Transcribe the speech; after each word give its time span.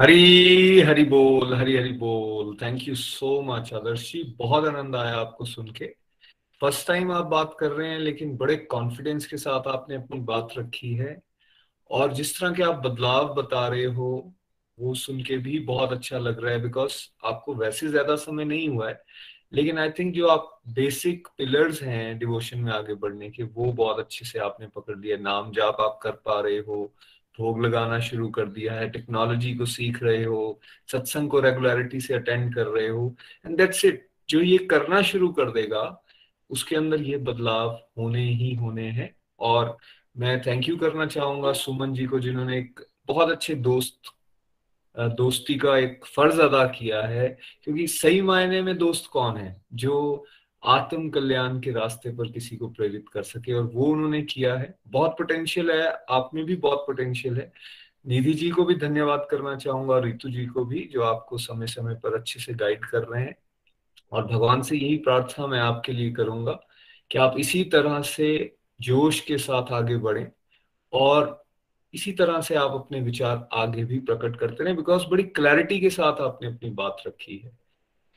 हरी 0.00 0.80
हरी 0.80 1.04
बोल, 1.04 1.54
हरी 1.54 1.76
हरी 1.76 1.92
बोल। 1.92 2.56
Thank 2.62 2.88
you 2.88 2.94
so 2.94 3.42
much 3.42 3.72
Adarshi. 3.74 4.22
बहुत 4.38 4.64
आनंद 4.64 4.96
आया 4.96 5.16
आपको 5.16 5.44
सुन 5.44 5.68
के। 5.72 5.86
फ़र्स्ट 6.60 6.86
टाइम 6.88 7.12
आप 7.12 7.26
बात 7.26 7.56
कर 7.60 7.70
रहे 7.70 7.88
हैं, 7.90 7.98
लेकिन 7.98 8.36
बड़े 8.36 8.56
कॉन्फिडेंस 8.56 9.26
के 9.26 9.36
साथ 9.36 9.68
आपने 9.68 9.96
अपनी 9.96 10.20
बात 10.20 10.48
रखी 10.58 10.92
है। 10.94 11.16
और 11.90 12.12
जिस 12.12 12.40
तरह 12.40 12.52
के 12.52 12.62
आप 12.62 12.74
बदलाव 12.86 13.34
बता 13.34 13.68
रहे 13.68 13.84
हो, 13.84 14.34
वो 14.78 14.94
सुन 14.94 15.22
के 15.22 15.36
भी 15.38 15.58
बहुत 15.60 15.92
अच्छा 15.92 16.18
लग 16.18 16.44
रहा 16.44 16.52
है 16.52 16.62
बिकॉज़ 16.62 16.94
आपको 17.24 17.54
वैसे 17.54 17.88
ज़्यादा 17.88 18.16
समय 18.16 18.44
नहीं 18.44 18.68
हुआ 18.68 18.88
है। 18.88 19.02
लेकिन 19.52 19.78
आई 19.78 19.90
थिंक 19.90 20.14
जो 20.14 20.28
आप 20.28 20.60
बेसिक 20.68 21.28
पिलर्स 21.38 21.82
हैं 21.82 22.18
डिवोशन 22.18 22.58
में 22.60 22.72
आगे 22.72 22.94
बढ़ने 22.94 23.30
के, 23.30 23.42
वो 23.42 23.72
बहुत 23.72 23.98
अच्छे 23.98 24.24
से 24.24 24.38
आपने 24.38 24.66
पकड़ 24.66 24.98
लिया। 24.98 25.16
नाम 25.16 25.52
जाप 25.52 25.80
आप 25.80 26.00
कर 26.02 26.12
पा 26.12 26.40
रहे 26.40 26.58
हो 26.58 26.94
भोग 27.38 27.60
लगाना 27.64 27.98
शुरू 28.00 28.28
कर 28.30 28.46
दिया 28.48 28.72
है 28.74 28.88
टेक्नोलॉजी 28.90 29.54
को 29.54 29.66
सीख 29.66 30.02
रहे 30.02 30.24
हो, 30.24 30.60
सत्संग 30.92 31.30
को 31.30 31.40
रेगुलरिटी 31.40 32.00
से 32.00 32.14
अटेंड 32.14 32.54
कर 32.54 32.66
रहे 32.66 32.88
हो 32.88 33.14
एंड 33.46 33.56
दैट्स 33.58 33.84
इट 33.84 34.06
जो 34.28 34.40
ये 34.40 34.58
करना 34.70 35.00
शुरू 35.02 35.28
कर 35.32 35.50
देगा, 35.50 36.02
उसके 36.50 36.76
अंदर 36.76 37.02
ये 37.02 37.16
बदलाव 37.18 37.70
होने 37.98 38.24
ही 38.24 38.54
होने 38.54 38.88
हैं। 38.90 39.14
और 39.40 39.76
मैं 40.16 40.40
थैंक 40.42 40.68
यू 40.68 40.76
करना 40.76 41.06
चाहूँगा 41.06 41.52
सुमन 41.52 41.92
जी 41.94 42.06
को, 42.06 42.18
जिन्होंने 42.20 42.58
एक 42.58 42.80
बहुत 43.08 43.30
अच्छे 43.30 43.54
दोस्त 43.54 44.12
दोस्ती 44.96 45.54
का 45.54 45.76
एक 45.78 46.04
फ़र्ज़ 46.06 46.40
अदा 46.40 46.64
किया 46.68 47.00
है, 47.02 47.26
क्योंकि 47.64 47.86
सही 47.86 48.20
मायने 48.22 48.60
में 48.62 48.76
दोस्त 48.78 49.10
कौन 49.12 49.36
है? 49.36 49.60
जो 49.74 50.26
आत्म 50.64 51.08
कल्याण 51.10 51.58
के 51.60 51.70
रास्ते 51.70 52.10
पर 52.10 52.30
किसी 52.32 52.56
को 52.56 52.68
प्रेरित 52.68 53.08
कर 53.08 53.22
सके, 53.22 53.52
और 53.52 53.64
वो 53.64 53.86
उन्होंने 53.86 54.22
किया 54.22 54.54
है। 54.56 54.74
बहुत 54.88 55.10
पोटेंशियल 55.10 55.70
है, 55.70 55.86
आप 56.10 56.30
में 56.34 56.44
भी 56.44 56.56
बहुत 56.56 56.84
पोटेंशियल 56.86 57.36
है। 57.36 57.52
निधि 58.06 58.32
जी 58.34 58.50
को 58.50 58.64
भी 58.64 58.74
धन्यवाद 58.74 59.26
करना 59.30 59.54
चाहूँगा 59.56 59.98
रितु 59.98 60.30
जी 60.30 60.46
को 60.46 60.64
भी, 60.64 60.84
जो 60.92 61.02
आपको 61.02 61.38
समय 61.38 61.66
समय 61.66 61.94
पर 61.94 62.14
अच्छे 62.14 62.40
से 62.40 62.54
गाइड 62.54 62.84
कर 62.84 63.02
रहे 63.02 63.22
हैं। 63.22 63.36
और 64.12 64.26
भगवान 64.26 64.62
से 64.62 64.76
यही 64.76 64.96
प्रार्थना 64.96 65.46
मैं 65.46 65.60
आपके 65.60 65.92
लिए 65.92 66.12
करूँगा 66.12 66.52
कि 67.10 67.18
आप 67.18 67.34
इसी 67.38 67.64
तरह 67.64 68.00
से 68.02 68.56
जोश 68.80 69.20
के 69.20 69.38
साथ 69.38 69.72
आगे 69.72 69.96
बढ़े, 69.96 70.26
और 70.92 71.42
इसी 71.94 72.12
तरह 72.12 72.40
से 72.40 72.54
आप 72.54 72.70
अपने 72.70 73.00
विचार 73.00 73.48
आगे 73.52 73.84
भी 73.84 73.98
प्रकट 73.98 74.36
करते 74.36 74.64
रहे 74.64 74.74
बिकॉज़ 74.74 75.06
बड़ी 75.06 75.22
क्लैरिटी 75.22 75.80
के 75.80 75.90
साथ 75.90 76.20
आपने 76.20 76.48
अपनी 76.48 76.70
बात 76.70 77.02
रखी 77.06 77.36
है। 77.36 77.63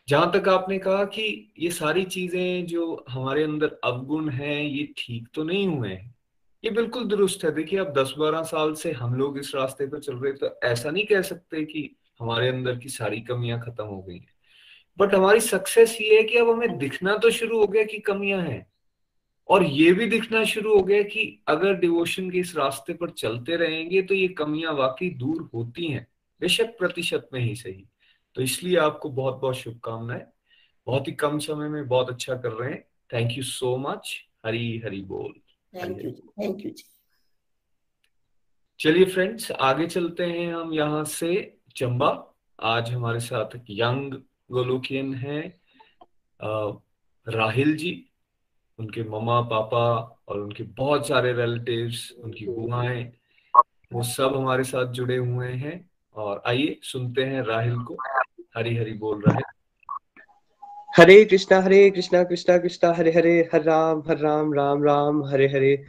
जहाँ 0.08 0.32
तक 0.32 0.48
आपने 0.50 0.78
कहा 0.80 1.04
कि 1.06 1.54
ये 1.60 1.70
सारी 1.72 2.04
चीज़ें 2.06 2.66
जो 2.66 3.06
हमारे 3.10 3.44
अंदर 3.44 3.80
अवगुण 3.84 4.30
हैं, 4.30 4.64
ये 4.64 4.94
ठीक 4.98 5.28
तो 5.34 5.44
नहीं 5.44 5.68
हुए 5.68 5.90
हैं। 5.90 6.16
ये 6.64 6.72
बिल्कुल 6.72 7.06
दुरुस्त 7.06 7.44
है। 7.46 7.52
देखिए 7.52 7.80
अब 7.80 7.94
दस 7.94 8.14
बारह 8.18 8.44
साल 8.44 8.74
से 8.74 8.92
हम 8.92 9.16
लोग 9.16 9.40
इस 9.40 9.52
रास्ते 9.56 9.88
पर 9.88 10.00
चल 10.00 10.16
रहे 10.16 10.34
तो 10.34 10.60
ऐसा 10.64 10.92
नहीं 10.92 11.06
कह 11.06 11.22
सकते 11.22 11.64
कि 11.66 11.96
हमारे 12.20 12.48
अंदर 12.48 12.78
की 12.78 12.90
सारी 12.90 13.22
कमियाँ 13.22 13.60
खत्म 13.62 13.84
हो 13.84 14.02
गई 14.02 14.18
हैं। 14.18 14.34
बट 14.98 15.16
हमारी 15.16 15.40
सक्सेस 15.40 15.98
ये 16.02 16.18
है 16.18 16.24
कि 16.24 16.38
अब 16.38 16.50
हमें 16.50 16.78
दिखना 16.78 17.18
तो 17.18 17.30
शुरू 17.30 17.60
हो 17.60 17.68
गया 17.68 17.84
कि 17.84 18.00
कमियाँ 18.00 18.42
हैं। 18.42 18.66
और 19.50 19.64
ये 19.64 19.92
भी 19.94 20.06
दिखना 20.06 20.44
शुरू 20.44 20.76
हो 20.76 20.82
गया 20.84 21.02
कि 21.04 21.44
अगर 21.48 21.74
डिवोशन 21.74 22.30
के 22.30 22.38
इस 22.38 22.56
रास्ते 22.56 22.94
पर 22.94 23.10
चलते 23.10 23.56
रहेंगे 23.56 24.02
तो 24.02 24.14
ये 24.14 24.28
कमियाँ 24.28 24.74
वाकई 24.74 25.10
दूर 25.10 25.50
होती 25.54 25.88
हैं। 25.88 26.08
बेशक 26.42 26.78
प्रतिशत 26.80 27.30
में 27.34 27.40
ही 27.40 27.56
सही। 27.56 27.86
तो 28.38 28.44
इसलिए 28.44 28.78
आपको 28.78 29.10
बहुत 29.10 29.40
बहुत 29.42 29.56
शुभकामनाएँ। 29.56 30.26
बहुत 30.88 31.08
ही 31.08 31.12
कम 31.14 31.38
समय 31.40 31.70
में 31.70 31.88
बहुत 31.88 32.10
अच्छा 32.10 32.36
कर 32.36 32.52
रहे 32.52 32.72
हैं। 32.72 32.82
Thank 33.14 33.38
you 33.38 33.44
so 33.44 33.76
much 33.78 34.14
Hari 34.46 34.78
Hari 34.86 35.02
बोल। 35.04 35.34
थैंक 35.74 36.04
यू 36.04 36.12
थैंक 36.12 36.66
यू 36.66 36.72
चलिए 38.80 39.06
फ्रेंड्स 39.06 39.52
आगे 39.52 39.88
चलते 39.88 40.26
हैं 40.26 40.54
हम 40.54 40.74
यहाँ 40.74 41.04
से 41.06 41.32
चंबा। 41.76 42.10
आज 42.60 42.92
हमारे 42.92 43.20
साथ 43.20 43.58
यंग 43.70 44.14
गोलोकियन 44.52 45.14
है 45.16 45.42
राहिल 47.28 47.76
जी। 47.78 47.94
उनके 48.80 49.04
मम्मा 49.04 49.42
पापा 49.50 49.86
और 50.28 50.40
उनके 50.40 50.64
बहुत 50.78 51.08
सारे 51.08 51.34
रिलेटिव्स 51.34 52.12
उनकी 52.24 52.46
बुआएँ 52.46 53.04
वो 53.94 54.04
सब 54.04 54.36
हमारे 54.36 54.64
साथ 54.64 54.92
जुड़े 54.94 55.18
हुए 55.18 55.52
हैं। 55.56 55.90
और 56.16 56.42
आइए 56.48 56.80
सुनते 56.84 57.24
हैं 57.24 57.42
राहिल 57.42 57.76
को। 57.80 57.98
हरी 58.58 58.78
हरी 58.78 58.94
बोल 58.94 59.24
रहे 59.28 59.42
हरे 60.98 61.26
कृष्णा 61.26 61.62
हरे 61.62 61.90
कृष्णा 61.90 62.24
कृष्णा 62.24 62.58
कृष्णा, 62.58 62.94
हरे 62.94 63.12
हरे, 63.12 63.50
हर 63.54 63.64
राम 63.64 64.04
हर 64.08 64.18
राम 64.18 64.54
राम 64.54 64.84
राम, 64.84 65.26
हरे 65.26 65.48
हरे। 65.48 65.86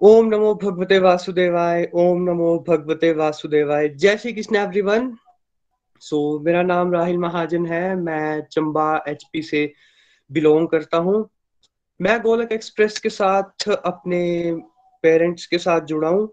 ओम 0.00 0.26
नमो 0.26 0.54
भगवते 0.54 0.98
वासुदेवाय, 0.98 1.90
ओम 1.94 2.22
नमो 2.22 2.64
भगवते 2.68 3.12
वासुदेवाय। 3.12 3.88
जय 3.88 4.16
श्री 4.16 4.32
कृष्ण 4.32 4.56
एवरीवन 4.56 5.16
सो 6.00 6.38
मेरा 6.38 6.62
नाम 6.62 6.92
राहिल 6.92 7.18
महाजन 7.18 7.66
है। 7.66 7.96
मैं 7.96 8.42
चंबा 8.52 9.04
एचपी 9.08 9.42
से 9.42 9.72
बिलोंग 10.32 10.68
करता 10.68 10.96
हूँ। 10.96 11.28
मैं 12.00 12.20
गोलक 12.22 12.52
एक्सप्रेस 12.52 12.98
के 12.98 13.08
साथ 13.08 13.68
अपने 13.70 14.52
पेरेंट्स 15.02 15.46
के 15.46 15.58
साथ 15.58 15.80
जुड़ा 15.80 16.08
हूँ। 16.08 16.32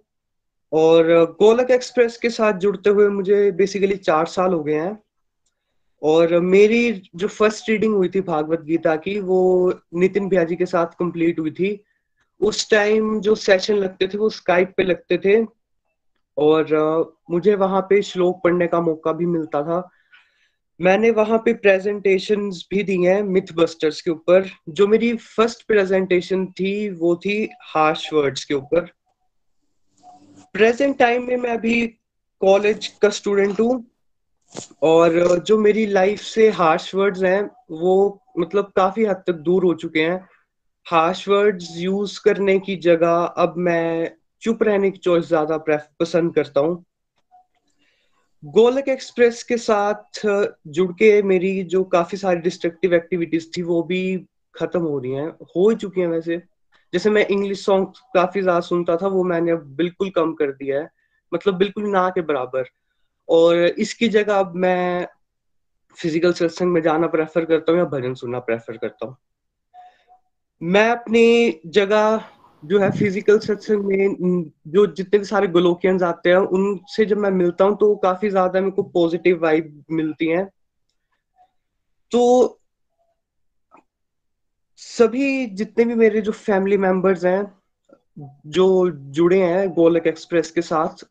और 0.73 1.03
गोलक 1.40 1.72
एक्सप्रेस 1.72 2.17
के 2.17 2.29
साथ 2.29 2.53
जुड़ते 2.53 2.90
हुए 2.90 3.07
मुझे 3.07 3.51
बेसिकली 3.51 3.96
चार 3.96 4.25
साल 4.25 4.53
हो 4.53 4.63
गए 4.63 4.73
हैं। 4.73 5.06
और 6.02 6.40
मेरी 6.40 7.02
जो 7.16 7.28
फ़र्स्ट 7.28 7.69
रीडिंग 7.69 7.94
हुई 7.96 8.09
थी 8.09 8.22
भागवत 8.22 8.62
गीता 8.62 8.96
की, 8.96 9.19
वो 9.19 9.74
नितिन 9.94 10.30
भैया 10.30 10.44
जी 10.44 10.56
के 10.56 10.66
साथ 10.66 10.97
कंप्लीट 11.00 11.40
हुई 11.40 11.52
थी। 11.52 11.80
उस 12.41 12.69
टाइम 12.69 13.19
जो 13.22 13.35
सेशन 13.35 13.75
लगते 13.75 14.08
थे, 14.08 14.18
वो 14.18 14.30
स्काइप 14.30 14.74
पे 14.78 14.84
लगते 14.84 15.18
थे 15.18 15.44
और 16.38 17.16
मुझे 17.31 17.56
वहाँ 17.56 17.81
पे 17.81 18.02
श्लोक 18.02 18.41
पढ़ने 18.44 18.68
का 18.68 18.81
मौका 18.81 19.12
भी 19.12 19.25
मिलता 19.25 19.62
था। 19.63 19.90
मैंने 20.80 21.09
वहाँ 21.12 21.38
पे 21.46 21.53
प्रेजेंटेशन 21.53 22.50
भी 22.69 22.84
दी 22.84 23.03
हैं 23.03 23.22
मिथ 23.24 23.53
बस्टर्स 23.56 24.02
के 24.02 24.12
ऊपर। 24.12 24.50
जो 24.69 24.88
मेरी 24.88 25.16
फ़र्स्ट 25.16 25.66
प्रेजेंटेशन 25.68 26.46
थी, 26.46 26.90
वो 26.90 27.16
थी 27.16 27.50
हार्श 27.62 28.09
वर्ड्स 28.14 28.46
के 28.46 28.53
ऊपर। 28.53 28.91
प्रेजेंट 30.53 30.97
टाइम 30.97 31.28
में 31.28 31.38
मैं 31.38 31.52
अभी 31.52 31.85
कॉलेज 32.41 32.88
का 33.02 33.09
स्टूडेंट 33.09 33.59
हूँ। 33.59 33.84
और 34.84 35.40
जो 35.40 35.57
मेरी 35.57 35.85
लाइफ 35.85 36.19
से 36.19 36.50
हार्श 36.50 36.95
वर्ड्स 36.95 37.23
हैं, 37.23 37.50
वो 37.72 38.22
मतलब 38.40 38.72
काफ़ी 38.75 39.06
हद 39.06 39.23
तक 39.28 39.34
दूर 39.34 39.66
हो 39.66 39.73
चुके 39.73 40.00
हैं। 40.00 40.28
हार्श 40.85 41.28
वर्ड्स 41.28 41.68
यूज़ 41.78 42.19
करने 42.25 42.59
की 42.59 42.75
जगह 42.75 43.16
अब 43.38 43.53
मैं 43.57 44.12
चुप 44.41 44.63
रहने 44.63 44.91
की 44.91 44.97
चॉइस 44.97 45.28
ज़्यादा 45.28 45.57
पसंद 46.00 46.34
करता 46.35 46.59
हूँ। 46.59 46.84
गोलक 48.44 48.90
एक्सप्रेस 48.90 49.44
के 49.44 49.57
साथ 49.57 50.19
जुड़ 50.67 50.91
के 50.91 51.22
मेरी 51.22 51.63
जो 51.63 51.84
काफ़ी 51.84 52.17
सारी 52.17 52.40
डिस्ट्रक्टिव 52.40 52.94
एक्टिविटीज़ 52.94 53.47
थी, 53.57 53.62
वो 53.62 53.84
भी 53.84 54.25
खत्म 54.56 54.79
हो 54.79 55.00
रही 55.00 55.12
हैं। 55.12 55.28
हो 55.28 55.69
ही 55.69 55.75
चुकी 55.75 56.01
हैं 56.01 56.07
वैसे। 56.07 56.38
जैसे 56.94 57.09
मैं 57.09 57.25
इंग्लिश 57.28 57.66
सॉन्ग 57.66 57.88
काफ़ी 58.13 58.41
ज़्यादा 58.41 58.59
सुनता 58.59 58.96
था, 58.97 59.08
वो 59.08 59.23
मैंने 59.23 59.52
अब 59.52 59.64
बिल्कुल 59.76 60.09
कम 60.09 60.34
कर 60.34 60.52
दिया 60.52 60.79
है। 60.79 60.90
मतलब 61.34 61.53
बिल्कुल 61.53 61.87
ना 61.87 62.09
के 62.09 62.22
बराबर। 62.22 62.70
और 63.29 63.58
इसकी 63.58 64.08
जगह 64.08 64.35
अब 64.35 64.56
मैं 64.56 65.08
फ़िज़िकल 65.97 66.34
सत्संग 66.34 66.72
में 66.72 66.82
जाना 66.82 67.08
प्रेफर 67.08 67.46
करता 67.46 67.72
हूँ 67.72 67.79
या 67.79 67.85
भजन 67.90 68.14
सुनना 68.14 68.40
प्रेफर 68.40 68.78
करता 68.78 69.06
हूँ। 69.06 69.16
मैं 70.62 70.90
अपनी 70.90 71.62
जगह 71.66 72.24
जो 72.64 72.79
है 72.79 72.90
फ़िज़िकल 72.91 73.40
सत्संग 73.40 73.84
में, 73.85 74.52
जो 74.68 74.85
जितने 74.88 75.20
भी 75.20 75.26
सारे 75.26 75.47
गोलोकियंस 75.47 76.03
आते 76.03 76.29
हैं, 76.29 76.38
उनसे 76.38 77.06
जब 77.06 77.18
मैं 77.18 77.32
मिलता 77.32 77.66
हूँ 77.66 77.78
तो 77.78 77.96
काफ़ी 77.96 78.29
ज़्यादा 78.29 78.62
मेरे 78.62 78.72
को 78.72 78.84
पॉजिटिव 78.84 79.41
वाइब 79.44 79.84
मिलती 79.91 80.28
है। 80.28 80.46
तो 82.12 82.59
सभी 84.82 85.46
जितने 85.47 85.85
भी 85.85 85.96
मेरे 85.96 86.22
जो 86.22 86.32
फैमिली 86.32 86.78
मेंबर्स 86.78 87.26
हैं, 87.26 87.53
जो 88.47 88.90
जुड़े 88.90 89.41
हैं 89.44 89.70
गोलक 89.73 90.08
एक्सप्रेस 90.08 90.52
के 90.52 90.62
साथ 90.62 91.06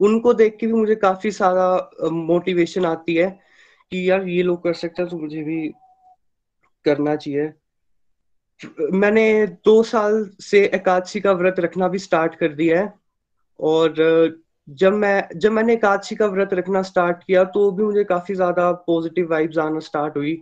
उनको 0.00 0.32
देख 0.34 0.56
के 0.60 0.66
भी 0.66 0.72
मुझे 0.72 0.94
काफ़ी 0.94 1.30
सारा 1.30 2.08
मोटिवेशन 2.12 2.84
आती 2.86 3.14
है 3.14 3.28
कि 3.92 4.08
यार 4.10 4.28
ये 4.28 4.42
लोग 4.42 4.62
कर 4.62 4.72
सकते 4.74 5.02
हैं 5.02 5.10
तो 5.10 5.18
मुझे 5.18 5.42
भी 5.42 5.68
करना 6.84 7.16
चाहिए। 7.16 7.52
मैंने 8.92 9.46
दो 9.64 9.82
साल 9.82 10.28
से 10.40 10.64
एकादशी 10.66 11.20
का 11.20 11.32
व्रत 11.32 11.60
रखना 11.60 11.88
भी 11.88 11.98
स्टार्ट 11.98 12.34
कर 12.34 12.52
दिया 12.54 12.80
है 12.80 12.92
और 13.60 13.94
जब 14.68 14.92
मैं, 14.92 15.28
जब 15.36 15.52
मैंने 15.52 15.72
एकादशी 15.72 16.14
का 16.16 16.26
व्रत 16.26 16.52
रखना 16.54 16.82
स्टार्ट 16.82 17.24
किया 17.24 17.44
तो 17.46 17.70
भी 17.70 17.82
मुझे 17.82 18.04
काफ़ी 18.04 18.34
ज़्यादा 18.34 18.70
पॉजिटिव 18.86 19.30
वाइब्स 19.30 19.58
आना 19.58 19.80
स्टार्ट 19.80 20.16
हुई। 20.16 20.34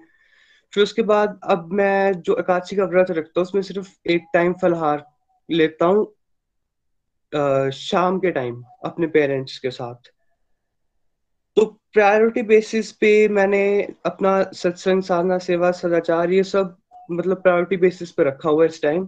फिर 0.72 0.82
उसके 0.82 1.02
बाद 1.02 1.38
अब 1.44 1.72
मैं 1.72 2.12
जो 2.22 2.36
एकादशी 2.40 2.76
का 2.76 2.84
व्रत 2.84 3.10
रखता 3.10 3.40
हूँ 3.40 3.46
उसमें 3.46 3.62
सिर्फ़ 3.62 3.88
एक 4.10 4.26
टाइम 4.34 4.52
फलहार 4.62 5.04
लेता 5.48 5.86
हूँ 5.86 6.06
शाम 7.34 8.18
के 8.18 8.30
टाइम 8.30 8.62
अपने 8.84 9.06
पेरेंट्स 9.06 9.58
के 9.58 9.70
साथ। 9.70 10.10
तो 11.56 11.64
प्रायोरिटी 11.92 12.42
बेसिस 12.42 12.92
पे 12.92 13.28
मैंने 13.28 13.64
अपना 14.06 14.42
सत्संग, 14.54 15.02
साधना, 15.02 15.38
सेवा, 15.38 15.70
सदाचार, 15.72 16.30
ये 16.30 16.42
सब 16.44 16.76
मतलब 17.10 17.42
प्रायोरिटी 17.42 17.76
बेसिस 17.76 18.10
पे 18.12 18.24
रखा 18.24 18.48
हुआ 18.48 18.62
है 18.62 18.68
इस 18.68 18.82
टाइम 18.82 19.06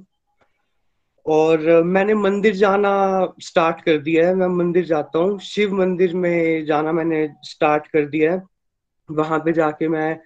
और 1.27 1.83
मैंने 1.85 2.15
मंदिर 2.15 2.55
जाना 2.55 2.93
स्टार्ट 3.41 3.81
कर 3.81 3.99
दिया 3.99 4.27
है। 4.29 4.35
मैं 4.35 4.47
मंदिर 4.49 4.85
जाता 4.85 5.19
हूँ। 5.19 5.39
शिव 5.41 5.75
मंदिर 5.75 6.15
में 6.15 6.65
जाना 6.67 6.93
मैंने 6.93 7.29
स्टार्ट 7.45 7.87
कर 7.87 8.07
दिया 8.07 8.33
है। 8.33 8.43
वहाँ 9.09 9.39
पे 9.39 9.53
जाके 9.53 9.89
मैं 9.89 10.17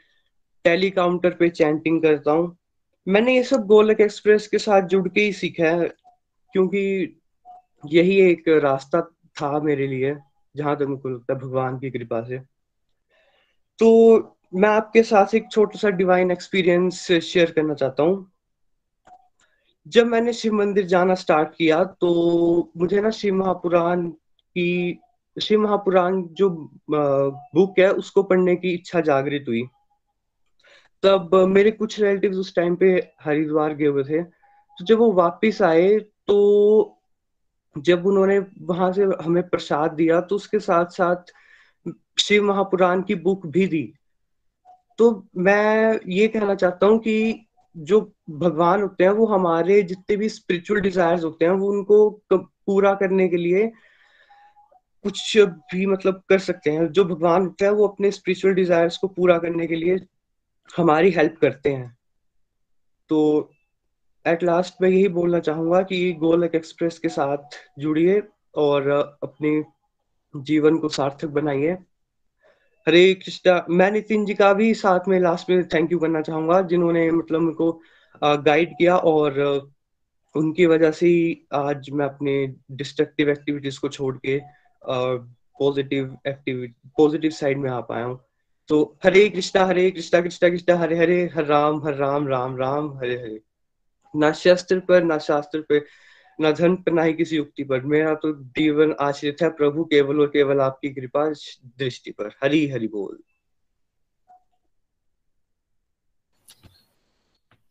टेली 0.65 0.91
काउंटर 0.91 1.31
पे 1.31 1.49
चैंटिंग 1.51 2.03
करता 2.03 2.33
हूँ। 2.33 2.57
मैंने 3.07 3.35
ये 3.37 3.43
सब 3.43 3.67
गोलक 3.67 4.01
एक्सप्रेस 4.01 4.47
के 4.49 4.59
साथ 4.59 4.89
जुड़ 4.89 5.09
के 5.09 5.21
ही 5.21 5.33
सीखा 5.33 5.69
है, 5.71 5.89
क्योंकि 6.55 7.18
यही 7.85 8.19
एक 8.21 8.49
रास्ता 8.63 9.01
था 9.37 9.59
मेरे 9.61 9.87
लिए, 9.87 10.17
जहाँ 10.55 10.77
तक 10.77 10.87
मुझको 10.89 11.09
लगता 11.09 11.33
है 11.33 11.39
भगवान 11.41 11.79
की 11.79 11.91
कृपा 11.91 12.23
से। 12.23 12.39
तो 13.79 14.37
मैं 14.55 14.69
आपके 14.69 15.03
साथ 15.03 15.35
एक 15.35 15.51
छोटा 15.53 15.79
सा 15.79 15.91
डिवाइन 15.91 16.31
एक्सपीरियंस 16.31 17.01
शेयर 17.13 17.51
करना 17.51 17.75
चाहता 17.75 18.03
हूँ। 18.03 18.31
जब 19.87 20.07
मैंने 20.07 20.33
शिव 20.33 20.53
मंदिर 20.55 20.87
जाना 20.87 21.15
स्टार्ट 21.15 21.55
किया 21.57 21.83
तो 21.85 22.73
मुझे 22.77 23.01
ना 23.01 23.11
शिव 23.11 23.35
महापुराण 23.35 24.09
की, 24.09 25.01
शिव 25.37 25.61
महापुराण 25.61 26.23
जो 26.33 26.49
बुक 26.91 27.79
है, 27.79 27.91
उसको 27.91 28.23
पढ़ने 28.23 28.57
की 28.57 28.73
इच्छा 28.75 29.01
जागृत 29.01 29.45
हुई। 29.49 29.63
तब 31.03 31.35
मेरे 31.49 31.71
कुछ 31.71 31.99
रिलेटिव्स 32.01 32.37
उस 32.37 32.55
टाइम 32.55 32.77
पे 32.77 32.91
हरिद्वार 33.21 33.75
गए 33.75 33.87
हुए 33.87 34.05
थे। 34.05 34.23
तो 34.23 34.85
जब 34.85 34.99
वो 34.99 35.13
वापस 35.13 35.63
आए 35.63 35.99
तो 35.99 36.98
जब 37.77 38.07
उन्होंने 38.07 38.39
वहाँ 38.39 38.93
से 38.93 39.05
हमें 39.05 39.49
प्रसाद 39.49 39.93
दिया 39.93 40.21
तो 40.21 40.37
उसके 40.37 40.59
साथ 40.59 40.87
साथ 40.87 41.33
शिव 42.19 42.45
महापुराण 42.45 43.03
की 43.03 43.15
बुक 43.15 43.47
भी 43.47 43.67
दी। 43.67 43.93
तो 44.99 45.27
मैं 45.37 46.01
ये 46.09 46.29
कहना 46.29 46.55
चाहता 46.55 46.87
हूँ 46.87 46.99
कि 46.99 47.47
जो 47.77 48.01
भगवान 48.31 48.83
होते 48.83 49.05
हैं, 49.05 49.11
वो 49.11 49.27
हमारे 49.27 49.83
जितने 49.83 50.17
भी 50.17 50.29
स्पिरिचुअल 50.29 50.81
डिजायर्स 50.81 51.25
होते 51.25 51.45
हैं, 51.45 51.53
वो 51.53 51.71
उनको 51.71 52.11
पूरा 52.33 52.95
करने 52.95 53.29
के 53.29 53.37
लिए 53.37 53.73
कुछ 55.03 55.39
भी 55.39 55.87
मतलब 55.87 56.23
कर 56.29 56.39
सकते 56.39 56.71
हैं। 56.71 56.87
जो 56.93 57.05
भगवान 57.05 57.43
होते 57.43 57.65
हैं, 57.65 57.73
वो 57.73 57.87
अपने 57.87 58.11
स्पिरिचुअल 58.11 58.55
डिजायर्स 58.55 58.97
को 58.97 59.09
पूरा 59.09 59.39
करने 59.39 59.67
के 59.67 59.75
लिए 59.75 59.97
हमारी 60.77 61.11
हेल्प 61.11 61.37
करते 61.41 61.73
हैं। 61.73 61.97
तो 63.09 63.51
एट 64.25 64.43
लास्ट 64.43 64.83
मैं 64.83 64.89
यही 64.91 65.09
बोलना 65.09 65.39
चाहूँगा 65.41 65.83
कि 65.83 66.13
गोलक 66.21 66.55
एक्सप्रेस 66.55 66.99
के 66.99 67.09
साथ 67.09 67.57
जुड़िए 67.79 68.23
और 68.57 68.89
अपने 69.23 69.63
जीवन 70.35 70.79
को 70.79 70.89
सार्थक 70.89 71.29
बनाइए। 71.31 71.73
हरे 72.87 73.15
कृष्णा, 73.15 73.65
मैं 73.71 73.91
नितिन 73.91 74.25
जी 74.25 74.35
का 74.35 74.53
भी 74.53 74.73
साथ 74.75 75.09
में 75.09 75.19
लास्ट 75.21 75.51
में 75.51 75.67
थैंक 75.69 75.93
यू 75.93 75.99
करना 75.99 76.21
चाहूँगा, 76.23 76.61
जिन्होंने 76.63 77.11
मतलब 77.11 77.41
मेरे 77.41 77.55
को 77.55 77.73
गाइड 78.45 78.73
किया 78.79 78.97
और 78.97 79.41
उनकी 80.35 80.67
वजह 80.67 80.91
से 80.91 81.07
ही 81.07 81.47
आज 81.55 81.91
मैं 81.91 82.07
अपने 82.07 82.47
डिस्ट्रक्टिव 82.73 83.31
एक्टिविटीज़ 83.31 83.81
को 83.81 83.89
छोड़ 83.89 84.17
के 84.27 84.41
पॉजिटिव 84.83 86.17
एक्टिविटी 86.29 86.91
पॉजिटिव 86.99 87.31
साइड 87.31 87.59
में 87.59 87.71
आ 87.71 87.81
पाया 87.81 88.05
हूँ। 88.05 88.21
तो 88.69 88.83
हरे 89.05 89.29
कृष्णा 89.29 89.65
हरे 89.67 89.91
कृष्णा 89.91 90.21
कृष्णा 90.21 90.49
कृष्णा, 90.49 90.77
हरे 90.77 90.99
हरे, 90.99 91.25
हर 91.35 91.45
राम 91.45 91.83
हर 91.85 91.95
राम 91.97 92.29
राम 92.29 92.57
राम, 92.57 92.97
हरे 92.99 93.15
हरे। 93.15 93.41
ना 94.17 94.33
शस्त्र 94.33 94.81
पर, 94.81 95.05
ना 95.05 95.19
शास्त्र 95.19 95.61
पर, 95.61 95.87
न 96.41 96.53
धन 96.53 96.77
पर, 96.77 96.93
ना 96.93 97.03
ही 97.03 97.15
किसी 97.15 97.37
युक्ति 97.37 97.65
पर। 97.65 97.81
मेरा 97.81 98.15
तो 98.15 98.33
जीवन 98.45 98.97
आश्रित 99.01 99.37
है 99.43 99.51
प्रभु, 99.51 99.85
केवल 99.85 100.21
और 100.21 100.27
केवल 100.27 100.61
आपकी 100.61 100.89
कृपा 100.89 101.29
दृष्टि 101.79 102.11
पर। 102.11 102.31
हरी, 102.43 102.69
हरि 102.69 102.89
बोल। 102.89 103.19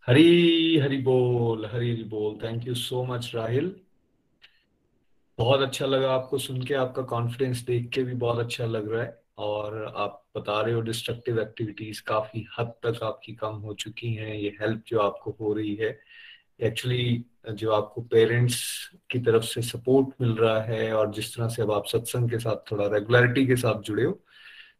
हरी, 0.07 0.77
हरि 0.77 0.97
बोल, 0.97 1.65
हरी, 1.65 1.93
हरि 1.93 2.03
बोल। 2.03 2.37
Thank 2.43 2.67
you 2.67 2.75
so 2.75 3.03
much 3.03 3.31
Rahil 3.35 3.75
बहुत 5.37 5.61
अच्छा 5.61 5.85
लगा 5.85 6.11
आपको 6.11 6.37
सुन 6.37 6.63
के। 6.63 6.73
आपका 6.73 7.01
कॉन्फिडेंस 7.01 7.57
देख 7.57 7.89
के 7.89 8.03
भी 8.03 8.13
बहुत 8.13 8.39
अच्छा 8.39 8.65
लग 8.65 8.91
रहा 8.91 9.03
है। 9.03 9.23
और 9.37 9.93
आप 9.97 10.25
बता 10.37 10.61
रहे 10.61 10.73
हो 10.73 10.81
डिस्ट्रक्टिव 10.81 11.39
एक्टिविटीज़ 11.39 12.03
काफ़ी 12.03 12.47
हद 12.59 12.73
तक 12.85 13.03
आपकी 13.03 13.33
कम 13.33 13.47
हो 13.47 13.73
चुकी 13.73 14.13
हैं। 14.13 14.35
ये 14.35 14.57
हेल्प 14.61 14.83
जो 14.87 14.99
आपको 14.99 15.37
हो 15.39 15.53
रही 15.53 15.75
है। 15.75 15.99
एक्चुअली 16.59 17.23
जो 17.53 17.71
आपको 17.71 18.01
पेरेंट्स 18.01 18.59
की 19.11 19.19
तरफ़ 19.19 19.43
से 19.43 19.61
सपोर्ट 19.61 20.07
मिल 20.21 20.31
रहा 20.31 20.61
है 20.61 20.91
और 20.93 21.11
जिस 21.13 21.35
तरह 21.35 21.47
से 21.47 21.61
अब 21.61 21.71
आप 21.71 21.85
सत्संग 21.87 22.29
के 22.29 22.39
साथ 22.39 22.71
थोड़ा 22.71 22.87
रेगुलरिटी 22.87 23.45
के 23.47 23.55
साथ 23.55 23.81
जुड़े 23.81 24.03
हो 24.03 24.19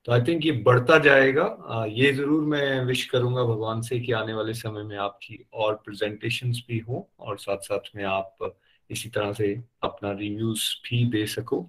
तो 0.06 0.12
आई 0.14 0.22
थिंक 0.22 0.46
ये 0.46 0.52
बढ़ता 0.66 0.98
जाएगा। 1.00 1.86
ये 1.90 2.12
ज़रूर 2.14 2.44
मैं 2.46 2.84
विश 2.86 3.06
करूँगा 3.06 3.44
भगवान 3.44 3.82
से 3.82 4.00
कि 4.00 4.12
आने 4.12 4.34
वाले 4.34 4.54
समय 4.54 4.84
में 4.84 4.98
आपकी 4.98 5.40
और 5.54 5.74
प्रेजेंटेशन 5.86 6.52
भी 6.68 6.78
हो 6.80 7.08
और 7.20 7.38
साथ 7.38 7.58
साथ 7.64 7.96
में 7.96 8.04
आप 8.06 8.56
इसी 8.90 9.10
तरह 9.10 9.34
से 9.34 9.54
अपना 9.84 10.12
रिव्यूज़ 10.12 10.64
भी 10.86 11.04
दे 11.12 11.26
सको। 11.28 11.66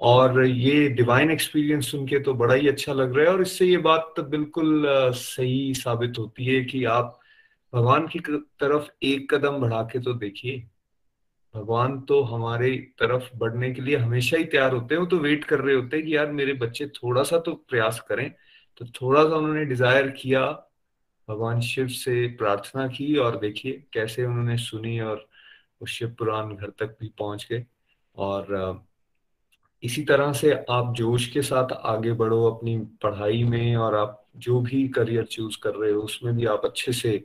और 0.00 0.44
ये 0.46 0.88
डिवाइन 0.90 1.30
एक्सपीरियंस 1.30 1.90
सुन 1.90 2.06
के 2.06 2.18
तो 2.20 2.34
बड़ा 2.34 2.54
ही 2.54 2.68
अच्छा 2.68 2.92
लग 2.92 3.16
रहा 3.16 3.26
है 3.26 3.32
और 3.32 3.42
इससे 3.42 3.66
ये 3.66 3.76
बात 3.78 4.12
तो 4.16 4.22
बिल्कुल 4.24 4.86
सही 5.16 5.74
साबित 5.74 6.18
होती 6.18 6.46
है 6.46 6.64
कि 6.64 6.84
आप 6.84 7.20
भगवान 7.74 8.06
की 8.08 8.18
तरफ़ 8.18 8.88
एक 9.02 9.34
कदम 9.34 9.58
बढ़ा 9.60 9.82
के 9.82 9.98
तो 9.98 10.12
देखिए। 10.14 10.58
भगवान 11.54 12.00
तो 12.00 12.20
हमारे 12.22 12.70
तरफ़ 12.98 13.28
बढ़ने 13.36 13.70
के 13.72 13.82
लिए 13.82 13.96
हमेशा 13.96 14.36
ही 14.36 14.44
तैयार 14.44 14.72
होते 14.72 14.94
हैं। 14.94 15.00
वो 15.00 15.06
तो 15.06 15.18
वेट 15.18 15.44
कर 15.44 15.60
रहे 15.60 15.74
होते 15.74 15.96
हैं 15.96 16.06
कि 16.06 16.16
यार 16.16 16.32
मेरे 16.32 16.52
बच्चे 16.52 16.86
थोड़ा 16.88 17.22
सा 17.22 17.38
तो 17.38 17.54
प्रयास 17.68 18.00
करें। 18.08 18.30
तो 18.76 18.86
थोड़ा 18.86 19.22
सा 19.24 19.36
उन्होंने 19.36 19.64
डिज़ायर 19.64 20.10
किया, 20.10 20.46
भगवान 21.28 21.60
शिव 21.60 21.88
से 21.88 22.26
प्रार्थना 22.38 22.86
की 22.88 23.16
और 23.16 23.38
देखिए 23.38 23.82
कैसे 23.92 24.24
उन्होंने 24.24 24.56
सुनी 24.58 24.98
और 25.00 25.28
वो 25.80 25.86
शिव 25.86 26.14
पुराण 26.18 26.54
घर 26.56 26.70
तक 26.78 26.96
भी 27.00 27.12
पहुँच 27.18 27.46
गए। 27.50 27.64
और 28.16 28.84
इसी 29.82 30.02
तरह 30.02 30.32
से 30.32 30.52
आप 30.70 30.94
जोश 30.94 31.26
के 31.28 31.42
साथ 31.42 31.72
आगे 31.72 32.12
बढ़ो 32.12 32.44
अपनी 32.50 32.78
पढ़ाई 33.02 33.42
में 33.44 33.76
और 33.76 33.94
आप 33.94 34.20
जो 34.36 34.60
भी 34.60 34.86
करियर 34.88 35.24
चूज़ 35.24 35.58
कर 35.62 35.74
रहे 35.74 35.92
हो 35.92 36.02
उसमें 36.02 36.36
भी 36.36 36.46
आप 36.46 36.64
अच्छे 36.64 36.92
से 36.92 37.24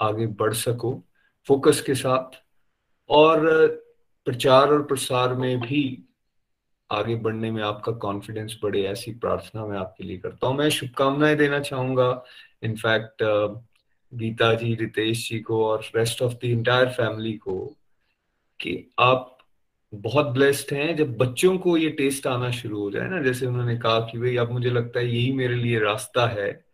आगे 0.00 0.26
बढ़ 0.26 0.54
सको 0.54 1.02
फोकस 1.48 1.80
के 1.80 1.94
साथ, 1.94 2.38
और 3.10 3.68
प्रचार 4.24 4.68
और 4.68 4.82
प्रसार 4.82 5.34
में 5.34 5.60
भी 5.60 5.82
आगे 6.90 7.14
बढ़ने 7.16 7.50
में 7.50 7.62
आपका 7.62 7.92
कॉन्फिडेंस 7.92 8.58
बढ़े, 8.62 8.82
ऐसी 8.82 9.12
प्रार्थना 9.12 9.66
मैं 9.66 9.78
आपके 9.78 10.04
लिए 10.04 10.18
करता 10.18 10.46
हूँ। 10.46 10.56
मैं 10.56 10.68
शुभकामनाएँ 10.70 11.36
देना 11.36 11.60
चाहूँगा। 11.60 12.24
इनफैक्ट 12.62 13.22
गीता 14.14 14.54
जी, 14.54 14.74
रितेश 14.74 15.28
जी 15.28 15.40
को 15.40 15.64
और 15.66 15.84
rest 15.96 16.22
of 16.22 16.34
the 16.34 16.44
entire 16.44 16.88
family 16.88 17.32
को 17.32 17.58
कि 18.60 18.90
आप 18.98 19.38
बहुत 19.94 20.26
ब्लेस्ड 20.26 20.74
हैं। 20.74 20.96
जब 20.96 21.16
बच्चों 21.16 21.58
को 21.58 21.76
ये 21.76 21.90
टेस्ट 21.90 22.26
आना 22.26 22.50
शुरू 22.50 22.80
हो 22.80 22.90
जाए 22.90 23.08
ना, 23.08 23.22
जैसे 23.22 23.46
उन्होंने 23.46 23.76
कहा 23.76 24.00
कि 24.00 24.18
भाई, 24.18 24.36
अब 24.36 24.52
मुझे 24.52 24.70
लगता 24.70 25.00
है 25.00 25.06
यही 25.06 25.32
मेरे 25.32 25.54
लिए 25.54 25.78
रास्ता 25.78 26.26
है। 26.26 26.64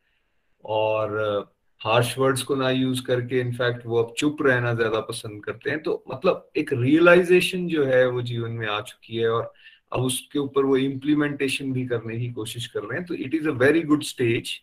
और 0.64 1.55
हार्श 1.80 2.16
वर्ड्स 2.18 2.42
को 2.42 2.54
ना 2.54 2.71
यूज़ 2.71 3.02
करके 3.04 3.40
इनफैक्ट 3.40 3.87
वो 3.87 4.02
अब 4.02 4.14
चुप 4.18 4.42
रहना 4.42 4.73
ज़्यादा 4.75 5.00
पसंद 5.02 5.45
करते 5.45 5.71
हैं। 5.71 5.83
तो 5.83 6.02
मतलब 6.11 6.49
एक 6.56 6.73
रियलाइजेशन 6.73 7.66
जो 7.68 7.85
है 7.87 8.06
वो 8.09 8.23
जीवन 8.23 8.50
में 8.52 8.66
आ 8.68 8.80
चुकी 8.83 9.16
है 9.16 9.28
और 9.30 9.52
अब 9.92 10.02
उसके 10.02 10.38
ऊपर 10.38 10.64
वो 10.64 10.76
इम्प्लीमेंटेशन 10.76 11.73
भी 11.73 11.87
करने 11.87 12.18
की 12.18 12.30
कोशिश 12.33 12.66
कर 12.66 12.83
रहे 12.83 12.99
हैं। 12.99 13.06
तो 13.06 13.14
it 13.14 13.35
is 13.35 13.49
a 13.49 13.52
very 13.54 13.83
good 13.83 14.02
stage 14.04 14.59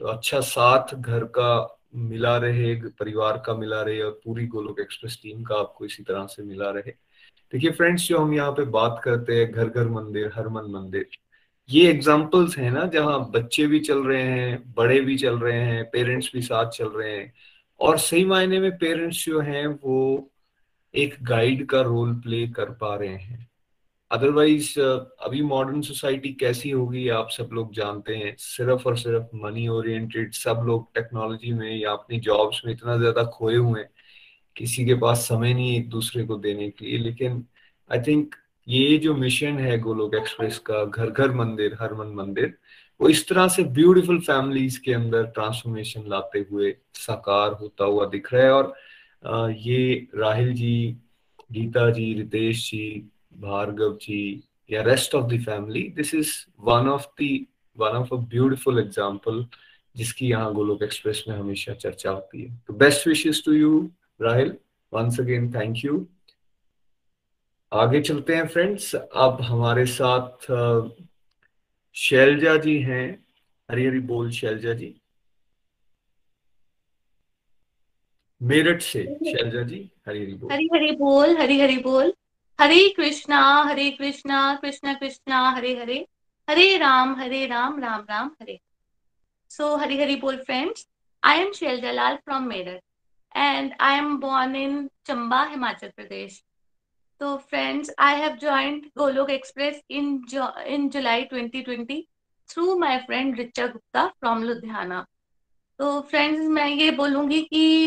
तो 0.00 0.06
अच्छा 0.06 0.40
साथ 0.42 0.94
घर 0.94 1.24
का 1.38 1.80
मिला 1.96 2.36
रहे, 2.36 2.74
परिवार 2.74 3.42
का 3.46 3.54
मिला 3.56 3.82
रहे 3.82 4.00
और 4.02 4.20
पूरी 4.24 4.46
गोलोक 4.46 4.80
एक्सप्रेस 4.80 5.18
टीम 5.22 5.42
का 5.42 5.54
आपको 5.56 5.84
इसी 5.84 6.02
तरह 6.02 6.26
से 6.26 6.42
मिला 6.44 6.70
रहे। 6.70 6.90
देखिए 7.52 7.70
फ्रेंड्स 7.72 8.06
जो 8.08 8.18
हम 8.18 8.34
यहाँ 8.34 8.52
पे 8.52 8.64
बात 8.72 9.00
करते 9.04 9.36
हैं 9.36 9.50
घर 9.52 9.68
घर 9.68 9.88
मंदिर, 9.90 10.30
हर 10.34 10.48
मन 10.48 10.70
मंदिर 10.72 11.08
ये 11.68 11.88
एग्जाम्पल्स 11.90 12.56
हैं 12.58 12.70
ना, 12.70 12.84
जहाँ 12.86 13.30
बच्चे 13.30 13.66
भी 13.66 13.80
चल 13.80 14.02
रहे 14.04 14.22
हैं, 14.22 14.74
बड़े 14.74 15.00
भी 15.00 15.16
चल 15.18 15.38
रहे 15.38 15.60
हैं 15.60 15.84
पेरेंट्स 15.90 16.30
भी 16.34 16.42
साथ 16.42 16.70
चल 16.70 16.88
रहे 16.88 17.16
हैं, 17.16 17.32
और 17.80 17.98
सही 17.98 18.24
मायने 18.24 18.60
में 18.60 18.70
पेरेंट्स 18.78 19.24
जो 19.26 19.40
हैं, 19.40 19.66
वो 19.66 20.30
एक 20.94 21.16
गाइड 21.22 21.66
का 21.66 21.80
रोल 21.80 22.14
प्ले 22.14 22.46
कर 22.48 22.70
पा 22.72 22.94
रहे 22.96 23.16
हैं। 23.16 23.48
अदरवाइज़ 24.10 24.80
अभी 24.80 25.42
मॉडर्न 25.42 25.80
सोसाइटी 25.82 26.32
कैसी 26.34 26.70
होगी, 26.70 27.08
आप 27.08 27.28
सब 27.30 27.50
लोग 27.52 27.74
जानते 27.74 28.16
हैं। 28.16 28.34
सिर्फ़ 28.38 28.88
और 28.88 28.96
सिर्फ़ 28.98 29.36
मनी 29.36 29.66
ओरिएंटेड 29.68 30.32
सब 30.34 30.62
लोग 30.66 30.94
टेक्नोलॉजी 30.94 31.52
में 31.52 31.70
या 31.76 31.92
अपनी 31.92 32.20
जॉब्स 32.20 32.62
में 32.66 32.72
इतना 32.72 32.96
ज़्यादा 32.98 33.24
खोए 33.24 33.56
हुए 33.56 33.80
हैं। 33.80 33.88
किसी 34.56 34.84
के 34.86 34.94
पास 34.94 35.28
समय 35.28 35.54
नहीं 35.54 35.76
एक 35.78 35.88
दूसरे 35.90 36.24
को 36.24 36.36
देने 36.38 36.70
के 36.70 36.86
लिए, 36.86 36.98
लेकिन 36.98 37.44
आई 37.90 38.00
थिंक 38.00 38.34
ये 38.66 38.96
जो 38.98 39.14
मिशन 39.16 39.58
है 39.58 39.78
गोलोक 39.78 40.14
एक्सप्रेस 40.14 40.58
का 40.66 40.84
घर 40.84 41.10
घर 41.10 41.30
मंदिर 41.34 41.76
हर 41.80 41.94
मन 41.94 42.12
मंदिर, 42.14 42.52
वो 43.00 43.08
इस 43.08 43.28
तरह 43.28 43.48
से 43.48 43.64
ब्यूटीफुल 43.76 44.18
फैमिलीज़ 44.20 44.80
के 44.80 44.92
अंदर 44.94 45.26
ट्रांसफॉर्मेशन 45.34 46.04
लाते 46.08 46.44
हुए 46.50 46.74
साकार 46.94 47.52
होता 47.60 47.84
हुआ 47.84 48.06
दिख 48.06 48.32
रहा 48.32 48.42
है 48.44 48.50
और 48.52 48.74
ये 49.58 50.08
राहिल 50.14 50.52
जी, 50.54 50.96
गीता 51.52 51.90
जी, 51.90 52.12
रितेश 52.14 52.70
जी, 52.70 53.10
भार्गव 53.38 53.96
जी 54.02 54.42
या 54.70 54.82
rest 54.82 55.14
of 55.14 55.26
the 55.32 55.40
family 55.44 55.82
this 55.96 56.14
is 56.14 56.32
one 56.64 56.88
of 56.88 57.06
the 57.20 57.46
one 57.78 57.96
of 57.96 58.14
a 58.14 58.16
beautiful 58.16 58.78
example 58.78 59.46
जिसकी 59.96 60.28
यहाँ 60.28 60.52
गोलोक 60.54 60.82
एक्सप्रेस 60.82 61.24
में 61.28 61.36
हमेशा 61.36 61.74
चर्चा 61.74 62.10
होती 62.10 62.42
है। 62.42 62.56
तो 62.66 62.74
best 62.74 63.06
wishes 63.08 63.44
to 63.44 63.52
you 63.52 63.78
Rahil. 64.22 64.52
Once 64.92 65.20
again 65.20 65.52
thank 65.54 65.84
you 65.84 66.06
आगे 67.76 68.00
चलते 68.00 68.34
हैं 68.36 68.46
फ्रेंड्स 68.48 68.94
अब 68.94 69.40
हमारे 69.42 69.86
साथ 69.86 70.46
शैलजा 71.94 72.56
जी 72.56 72.78
हैं. 72.82 73.06
हरी 73.70 73.86
हरी 73.86 74.00
बोल 74.00 74.30
शैलजा 74.30 74.72
जी. 74.72 74.94
मेरठ 78.40 78.82
से 78.82 79.02
शैलजा 79.04 79.62
जी, 79.62 79.90
हरी 80.08 80.22
हरी 80.22 80.34
बोल. 80.34 80.52
हरी 80.52 80.68
हरी 80.74 80.90
बोल, 80.96 81.36
हरी 81.36 81.60
हरी 81.60 81.78
बोल. 81.78 82.12
हरे 82.58 82.88
कृष्णा 82.88 83.40
हरे 83.62 83.90
कृष्णा 83.90 84.54
कृष्णा 84.62 84.94
कृष्णा, 84.94 85.48
हरे 85.50 85.74
हरे. 85.78 86.06
हरे 86.48 86.76
राम 86.78 87.14
हरे 87.16 87.46
राम 87.46 87.80
राम 87.80 88.06
राम, 88.10 88.30
हरे. 88.42 88.58
सो 89.50 89.76
हरी 89.76 90.00
हरी 90.00 90.16
बोल 90.16 90.36
friends 90.36 90.86
I 91.22 91.38
am 91.38 91.52
Shailja 91.52 91.90
Lal 91.90 92.16
from 92.16 92.44
Meerut 92.44 92.80
and 93.36 93.72
I 93.80 93.98
am 93.98 94.16
born 94.20 94.56
in 94.56 94.90
Chamba 95.06 95.42
Himachal 95.44 95.88
Pradesh 95.96 96.42
So 97.20 97.38
friends, 97.38 97.88
I 97.96 98.12
have 98.14 98.38
joined 98.38 98.92
Golok 98.94 99.30
Express 99.30 99.76
in, 99.88 100.24
in 100.66 100.90
July 100.90 101.22
2020 101.24 102.06
through 102.48 102.78
my 102.78 103.06
friend 103.06 103.38
Richa 103.38 103.72
Gupta 103.72 104.12
from 104.20 104.42
Ludhiana. 104.42 105.04
तो 105.80 106.00
friends 106.10 106.40
मैं 106.48 106.68
ये 106.68 106.90
बोलूँगी 106.90 107.40
कि 107.42 107.86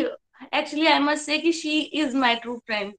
actually 0.55 0.85
I 0.87 0.99
must 0.99 1.25
say 1.25 1.37
कि 1.37 1.51
she 1.51 1.79
is 2.01 2.15
my 2.17 2.35
true 2.35 2.57
friend 2.57 2.93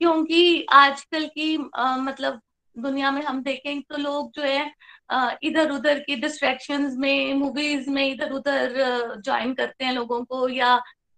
क्योंकि 0.00 0.66
आजकल 0.72 1.26
की 1.26 1.56
आ, 1.74 1.96
मतलब 1.96 2.40
दुनिया 2.76 3.10
में 3.10 3.22
हम 3.22 3.42
देखें 3.42 3.80
तो 3.82 3.96
लोग 3.96 4.30
जो 4.34 4.42
है 4.42 5.38
इधर 5.42 5.70
उधर 5.70 5.98
की 5.98 6.16
डिस्ट्रैक्शंस 6.20 6.96
में 6.98 7.34
मूवीज़ 7.34 7.90
में 7.90 8.04
इधर 8.06 8.32
उधर 8.32 8.74
ज्वाइन 9.24 9.54
करते 9.54 9.84
हैं 9.84 9.92
लोगों 9.92 10.22
को 10.24 10.48
या 10.48 10.76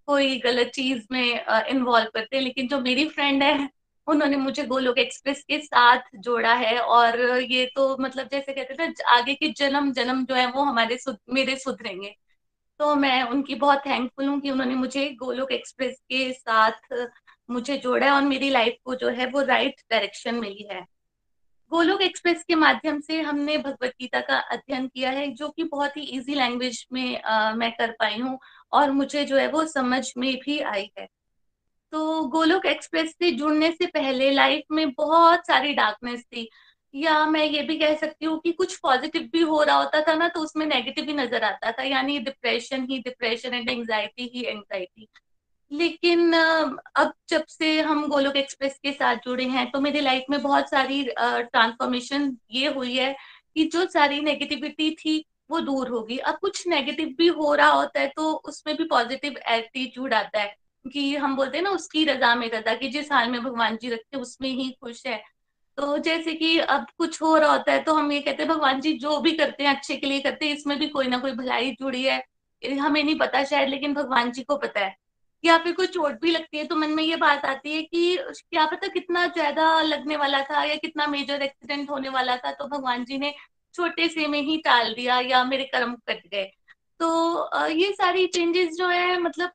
कोई 0.08 0.38
गलत 0.44 0.70
चीज़ 0.74 1.06
में 1.12 1.44
इन्वॉल्व 1.68 2.10
करते 2.14 2.36
हैं 2.36 2.42
लेकिन 2.42 2.68
जो 2.68 2.80
मेरी 2.80 3.08
फ्रेंड 3.08 3.42
है 3.42 3.68
उन्होंने 4.06 4.36
मुझे 4.36 4.64
गोलोक 4.64 4.98
एक्सप्रेस 4.98 5.42
के 5.48 5.58
साथ 5.58 6.00
जोड़ा 6.16 6.54
है 6.54 6.78
और 6.78 7.20
ये 7.42 7.64
तो 7.76 7.96
मतलब 8.00 8.28
जैसे 8.28 8.52
कहते 8.52 8.74
थे 8.78 8.92
आगे 9.08 9.34
के 9.34 9.48
जन्म 9.58 9.92
जन्म 9.92 10.24
जो 10.26 10.34
है 10.34 10.46
वो 10.46 10.62
हमारे 10.62 10.98
सुध, 10.98 11.18
मेरे 11.30 11.56
सुधरेंगे। 11.56 12.14
तो 12.80 12.94
मैं 12.94 13.22
उनकी 13.22 13.54
बहुत 13.54 13.78
थैंकफुल 13.86 14.26
हूँ 14.26 14.40
कि 14.40 14.50
उन्होंने 14.50 14.74
मुझे 14.74 15.08
गोलोक 15.18 15.52
एक्सप्रेस 15.52 15.96
के 16.10 16.32
साथ 16.32 17.06
मुझे 17.50 17.76
जोड़ा 17.78 18.06
है 18.06 18.12
और 18.12 18.22
मेरी 18.22 18.50
लाइफ 18.50 18.76
को 18.84 18.94
जो 18.94 19.08
है 19.10 19.26
वो 19.30 19.42
राइट 19.42 19.80
डायरेक्शन 19.90 20.34
मिली 20.34 20.66
है। 20.72 20.80
गोलोक 21.72 22.02
एक्सप्रेस 22.02 22.44
के 22.48 22.54
माध्यम 22.54 23.00
से 23.00 23.20
हमने 23.20 23.58
भगवत 23.58 23.94
गीता 24.00 24.20
का 24.20 24.38
अध्ययन 24.52 24.88
किया 24.88 25.10
है 25.10 25.26
जो 25.34 25.48
कि 25.48 25.64
बहुत 25.64 25.96
ही 25.96 26.02
इजी 26.02 26.34
लैंग्वेज 26.34 26.86
में 26.92 27.22
आ, 27.22 27.54
मैं 27.54 27.72
कर 27.72 27.90
पाई 27.90 28.18
हूँ 28.18 28.38
और 28.72 28.90
मुझे 28.90 29.24
जो 29.24 29.36
है 29.36 29.48
वो 29.48 29.64
समझ 29.66 30.12
में 30.18 30.34
भी 30.36 30.58
आई 30.60 30.90
है। 30.98 31.06
तो 31.92 32.22
गोलोक 32.28 32.66
एक्सप्रेस 32.66 33.10
से 33.12 33.30
जुड़ने 33.32 33.70
से 33.72 33.86
पहले 33.88 34.30
लाइफ 34.32 34.64
में 34.72 34.90
बहुत 34.92 35.46
सारी 35.46 35.72
डार्कनेस 35.74 36.22
थी। 36.24 36.48
या 36.94 37.24
मैं 37.26 37.44
ये 37.44 37.62
भी 37.62 37.76
कह 37.78 37.94
सकती 37.96 38.26
हूँ 38.26 38.38
कि 38.40 38.52
कुछ 38.52 38.76
पॉजिटिव 38.78 39.28
भी 39.32 39.40
हो 39.42 39.62
रहा 39.62 39.76
होता 39.76 40.00
था 40.02 40.14
ना 40.14 40.28
तो 40.28 40.40
उसमें 40.40 40.64
नेगेटिव 40.66 41.04
भी 41.06 41.12
नज़र 41.14 41.44
आता 41.44 41.72
था। 41.72 41.82
यानी 41.82 42.18
डिप्रेशन 42.20 42.86
ही 42.90 42.98
डिप्रेशन 43.00 43.54
एंड 43.54 43.70
एंजाइटी 43.70 44.30
ही 44.34 44.44
एंजाइटी 44.44 45.08
लेकिन 45.70 46.32
अब 46.32 47.12
जब 47.28 47.44
से 47.48 47.80
हम 47.80 48.06
गोलोक 48.08 48.36
एक्सप्रेस 48.36 48.78
के 48.82 48.92
साथ 48.92 49.16
जुड़े 49.24 49.44
हैं 49.46 49.70
तो 49.70 49.80
मेरी 49.80 50.00
लाइफ 50.00 50.24
में 50.30 50.40
बहुत 50.42 50.70
सारी 50.70 51.02
ट्रांसफॉर्मेशन 51.12 52.36
ये 52.52 52.68
हुई 52.68 52.96
है 52.96 53.14
कि 53.56 53.64
जो 53.64 53.84
सारी 53.88 54.20
नेगेटिविटी 54.22 54.90
थी, 54.94 55.24
वो 55.50 55.60
दूर 55.60 55.88
होगी। 55.88 56.16
अब 56.18 56.38
कुछ 56.40 56.66
नेगेटिव 56.68 57.14
भी 57.18 57.26
हो 57.30 57.54
रहा 57.54 57.70
होता 57.70 58.00
है 58.00 58.12
तो 58.16 58.32
उसमें 58.48 58.76
भी 58.76 58.84
पॉजिटिव 58.86 59.38
एटीट्यूड 59.48 60.14
आता 60.14 60.40
है। 60.40 60.54
कि 60.84 61.14
हम 61.16 61.36
बोलते 61.36 61.56
हैं 61.58 61.64
ना, 61.64 61.70
उसकी 61.70 62.04
रजा 62.04 62.34
में 62.34 62.48
रजा 62.50 62.74
कि 62.74 62.88
जिस 62.88 63.12
हाल 63.12 63.30
में 63.30 63.42
भगवान 63.42 63.76
जी 63.76 63.90
रखते 63.90 64.18
उसमें 64.18 64.48
ही 64.50 64.70
खुश 64.82 65.06
है। 65.06 65.22
तो 65.78 65.96
जैसे 66.00 66.34
कि 66.34 66.58
अब 66.58 66.86
कुछ 66.98 67.20
हो 67.22 67.36
रहा 67.36 67.52
होता 67.52 67.72
है 67.72 67.82
तो 67.84 67.94
हम 67.94 68.12
ये 68.12 68.20
कहते 68.20 68.42
हैं, 68.42 68.50
भगवान 68.52 68.80
जी 68.80 68.92
जो 68.98 69.18
भी 69.20 69.32
करते 69.32 69.64
हैं, 69.64 69.74
अच्छे 69.76 69.96
के 69.96 70.06
लिए 70.06 70.20
करते 70.20 70.46
हैं, 70.46 70.54
इसमें 70.54 70.78
भी 70.78 70.88
कोई 70.88 71.06
ना 71.08 71.18
कोई 71.18 71.32
भलाई 71.32 71.70
जुड़ी 71.80 72.02
है। 72.04 72.22
हमें 72.62 73.02
नहीं 73.04 73.18
पता 73.18 73.42
शायद, 73.44 73.68
लेकिन 73.68 73.94
भगवान 73.94 74.30
जी 74.32 74.42
को 74.42 74.56
पता 74.56 74.80
है। 74.80 74.94
या 75.44 75.56
फिर 75.58 75.72
कोई 75.72 75.86
चोट 75.86 76.20
भी 76.20 76.30
लगती 76.30 76.58
है 76.58 76.64
तो 76.66 76.76
मन 76.76 76.90
में 76.90 77.02
ये 77.04 77.16
बात 77.16 77.44
आती 77.44 77.74
है 77.74 77.82
कि 77.82 78.16
क्या 78.30 78.64
पता 78.66 78.88
कितना 78.88 79.26
ज़्यादा 79.28 79.80
लगने 79.82 80.16
वाला 80.16 80.40
था 80.42 80.62
या 80.64 80.74
कितना 80.76 81.06
मेजर 81.06 81.42
एक्सीडेंट 81.42 81.90
होने 81.90 82.08
वाला 82.08 82.36
था 82.36 82.52
तो 82.52 82.66
भगवान 82.68 83.04
जी 83.04 83.18
ने 83.18 83.32
छोटे 83.74 84.08
से 84.08 84.26
में 84.28 84.40
ही 84.42 84.56
टाल 84.58 84.92
दिया 84.94 85.18
या 85.20 85.42
मेरे 85.44 85.64
कर्म 85.64 85.94
कट 86.08 86.26
गए। 86.26 86.44
तो 87.00 87.68
ये 87.68 87.92
सारी 87.92 88.26
चेंजेस 88.26 88.76
जो 88.76 88.88
है 88.88 89.18
मतलब 89.20 89.52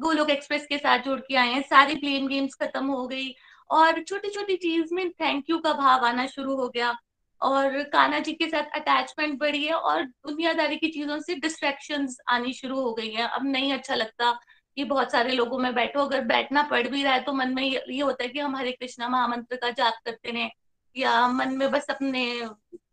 गोलोक 0.00 0.30
एक्सप्रेस 0.30 0.66
के 0.66 0.78
साथ 0.78 0.98
जुड़ 0.98 1.20
के 1.20 1.36
आए 1.36 1.52
हैं। 1.52 1.62
सारी 1.64 1.94
ब्लेम 1.96 2.26
गेम्स 2.28 2.54
खत्म 2.54 2.86
हो 2.86 3.06
गई 3.08 3.34
और 3.70 4.02
छोटी 4.02 4.28
छोटी 4.30 4.56
चीज़ 4.58 4.94
में 4.94 5.10
थैंक 5.12 5.50
यू 5.50 5.58
का 5.58 5.72
भाव 5.74 6.04
आना 6.06 6.26
शुरू 6.26 6.56
हो 6.56 6.68
गया। 6.68 6.96
और 7.40 7.82
काना 7.84 8.18
जी 8.18 8.32
के 8.32 8.48
साथ 8.48 8.76
अटैचमेंट 8.76 9.38
बढ़ी 9.40 9.64
है 9.64 9.72
और 9.72 10.02
दुनियादारी 10.02 10.76
की 10.76 10.88
चीज़ों 10.88 11.18
से 11.20 11.34
डिस्ट्रेक्शन 11.36 12.08
आनी 12.28 12.52
शुरू 12.52 12.80
हो 12.80 12.92
गई 12.94 13.10
है। 13.10 13.26
अब 13.28 13.44
नहीं 13.46 13.72
अच्छा 13.72 13.94
लगता 13.94 14.30
कि 14.76 14.84
बहुत 14.84 15.12
सारे 15.12 15.32
लोगों 15.32 15.58
में 15.58 15.74
बैठो। 15.74 16.00
अगर 16.00 16.24
बैठना 16.26 16.62
पड़ 16.62 16.86
भी 16.88 17.02
रहा 17.02 17.12
है 17.14 17.22
तो 17.22 17.32
मन 17.32 17.54
में 17.54 17.62
ये 17.62 18.00
होता 18.00 18.22
है 18.24 18.28
कि 18.28 18.38
हम 18.38 18.56
हरे 18.56 18.72
कृष्णा 18.72 19.08
महामंत्र 19.08 19.56
का 19.56 19.70
जाप 19.72 20.00
करते 20.04 20.30
रहे 20.30 20.48
या 20.96 21.26
मन 21.28 21.56
में 21.56 21.70
बस 21.70 21.86
अपने 21.90 22.24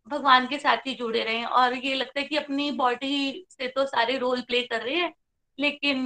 भगवान 0.07 0.47
के 0.47 0.57
साथ 0.59 0.87
ही 0.87 0.93
जुड़े 0.95 1.23
रहे। 1.23 1.43
और 1.43 1.73
ये 1.75 1.93
लगता 1.95 2.19
है 2.19 2.25
कि 2.27 2.37
अपनी 2.37 2.71
बॉडी 2.73 3.45
से 3.51 3.67
तो 3.67 3.85
सारे 3.87 4.17
रोल 4.17 4.41
प्ले 4.41 4.61
कर 4.63 4.81
रहे 4.81 4.95
हैं, 4.95 5.13
लेकिन 5.59 6.05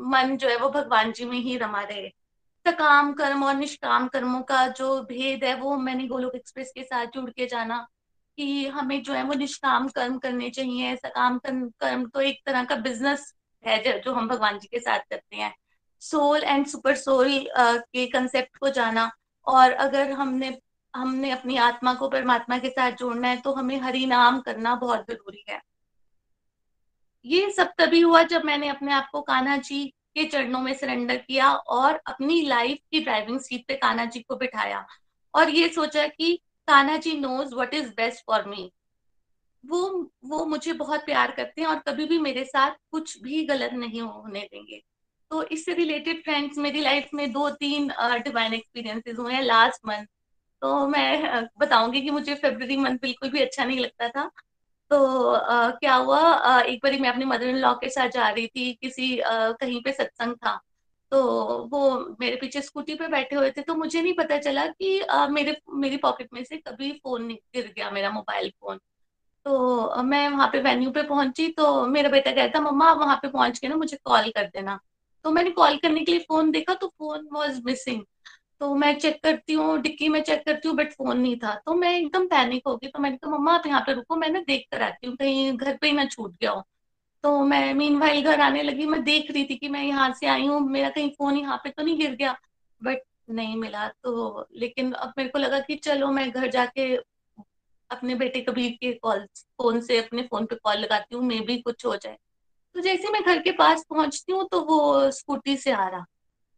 मन 0.00 0.36
जो 0.36 0.48
है 0.48 0.56
वो 0.56 0.68
भगवान 0.70 1.12
जी 1.12 1.24
में 1.24 1.38
ही 1.38 1.56
रमा 1.58 1.82
रहे 1.82 2.08
सकाम 2.66 3.12
कर्म 3.12 3.44
और 3.44 3.54
निष्काम 3.54 4.06
कर्मों 4.08 4.40
का 4.42 4.66
जो 4.68 5.00
भेद 5.02 5.44
है 5.44 5.54
वो 5.54 5.76
मैंने 5.78 6.06
गोलोक 6.06 6.34
एक्सप्रेस 6.34 6.72
के 6.74 6.82
साथ 6.82 7.06
जुड़ 7.14 7.28
के 7.30 7.46
जाना 7.46 7.86
कि 8.38 8.66
हमें 8.68 9.02
जो 9.02 9.12
है 9.14 9.22
वो 9.22 9.34
निष्काम 9.34 9.88
कर्म 9.88 10.18
करने 10.18 10.48
चाहिए। 10.50 10.94
सकाम 10.96 11.38
कर्म 11.38 11.68
कर्म 11.80 12.06
तो 12.06 12.20
एक 12.20 12.40
तरह 12.46 12.64
का 12.64 12.76
बिज़नेस 12.78 13.32
है 13.64 14.00
जो 14.00 14.12
हम 14.12 14.28
भगवान 14.28 14.58
जी 14.58 14.68
के 14.68 14.78
साथ 14.80 15.00
करते 15.10 15.36
हैं। 15.36 15.54
सोल 16.02 16.42
एंड 16.44 16.66
सुपर 16.66 16.96
सोल 16.96 17.28
के 17.58 18.06
कंसेप्ट 18.06 18.56
को 18.56 18.68
जाना 18.70 19.10
और 19.46 19.72
अगर 19.72 20.10
हमने 20.12 20.56
हमने 20.94 21.30
अपनी 21.30 21.56
आत्मा 21.58 21.94
को 21.94 22.08
परमात्मा 22.08 22.58
के 22.58 22.68
साथ 22.70 22.92
जोड़ना 22.92 23.28
है 23.28 23.36
तो 23.36 23.52
हमें 23.54 23.78
हरि 23.80 24.04
नाम 24.06 24.40
करना 24.40 24.74
बहुत 24.76 25.06
ज़रूरी 25.10 25.44
है। 25.50 25.60
ये 27.24 27.50
सब 27.50 27.72
तभी 27.78 28.00
हुआ 28.00 28.22
जब 28.22 28.44
मैंने 28.44 28.68
अपने 28.68 28.92
आप 28.92 29.08
को 29.12 29.20
कान्हा 29.22 29.56
जी 29.58 29.84
के 30.14 30.24
चरणों 30.24 30.60
में 30.60 30.72
सरेंडर 30.74 31.16
किया 31.18 31.50
और 31.50 32.00
अपनी 32.06 32.40
लाइफ 32.42 32.78
की 32.90 33.00
ड्राइविंग 33.00 33.40
सीट 33.40 33.66
पे 33.68 33.74
कान्हा 33.74 34.04
जी 34.04 34.20
को 34.20 34.36
बिठाया। 34.36 34.84
और 35.34 35.50
ये 35.50 35.68
सोचा 35.68 36.06
कि 36.06 36.34
Kanha 36.68 36.96
ji 36.96 37.14
knows 37.20 37.54
what 37.54 37.74
is 37.74 37.88
best 37.90 38.24
for 38.26 38.44
me 38.48 38.70
वो 39.64 40.10
वो 40.24 40.44
मुझे 40.46 40.72
बहुत 40.72 41.04
प्यार 41.04 41.30
करते 41.30 41.60
हैं 41.60 41.68
और 41.68 41.78
कभी 41.78 42.04
भी 42.06 42.18
मेरे 42.18 42.44
साथ 42.44 42.70
कुछ 42.90 43.18
भी 43.22 43.44
गलत 43.46 43.72
नहीं 43.72 44.00
होने 44.00 44.40
देंगे। 44.42 44.80
तो 45.30 45.42
इससे 45.44 45.74
रिलेटेड 45.74 46.22
फ्रेंड्स 46.24 46.58
मेरी 46.58 46.80
लाइफ 46.80 47.08
में 47.14 47.30
दो 47.32 47.48
तीन 47.50 47.88
डिवाइन 48.24 48.54
एक्सपीरियंसेस 48.54 49.18
हुए 49.18 49.34
हैं 49.34 49.42
लास्ट 49.42 49.86
मंथ 49.88 50.06
तो 50.62 50.86
मैं 50.88 51.46
बताऊँगी 51.58 52.00
कि 52.02 52.10
मुझे 52.10 52.34
फेब्रवरी 52.34 52.76
मंथ 52.76 52.98
बिल्कुल 52.98 53.30
भी 53.30 53.40
अच्छा 53.40 53.64
नहीं 53.64 53.78
लगता 53.78 54.08
था। 54.08 54.30
तो 54.90 54.98
आ, 55.30 55.70
क्या 55.70 55.94
हुआ? 55.94 56.18
आ, 56.20 56.60
एक 56.60 56.80
बार 56.84 56.98
मैं 57.00 57.08
अपनी 57.08 57.24
मदर 57.24 57.48
इन 57.48 57.56
लॉ 57.56 57.72
के 57.74 57.88
साथ 57.90 58.08
जा 58.08 58.28
रही 58.28 58.46
थी 58.46 58.72
किसी 58.82 59.18
आ, 59.18 59.50
कहीं 59.52 59.80
पे 59.82 59.92
सत्संग 59.92 60.34
था। 60.36 60.60
तो 61.12 61.22
वो 61.68 61.80
मेरे 62.20 62.36
पीछे 62.36 62.60
स्कूटी 62.62 62.94
पे 62.94 63.08
बैठे 63.08 63.36
हुए 63.36 63.50
थे 63.50 63.62
तो 63.62 63.74
मुझे 63.74 64.02
नहीं 64.02 64.12
पता 64.14 64.38
चला 64.38 64.66
कि 64.68 65.00
आ, 65.00 65.26
मेरे 65.28 65.56
मेरी 65.74 65.96
पॉकेट 65.96 66.28
में 66.34 66.42
से 66.44 66.56
कभी 66.58 66.92
फ़ोन 66.92 67.28
गिर 67.28 67.72
गया 67.76 67.90
मेरा 67.90 68.10
मोबाइल 68.10 68.50
फ़ोन 68.50 68.78
तो 69.46 70.02
मैं 70.02 70.28
वहाँ 70.28 70.48
पे 70.48 70.60
वेन्यू 70.60 70.90
पे 70.90 71.02
पहुँची 71.02 71.48
तो 71.48 71.86
मेरा 71.86 72.10
बेटा 72.10 72.30
कहता 72.32 72.60
मम्मा 72.60 72.90
आप 72.90 72.98
वहाँ 72.98 73.16
पे 73.16 73.28
पहुँच 73.28 73.58
के 73.58 73.68
ना 73.68 73.76
मुझे 73.76 73.98
कॉल 74.04 74.30
कर 74.30 74.46
देना। 74.46 74.78
तो 75.24 75.30
मैंने 75.30 75.50
कॉल 75.50 75.76
करने 75.76 76.00
के 76.04 76.12
लिए 76.12 76.20
फ़ोन 76.20 76.50
देखा 76.50 76.74
तो 76.74 76.88
फ़ोन 76.88 77.28
वॉज़ 77.32 77.60
मिसिंग 77.64 78.02
तो 78.60 78.74
मैं 78.74 78.98
चेक 78.98 79.22
करती 79.22 79.52
हूँ, 79.52 79.78
डिक्की 79.78 80.08
में 80.08 80.22
चेक 80.22 80.44
करती 80.46 80.68
हूँ 80.68 80.76
बट 80.76 80.92
फ़ोन 80.92 81.18
नहीं 81.20 81.36
था। 81.36 81.54
तो 81.66 81.74
मैं 81.74 81.90
एकदम 81.98 82.26
पैनिक 82.26 82.66
हो 82.66 82.76
गई। 82.76 82.88
तो 82.88 82.98
मैंने 82.98 83.16
कहा, 83.16 83.30
मम्मा, 83.30 83.54
आप 83.54 83.66
यहाँ 83.66 83.80
पे 83.80 83.92
रुको, 83.92 84.16
मैं 84.16 84.28
ना 84.30 84.40
देख 84.40 84.66
कर 84.72 84.82
आती 84.82 85.06
हूँ। 85.06 85.16
कहीं, 85.16 85.52
घर 85.52 85.76
पे 85.76 85.86
ही 85.86 85.92
ना 85.92 86.04
छूट 86.04 86.32
गया 86.32 86.50
हूँ। 86.50 86.62
तो 87.24 87.38
मैं 87.44 87.72
मीन 87.74 87.98
भाई 88.00 88.22
घर 88.22 88.40
आने 88.40 88.62
लगी। 88.62 88.86
मैं 88.86 89.02
देख 89.04 89.30
रही 89.30 89.44
थी 89.44 89.56
कि 89.56 89.68
मैं 89.68 89.82
यहाँ 89.84 90.12
से 90.12 90.26
आई 90.26 90.46
हूँ। 90.46 90.60
मेरा 90.60 90.88
कहीं 90.90 91.10
फ़ोन 91.10 91.36
यहाँ 91.36 91.56
पे 91.64 91.70
तो 91.70 91.82
नहीं 91.82 91.98
गिर 91.98 92.14
गया 92.14 92.36
बट 92.80 93.02
नहीं 93.30 93.56
मिला। 93.56 93.88
तो 94.02 94.46
लेकिन 94.56 94.92
अब 94.92 95.12
मेरे 95.18 95.30
को 95.30 95.38
लगा 95.38 95.60
कि 95.60 95.74
चलो, 95.76 96.10
मैं 96.12 96.30
घर 96.30 96.50
जाके 96.50 96.94
अपने 97.90 98.14
बेटे 98.14 98.40
कबीर 98.40 98.70
के 98.72 98.92
कॉल 98.92 99.26
फ़ोन 99.36 99.80
से, 99.80 99.98
अपने 99.98 100.22
फ़ोन 100.22 100.46
पे 100.46 100.56
कॉल 100.56 100.78
लगाती 100.78 101.16
हूँ। 101.16 101.24
मे 101.24 101.40
भी 101.40 101.58
कुछ 101.58 101.86
हो 101.86 101.96
जाए। 101.96 102.18
तो 102.74 102.80
जैसे 102.80 103.08
मैं 103.08 103.22
घर 103.22 103.38
के 103.38 103.52
पास 103.52 103.84
पहुँचती 103.90 104.32
हूँ 104.32 104.48
तो 104.48 104.60
वो 104.60 105.10
स्कूटी 105.10 105.56
से 105.56 105.72
आ 105.72 105.88
रहा। 105.88 106.04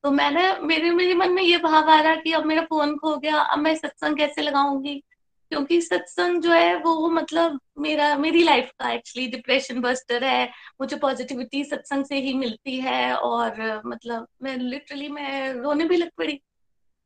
तो 0.03 0.11
मैंने, 0.11 0.61
मेरे 0.61 0.91
मेरे 0.91 1.15
मन 1.15 1.33
में 1.33 1.43
ये 1.43 1.59
भाव 1.59 1.91
आ 1.91 2.01
रहा 2.01 2.15
कि 2.15 2.33
अब 2.33 2.45
मेरा 2.45 2.63
फ़ोन 2.63 2.97
खो 2.97 3.17
गया, 3.17 3.37
अब 3.37 3.59
मैं 3.59 3.75
सत्संग 3.75 4.17
कैसे 4.17 4.43
लगाऊँगी? 4.43 5.03
क्योंकि 5.49 5.81
सत्संग 5.83 6.43
जो 6.43 6.51
है, 6.51 6.77
वो 6.77 7.11
मतलब 7.11 7.61
मेरा, 7.79 8.17
मेरी 8.17 8.43
लाइफ 8.43 8.71
का 8.81 8.91
एक्चुअली 8.91 9.29
डिप्रेशन 9.29 9.81
बस्टर 9.81 10.25
है। 10.25 10.47
मुझे 10.81 10.97
पॉजिटिविटी 10.97 11.65
सत्संग 11.65 12.05
से 12.05 12.17
ही 12.17 12.35
मिलती 12.35 12.81
है 12.81 13.17
और 13.17 13.83
मतलब 13.87 14.29
मैं 14.43 14.57
लिटरली 14.57 15.09
मैं 15.09 15.53
रोने 15.53 15.85
भी 15.85 15.97
लग 15.97 16.11
पड़ी। 16.19 16.41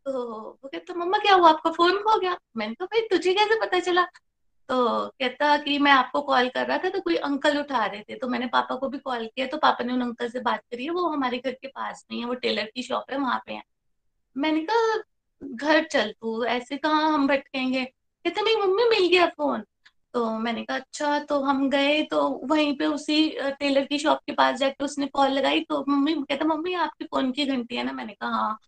तो 0.04 0.12
वो 0.64 0.68
कहता, 0.68 0.94
मम्मा, 0.94 1.18
क्या 1.18 1.34
हुआ? 1.34 1.48
आपका 1.48 1.70
फ़ोन 1.70 1.96
खो 1.96 2.20
गया? 2.20 2.38
मैंने 2.56 2.74
कहा, 2.74 2.86
भाई, 2.86 3.00
तुझे 3.00 3.34
कैसे 3.34 3.60
पता 3.60 3.80
चला? 3.80 4.06
तो 4.70 5.06
कहता 5.20 5.56
कि 5.58 5.78
मैं 5.78 5.92
आपको 5.92 6.20
कॉल 6.22 6.48
कर 6.48 6.66
रहा 6.66 6.78
था 6.78 6.88
तो 6.88 7.00
कोई 7.00 7.16
अंकल 7.18 7.58
उठा 7.60 7.84
रहे 7.86 8.00
थे 8.00 8.16
तो 8.16 8.28
मैंने 8.28 8.46
पापा 8.48 8.74
को 8.76 8.88
भी 8.88 8.98
कॉल 8.98 9.26
किया 9.26 9.46
तो 9.46 9.56
पापा 9.58 9.84
ने 9.84 9.92
उन 9.92 10.02
अंकल 10.02 10.28
से 10.28 10.40
बात 10.40 10.60
करी 10.72 10.84
है 10.84 10.90
वो 10.90 11.06
हमारे 11.08 11.38
घर 11.38 11.52
के 11.52 11.68
पास 11.68 12.04
नहीं 12.10 12.20
है, 12.20 12.26
वो 12.26 12.34
टेलर 12.36 12.70
की 12.74 12.82
शॉप 12.82 13.10
है, 13.12 13.18
वहाँ 13.18 13.40
पे 13.46 13.52
है। 13.54 13.62
मैंने 14.36 14.60
कहा, 14.66 15.02
घर 15.42 15.84
चल 15.84 16.12
तू, 16.20 16.44
ऐसे 16.44 16.76
कहाँ 16.76 17.12
हम 17.14 17.26
भटकेंगे? 17.28 17.84
कहते, 17.84 18.42
नहीं, 18.42 18.56
मम्मी 18.58 18.88
मिल 18.90 19.08
गया 19.10 19.26
फ़ोन 19.28 19.64
तो 20.14 20.30
मैंने 20.38 20.64
कहा 20.64 20.76
अच्छा 20.78 21.18
तो 21.20 21.40
हम 21.42 21.68
गए 21.70 22.02
तो 22.04 22.28
वहीं 22.46 22.76
पे 22.78 22.86
उसी 22.86 23.28
टेलर 23.60 23.84
की 23.86 23.98
शॉप 23.98 24.18
के 24.26 24.32
पास 24.34 24.58
जाके 24.58 24.84
उसने 24.84 25.06
कॉल 25.08 25.30
लगाई 25.32 25.60
तो 25.60 25.84
मम्मी, 25.88 26.14
कहता, 26.22 26.44
मम्मी, 26.46 26.74
आपके 26.76 27.04
फ़ोन 27.06 27.32
की 27.32 27.46
घंटी 27.46 27.76
है 27.76 27.84
ना? 27.84 27.92
मैंने 27.92 28.14
कहा 28.14 28.30
हाँ। 28.30 28.58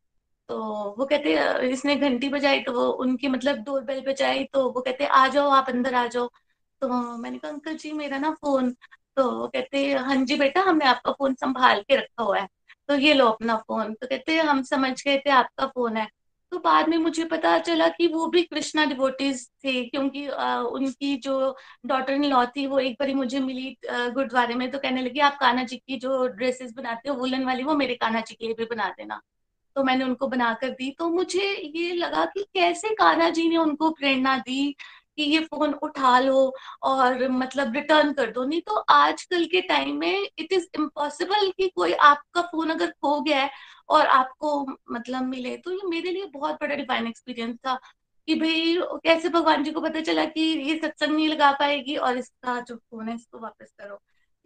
तो 0.53 0.59
वो 0.99 1.05
कहते 1.07 1.35
इसने 1.71 1.97
घंटी 1.99 2.29
बजाई 2.29 2.61
तो 2.63 2.73
वो 2.73 2.87
उनकी 3.03 3.29
मतलब 3.29 3.57
डोर 3.65 3.83
बेल 3.85 4.01
बजाई 4.07 4.45
तो 4.47 4.69
वो 4.73 4.81
कहते 4.81 5.07
आ 5.09 5.27
जाओ 5.29 5.51
आप 5.53 5.69
अंदर 5.69 5.95
आ 5.97 6.07
जाओ। 6.09 6.29
तो 6.83 6.89
मैंने 7.19 7.39
कहा 7.39 7.51
अंकल 7.51 7.77
जी 7.77 7.93
मेरा 7.93 8.19
ना 8.19 8.31
फ़ोन 8.35 8.71
तो 9.17 9.31
वो 9.33 9.47
कहते 9.49 9.85
हाँ 9.95 10.17
जी 10.25 10.37
बेटा 10.39 10.61
हमने 10.63 10.85
आपका 10.87 11.13
फ़ोन 11.13 11.35
संभाल 11.35 11.81
के 11.83 11.97
रखा 11.97 12.23
हुआ 12.23 12.39
है। 12.39 12.49
तो 12.89 12.95
ये 12.97 13.15
लो 13.15 13.27
अपना 13.29 13.57
फ़ोन 13.59 13.95
तो 13.95 14.07
कहते 14.07 14.39
हम 14.41 14.63
समझ 14.65 14.93
गए 15.05 15.19
थे 15.19 15.31
आपका 15.33 15.67
फ़ोन 15.69 15.97
है 15.97 16.07
तो 16.53 16.59
बाद 16.59 16.89
में 16.89 16.97
मुझे 16.99 17.25
पता 17.25 17.59
चला 17.61 17.89
कि 17.89 18.07
वो 18.09 18.27
भी 18.29 18.43
कृष्णा 18.45 18.85
डिवोटीज 18.87 19.47
थे 19.65 19.85
क्योंकि 19.85 20.27
आ, 20.29 20.61
उनकी 20.63 21.17
जो 21.19 21.57
डॉटर 21.87 22.13
इन 22.15 22.25
लॉ 22.27 22.45
थी 22.49 22.67
वो 22.67 22.79
एक 22.81 22.97
बारी 23.01 23.15
मुझे 23.15 23.41
मिली 23.41 23.77
गुरुद्वारे 23.85 24.55
में 24.55 24.71
तो 24.71 24.79
कहने 24.79 25.03
लगी 25.03 25.21
आप 25.23 25.39
कान्हा 25.41 25.65
जी 25.65 25.77
की 25.79 25.99
जो 25.99 26.27
ड्रेसेस 26.29 26.73
बनाते 26.75 27.09
हो 27.09 27.15
वुलन 27.17 27.45
वाली 27.45 27.63
वो 27.65 27.75
मेरे 27.77 27.95
कान्हा 27.97 28.21
जी 28.23 28.35
के 28.35 28.45
लिए 28.47 28.55
भी 28.55 28.65
बना 28.67 28.89
देना। 28.91 29.21
तो 29.77 29.85
मैंने 29.85 30.05
उनको 30.05 30.27
बनाकर 30.29 30.71
दी। 30.71 30.91
तो 30.99 31.09
मुझे 31.09 31.47
ये 31.77 31.93
लगा 31.95 32.25
कि 32.27 32.43
कैसे 32.55 32.95
कान्हा 32.95 33.29
जी 33.31 33.49
ने 33.49 33.57
उनको 33.57 33.91
प्रेरणा 33.91 34.37
दी 34.39 34.75
कि 35.17 35.23
ये 35.23 35.39
फ़ोन 35.45 35.73
उठा 35.83 36.19
लो 36.21 36.53
और 36.83 37.29
मतलब 37.31 37.75
रिटर्न 37.75 38.13
कर 38.13 38.31
दो। 38.33 38.45
नहीं 38.45 38.61
तो 38.67 38.75
आजकल 38.91 39.45
के 39.47 39.61
टाइम 39.63 39.97
में 40.01 40.29
इट 40.39 40.53
इज़ 40.53 40.67
इम्पॉसिबल 40.79 41.51
कि 41.59 41.69
कोई 41.77 41.93
आपका 41.93 42.43
फ़ोन 42.43 42.71
अगर 42.71 42.91
खो 42.93 43.21
गया 43.21 43.43
है 43.43 43.51
और 43.89 44.07
आपको 44.09 44.61
मतलब 44.93 45.25
मिले। 45.25 45.57
तो 45.57 45.73
ये 45.73 45.89
मेरे 45.89 46.11
लिए 46.13 46.27
बहुत 46.35 46.55
बड़ा 46.63 46.75
डिवाइन 46.75 47.07
एक्सपीरियंस 47.07 47.57
था 47.67 47.79
कि 48.29 48.35
भाई 48.35 48.77
कैसे 49.05 49.29
भगवान 49.29 49.65
जी 49.65 49.71
को 49.73 49.81
पता 49.81 50.01
चला 50.01 50.25
कि 50.27 50.41
ये 50.69 50.79
सत्संग 50.79 51.15
नहीं 51.17 51.29
लगा 51.29 51.51
पाएगी 51.61 51.97
और 51.99 52.19
इसका 52.19 52.59
जो 52.61 52.77
फ़ोन 52.77 53.09
है 53.09 53.15
इसको 53.15 53.39
वापस 53.39 53.73
करो। 53.81 53.97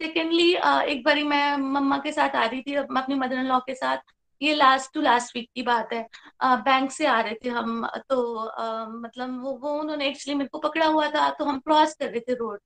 सेकेंडली 0.01 0.51
एक 0.91 1.03
बारी 1.05 1.23
मैं 1.23 1.57
मम्मा 1.57 1.97
के 1.97 2.11
साथ 2.11 2.35
आ 2.35 2.45
रही 2.45 2.61
थी 2.61 2.75
अपनी 2.75 3.15
मदर 3.15 3.37
इन 3.37 3.45
लॉ 3.45 3.59
के 3.59 3.75
साथ। 3.75 3.97
ये 4.41 4.53
लास्ट 4.55 4.93
टू 4.93 5.01
लास्ट 5.01 5.35
वीक 5.35 5.49
की 5.55 5.61
बात 5.63 5.93
है। 5.93 6.01
बैंक 6.43 6.91
से 6.91 7.05
आ 7.07 7.19
रहे 7.21 7.33
थे 7.45 7.49
हम 7.49 7.87
तो 8.09 8.35
आ, 8.37 8.85
मतलब 8.87 9.41
वो 9.43 9.53
वो 9.53 9.79
उन्होंने 9.79 10.07
एक्चुअली 10.09 10.37
मेरे 10.37 10.49
को 10.49 10.59
पकड़ा 10.59 10.85
हुआ 10.87 11.07
था 11.11 11.29
तो 11.29 11.45
हम 11.45 11.59
क्रॉस 11.59 11.93
कर 11.95 12.09
रहे 12.09 12.19
थे 12.19 12.33
रोड 12.35 12.59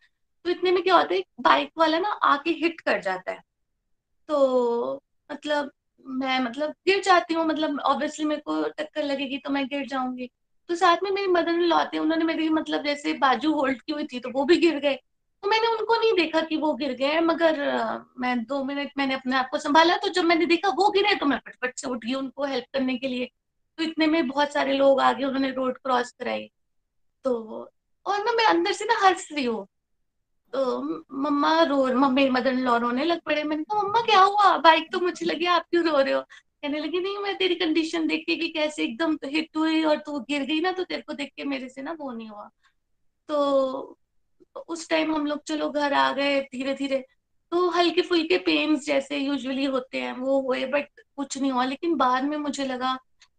तो 0.45 0.49
इतने 0.51 0.71
में 0.71 0.81
क्या 0.83 0.95
होता 0.95 1.13
है 1.13 1.23
बाइक 1.41 1.71
वाला 1.77 1.99
ना 1.99 2.09
आके 2.25 2.49
हिट 2.61 2.81
कर 2.81 3.01
जाता 3.01 3.31
है। 3.31 3.41
तो 4.29 5.01
मतलब 5.29 5.71
मैं 6.05 6.39
मतलब 6.39 6.69
गिर 6.87 7.01
जाती 7.03 7.33
हूँ 7.33 7.45
मतलब 7.47 7.79
ऑब्वियसली 7.81 8.25
मेरे 8.25 8.41
को 8.41 8.61
टक्कर 8.69 9.03
लगेगी 9.03 9.37
तो 9.37 9.49
मैं 9.49 9.65
गिर 9.67 9.85
जाऊँगी। 9.87 10.29
तो 10.69 10.75
साथ 10.75 10.97
में 11.03 11.09
मेरी 11.11 11.27
मदर 11.27 11.51
इन 11.51 11.61
लॉ 11.63 11.83
थे 11.85 11.99
उन्होंने 11.99 12.25
मेरी 12.25 12.49
मतलब 12.51 12.83
जैसे 12.85 13.13
बाजू 13.19 13.53
होल्ड 13.53 13.81
की 13.81 13.93
हुई 13.93 14.05
थी 14.05 14.19
तो 14.19 14.29
वो 14.31 14.45
भी 14.45 14.57
गिर 14.57 14.79
गए। 14.79 14.97
तो 15.43 15.49
मैंने 15.49 15.67
उनको 15.67 15.95
नहीं 15.95 16.13
देखा 16.13 16.41
कि 16.41 16.57
वो 16.57 16.73
गिर 16.75 16.93
गए, 16.93 17.19
मगर 17.19 17.59
मैं 18.19 18.43
दो 18.45 18.63
मिनट 18.63 18.91
मैंने 18.97 19.13
अपने 19.13 19.35
आप 19.35 19.49
को 19.51 19.57
संभाला 19.57 19.97
तो 19.97 20.09
जब 20.09 20.23
मैंने 20.23 20.45
देखा 20.45 20.69
वो 20.69 20.89
गिरे 20.91 21.15
तो 21.15 21.25
मैं 21.25 21.37
फटफट 21.47 21.79
से 21.79 21.89
उठ 21.89 22.05
गई 22.05 22.13
उनको 22.13 22.45
हेल्प 22.45 22.65
करने 22.73 22.97
के 22.97 23.07
लिए। 23.07 23.29
तो 23.77 23.83
इतने 23.83 24.07
में 24.07 24.27
बहुत 24.27 24.53
सारे 24.53 24.73
लोग 24.73 25.01
आ 25.01 25.11
गए 25.13 25.23
उन्होंने 25.23 25.51
रोड 25.51 25.77
क्रॉस 25.77 26.11
कराई। 26.11 26.49
तो 27.25 27.33
और 28.05 28.23
ना 28.25 28.31
मैं 28.31 28.45
अंदर 28.45 28.71
से 28.71 28.85
ना 28.85 28.95
हंस 29.07 29.27
रही 29.31 29.45
हूँ। 29.45 29.67
तो 30.53 30.81
मम्मा 31.13 31.61
रो, 31.63 31.85
मम्मी, 31.95 32.29
मदर 32.29 32.53
लॉ 32.53 32.77
रोने 32.77 33.03
लग 33.05 33.21
पड़े। 33.21 33.43
मैंने 33.43 33.63
कहा, 33.63 33.81
मम्मा, 33.81 34.01
क्या 34.01 34.19
हुआ? 34.19 34.57
बाइक 34.57 34.91
तो 34.91 34.99
मुझे 34.99 35.25
लगी, 35.25 35.45
आप 35.45 35.65
क्यों 35.71 35.83
रो 35.85 35.97
रहे 35.97 36.13
हो? 36.13 36.21
कहने 36.21 36.79
लगी, 36.79 36.99
नहीं, 36.99 37.17
मैं 37.17 37.35
तेरी 37.37 37.55
कंडीशन 37.55 38.07
देख 38.07 38.23
के 38.29 38.47
कैसे 38.47 38.83
एकदम 38.83 39.17
हिट 39.25 39.57
हुई 39.57 39.83
और 39.83 39.97
तू 39.97 40.19
गिर 40.19 40.43
गई 40.43 40.59
ना 40.61 40.71
तो 40.71 40.83
तेरे 40.83 41.01
को 41.01 41.13
देख 41.13 41.31
के 41.37 41.43
मेरे 41.43 41.69
से 41.69 41.81
ना 41.81 41.95
वो 41.99 42.11
नहीं 42.11 42.29
हुआ। 42.29 42.49
तो 43.29 43.97
उस 44.55 44.89
टाइम 44.89 45.15
हम 45.15 45.25
लोग 45.25 45.43
चलो 45.43 45.69
घर 45.69 45.93
आ 45.93 46.11
गए 46.11 46.39
धीरे 46.41 46.73
धीरे 46.73 47.05
तो 47.51 47.69
हल्के 47.69 48.01
फुल्के 48.01 48.37
पेन्स 48.37 48.85
जैसे 48.85 49.17
यूजुअली 49.17 49.65
होते 49.65 50.01
हैं, 50.01 50.13
वो 50.17 50.39
हुए 50.41 50.65
बट 50.65 50.87
कुछ 51.15 51.37
नहीं 51.37 51.51
हुआ। 51.51 51.63
लेकिन 51.65 51.95
बाद 51.95 52.23
में 52.23 52.37
मुझे 52.37 52.65
लगा 52.65 52.93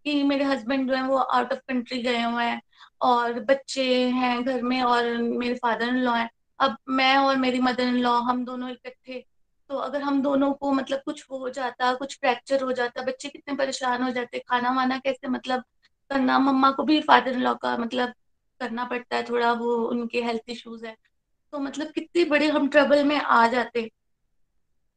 कि 0.05 0.23
मेरे 0.25 0.45
हस्बैंड 0.45 0.89
जो 0.91 0.97
है, 0.97 1.03
वो 1.03 1.17
आउट 1.17 1.53
ऑफ़ 1.53 1.59
कंट्री 1.59 2.03
गए 2.03 2.23
हुए 2.23 2.45
हैं 2.45 2.61
और 3.03 3.41
बच्चे 3.41 4.11
हैं 4.11 4.43
घर 4.45 4.63
में 4.63 4.83
और 4.83 5.17
मेरे 5.19 5.55
फादर 5.55 5.89
इन 5.89 5.97
लॉ 5.97 6.15
हैं। 6.15 6.31
अब 6.61 6.77
मैं 6.89 7.17
और 7.17 7.37
मेरी 7.37 7.61
मदर 7.61 7.83
इन 7.83 7.97
लॉ 7.97 8.13
हम 8.21 8.45
दोनों 8.45 8.71
इकट्ठे। 8.71 9.25
तो 9.71 9.77
अगर 9.77 10.03
हम 10.03 10.23
दोनों 10.23 10.53
को 10.53 10.73
मतलब 10.73 11.03
कुछ 11.05 11.25
हो 11.31 11.49
जाता, 11.51 11.95
कुछ 11.95 12.19
फ्रैक्चर 12.21 12.63
हो 12.63 12.73
जाता, 12.73 13.03
बच्चे 13.03 13.29
कितने 13.29 13.55
परेशान 13.57 14.03
हो 14.03 14.11
जाते 14.11 14.39
खाना 14.39 14.73
वाना 14.73 14.99
कैसे 14.99 15.29
मतलब 15.29 15.63
करना, 16.11 16.39
मम्मा 16.39 16.71
को 16.71 16.83
भी 16.83 17.01
फादर 17.01 17.33
इन 17.33 17.41
लॉ 17.41 17.55
का 17.55 17.77
मतलब 17.77 18.13
करना 18.61 18.85
पड़ता 18.85 19.17
है, 19.17 19.23
थोड़ा 19.23 19.53
वो 19.53 19.77
उनके 19.77 20.23
हेल्थ 20.23 20.43
इश्यूज़ 20.49 20.87
है। 20.87 20.97
तो 21.53 21.59
मतलब 21.59 21.87
कितने 21.87 22.25
बड़े 22.25 22.49
हम 22.49 22.69
ट्रबल 22.69 23.05
में 23.05 23.17
आ 23.17 23.47
जाते 23.47 23.91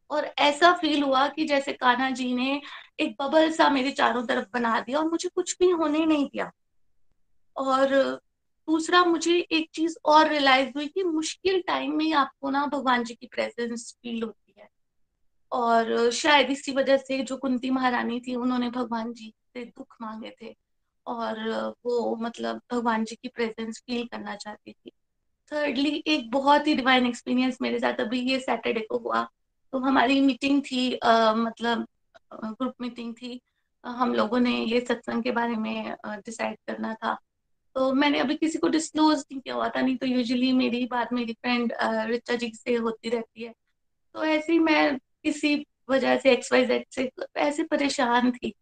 और 0.09 0.25
ऐसा 0.39 0.73
फील 0.73 1.03
हुआ 1.03 1.27
कि 1.27 1.45
जैसे 1.45 1.73
कान्हा 1.73 2.09
जी 2.09 2.33
ने 2.33 2.61
एक 2.99 3.15
बबल 3.21 3.51
सा 3.51 3.69
मेरे 3.69 3.91
चारों 3.91 4.25
तरफ़ 4.25 4.47
बना 4.53 4.79
दिया 4.79 4.99
और 4.99 5.09
मुझे 5.09 5.29
कुछ 5.29 5.57
भी 5.59 5.69
होने 5.69 6.05
नहीं 6.05 6.25
दिया। 6.25 6.51
और 7.57 7.87
दूसरा 8.67 9.03
मुझे 9.03 9.47
एक 9.51 9.69
चीज़ 9.73 9.95
और 10.05 10.27
रियलाइज़ 10.27 10.69
हुई 10.75 10.87
कि 10.87 11.03
मुश्किल 11.03 11.63
टाइम 11.67 11.97
में 11.97 12.13
आपको 12.13 12.49
ना 12.49 12.65
भगवान 12.65 13.03
जी 13.03 13.15
की 13.15 13.27
प्रेजेंस 13.27 13.97
फील 14.03 14.23
होती 14.23 14.55
है। 14.59 14.69
और 15.51 16.11
शायद 16.11 16.51
इसी 16.51 16.71
वजह 16.71 16.97
से 16.97 17.23
जो 17.23 17.37
कुंती 17.37 17.69
महारानी 17.69 18.19
थी, 18.19 18.35
उन्होंने 18.35 18.69
भगवान 18.69 19.13
जी 19.13 19.33
से 19.53 19.65
दुख 19.65 19.95
मांगे 20.01 20.35
थे। 20.41 20.64
और 21.07 21.39
वो 21.85 22.15
मतलब 22.15 22.61
भगवान 22.71 23.03
जी 23.05 23.15
की 23.15 23.27
प्रेजेंस 23.27 23.81
फील 23.87 24.05
करना 24.07 24.35
चाहती 24.35 24.71
थी। 24.71 24.91
थर्डली 25.51 26.03
एक 26.07 26.29
बहुत 26.31 26.67
ही 26.67 26.75
डिवाइन 26.75 27.05
एक्सपीरियंस 27.07 27.57
मेरे 27.61 27.79
साथ 27.79 27.99
अभी 28.01 28.19
ये 28.21 28.39
सैटरडे 28.39 28.81
को 28.81 28.97
हुआ। 28.97 29.23
तो 29.73 29.79
हमारी 29.79 30.19
मीटिंग 30.21 30.61
थी 30.63 30.93
आ, 30.95 31.33
मतलब 31.33 31.85
ग्रुप 32.33 32.73
मीटिंग 32.81 33.13
थी। 33.15 33.39
हम 33.83 34.13
लोगों 34.13 34.39
ने 34.39 34.51
ये 34.65 34.79
सत्संग 34.81 35.23
के 35.23 35.31
बारे 35.31 35.55
में 35.55 35.95
डिसाइड 36.07 36.57
करना 36.67 36.93
था। 36.93 37.13
तो 37.75 37.91
मैंने 37.93 38.19
अभी 38.19 38.35
किसी 38.35 38.59
को 38.59 38.67
डिस्क्लोज 38.67 39.19
नहीं 39.19 39.39
किया 39.41 39.55
हुआ 39.55 39.67
था 39.69 39.81
नहीं 39.81 39.95
तो 39.97 40.05
यूजुअली 40.07 40.51
मेरी 40.53 40.85
बात 40.85 41.13
मेरी 41.13 41.33
फ्रेंड 41.33 41.73
रिचा 42.09 42.35
जी 42.35 42.51
से 42.55 42.75
होती 42.75 43.09
रहती 43.09 43.43
है। 43.43 43.53
तो 44.15 44.23
ऐसे 44.25 44.53
ही 44.53 44.59
मैं 44.59 44.97
किसी 44.97 45.55
वजह 45.89 46.17
से 46.19 46.31
एक्स 46.31 46.51
वाई 46.51 46.65
जेड 46.65 46.85
से 46.91 47.09
ऐसे 47.37 47.63
परेशान 47.63 48.31
थी। 48.31 48.53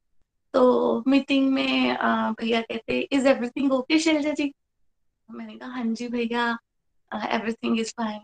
तो 0.53 1.03
मीटिंग 1.07 1.51
में 1.53 1.95
भैया 2.39 2.61
कहते 2.61 2.99
is 3.11 3.27
everything 3.27 3.71
okay 3.73 3.97
Shailja 3.99 4.31
ji? 4.31 4.51
मैंने 5.29 5.57
कहा 5.57 5.69
हाँ 5.71 5.85
जी 5.87 6.07
भैया 6.09 6.47
एवरीथिंग 7.11 7.79
इज़ 7.79 7.91
फाइन 7.97 8.19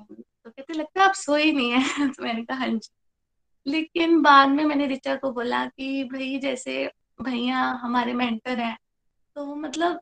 तो 0.45 0.49
कहते, 0.51 0.73
लगता 0.73 1.01
है 1.01 1.07
आप 1.07 1.13
सोए 1.15 1.51
नहीं 1.53 1.71
है? 1.73 1.79
तो 2.15 2.23
मैंने 2.23 2.43
कहा 2.45 2.57
हाँ 2.59 2.67
जी. 2.69 2.89
लेकिन 3.65 4.21
बाद 4.23 4.49
में 4.49 4.63
मैंने 4.65 4.87
रिचा 4.87 5.15
को 5.17 5.31
बोला 5.33 5.65
कि, 5.67 6.03
भाई, 6.05 6.37
जैसे 6.39 6.85
भैया 7.21 7.59
हमारे 7.83 8.13
मेंटर 8.15 8.59
हैं 8.59 8.77
तो 9.35 9.55
मतलब 9.57 9.99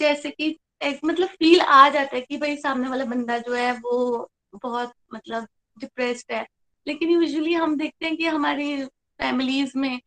जैसे 0.00 0.30
कि 0.32 0.56
एक 0.82 1.00
मतलब 1.06 1.28
फील 1.30 1.60
आ 1.62 1.88
जाता 1.90 2.16
है 2.16 2.20
कि 2.22 2.38
भाई, 2.38 2.56
सामने 2.58 2.88
वाला 2.88 3.04
बंदा 3.06 3.38
जो 3.40 3.54
है, 3.54 3.72
वो 3.74 4.28
बहुत 4.56 4.92
मतलब 5.14 5.48
डिप्रेस्ड 5.76 6.32
है. 6.34 6.46
लेकिन 6.86 7.10
यूजुअली 7.12 7.54
हम 7.54 7.76
देखते 7.78 8.06
हैं 8.06 8.16
कि 8.16 8.26
हमारी 8.28 8.84
फैमिलीज़ 8.86 9.72
में 9.78 10.00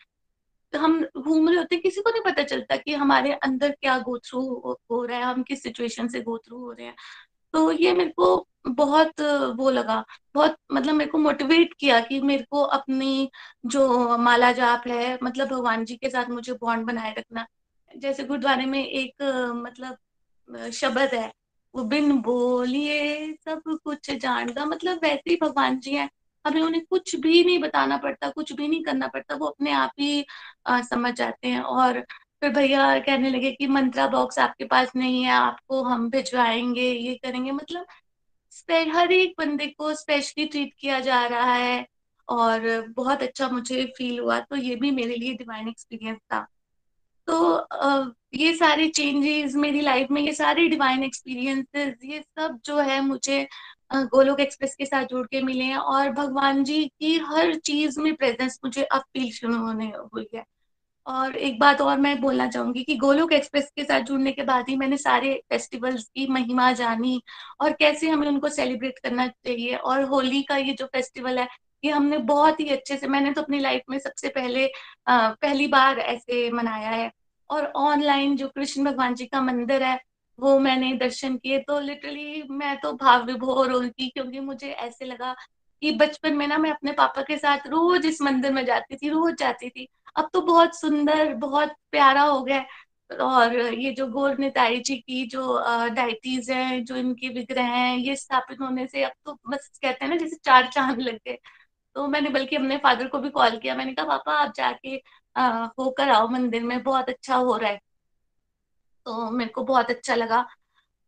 हम 0.73 0.99
घूम 1.17 1.47
रहे 1.49 1.57
होते 1.57 1.75
हैं, 1.75 1.81
किसी 1.81 2.01
को 2.01 2.09
नहीं 2.09 2.21
पता 2.23 2.43
चलता 2.43 2.75
कि 2.75 2.93
हमारे 2.93 3.31
अंदर 3.33 3.71
क्या 3.71 3.97
गो 3.99 4.17
थ्रू 4.19 4.41
हो 4.91 5.03
रहा 5.05 5.17
है, 5.17 5.23
हम 5.23 5.43
किस 5.43 5.63
सिचुएशन 5.63 6.07
से 6.07 6.21
गो 6.21 6.37
थ्रू 6.37 6.57
हो 6.57 6.71
रहे 6.71 6.87
हैं। 6.87 6.95
तो 7.53 7.71
ये 7.71 7.93
मेरे 7.93 8.09
को 8.11 8.47
बहुत, 8.67 9.21
वो 9.57 9.69
लगा, 9.69 10.03
बहुत 10.35 10.55
मतलब 10.71 10.93
मेरे 10.93 11.11
को 11.11 11.17
मोटिवेट 11.17 11.73
किया 11.79 11.99
कि 11.99 12.19
मेरे 12.21 12.45
को 12.51 12.61
अपनी 12.61 13.29
जो 13.65 14.17
माला 14.17 14.51
जाप 14.51 14.87
है 14.87 15.17
मतलब 15.23 15.47
भगवान 15.47 15.85
जी 15.85 15.95
के 15.95 16.09
साथ 16.09 16.29
मुझे 16.29 16.53
बॉन्ड 16.53 16.85
बनाए 16.87 17.13
रखना। 17.17 17.45
जैसे 17.91 18.23
गुरुद्वारे 18.23 18.65
में 18.65 18.83
एक 18.85 19.23
मतलब 19.57 20.71
शब्द 20.73 21.13
है, 21.13 21.31
वो 21.75 21.83
बिन 21.83 22.11
बोलिए 22.21 23.31
सब 23.45 23.61
कुछ 23.83 24.11
जानता 24.11 24.65
मतलब 24.65 24.99
वैसे 25.03 25.29
ही 25.29 25.37
भगवान 25.41 25.79
जी 25.79 25.93
हैं। 25.95 26.09
हमें 26.45 26.61
उन्हें 26.61 26.83
कुछ 26.85 27.15
भी 27.15 27.43
नहीं 27.43 27.59
बताना 27.59 27.97
पड़ता 27.97 28.29
कुछ 28.29 28.51
भी 28.53 28.67
नहीं 28.67 28.83
करना 28.83 29.07
पड़ता 29.07 29.35
वो 29.35 29.45
अपने 29.45 29.71
आप 29.71 29.91
ही 29.99 30.25
आ, 30.67 30.81
समझ 30.81 31.13
जाते 31.13 31.47
हैं 31.47 31.61
और 31.61 32.01
फिर 32.41 32.49
भैया 32.49 32.99
कहने 32.99 33.29
लगे 33.29 33.51
कि 33.51 33.67
मंत्रा 33.67 34.07
बॉक्स 34.07 34.39
आपके 34.39 34.65
पास 34.65 34.91
नहीं 34.95 35.23
है 35.23 35.31
आपको 35.31 35.81
हम 35.83 36.09
भिजवाएँगे 36.09 36.91
ये 36.91 37.15
करेंगे। 37.15 37.51
मतलब 37.51 37.85
हर 38.95 39.11
एक 39.11 39.33
बंदे 39.39 39.67
को 39.67 39.93
स्पेशली 39.93 40.45
ट्रीट 40.45 40.73
किया 40.79 40.99
जा 40.99 41.25
रहा 41.27 41.53
है 41.53 41.85
और 42.27 42.61
बहुत 42.89 43.21
अच्छा 43.23 43.49
मुझे 43.49 43.85
फील 43.97 44.19
हुआ 44.19 44.39
तो 44.39 44.55
ये 44.55 44.75
भी 44.75 44.91
मेरे 44.91 45.15
लिए 45.15 45.33
डिवाइन 45.33 45.67
एक्सपीरियंस 45.69 46.17
था। 46.33 46.45
तो 47.27 48.15
ये 48.33 48.53
सारे 48.55 48.87
चेंजेस 48.89 49.55
मेरी 49.55 49.81
लाइफ 49.81 50.07
में 50.11 50.21
ये 50.21 50.33
सारे 50.33 50.67
डिवाइन 50.67 51.03
एक्सपीरियंसेस 51.03 51.95
ये 52.05 52.21
सब 52.21 52.59
जो 52.65 52.79
है 52.79 53.01
मुझे 53.01 53.47
गोलोक 53.91 54.39
एक्सप्रेस 54.39 54.75
के 54.75 54.85
साथ 54.85 55.05
जुड़ 55.05 55.25
के 55.27 55.41
मिले 55.41 55.63
हैं 55.63 55.77
और 55.77 56.09
भगवान 56.11 56.63
जी 56.63 56.83
की 56.99 57.17
हर 57.25 57.55
चीज़ 57.55 57.99
में 57.99 58.13
प्रेजेंस 58.15 58.59
मुझे 58.65 58.83
अब 58.83 59.01
फील 59.13 59.31
शुरू 59.31 59.57
होने 59.57 59.85
हुई 60.13 60.27
है। 60.35 60.43
और 61.07 61.35
एक 61.37 61.59
बात 61.59 61.81
और 61.81 61.97
मैं 61.99 62.19
बोलना 62.21 62.47
चाहूँगी 62.47 62.83
कि 62.83 62.95
गोलोक 62.97 63.33
एक्सप्रेस 63.33 63.69
के 63.75 63.83
साथ 63.83 64.01
जुड़ने 64.01 64.31
के 64.31 64.43
बाद 64.43 64.69
ही 64.69 64.75
मैंने 64.75 64.97
सारे 64.97 65.33
फेस्टिवल्स 65.49 66.03
की 66.15 66.25
महिमा 66.27 66.71
जानी 66.73 67.21
और 67.61 67.71
कैसे 67.71 68.09
हमें 68.09 68.27
उनको 68.27 68.49
सेलिब्रेट 68.49 68.99
करना 69.03 69.27
चाहिए 69.27 69.75
और 69.75 70.03
होली 70.03 70.41
का 70.43 70.57
ये 70.57 70.73
जो 70.73 70.85
फेस्टिवल 70.85 71.39
है 71.39 71.47
ये 71.83 71.91
हमने 71.91 72.17
बहुत 72.17 72.59
ही 72.59 72.69
अच्छे 72.69 72.97
से 72.97 73.07
मैंने 73.07 73.31
तो 73.31 73.41
अपनी 73.41 73.59
लाइफ 73.59 73.81
में 73.89 73.97
सबसे 73.99 74.29
पहले 74.29 74.67
आ, 75.07 75.29
पहली 75.31 75.67
बार 75.67 75.99
ऐसे 75.99 76.49
मनाया 76.51 76.89
है। 76.89 77.11
और 77.49 77.65
ऑनलाइन 77.75 78.35
जो 78.37 78.47
कृष्ण 78.47 78.83
भगवान 78.83 79.15
जी 79.15 79.25
का 79.25 79.41
मंदिर 79.41 79.83
है 79.83 79.99
वो 80.39 80.57
मैंने 80.59 80.93
दर्शन 80.93 81.37
किए 81.37 81.59
तो 81.59 81.79
लिटरली 81.79 82.43
मैं 82.51 82.75
तो 82.79 82.91
भाव 82.93 83.25
विभोर 83.25 83.71
हो 83.71 83.81
क्योंकि 83.99 84.39
मुझे 84.39 84.69
ऐसे 84.69 85.05
लगा 85.05 85.33
कि 85.81 85.91
बचपन 85.91 86.33
में 86.33 86.47
ना 86.47 86.57
मैं 86.57 86.71
अपने 86.71 86.91
पापा 86.93 87.21
के 87.21 87.37
साथ 87.37 87.67
रोज 87.67 88.05
इस 88.05 88.21
मंदिर 88.21 88.51
में 88.53 88.65
जाती 88.65 88.95
थी, 88.95 89.09
रोज 89.09 89.35
जाती 89.39 89.69
थी। 89.69 89.87
अब 90.17 90.29
तो 90.33 90.41
बहुत 90.41 90.79
सुंदर, 90.79 91.33
बहुत 91.35 91.73
प्यारा 91.91 92.21
हो 92.23 92.41
गया 92.43 92.65
और 93.23 93.55
ये 93.73 93.91
जो 93.93 94.07
गोर 94.07 94.37
निताई 94.39 94.79
जी 94.79 94.95
की 94.97 95.25
जो 95.27 95.57
डाइटीज 95.95 96.49
हैं, 96.51 96.83
जो 96.85 96.95
इनके 96.95 97.29
विग्रह 97.29 97.63
हैं, 97.65 97.97
ये 97.97 98.15
स्थापित 98.15 98.61
होने 98.61 98.87
से 98.87 99.03
अब 99.03 99.11
तो 99.25 99.33
बस 99.49 99.69
कहते 99.81 100.05
हैं 100.05 100.09
ना 100.11 100.17
जैसे 100.17 100.35
चार 100.45 100.69
चाँद 100.73 100.99
लग 100.99 101.15
गए। 101.27 101.37
तो 101.95 102.07
मैंने, 102.07 102.29
बल्कि 102.29 102.55
अपने 102.55 102.77
फादर 102.79 103.07
को 103.07 103.19
भी 103.19 103.29
कॉल 103.31 103.57
किया, 103.59 103.75
मैंने 103.75 103.93
कहा, 103.93 104.05
पापा, 104.07 104.33
आप 104.35 104.53
जाके 104.57 105.01
होकर 105.79 106.09
आओ 106.09 106.27
मंदिर 106.29 106.63
में, 106.63 106.81
बहुत 106.83 107.09
अच्छा 107.09 107.35
हो 107.37 107.57
रहा 107.57 107.71
है। 107.71 107.79
तो 109.05 109.31
मेरे 109.31 109.49
को 109.49 109.63
बहुत 109.63 109.89
अच्छा 109.89 110.15
लगा। 110.15 110.47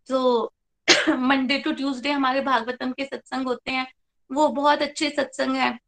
तो 0.10 0.54
मंडे 1.10 1.60
टू 1.60 1.72
ट्यूसडे 1.72 2.12
हमारे 2.12 2.42
भागवतम 2.42 2.92
के 2.92 3.06
सत्संग 3.06 3.48
होते 3.48 3.72
हैं। 3.72 3.94
वो 4.32 4.48
बहुत 4.50 4.82
अच्छे 4.82 5.10
सत्संग 5.10 5.56
है। 5.56 5.80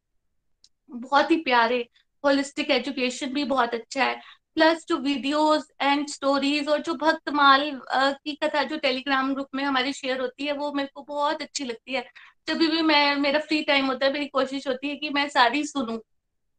बहुत 0.91 1.31
ही 1.31 1.35
प्यारे। 1.37 1.89
होलिस्टिक 2.25 2.71
एजुकेशन 2.71 3.33
भी 3.33 3.43
बहुत 3.43 3.73
अच्छा 3.73 4.03
है। 4.03 4.21
प्लस 4.55 4.85
जो 4.87 4.97
वीडियोस 4.97 5.71
एंड 5.81 6.07
स्टोरीज 6.07 6.67
और 6.67 6.81
जो 6.81 6.93
भक्तमाल 6.93 7.81
की 7.95 8.35
कथा 8.35 8.63
जो 8.63 8.77
टेलीग्राम 8.77 9.33
ग्रुप 9.33 9.47
में 9.55 9.63
हमारी 9.63 9.93
शेयर 9.93 10.21
होती 10.21 10.45
है, 10.45 10.53
वो 10.53 10.73
मेरे 10.73 10.89
को 10.95 11.01
बहुत 11.01 11.41
अच्छी 11.41 11.65
लगती 11.65 11.93
है। 11.93 12.09
जब 12.47 12.57
भी 12.57 12.81
मैं, 12.81 13.15
मेरा 13.15 13.39
फ्री 13.39 13.63
टाइम 13.63 13.85
होता 13.85 14.05
है, 14.05 14.13
मेरी 14.13 14.27
कोशिश 14.27 14.67
होती 14.67 14.89
है 14.89 14.95
कि 14.95 15.09
मैं 15.09 15.29
सारी 15.29 15.65
सुनूं। 15.67 15.99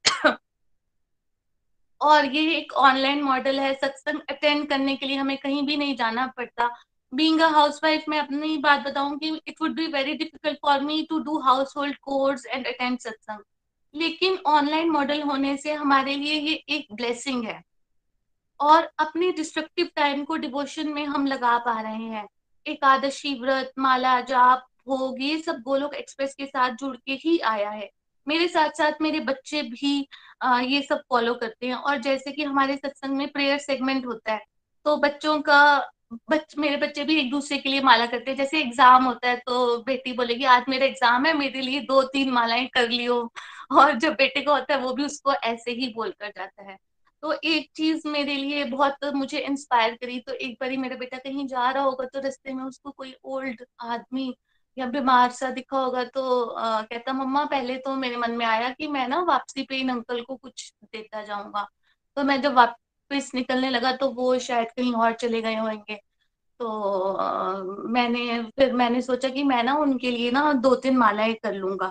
और 2.00 2.24
ये 2.24 2.54
एक 2.56 2.72
ऑनलाइन 2.72 3.22
मॉडल 3.22 3.60
है, 3.60 3.74
सत्संग 3.74 4.20
अटेंड 4.30 4.68
करने 4.68 4.96
के 4.96 5.06
लिए 5.06 5.16
हमें 5.16 5.38
कहीं 5.38 5.66
भी 5.66 5.76
नहीं 5.76 5.96
जाना 5.96 6.26
पड़ता। 6.26 6.70
बींग 7.14 7.40
हाउस 7.40 7.80
वाइफ 7.84 8.04
मैं 8.08 8.18
अपनी 8.18 8.58
बात 8.58 8.80
बताऊँ 8.80 9.18
कि 9.18 9.40
it 9.48 9.54
would 9.62 9.74
be 9.74 9.86
very 9.86 10.14
difficult 10.14 10.58
for 10.62 10.80
me 10.80 11.06
to 11.10 11.18
do 11.18 11.38
household 11.76 11.96
course 11.96 12.46
and 12.46 12.66
attend 12.66 12.98
satsang. 12.98 13.40
लेकिन 13.94 14.38
ऑनलाइन 14.46 14.90
मॉडल 14.90 15.22
होने 15.22 15.56
से 15.56 15.72
हमारे 15.72 16.14
लिए 16.14 16.34
ये 16.34 16.54
एक 16.68 16.86
ब्लेसिंग 16.92 17.44
है। 17.44 17.62
और 18.60 18.90
अपने 18.98 19.30
डिस्ट्रक्टिव 19.30 19.90
टाइम 19.96 20.24
को 20.24 20.36
डिवोशन 20.36 20.88
में 20.88 21.06
हम 21.06 21.26
लगा 21.26 21.58
पा 21.58 21.80
रहे 21.80 22.04
हैं। 22.04 22.28
एकादशी 22.66 23.40
व्रत, 23.40 23.72
माला 23.78 24.20
जाप, 24.20 24.66
भोग, 24.88 25.22
ये 25.22 25.38
सब 25.38 25.60
गोलोक 25.60 25.94
एक्सप्रेस 25.94 26.34
के 26.34 26.46
साथ 26.46 26.70
जुड़ 26.70 26.96
के 26.96 27.12
ही 27.12 27.38
आया 27.38 27.70
है। 27.70 27.90
मेरे 28.26 28.48
साथ 28.48 28.70
साथ 28.78 29.00
मेरे 29.02 29.20
बच्चे 29.22 29.62
भी 29.64 30.06
आ, 30.42 30.60
ये 30.60 30.82
सब 30.82 31.02
फॉलो 31.10 31.34
करते 31.36 31.66
हैं। 31.66 31.74
और 31.74 31.98
जैसे 32.00 32.32
कि 32.32 32.42
हमारे 32.44 32.76
सत्संग 32.76 33.16
में 33.16 33.28
प्रेयर 33.32 33.58
सेगमेंट 33.60 34.06
होता 34.06 34.32
है 34.32 34.40
तो 34.86 34.96
बच्चों 34.98 35.40
का 35.42 35.62
बच 36.30 36.54
मेरे 36.58 36.76
बच्चे 36.76 37.04
भी 37.04 37.18
एक 37.20 37.30
दूसरे 37.30 37.58
के 37.58 37.68
लिए 37.68 37.80
माला 37.82 38.06
करते 38.06 38.30
हैं। 38.30 38.36
जैसे 38.38 38.60
एग्ज़ाम 38.60 39.04
होता 39.04 39.28
है 39.28 39.36
तो 39.38 39.76
बेटी 39.84 40.12
बोलेगी 40.12 40.44
आज 40.46 40.64
मेरा 40.68 40.86
एग्ज़ाम 40.86 41.26
है 41.26 41.32
मेरे 41.38 41.60
लिए 41.60 41.80
दो 41.82 42.02
तीन 42.04 42.30
मालाएँ 42.30 42.66
कर 42.74 42.88
लियो। 42.90 43.20
और 43.72 43.92
जब 43.94 44.12
बेटे 44.14 44.42
का 44.42 44.52
होता 44.52 44.74
है 44.74 44.80
वो 44.80 44.92
भी 44.94 45.04
उसको 45.04 45.32
ऐसे 45.34 45.70
ही 45.72 45.92
बोल 45.96 46.10
कर 46.10 46.28
जाता 46.28 46.70
है। 46.70 46.76
तो 47.22 47.32
एक 47.44 47.68
चीज़ 47.76 48.06
मेरे 48.08 48.34
लिए 48.36 48.64
बहुत 48.66 49.04
मुझे 49.14 49.38
इंस्पायर 49.40 49.94
करी 49.94 50.18
तो 50.20 50.32
एक 50.34 50.56
बार 50.60 50.76
मेरा 50.78 50.96
बेटा 50.96 51.18
कहीं 51.18 51.46
जा 51.46 51.70
रहा 51.70 51.82
होगा 51.84 52.04
तो 52.04 52.20
रस्ते 52.20 52.52
में 52.54 52.62
उसको 52.64 52.90
कोई 52.90 53.14
ओल्ड 53.26 53.64
आदमी 53.82 54.34
या 54.76 54.86
बीमार 54.86 55.30
सा 55.32 55.50
दिखा 55.50 55.78
होगा 55.78 56.04
तो 56.04 56.40
आ, 56.46 56.82
कहता 56.82 57.12
मम्मा 57.12 57.44
पहले 57.46 57.76
तो 57.78 57.94
मेरे 57.96 58.16
मन 58.16 58.30
में 58.32 58.44
आया 58.46 58.70
कि 58.70 58.86
मैं 58.88 59.06
ना 59.08 59.20
वापसी 59.24 59.62
पे 59.64 59.76
इन 59.76 59.88
अंकल 59.90 60.22
को 60.22 60.36
कुछ 60.36 60.72
देता 60.84 61.22
जाऊँगा। 61.24 61.66
तो 62.16 62.24
मैं 62.24 62.40
जब 62.42 62.54
वापस 62.54 63.30
निकलने 63.34 63.70
लगा 63.70 63.92
तो 63.96 64.08
वो 64.12 64.38
शायद 64.40 64.68
कहीं 64.76 64.94
और 64.94 65.12
चले 65.14 65.42
गए 65.42 65.56
होंगे। 65.56 66.00
तो 66.60 67.12
आ, 67.12 67.62
मैंने 67.90 68.42
फिर 68.56 68.72
मैंने 68.74 69.00
सोचा 69.02 69.28
कि 69.28 69.42
मैं 69.44 69.62
ना 69.62 69.74
उनके 69.76 70.10
लिए 70.10 70.30
ना 70.30 70.52
दो 70.54 70.74
तीन 70.76 70.96
मालाएँ 70.96 71.34
कर 71.34 71.54
लूँगा 71.54 71.88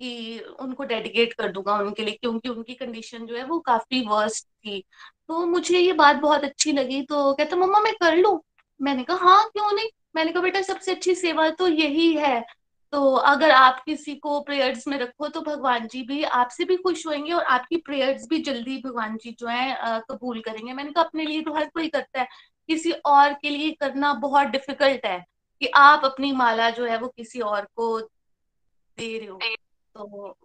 कि 0.00 0.38
उनको 0.60 0.84
डेडिकेट 0.84 1.32
कर 1.32 1.52
दूँगा 1.52 1.74
उनके 1.78 2.04
लिए 2.04 2.14
क्योंकि 2.14 2.48
उनकी 2.48 2.74
कंडीशन 2.74 3.26
जो 3.26 3.36
है 3.36 3.44
वो 3.44 3.58
काफ़ी 3.60 4.00
वर्स्ट 4.08 4.46
थी। 4.46 4.80
तो 5.28 5.46
मुझे 5.46 5.78
ये 5.78 5.92
बात 5.94 6.16
बहुत 6.16 6.44
अच्छी 6.44 6.72
लगी 6.72 7.02
तो 7.04 7.32
कहता 7.34 7.56
मम्मा 7.56 7.80
मैं 7.80 7.94
कर 7.94 8.16
लू? 8.16 8.42
मैंने 8.80 9.04
कहा 9.04 9.16
हाँ 9.28 9.44
क्यों 9.50 9.72
नहीं? 9.72 9.88
मैंने 10.14 10.32
कहा 10.32 10.42
बेटा 10.42 10.62
सबसे 10.62 10.92
अच्छी 10.92 11.14
सेवा 11.14 11.48
तो 11.50 11.68
यही 11.68 12.12
है। 12.16 12.44
तो 12.92 13.12
अगर 13.14 13.50
आप 13.50 13.82
किसी 13.86 14.14
को 14.14 14.40
प्रेयर्स 14.40 14.86
में 14.88 14.96
रखो 14.98 15.28
तो 15.28 15.40
भगवान 15.40 15.86
जी 15.88 16.02
भी 16.02 16.22
आपसे 16.24 16.64
भी 16.64 16.76
खुश 16.76 17.06
होंगे 17.06 17.32
और 17.32 17.42
आपकी 17.44 17.76
प्रेयर्स 17.76 18.26
भी 18.28 18.38
जल्दी 18.38 18.76
भगवान 18.78 19.16
जी 19.16 19.34
जो 19.40 19.46
है 19.46 20.00
कबूल 20.10 20.40
करेंगे। 20.40 20.72
मैंने 20.72 20.92
कहा 20.92 21.04
अपने 21.04 21.24
लिए 21.24 21.42
तो 21.42 21.54
हर 21.54 21.66
कोई 21.66 21.88
करता 21.88 22.20
है। 22.20 22.26
किसी 22.68 22.92
और 22.92 23.32
के 23.32 23.50
लिए 23.50 23.70
करना 23.72 24.12
बहुत 24.14 24.46
डिफ़िकल्ट 24.46 25.06
है 25.06 25.18
कि 25.62 25.66
आप 25.66 26.04
अपनी 26.04 26.32
माला 26.32 26.70
जो 26.70 26.86
है 26.86 26.98
वो 26.98 27.08
किसी 27.08 27.40
और 27.40 27.68
को 27.76 28.00
दे 28.00 29.18
रहे 29.18 29.28
हो। 29.28 29.38
तो 29.94 30.36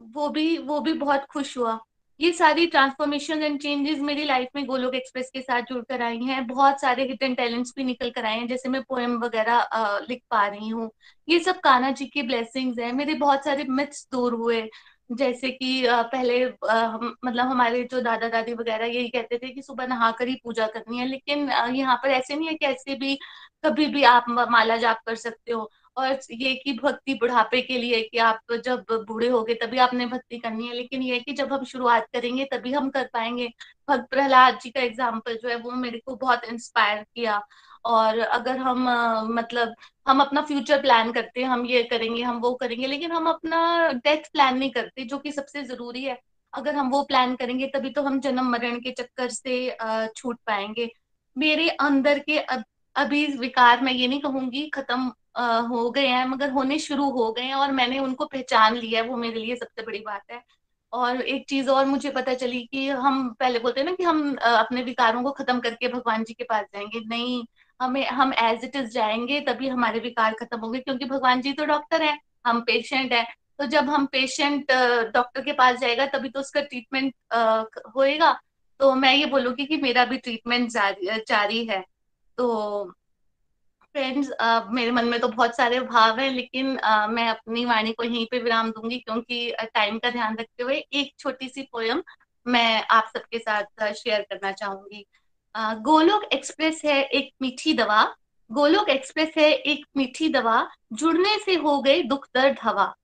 वो 0.00 0.28
भी 0.28 0.56
वो 0.58 0.80
भी 0.80 0.92
बहुत 0.94 1.24
खुश 1.24 1.56
हुआ। 1.58 1.78
ये 2.20 2.30
सारी 2.32 2.66
ट्रांसफॉर्मेशन 2.66 3.42
एंड 3.42 3.58
चेंजेस 3.60 3.98
मेरी 4.00 4.24
लाइफ 4.24 4.48
में 4.56 4.64
गोलोक 4.66 4.94
एक्सप्रेस 4.94 5.30
के 5.34 5.40
साथ 5.42 5.62
जुड़कर 5.62 6.02
आई 6.02 6.18
हैं। 6.24 6.46
बहुत 6.46 6.80
सारे 6.80 7.04
हिडन 7.04 7.34
टैलेंट्स 7.34 7.72
भी 7.76 7.84
निकल 7.84 8.10
कर 8.10 8.24
आए 8.26 8.36
हैं, 8.38 8.46
जैसे 8.48 8.68
मैं 8.68 8.82
पोएम 8.82 9.18
वगैरह 9.24 9.68
लिख 10.08 10.22
पा 10.30 10.46
रही 10.46 10.68
हूँ। 10.68 10.90
ये 11.28 11.38
सब 11.40 11.60
काना 11.60 11.90
जी 11.92 12.06
की 12.06 12.22
ब्लेसिंग्स 12.22 12.78
हैं। 12.78 12.92
मेरे 12.94 13.14
बहुत 13.16 13.44
सारे 13.44 13.64
मिथ्स 13.70 14.06
दूर 14.12 14.34
हुए, 14.34 14.62
जैसे 15.10 15.50
कि 15.52 15.82
पहले 15.88 16.44
मतलब 16.46 17.46
हमारे 17.46 17.82
जो 17.90 18.00
दादा 18.02 18.28
दादी 18.28 18.54
वगैरह 18.54 18.86
यही 18.86 19.08
कहते 19.08 19.38
थे 19.38 19.48
कि 19.50 19.62
सुबह 19.62 19.86
नहा 19.86 20.10
कर 20.12 20.28
ही 20.28 20.34
पूजा 20.44 20.66
करनी 20.68 20.98
है, 20.98 21.06
लेकिन 21.08 21.50
यहाँ 21.74 21.96
पर 22.02 22.10
ऐसे 22.10 22.36
नहीं 22.36 22.48
है 22.48 22.54
कि 22.54 22.66
ऐसे 22.66 22.94
भी 22.96 23.18
कभी 23.64 23.86
भी 23.86 24.02
आप 24.06 24.24
माला 24.50 24.76
जाप 24.78 25.00
कर 25.06 25.14
सकते 25.16 25.52
हो। 25.52 25.70
और 25.96 26.18
ये 26.32 26.54
कि 26.54 26.72
भक्ति 26.74 27.14
बुढ़ापे 27.14 27.60
के 27.62 27.78
लिए 27.78 28.00
कि 28.02 28.18
आप 28.20 28.52
जब 28.64 28.84
बूढ़े 28.90 29.28
हो 29.28 29.42
गए 29.44 29.54
तभी 29.56 29.78
आपने 29.78 30.06
भक्ति 30.06 30.38
करनी 30.38 30.66
है, 30.68 30.74
लेकिन 30.74 31.02
ये 31.02 31.18
कि 31.20 31.32
जब 31.34 31.52
हम 31.52 31.64
शुरुआत 31.64 32.06
करेंगे 32.14 32.44
तभी 32.52 32.72
हम 32.72 32.88
कर 32.90 33.08
पाएँगे। 33.12 33.48
भक्त 33.88 34.08
प्रहलाद 34.10 34.58
जी 34.62 34.70
का 34.70 34.80
एग्ज़ाम्पल 34.80 35.38
जो 35.42 35.48
है 35.48 35.56
वो 35.58 35.70
मेरे 35.74 35.98
को 36.06 36.16
बहुत 36.16 36.44
इंस्पायर 36.46 37.02
किया। 37.04 37.40
और 37.84 38.18
अगर 38.18 38.56
हम 38.58 38.88
मतलब 39.32 39.74
हम 40.06 40.20
अपना 40.20 40.40
फ्यूचर 40.42 40.80
प्लान 40.82 41.12
करते 41.12 41.40
हैं, 41.40 41.48
हम 41.48 41.64
ये 41.66 41.82
करेंगे, 41.84 42.22
हम 42.22 42.38
वो 42.40 42.52
करेंगे, 42.54 42.86
लेकिन 42.86 43.12
हम 43.12 43.28
अपना 43.28 43.88
डेथ 43.94 44.30
प्लान 44.32 44.58
नहीं 44.58 44.70
करते, 44.70 45.04
जो 45.04 45.18
कि 45.18 45.32
सबसे 45.32 45.62
ज़रूरी 45.64 46.04
है। 46.04 46.18
अगर 46.54 46.74
हम 46.74 46.90
वो 46.90 47.02
प्लान 47.04 47.34
करेंगे 47.36 47.66
तभी 47.66 47.90
तो 47.90 48.02
हम 48.02 48.20
जन्म 48.20 48.50
मरण 48.50 48.78
के 48.80 48.90
चक्कर 48.92 49.28
से 49.30 49.76
छूट 50.16 50.38
पाएँगे। 50.46 50.90
मेरे 51.36 51.68
अंदर 51.70 52.18
के 52.20 52.38
अभी 52.96 53.26
विकार 53.38 53.80
मैं 53.80 53.92
ये 53.92 54.06
नहीं 54.08 54.20
कहूँगी, 54.20 54.68
खत्म 54.74 55.12
हो 55.68 55.90
गए 55.90 56.06
हैं, 56.06 56.26
मगर 56.26 56.50
होने 56.50 56.78
शुरू 56.78 57.08
हो 57.10 57.32
गए 57.32 57.42
हैं 57.42 57.54
और 57.54 57.72
मैंने 57.72 57.98
उनको 57.98 58.26
पहचान 58.26 58.76
लिया 58.76 59.02
है, 59.02 59.08
वो 59.08 59.16
मेरे 59.16 59.40
लिए 59.40 59.56
सबसे 59.56 59.82
बड़ी 59.82 59.98
बात 59.98 60.22
है। 60.32 60.42
और 60.92 61.20
एक 61.22 61.44
चीज़ 61.48 61.68
और 61.70 61.86
मुझे 61.86 62.10
पता 62.10 62.34
चली 62.34 62.62
कि 62.72 62.88
हम 62.88 63.28
पहले 63.40 63.58
बोलते 63.58 63.80
हैं 63.80 63.86
ना 63.86 63.92
कि 63.94 64.02
हम 64.02 64.34
अपने 64.36 64.82
विकारों 64.82 65.22
को 65.22 65.30
खत्म 65.32 65.60
करके 65.60 65.88
भगवान 65.88 66.24
जी 66.24 66.34
के 66.34 66.44
पास 66.44 66.64
जाएँगे। 66.74 67.00
नहीं, 67.08 67.42
हमें, 67.80 68.06
हम 68.08 68.32
एज 68.34 68.64
इट 68.64 68.76
इज़ 68.76 68.90
जाएँगे, 68.90 69.40
तभी 69.40 69.68
हमारे 69.68 70.00
विकार 70.00 70.34
खत्म 70.34 70.58
होंगे, 70.58 70.78
क्योंकि 70.80 71.04
भगवान 71.04 71.40
जी 71.40 71.52
तो 71.52 71.64
डॉक्टर 71.66 72.02
है, 72.02 72.18
हम 72.46 72.60
पेशेंट 72.60 73.12
है। 73.12 73.24
तो 73.58 73.66
जब 73.66 73.90
हम 73.90 74.06
पेशेंट 74.06 74.72
डॉक्टर 75.14 75.40
के 75.40 75.52
पास 75.52 75.78
जाएगा, 75.80 76.06
तभी 76.06 76.28
तो 76.28 76.40
उसका 76.40 76.60
ट्रीटमेंट 76.62 77.14
होएगा। 77.96 78.32
तो 78.80 78.94
मैं 78.94 79.14
ये 79.14 79.26
बोलूँगी 79.26 79.66
कि 79.66 79.76
मेरा 79.76 80.04
भी 80.04 80.16
ट्रीटमेंट 80.18 80.70
जारी 80.70 81.06
जारी 81.28 81.64
है। 81.66 81.84
तो 82.38 82.84
फ्रेंड्स 83.92 84.30
uh, 84.42 84.62
मेरे 84.70 84.90
मन 84.90 85.04
में 85.04 85.20
तो 85.20 85.28
बहुत 85.28 85.56
सारे 85.56 85.80
भाव 85.80 86.18
हैं 86.18 86.30
लेकिन 86.30 86.76
uh, 86.78 87.08
मैं 87.08 87.28
अपनी 87.28 87.64
वाणी 87.64 87.92
को 87.92 88.04
यहीं 88.04 88.26
पे 88.30 88.38
विराम 88.38 88.70
दूँगी 88.70 88.98
क्योंकि 88.98 89.54
टाइम 89.74 89.98
का 89.98 90.10
ध्यान 90.10 90.36
रखते 90.36 90.62
हुए 90.62 90.76
एक 90.92 91.12
छोटी 91.18 91.48
सी 91.48 91.62
पोयम 91.62 92.02
मैं 92.46 92.86
आप 92.90 93.10
सबके 93.14 93.38
साथ 93.38 93.92
शेयर 93.92 94.20
करना 94.20 94.52
चाहूँगी। 94.52 95.06
गोलोक 95.82 96.24
एक्सप्रेस 96.24 96.82
है 96.84 97.02
एक 97.02 97.32
मीठी 97.42 97.72
दवा। 97.72 98.14
गोलोक 98.52 98.88
एक्सप्रेस 98.88 99.32
है 99.38 99.52
एक 99.52 99.86
मीठी 99.96 100.28
दवा। 100.28 100.70
जुड़ने 100.92 101.38
से 101.38 101.54
हो 101.54 101.80
गए 101.82 102.02
दुख 102.02 102.28
दर्द 102.34 102.56
हवा। 102.62 102.94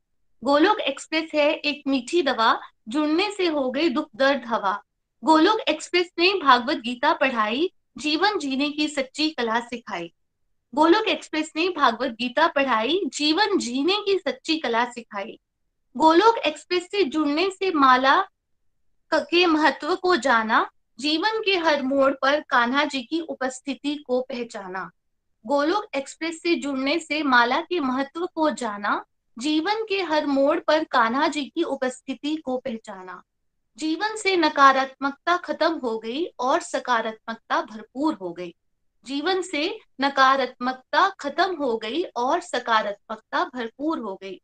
गोलोक 0.45 0.81
एक्सप्रेस 0.81 1.31
है 1.35 1.53
एक 1.53 1.83
मीठी 1.87 2.23
दवा। 2.23 2.61
जुड़ने 2.89 3.31
से 3.31 3.47
हो 3.47 3.71
गई 3.71 3.89
दुख 3.89 4.09
दर्द 4.17 4.45
हवा। 4.47 4.83
गोलोक 5.25 5.61
एक्सप्रेस 5.61 6.11
ने 6.19 6.35
भागवत 6.35 6.77
गीता 6.77 7.13
पढ़ाई। 7.13 7.71
जीवन 7.99 8.39
जीने 8.39 8.71
की 8.71 8.89
सच्ची 8.89 9.31
कला 9.31 9.61
सिखाई। 9.61 10.13
गोलोक 10.75 11.05
एक्सप्रेस 11.05 11.53
ने 11.57 11.69
भागवत 11.69 12.11
गीता 12.11 12.47
पढ़ाई, 12.47 13.01
जीवन 13.07 13.59
जीने 13.59 13.97
की 13.97 14.19
सच्ची 14.19 14.59
कला 14.59 14.85
सिखाई। 14.85 15.39
गोलोक 15.97 16.39
एक्सप्रेस 16.39 16.91
से 16.91 17.05
जुड़ने 17.05 17.51
से 17.51 17.71
माला 17.71 18.21
के 19.15 19.47
महत्व 19.47 19.95
को 19.95 20.17
जाना, 20.17 20.71
जीवन 20.99 21.43
के 21.45 21.57
हर 21.57 21.83
मोड़ 21.83 22.13
पर 22.13 22.41
कान्हा 22.41 22.85
जी 22.85 23.03
की 23.03 23.21
उपस्थिति 23.21 23.95
को 23.95 24.21
पहचाना। 24.21 24.91
गोलोक 25.47 25.87
एक्सप्रेस 25.95 26.43
से 26.43 26.55
जुड़ने 26.55 26.99
से 26.99 27.23
माला 27.23 27.61
के 27.61 27.81
महत्व 27.81 28.29
को 28.35 28.51
जाना, 28.51 29.05
जीवन 29.39 29.87
के 29.89 30.03
हर 30.03 30.27
मोड़ 30.27 30.61
पर 30.61 30.85
कान्हा 30.85 31.29
जी 31.29 31.45
की 31.45 31.63
उपस्थिति 31.63 32.37
को 32.37 32.57
पहचाना। 32.57 33.23
जीवन 33.79 34.17
से 34.17 34.37
नकारात्मकता 34.37 35.37
खत्म 35.37 35.73
हो 35.75 35.99
गई 35.99 36.25
और 36.39 36.61
सकारात्मकता 36.61 37.63
भरपूर 37.63 38.15
हो 38.15 38.33
गई। 38.33 38.55
जीवन 39.05 39.43
से 39.43 39.79
नकारात्मकता 40.01 41.09
खत्म 41.09 41.57
हो 41.57 41.77
गई 41.77 42.03
और 42.03 42.41
सकारात्मकता 42.41 43.45
भरपूर 43.45 43.99
हो 43.99 44.19
गई। 44.23 44.41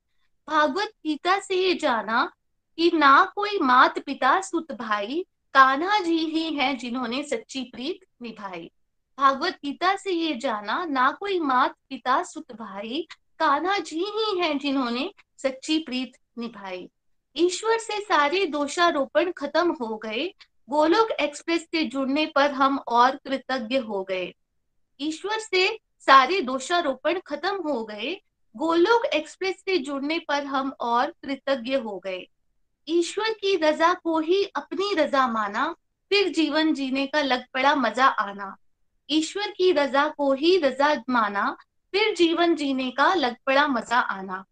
भागवत 0.48 0.88
गीता 1.06 1.38
से 1.40 1.54
ये 1.54 1.74
जाना 1.74 2.32
कि 2.76 2.90
ना 2.94 3.32
कोई 3.34 3.58
मात 3.58 3.98
पिता 3.98 4.40
सुत 4.40 4.72
भाई, 4.72 5.26
कान्हा 5.54 5.98
जी 5.98 6.18
ही 6.18 6.54
हैं 6.54 6.78
जिन्होंने 6.78 7.22
सच्ची 7.22 7.62
प्रीत 7.64 8.06
निभाई। 8.22 8.70
भागवत 9.18 9.52
गीता 9.52 9.96
से 9.96 10.10
ये 10.10 10.34
जाना 10.34 10.84
ना 10.84 11.10
कोई 11.12 11.40
मात 11.40 11.74
पिता 11.88 12.22
सुत 12.22 12.52
भाई, 12.52 13.08
कान्हा 13.38 13.78
जी 13.78 14.04
ही 14.04 14.38
हैं 14.38 14.58
जिन्होंने 14.58 15.10
सच्ची 15.36 15.78
प्रीत 15.78 16.12
निभाई। 16.38 16.90
ईश्वर 17.38 17.78
से 17.78 18.00
सारे 18.00 18.44
दोषारोपण 18.46 19.30
खत्म 19.32 19.70
हो 19.70 19.96
गए। 19.96 20.34
गोलोक 20.70 21.10
एक्सप्रेस 21.10 21.62
से 21.62 21.84
जुड़ने 21.84 22.26
पर 22.26 22.50
हम 22.50 22.78
और 22.78 23.16
कृतज्ञ 23.16 23.78
हो 23.78 24.02
गए। 24.04 24.34
ईश्वर 25.00 25.38
से 25.38 25.78
सारे 26.00 26.40
दोषारोपण 26.40 27.20
खत्म 27.26 27.54
हो 27.56 27.84
गए। 27.84 28.20
गोलोक 28.56 29.04
एक्सप्रेस 29.04 29.54
से 29.54 29.78
जुड़ने 29.78 30.18
पर 30.18 30.44
हम 30.44 30.72
और 30.80 31.10
कृतज्ञ 31.10 31.74
हो 31.74 31.98
गए। 31.98 32.26
ईश्वर 32.88 33.32
की 33.32 33.56
रजा 33.56 33.94
को 33.94 34.18
ही 34.18 34.44
अपनी 34.44 34.94
रजा 34.94 35.28
माना, 35.28 35.74
फिर 36.10 36.28
जीवन 36.28 36.74
जीने 36.74 37.06
का 37.06 37.22
लग 37.22 37.44
पड़ा 37.54 37.74
मज़ा 37.74 38.06
आना। 38.06 38.56
ईश्वर 39.10 39.50
की 39.50 39.72
रजा 39.72 40.08
को 40.08 40.32
ही 40.32 40.56
रजा 40.56 40.94
माना, 41.10 41.56
फिर 41.92 42.14
जीवन 42.14 42.54
जीने 42.54 42.90
का 42.90 43.14
लग 43.14 43.36
पड़ा 43.46 43.66
मज़ा 43.66 43.98
आना। 43.98 44.44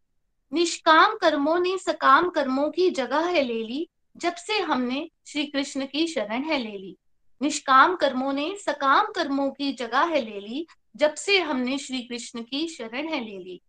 निष्काम 0.52 1.16
कर्मों 1.16 1.58
ने 1.58 1.78
सकाम 1.78 2.30
कर्मों 2.30 2.70
की 2.70 2.90
जगह 2.90 3.20
है 3.20 3.42
ले 3.42 3.62
ली, 3.62 3.88
जब 4.16 4.34
से 4.34 4.58
हमने 4.58 5.10
श्री 5.26 5.46
कृष्ण 5.46 5.86
की 5.86 6.06
शरण 6.06 6.42
है 6.42 6.58
ले 6.58 6.78
ली। 6.78 6.96
निष्काम 7.42 7.96
कर्मों 7.96 8.32
ने 8.32 8.56
सकाम 8.60 9.06
कर्मों 9.06 9.50
की 9.50 9.72
जगह 9.72 10.00
है 10.00 10.20
ले 10.20 10.40
ली, 10.40 10.66
जब 10.96 11.14
से 11.14 11.38
हमने 11.38 11.78
श्री 11.78 11.98
कृष्ण 11.98 12.42
की 12.42 12.68
शरण 12.68 13.08
है 13.08 13.24
ले 13.24 13.38
ली। 13.38 13.60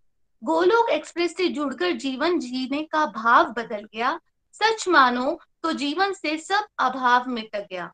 गोलोक 0.44 0.90
एक्सप्रेस 0.90 1.38
से 1.38 1.48
जुड़कर 1.48 1.92
जीवन 1.92 2.40
जीने 2.40 2.84
का 2.84 3.06
भाव 3.06 3.46
बदल 3.46 3.88
गया। 3.96 4.20
सच 4.54 4.88
मानो 4.88 5.40
तो 5.64 5.74
जीवन 5.74 6.14
से 6.14 6.38
सब 6.38 6.68
अभाव 6.80 7.30
मिट 7.30 7.56
गया। 7.56 7.94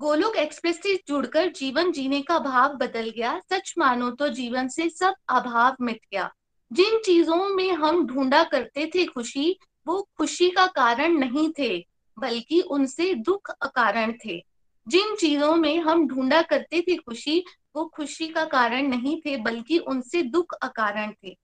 गोलोक 0.00 0.36
एक्सप्रेस 0.36 0.82
से 0.82 1.02
जुड़कर 1.08 1.48
जीवन 1.48 1.92
जीने 1.92 2.22
का 2.22 2.38
भाव 2.38 2.74
बदल 2.74 3.10
गया। 3.10 3.40
सच 3.52 3.74
मानो 3.78 4.10
तो 4.10 4.28
जीवन 4.28 4.68
से 4.68 4.88
सब 4.88 5.14
अभाव 5.28 5.76
मिट 5.80 6.00
गया। 6.12 6.32
जिन 6.72 6.98
चीज़ों 7.04 7.48
में 7.48 7.72
हम 7.72 8.06
ढूंढा 8.06 8.42
करते 8.42 8.90
थे 8.94 9.04
खुशी, 9.04 9.58
वो 9.86 10.08
खुशी 10.16 10.50
का 10.50 10.66
कारण 10.66 11.12
नहीं 11.12 11.52
थे, 11.58 11.86
बल्कि 12.18 12.60
उनसे 12.60 13.14
दुख 13.14 13.50
कारण 13.50 14.12
थे। 14.24 14.44
जिन 14.88 15.16
चीज़ों 15.16 15.54
में 15.56 15.80
हम 15.80 16.06
ढूंढा 16.08 16.42
करते 16.42 16.80
थे 16.80 16.96
खुशी, 16.96 17.44
वो 17.76 17.84
खुशी 17.84 18.28
का 18.28 18.44
कारण 18.44 18.88
नहीं 18.88 19.20
थे, 19.20 19.36
बल्कि 19.36 19.78
उनसे 19.78 20.22
दुख 20.22 20.52
अकारण 20.52 21.12
थे। 21.24 21.36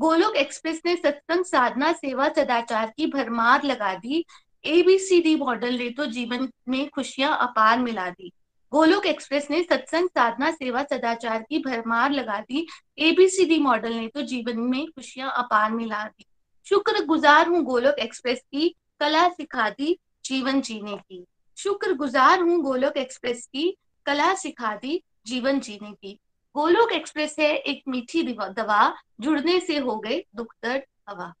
गोलोक 0.00 0.36
एक्सप्रेस 0.36 0.82
ने 0.86 0.96
सत्संग 0.96 1.44
साधना 1.44 1.92
सेवा 1.92 2.28
सदाचार 2.28 2.92
की 2.96 3.06
भरमार 3.06 3.64
लगा 3.64 3.94
दी। 3.94 4.24
एबीसीडी 4.64 5.36
मॉडल 5.36 5.78
ने 5.78 5.90
तो 5.90 6.06
जीवन 6.06 6.48
में 6.68 6.90
खुशियाँ 6.90 7.38
अपार 7.40 7.78
मिला 7.78 8.10
दी। 8.10 8.32
गोलोक 8.72 9.06
एक्सप्रेस 9.06 9.50
ने 9.50 9.62
सत्संग, 9.62 10.08
साधना, 10.08 10.50
सेवा, 10.50 10.82
सदाचार 10.82 11.42
की 11.42 11.58
भरमार 11.58 12.10
लगा 12.10 12.38
दी। 12.40 12.66
एबीसीडी 12.98 13.58
मॉडल 13.58 13.92
ने 13.92 14.06
तो 14.06 14.22
जीवन 14.22 14.60
में 14.60 14.86
खुशियाँ 14.86 15.32
अपार 15.36 15.70
मिला 15.70 16.04
दी। 16.04 16.24
शुक्र 16.66 17.04
गुजार 17.04 17.48
हूँ 17.48 17.62
गोलोक 17.64 17.98
एक्सप्रेस 17.98 18.40
की, 18.40 18.74
कला 19.00 19.28
सिखा 19.28 19.70
दी, 19.70 19.98
जीवन 20.24 20.60
जीने 20.60 20.96
की। 20.96 21.24
शुक्र 21.56 21.94
गुजार 21.94 22.40
हूँ 22.40 22.60
गोलोक 22.62 22.96
एक्सप्रेस 22.96 23.46
की, 23.46 23.76
कला 24.06 24.34
सिखा 24.34 24.74
दी, 24.76 25.02
जीवन 25.26 25.60
जीने 25.60 25.92
की। 25.92 26.18
गोलोक 26.54 26.92
एक्सप्रेस 26.92 27.36
है 27.38 27.56
एक 27.56 27.82
मीठी 27.88 28.22
दवा 28.22 28.94
जुड़ने 29.20 29.60
से 29.60 29.78
हो 29.78 29.96
गए 29.96 30.24
दुख 30.36 30.54
दर्द, 30.64 30.82
हवा। 31.08 31.32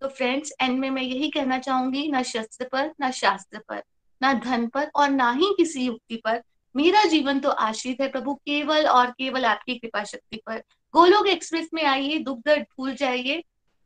तो 0.00 0.08
फ्रेंड्स 0.08 0.52
एंड 0.60 0.78
में 0.78 0.90
मैं 0.90 1.02
यही 1.02 1.30
कहना 1.30 1.58
चाहूँगी, 1.58 2.08
ना 2.08 2.22
शस्त्र 2.22 2.68
पर, 2.72 2.94
ना 3.00 3.10
शास्त्र 3.10 3.58
पर, 3.68 3.82
ना 4.22 4.32
धन 4.32 4.66
पर 4.66 4.90
और 4.94 5.10
ना 5.10 5.32
ही 5.32 5.54
किसी 5.56 5.84
युक्ति 5.84 6.16
पर। 6.16 6.42
मेरा 6.76 7.04
जीवन 7.04 7.40
तो 7.40 7.48
आश्रित 7.48 8.00
है 8.00 8.08
प्रभु, 8.08 8.34
केवल 8.34 8.86
और 8.86 9.10
केवल 9.10 9.44
आपकी 9.44 9.74
कृपा 9.74 10.04
शक्ति 10.04 10.36
पर। 10.46 10.58
गोलोक 10.94 11.26
एक्सप्रेस 11.26 11.70
में 11.74 11.84
आइए, 11.84 12.18
दुख 12.18 12.38
दर्द 12.38 12.62
भूल 12.62 12.94
जाइए। 12.94 13.42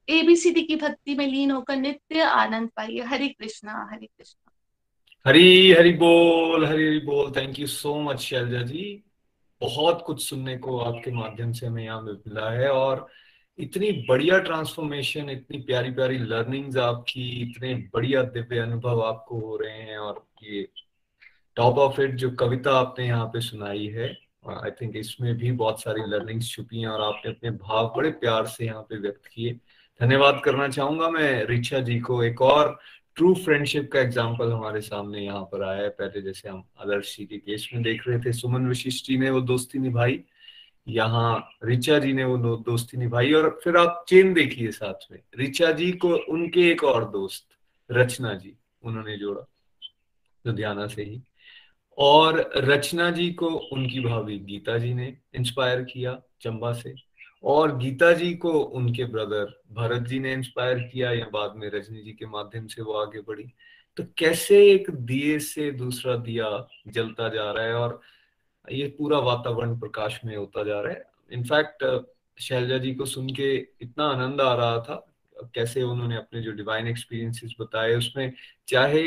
एबीसीडी 0.09 0.63
की 0.63 0.77
भक्ति 0.77 1.15
में 1.15 1.27
लीन 1.27 1.51
होकर 1.51 1.77
नित्य 1.77 2.21
आनंद 2.21 2.71
पाइए। 2.77 3.01
हरे 3.01 3.29
कृष्णा 3.29 3.89
हरे 3.93 4.07
कृष्णा। 4.07 4.53
हरी 5.27 5.73
हरी 5.73 5.93
बोल, 5.93 6.67
हरी 6.67 6.87
हरी 6.87 6.99
बोल। 6.99 7.31
Thank 7.31 7.59
you 7.59 7.67
so 7.67 8.01
much 8.01 8.19
Shailja 8.19 8.63
ji. 8.63 9.03
बहुत 9.61 10.03
कुछ 10.07 10.29
सुनने 10.29 10.57
को 10.57 10.79
आपके 10.79 11.11
माध्यम 11.11 11.53
से 11.53 11.67
हमें 11.67 11.85
यहाँ 11.85 12.03
मिला 12.03 12.51
है 12.51 12.69
और 12.69 13.07
इतनी 13.59 13.91
बढ़िया 14.09 14.39
ट्रांसफॉर्मेशन 14.39 15.31
इतनी 15.31 15.59
प्यारी 15.59 15.91
प्यारी 15.91 16.19
लर्निंग्स 16.19 16.77
आपकी, 16.77 17.31
इतने 17.43 17.75
बढ़िया 17.75 18.23
दिव्य 18.23 18.59
अनुभव 18.59 19.03
आपको 19.03 19.41
हो 19.41 19.57
रहे 19.57 19.79
हैं 19.79 19.99
और 19.99 20.27
ये 20.43 20.69
टॉप 21.59 21.79
ऑफ़ 21.79 22.01
इट 22.01 22.15
जो 22.15 22.31
कविता 22.31 22.73
आपने 22.79 23.07
यहाँ 23.07 23.27
पे 23.27 23.41
सुनाई 23.41 23.87
है 23.95 24.09
आई 24.49 24.71
थिंक 24.71 24.97
इसमें 24.97 25.35
भी 25.37 25.51
बहुत 25.53 25.81
सारी 25.83 26.03
लर्निंग्स 26.09 26.51
छुपी 26.51 26.81
हैं 26.81 26.89
और 26.89 27.01
आपने 27.03 27.31
अपने 27.31 27.51
भाव 27.53 27.93
बड़े 27.97 28.11
प्यार 28.21 28.47
से 28.47 28.65
यहाँ 28.65 28.83
पे 28.83 28.99
व्यक्त 28.99 29.27
किए। 29.27 29.53
धन्यवाद 30.01 30.41
करना 30.45 30.69
चाहूँगा 30.69 31.09
मैं 31.11 31.45
रिचा 31.47 31.81
जी 31.81 31.99
को। 32.01 32.23
एक 32.23 32.43
और 32.43 32.79
ट्रू 33.17 33.35
फ्रेंडशिप 33.35 33.91
का 33.93 34.01
एग्ज़ाम्पल 34.01 34.53
हमारे 34.53 34.81
सामने 34.81 35.21
यहाँ 35.21 35.43
पर 35.53 35.63
आया 35.63 35.83
है। 35.83 35.89
पहले 35.91 36.23
जैसे 36.23 36.49
हम 36.49 36.63
आदर्श 36.81 37.17
जी 37.17 37.25
के 37.27 37.39
केस 37.39 37.69
में 37.75 37.83
देख 37.83 38.07
रहे 38.09 38.19
थे, 38.19 38.33
सुमन 38.33 38.69
वशिष्ठ 38.71 39.07
जी 39.07 39.19
ने 39.19 39.31
वो 39.31 39.41
दोस्ती 39.43 39.79
निभाई। 39.79 40.21
यहाँ 40.87 41.59
रिचा 41.65 41.99
जी 41.99 42.13
ने 42.13 42.25
वो 42.25 42.57
दोस्ती 42.59 42.97
निभाई 42.97 43.33
और 43.33 43.49
फिर 43.65 43.77
आप 43.77 44.05
चेन 44.09 44.33
देखिए 44.35 44.71
साथ 44.73 45.11
में। 45.13 45.19
रिचा 45.37 45.73
जी 45.73 45.91
को 45.95 46.15
उनके 46.33 46.71
एक 46.71 46.85
और 46.85 47.11
दोस्त 47.11 47.47
रचना 47.91 48.35
जी, 48.35 48.55
उन्होंने 48.83 49.17
जोड़ा, 49.17 49.45
लुधियाना 50.45 50.87
से 50.87 51.03
ही। 51.03 51.21
और 51.99 52.39
रचना 52.57 53.11
जी 53.11 53.31
को 53.33 53.47
उनकी 53.47 54.01
भाभी 54.01 54.39
गीता 54.39 54.79
जी 54.79 54.93
ने 54.95 55.17
इंस्पायर 55.35 55.83
किया 55.83 56.21
चंबा 56.43 56.73
से, 56.73 56.95
और 57.45 57.77
गीता 57.79 58.13
जी 58.13 58.35
को 58.35 58.53
उनके 58.53 59.05
ब्रदर 59.05 59.55
भरत 59.73 60.03
जी 60.03 60.19
ने 60.19 60.33
इंस्पायर 60.33 60.79
किया, 60.83 61.13
या 61.13 61.27
बाद 61.33 61.55
में 61.57 61.71
रजनी 61.71 62.03
जी 62.03 62.13
के 62.13 62.27
माध्यम 62.27 62.67
से 62.67 62.83
वो 62.83 62.93
आगे 62.93 63.21
बढ़ी। 63.21 63.53
तो 63.97 64.05
कैसे 64.19 64.65
एक 64.73 64.91
दिए 64.91 65.39
से 65.39 65.71
दूसरा 65.73 66.17
दिया 66.17 66.67
जलता 66.89 67.29
जा 67.29 67.51
रहा 67.53 67.65
है, 67.65 67.75
और 67.75 68.01
ये 68.73 68.87
पूरा 68.99 69.19
वातावरण 69.19 69.79
प्रकाश 69.79 70.21
में 70.25 70.37
होता 70.37 70.65
जा 70.65 70.81
रहा 70.81 70.93
है। 70.93 71.05
इनफैक्ट 71.33 71.85
शैलजा 72.41 72.79
जी 72.79 72.95
को 72.95 73.05
सुन 73.05 73.29
के 73.31 73.55
इतना 73.57 74.05
आनंद 74.05 74.41
आ 74.41 74.55
रहा 74.55 74.79
था 74.81 75.05
कैसे 75.45 75.83
उन्होंने 75.83 76.17
अपने 76.17 76.41
जो 76.41 76.53
डिवाइन 76.53 76.89
एक्सपीरियंसेस 76.89 77.55
बताए, 77.61 77.95
उसमें 77.95 78.33
चाहे 78.69 79.05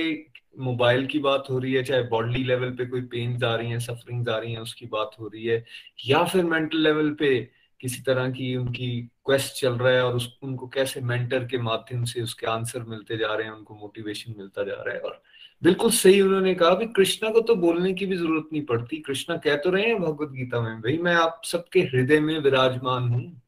मोबाइल 0.60 1.06
की 1.06 1.20
बात 1.20 1.44
हो 1.50 1.60
रही 1.60 1.74
है, 1.74 1.84
चाहे 1.84 2.04
बॉडी 2.04 2.44
लेवल 2.44 2.70
पे 2.70 2.86
कोई 2.86 3.02
पेन 3.02 3.44
आ 3.44 3.56
रही 3.56 3.72
है 3.72 3.80
सफरिंग 3.80 4.30
आ 4.30 4.38
रही 4.38 4.54
है, 4.54 4.62
उसकी 4.62 4.86
बात 4.86 5.12
हो 5.20 5.28
रही 5.28 5.46
है, 5.46 5.63
या 6.08 6.24
फिर 6.24 6.44
मेंटल 6.44 6.78
लेवल 6.78 7.12
पे 7.13 7.62
किसी 7.82 8.02
तरह 8.02 8.30
की 8.32 8.56
उनकी 8.56 9.02
क्वेस्ट 9.26 9.62
चल 9.62 9.74
रहा 9.74 9.94
है 9.94 10.04
और 10.06 10.15
उस, 10.15 10.38
उनको 10.44 10.67
कैसे 10.67 11.02
मेंटर 11.02 11.46
के 11.46 11.58
माध्यम 11.58 12.04
से 12.04 12.22
उसके 12.22 12.48
आंसर 12.48 12.84
मिलते 12.84 13.17
जा 13.17 13.34
रहे 13.36 13.48
हैं, 13.48 13.54
उनको 13.54 13.76
मोटिवेशन 13.76 14.34
मिलता 14.38 14.63
जा 14.63 14.74
रहा 14.74 14.94
है 14.94 15.00
और 15.00 15.22
बिल्कुल 15.63 15.91
सही 15.91 16.22
उन्होंने 16.22 16.54
कहा। 16.56 16.74
कि 16.76 16.86
कृष्णा 16.86 17.30
को 17.30 17.41
तो 17.41 17.56
बोलने 17.56 17.94
की 17.94 18.06
भी 18.06 18.15
ज़रूरत 18.15 18.50
नहीं 18.54 18.65
पड़ती। 18.65 18.98
कृष्णा 18.98 19.38
कह 19.38 19.56
तो 19.56 19.70
रहे 19.70 19.86
हैं 19.86 20.00
भगवत 20.02 20.30
गीता 20.30 20.62
में, 20.62 20.82
भाई 20.82 20.98
मैं 20.98 21.13
आप 21.15 21.41
सबके 21.46 21.80
हृदय 21.82 22.20
में 22.20 22.38
विराजमान 22.39 23.04
हूँ 23.04 23.41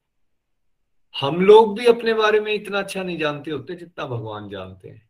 हम 1.16 1.42
लोग 1.42 1.78
भी 1.80 1.86
अपने 1.86 2.14
बारे 2.14 2.40
में 2.40 2.54
इतना 2.54 2.80
अच्छा 2.80 3.04
नहीं 3.04 3.18
जानते 3.18 3.52
होते 3.52 3.76
जितना 3.76 4.06
भगवान 4.06 4.50
जानते 4.50 4.90
हैं। 4.90 5.02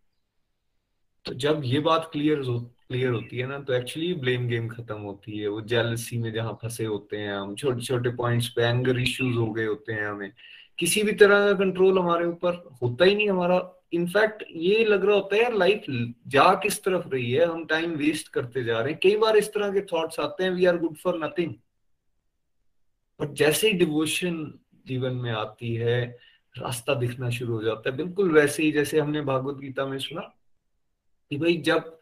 तो 1.26 1.34
जब 1.34 1.62
ये 1.66 1.80
बात 1.80 2.10
क्लियर 2.14 2.40
हो 2.40 2.60
क्लियर 2.60 3.12
होती 3.12 3.38
है 3.38 3.48
ना 3.48 3.60
तो 3.60 3.74
एक्चुअली 3.74 4.14
ब्लेम 4.14 4.48
गेम 4.48 4.68
खत्म 4.70 4.96
होती 4.96 5.38
है। 5.38 5.48
वो 5.48 5.62
जेलसी 5.62 6.18
में 6.18 6.32
जहाँ 6.34 6.58
फंसे 6.62 6.86
होते 6.86 7.18
हैं 7.18 7.34
हम 7.34 7.56
छोटे 7.56 7.82
छोटे 7.82 8.10
पॉइंट्स 8.16 8.48
पे 8.48 8.64
एंगर 8.64 9.00
इश्यूज़ 9.00 9.38
हो 9.38 9.52
गए 9.54 9.66
होते 9.66 9.94
हैं 9.94 10.08
हमें। 10.08 10.32
किसी 10.80 11.04
भी 11.04 11.12
तरह 11.12 11.46
का 11.46 11.54
कंट्रोल 11.60 12.00
हमारे 12.00 12.26
ऊपर 12.26 12.56
होता 12.82 13.06
ही 13.06 13.16
नहीं 13.16 13.30
हमारा। 13.30 13.62
इनफैक्ट 13.94 14.44
ये 14.52 14.84
लग 14.86 15.06
रहा 15.06 15.16
होता 15.16 15.36
है 15.36 15.42
यार 15.42 15.54
लाइफ 15.54 15.86
जा 16.28 16.54
किस 16.54 16.84
तरफ़ 16.84 17.08
रही 17.08 17.32
है, 17.32 17.46
हम 17.46 17.66
टाइम 17.66 17.92
वेस्ट 17.96 18.28
करते 18.28 18.64
जा 18.64 18.80
रहे 18.80 18.92
हैं। 18.92 19.00
कई 19.04 19.16
बार 19.18 19.38
इस 19.38 19.54
तरह 19.54 19.72
के 19.74 19.82
थॉट्स 19.94 20.20
आते 20.20 20.44
हैं 20.44 20.52
we 20.52 20.66
are 20.66 20.78
good 20.78 20.98
for 20.98 21.20
nothing 21.26 21.54
but 23.20 23.34
जैसे 23.34 23.68
ही 23.68 23.74
डिवोशन 23.74 24.44
जीवन 24.86 25.14
में 25.14 25.32
आती 25.32 25.74
है, 25.76 26.04
रास्ता 26.56 26.94
दिखना 26.94 27.30
शुरू 27.30 27.54
हो 27.54 27.62
जाता 27.64 27.90
है। 27.90 27.96
बिल्कुल 27.98 28.32
वैसे 28.32 28.64
ही 28.64 28.72
जैसे 28.72 29.00
हमने 29.00 29.22
भागवत 29.22 29.58
गीता 29.58 29.86
में 29.86 29.98
सुना 30.00 30.22
कि 31.32 31.38
भाई 31.38 31.58
जब 31.58 31.98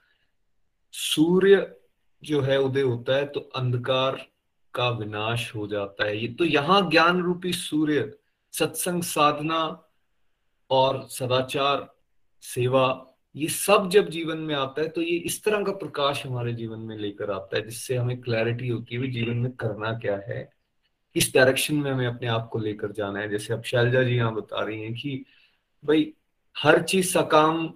सूर्य 0.94 1.76
जो 2.24 2.42
है 2.42 2.60
उदय 2.60 2.82
होता 2.82 3.16
है 3.16 3.26
तो 3.26 3.40
अंधकार 3.56 4.26
का 4.74 4.90
विनाश 4.90 5.54
हो 5.56 5.68
जाता 5.68 6.06
है। 6.06 6.18
ये 6.18 6.28
तो 6.30 6.46
यहाँ 6.46 6.90
ज्ञान 6.90 7.22
रूपी 7.22 7.54
सूर्य, 7.54 8.12
सत्संग 8.54 9.04
साधना 9.04 9.62
और 10.70 11.06
सदाचार, 11.10 11.88
सेवा, 12.44 13.08
ये 13.36 13.48
सब 13.48 13.90
जब 13.90 14.10
जीवन 14.10 14.38
में 14.38 14.56
आता 14.56 14.82
है 14.82 14.88
तो 14.88 15.02
ये 15.02 15.18
इस 15.18 15.44
तरह 15.44 15.64
का 15.64 15.72
प्रकाश 15.74 16.26
हमारे 16.26 16.54
जीवन 16.54 16.80
में 16.80 16.98
लेकर 16.98 17.32
आता 17.32 17.58
है, 17.58 17.64
जिससे 17.66 17.96
हमें 17.96 18.20
क्लैरिटी 18.22 18.68
होती 18.68 18.96
है 18.96 19.12
जीवन 19.12 19.38
में 19.38 19.52
करना 19.54 19.94
क्या 20.00 20.16
है। 20.28 20.50
किस 21.14 21.34
डायरेक्शन 21.34 21.76
में 21.76 21.92
हमें 21.92 22.08
अपने 22.08 22.28
आप 22.28 22.50
को 22.52 22.60
लेकर 22.60 22.92
जाना 22.92 23.20
है? 23.20 23.30
जैसे 23.30 23.54
अब 23.54 23.64
शैलजा 23.64 24.04
जी 24.04 24.16
यहाँ 24.16 24.36
बता 24.36 24.64
रही 24.64 24.82
हैं 24.82 24.94
कि 24.94 25.26
भाई, 25.86 26.14
हर 26.56 26.82
चीज़ 26.82 27.08
सकाम, 27.08 27.68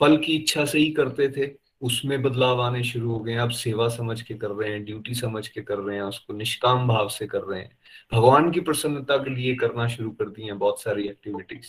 फल 0.00 0.16
की 0.16 0.36
इच्छा 0.36 0.64
से 0.64 0.78
ही 0.78 0.90
करते 0.90 1.28
थे। 1.28 1.50
उसमें 1.82 2.22
बदलाव 2.22 2.60
आने 2.62 2.82
शुरू 2.84 3.10
हो 3.10 3.18
गए 3.18 3.34
अब 3.34 3.50
सेवा 3.50 3.88
समझ 3.88 4.20
के 4.22 4.34
कर 4.34 4.50
रहे 4.50 4.70
हैं 4.70 4.84
ड्यूटी 4.84 5.14
समझ 5.14 5.48
के 5.48 5.60
कर 5.60 5.78
रहे 5.78 5.96
हैं, 5.96 6.02
उसको 6.02 6.32
निष्काम 6.32 6.88
भाव 6.88 7.08
से 7.08 7.26
कर 7.26 7.40
रहे 7.40 7.60
हैं। 7.60 7.78
भगवान 8.12 8.50
की 8.50 8.60
प्रसन्नता 8.60 9.16
के 9.16 9.30
लिए 9.30 9.54
करना 9.54 9.88
शुरू 9.88 10.10
कर 10.10 10.28
दी 10.28 10.42
है 10.42 10.52
बहुत 10.52 10.82
सारी 10.82 11.08
activities 11.08 11.68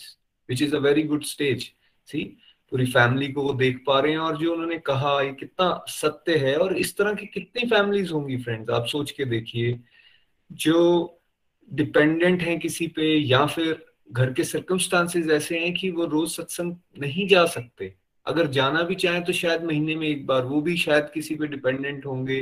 which 0.49 0.61
is 0.61 0.75
a 0.75 0.79
very 0.79 1.03
good 1.03 1.23
stage 1.23 1.71
सी 2.07 2.23
पूरी 2.71 2.85
फैमिली 2.85 3.31
को 3.31 3.43
वो 3.43 3.53
देख 3.53 3.83
पा 3.87 3.99
रहे 3.99 4.11
हैं 4.11 4.19
और 4.19 4.37
जो 4.37 4.53
उन्होंने 4.53 4.77
कहा, 4.77 5.21
ये 5.21 5.31
कितना 5.33 5.83
सत्य 5.87 6.37
है 6.37 6.55
और 6.57 6.77
इस 6.77 6.97
तरह 6.97 7.13
की 7.13 7.25
कितनी 7.25 7.69
फैमिलीज़ 7.69 8.11
होंगी 8.13 8.37
फ्रेंड्स 8.37 8.69
आप 8.69 8.85
सोच 8.85 9.11
के 9.11 9.25
देखिए। 9.25 9.79
जो 10.51 11.19
डिपेंडेंट 11.71 12.41
हैं 12.41 12.59
किसी 12.59 12.87
पे 12.87 13.15
या 13.17 13.45
फिर 13.45 13.85
घर 14.11 14.31
के 14.33 14.43
सर्कमस्टांसेस 14.43 15.29
ऐसे 15.31 15.59
हैं 15.59 15.73
कि 15.73 15.89
वो 15.89 16.05
रोज 16.05 16.29
सत्संग 16.29 16.75
नहीं 16.99 17.27
जा 17.27 17.45
सकते। 17.47 17.93
अगर 18.25 18.47
जाना 18.47 18.81
भी 18.83 18.95
चाहे 18.95 19.21
तो 19.21 19.33
शायद 19.33 19.63
महीने 19.63 19.95
में 19.95 20.07
एक 20.07 20.25
बार, 20.27 20.43
वो 20.43 20.61
भी 20.61 20.75
शायद 20.77 21.09
किसी 21.13 21.35
पे 21.35 21.47
डिपेंडेंट 21.47 22.05
होंगे 22.05 22.39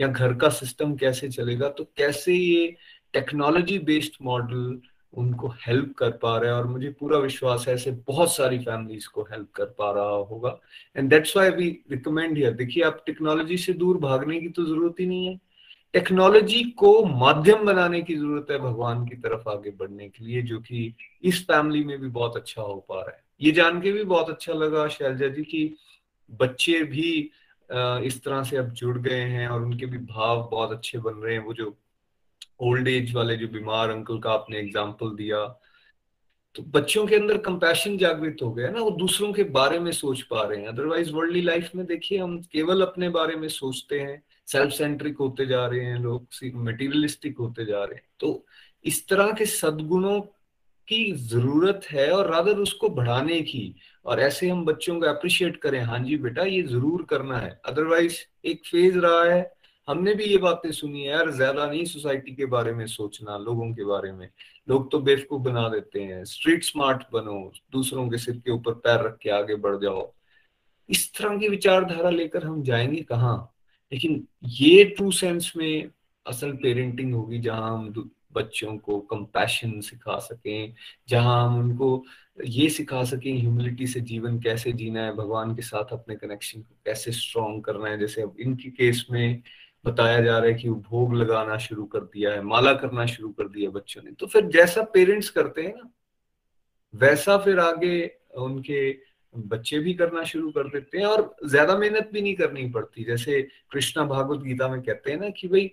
या 0.00 0.06
घर 0.06 0.34
का 0.34 0.48
सिस्टम 0.50 0.94
कैसे 0.96 1.28
चलेगा 1.28 1.68
तो 1.68 1.84
कैसे 1.96 2.34
ये 2.34 2.74
टेक्नोलॉजी 3.14 3.78
बेस्ड 3.80 4.16
मॉडल 4.22 4.80
उनको 5.14 5.48
हेल्प 5.66 5.92
कर 5.98 6.10
पा 6.12 6.36
रहा 6.38 6.50
है? 6.50 6.56
और 6.56 6.66
मुझे 6.66 6.90
पूरा 7.00 7.18
विश्वास 7.18 7.64
है 7.68 7.74
ऐसे 7.74 7.90
बहुत 8.08 8.34
सारी 8.34 8.58
फैमिलीज़ 8.58 9.08
को 9.08 9.22
हेल्प 9.22 9.50
कर 9.54 9.64
पा 9.78 9.90
रहा 9.92 10.16
होगा। 10.28 10.58
And 10.96 11.10
that's 11.10 11.36
why 11.36 11.50
we 11.50 11.68
recommend 11.90 12.36
here 12.38 12.52
देखिए, 12.52 12.82
आप 12.84 13.02
टेक्नोलॉजी 13.06 13.56
से 13.56 13.72
दूर 13.74 13.98
भागने 13.98 14.40
की 14.40 14.48
तो 14.48 14.64
ज़रूरत 14.64 15.00
ही 15.00 15.06
नहीं 15.06 15.26
है। 15.26 15.38
टेक्नोलॉजी 15.94 16.62
को 16.78 17.04
माध्यम 17.06 17.64
बनाने 17.66 18.00
की 18.02 18.14
ज़रूरत 18.16 18.46
है 18.50 18.58
भगवान 18.58 19.04
की 19.06 19.16
तरफ़ 19.16 19.48
आगे 19.48 19.70
बढ़ने 19.72 20.08
के 20.08 20.24
लिए, 20.24 20.42
जो 20.42 20.58
कि 20.60 20.94
इस 21.22 21.42
फैमिली 21.44 21.84
में 21.84 21.98
भी 22.00 22.08
बहुत 22.08 22.36
अच्छा 22.36 22.62
हो 22.62 22.76
पा 22.88 23.00
रहा 23.00 23.10
है। 23.10 23.22
ये 23.40 23.52
जान 23.52 23.80
के 23.80 23.92
भी 23.92 24.04
बहुत 24.06 24.30
अच्छा 24.30 24.52
लगा 24.54 24.86
शैलजा 24.88 25.28
जी 25.28 25.42
की 25.44 25.64
बच्चे 26.30 26.82
भी 26.84 27.30
इस 28.06 28.20
तरह 28.24 28.42
से 28.42 28.56
अब 28.56 28.70
जुड़ 28.72 28.98
गए 28.98 29.20
हैं 29.22 29.46
और 29.48 29.62
उनके 29.62 29.86
भी 29.86 29.98
भाव 29.98 30.48
बहुत 30.50 30.72
अच्छे 30.72 30.98
बन 30.98 31.14
रहे 31.14 31.34
हैं। 31.34 31.44
वो 31.44 31.54
जो 31.54 31.74
ओल्ड 32.62 32.88
एज 32.88 33.14
वाले 33.14 33.36
जो 33.36 33.48
बीमार 33.50 33.90
अंकल 33.90 34.18
का 34.18 34.32
आपने 34.32 34.58
एग्ज़ाम्पल 34.58 35.14
दिया 35.16 35.46
तो 36.54 36.62
बच्चों 36.64 37.06
के 37.06 37.16
अंदर 37.16 37.38
कंपैशन 37.40 37.96
जागृत 37.98 38.42
हो 38.42 38.50
गया 38.52 38.70
ना, 38.70 38.80
वो 38.80 38.90
दूसरों 38.92 39.32
के 39.32 39.44
बारे 39.50 39.78
में 39.78 39.90
सोच 39.92 40.20
पा 40.22 40.42
रहे 40.42 40.60
हैं। 40.60 40.68
अदरवाइज़ 40.68 41.12
वर्ल्डली 41.12 41.40
लाइफ 41.42 41.70
में 41.76 41.84
देखिए, 41.86 42.18
हम 42.18 42.40
केवल 42.52 42.82
अपने 42.82 43.08
बारे 43.10 43.36
में 43.36 43.48
सोचते 43.50 44.00
हैं। 44.00 44.22
सेल्फ 44.46 44.72
सेंट्रिक 44.72 45.16
होते 45.18 45.46
जा 45.46 45.66
रहे 45.66 45.84
हैं 45.84 45.98
लोग 45.98 46.26
मटेरियलिस्टिक 46.54 47.38
होते 47.38 47.64
जा 47.64 47.84
रहे 47.84 47.94
हैं। 47.94 48.08
तो 48.20 48.46
इस 48.84 49.08
तरह 49.08 49.32
के 49.32 49.46
सदगुणों 49.46 50.20
की 50.88 51.12
ज़रूरत 51.12 51.80
है 51.90 52.10
और 52.10 52.30
रादर 52.30 52.52
उसको 52.52 52.88
बढ़ाने 52.88 53.40
की। 53.42 53.74
और 54.06 54.20
ऐसे 54.20 54.48
हम 54.48 54.64
बच्चों 54.64 55.00
को 55.00 55.06
अप्रिशिएट 55.06 55.56
करें 55.56 55.80
हाँ 55.80 55.98
जी 55.98 56.16
बेटा, 56.16 56.42
ये 56.42 56.62
ज़रूर 56.62 57.02
करना 57.02 57.38
है। 57.38 57.60
अदरवाइज़ 57.64 58.16
एक 58.44 58.66
फ़ेज़ 58.66 58.98
रहा 58.98 59.24
है, 59.24 59.52
हमने 59.88 60.14
भी 60.14 60.24
ये 60.24 60.36
बातें 60.38 60.72
सुनी 60.72 61.00
है, 61.00 61.10
यार, 61.10 61.30
ज़्यादा 61.30 61.66
नहीं 61.66 61.84
सोसाइटी 61.84 62.34
के 62.34 62.46
बारे 62.46 62.72
में 62.72 62.86
सोचना, 62.86 63.38
लोगों 63.38 63.74
के 63.74 63.84
बारे 63.84 64.12
में। 64.12 64.28
लोग 64.70 64.90
तो 64.90 64.98
बेवकूफ़ 64.98 65.42
बना 65.42 65.68
देते 65.68 66.02
हैं 66.02 66.24
स्ट्रीट 66.24 66.64
स्मार्ट 66.64 67.02
बनो, 67.12 67.52
दूसरों 67.72 68.08
के 68.08 68.18
सिर 68.18 68.36
के 68.36 68.50
ऊपर 68.50 68.72
पैर 68.72 69.00
रख 69.00 69.18
के 69.22 69.30
आगे 69.30 69.54
बढ़ 69.54 69.76
जाओ। 69.76 70.14
इस 70.88 71.14
तरह 71.14 71.38
की 71.38 71.48
विचारधारा 71.48 72.10
लेकर 72.10 72.44
हम 72.44 72.62
जाएँगे 72.62 73.02
कहाँ? 73.02 73.51
लेकिन 73.92 74.26
ये 74.44 74.84
ट्रू 74.84 75.10
सेंस 75.10 75.52
में 75.56 75.90
असल 76.26 76.52
पेरेंटिंग 76.52 77.14
होगी 77.14 77.38
जहाँ 77.38 77.78
हम 77.78 78.10
बच्चों 78.32 78.76
को 78.78 78.98
कंपैशन 79.00 79.80
सिखा 79.80 80.18
सकें, 80.18 80.74
जहाँ 81.08 81.46
हम 81.46 81.58
उनको 81.58 82.04
ये 82.44 82.68
सिखा 82.68 83.04
सकें 83.04 83.40
ह्यूमिलिटी 83.40 83.86
से 83.86 84.00
जीवन 84.00 84.38
कैसे 84.40 84.72
जीना 84.72 85.02
है, 85.02 85.12
भगवान 85.14 85.54
के 85.56 85.62
साथ 85.62 85.92
अपने 85.92 86.16
कनेक्शन 86.16 86.60
को 86.60 86.74
कैसे 86.86 87.12
स्ट्रॉन्ग 87.12 87.64
करना 87.64 87.88
है। 87.88 87.98
जैसे 87.98 88.22
अब 88.22 88.36
इनकी 88.40 88.70
केस 88.70 89.06
में 89.10 89.42
बताया 89.84 90.20
जा 90.20 90.38
रहा 90.38 90.48
है 90.48 90.54
कि 90.54 90.68
वो 90.68 90.74
भोग 90.90 91.14
लगाना 91.14 91.58
शुरू 91.58 91.84
कर 91.84 92.00
दिया 92.00 92.32
है, 92.32 92.42
माला 92.42 92.72
करना 92.74 93.06
शुरू 93.06 93.28
कर 93.28 93.48
दिया 93.48 93.70
बच्चों 93.70 94.02
ने। 94.02 94.12
तो 94.12 94.26
फिर 94.26 94.46
जैसा 94.46 94.82
पेरेंट्स 94.82 95.30
करते 95.30 95.62
हैं 95.62 95.74
ना, 95.76 95.90
वैसा 96.94 97.36
फिर 97.38 97.58
आगे 97.58 98.10
उनके 98.38 98.92
बच्चे 99.34 99.78
भी 99.78 99.94
करना 99.94 100.24
शुरू 100.24 100.50
कर 100.50 100.68
देते 100.68 100.98
हैं 100.98 101.06
और 101.06 101.36
ज़्यादा 101.46 101.76
मेहनत 101.76 102.10
भी 102.12 102.22
नहीं 102.22 102.34
करनी 102.34 102.68
पड़ती। 102.70 103.04
जैसे 103.04 103.42
कृष्णा 103.72 104.04
भागवत 104.04 104.42
गीता 104.42 104.68
में 104.68 104.82
कहते 104.82 105.10
हैं 105.10 105.20
ना 105.20 105.28
कि 105.28 105.48
भाई, 105.48 105.70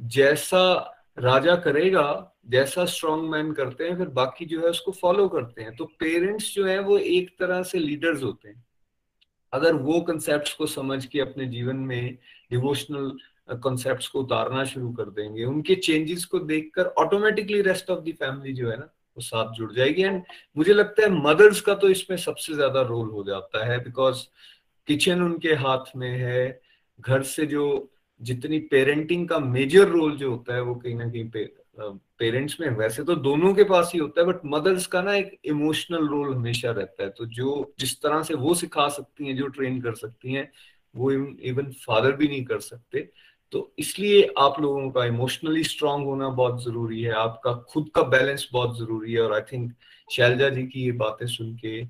जैसा 0.00 0.74
राजा 1.18 1.56
करेगा, 1.56 2.34
जैसा 2.48 2.84
स्ट्रॉन्ग 2.84 3.30
मैन 3.30 3.52
करते 3.52 3.88
हैं, 3.88 3.96
फिर 3.98 4.08
बाकी 4.08 4.44
जो 4.44 4.60
है 4.60 4.66
उसको 4.66 4.92
फॉलो 4.92 5.28
करते 5.28 5.62
हैं। 5.62 5.76
तो 5.76 5.84
पेरेंट्स 5.84 6.54
जो 6.54 6.66
है, 6.66 6.78
वो 6.78 6.98
एक 6.98 7.30
तरह 7.38 7.62
से 7.62 7.78
लीडर्स 7.78 8.22
होते 8.22 8.48
हैं। 8.48 8.64
अगर 9.52 9.74
वो 9.74 10.00
कंसेप्ट 10.00 10.56
को 10.58 10.66
समझ 10.66 11.06
के 11.06 11.20
अपने 11.20 11.46
जीवन 11.46 11.76
में 11.76 12.18
डिवोशनल 12.50 13.16
कॉन्सेप्ट 13.56 14.12
को 14.12 14.20
उतारना 14.20 14.64
शुरू 14.64 14.92
कर 14.92 15.04
देंगे, 15.04 15.44
उनके 15.44 15.74
चेंजेस 15.74 16.24
को 16.24 16.38
देखकर 16.38 16.86
automatically 16.86 17.60
rest 17.62 17.90
of 17.90 18.00
the 18.00 18.12
family 18.12 18.52
जो 18.52 18.70
है 18.70 18.76
ना 18.76 18.94
वो 19.16 19.22
साथ 19.22 19.52
जुड़ 19.54 19.72
जाएगी। 19.72 20.02
एंड 20.02 20.22
मुझे 20.56 20.72
लगता 20.72 21.02
है 21.02 21.10
मदर्स 21.22 21.60
का 21.60 21.74
तो 21.74 21.88
इसमें 21.88 22.16
सबसे 22.18 22.54
ज़्यादा 22.54 22.82
रोल 22.84 23.08
हो 23.10 23.24
जाता 23.24 23.64
है 23.66 23.78
बिकॉज़ 23.84 24.24
किचन 24.88 25.22
उनके 25.22 25.54
हाथ 25.56 25.96
में 25.96 26.10
है। 26.10 26.60
घर 26.98 27.22
से 27.24 27.46
जो 27.46 27.88
जितनी 28.20 28.58
पेरेंटिंग 28.70 29.28
का 29.28 29.38
मेजर 29.38 29.88
रोल 29.88 30.16
जो 30.16 30.30
होता 30.30 30.54
है 30.54 30.60
वो 30.62 30.74
कहीं 30.74 30.94
ना 30.94 31.08
कहीं 31.08 31.28
पे, 31.30 31.44
पेरेंट्स 32.18 32.56
में 32.60 32.68
वैसे 32.70 33.02
तो 33.04 33.14
दोनों 33.16 33.52
के 33.54 33.64
पास 33.64 33.90
ही 33.94 33.98
होता 34.00 34.20
है 34.20 34.26
बट 34.26 34.40
मदर्स 34.46 34.86
का 34.86 35.02
ना 35.02 35.14
एक 35.14 35.38
इमोशनल 35.44 36.06
रोल 36.08 36.34
हमेशा 36.34 36.70
रहता 36.70 37.02
है। 37.04 37.08
तो 37.10 37.26
जो 37.28 37.74
जिस 37.80 38.00
तरह 38.02 38.22
से 38.22 38.34
वो 38.34 38.54
सिखा 38.54 38.88
सकती 38.90 39.26
हैं 39.26 39.36
जो 39.36 39.46
ट्रेन 39.48 39.80
कर 39.80 39.94
सकती 39.94 40.32
हैं 40.32 40.50
वो 40.94 41.10
इवन 41.10 41.70
फादर 41.86 42.12
भी 42.12 42.28
नहीं 42.28 42.44
कर 42.44 42.60
सकते। 42.60 43.08
तो 43.52 43.72
इसलिए 43.78 44.22
आप 44.38 44.60
लोगों 44.60 44.90
का 44.90 45.04
इमोशनली 45.04 45.64
स्ट्रांग 45.64 46.04
होना 46.04 46.28
बहुत 46.28 46.64
ज़रूरी 46.64 47.02
है 47.02 47.12
आपका 47.12 47.52
खुद 47.70 47.90
का 47.94 48.02
बैलेंस 48.02 48.48
बहुत 48.52 48.78
ज़रूरी 48.78 49.12
है 49.12 49.20
और 49.20 49.34
आई 49.34 49.40
थिंक 49.40 49.72
शैलजा 50.12 50.48
जी 50.48 50.66
की 50.66 50.84
ये 50.84 50.92
बातें 50.92 51.26
सुन 51.26 51.54
के 51.56 51.82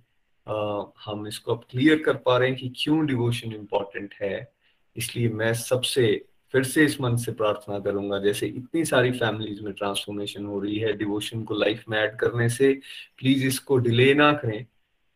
आ, 0.47 0.85
हम 1.05 1.27
इसको 1.27 1.55
अब 1.55 1.65
क्लियर 1.71 2.03
कर 2.03 2.17
पा 2.17 2.37
रहे 2.39 2.49
हैं 2.49 2.59
कि 2.59 2.73
क्यों 2.79 3.07
डिवोशन 3.07 3.53
इम्पोर्टेंट 3.53 4.15
है। 4.23 4.53
इसलिए 4.97 5.29
मैं 5.29 5.55
सबसे 5.55 6.25
फिर 6.53 6.65
से 6.65 6.85
इस 6.85 7.01
मन 7.01 7.17
से 7.17 7.33
प्रार्थना 7.33 7.79
करूँगा 7.79 8.19
जैसे 8.19 8.47
इतनी 8.47 8.85
सारी 8.85 9.13
फैमिलीज़ 9.13 9.63
में 9.63 9.73
ट्रांसफॉर्मेशन 9.73 10.47
हो 10.47 10.61
रही 10.61 10.79
है 10.79 10.93
डिवोशन 10.93 11.43
को 11.43 11.55
लाइफ 11.55 11.85
में 11.89 11.99
ऐड 11.99 12.17
करने 12.17 12.49
से 12.49 12.73
प्लीज़ 13.19 13.47
इसको 13.47 13.77
डिले 13.77 14.15
ना 14.15 14.33
करें। 14.33 14.67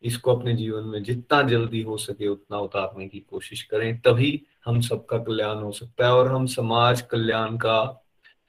इसको 0.03 0.35
अपने 0.35 0.53
जीवन 0.53 0.83
में 0.83 1.01
जितना 1.03 1.41
जल्दी 1.41 1.81
हो 1.81 1.97
सके 1.97 2.27
उतना 2.27 2.57
उतारने 2.59 3.07
की 3.07 3.19
कोशिश 3.19 3.61
करें, 3.63 3.99
तभी 4.01 4.41
हम 4.65 4.81
सबका 4.81 5.17
कल्याण 5.17 5.57
हो 5.57 5.71
सकता 5.71 6.05
है। 6.05 6.13
और 6.13 6.31
हम 6.31 6.45
समाज 6.45 7.01
कल्याण 7.01 7.57
का 7.57 7.79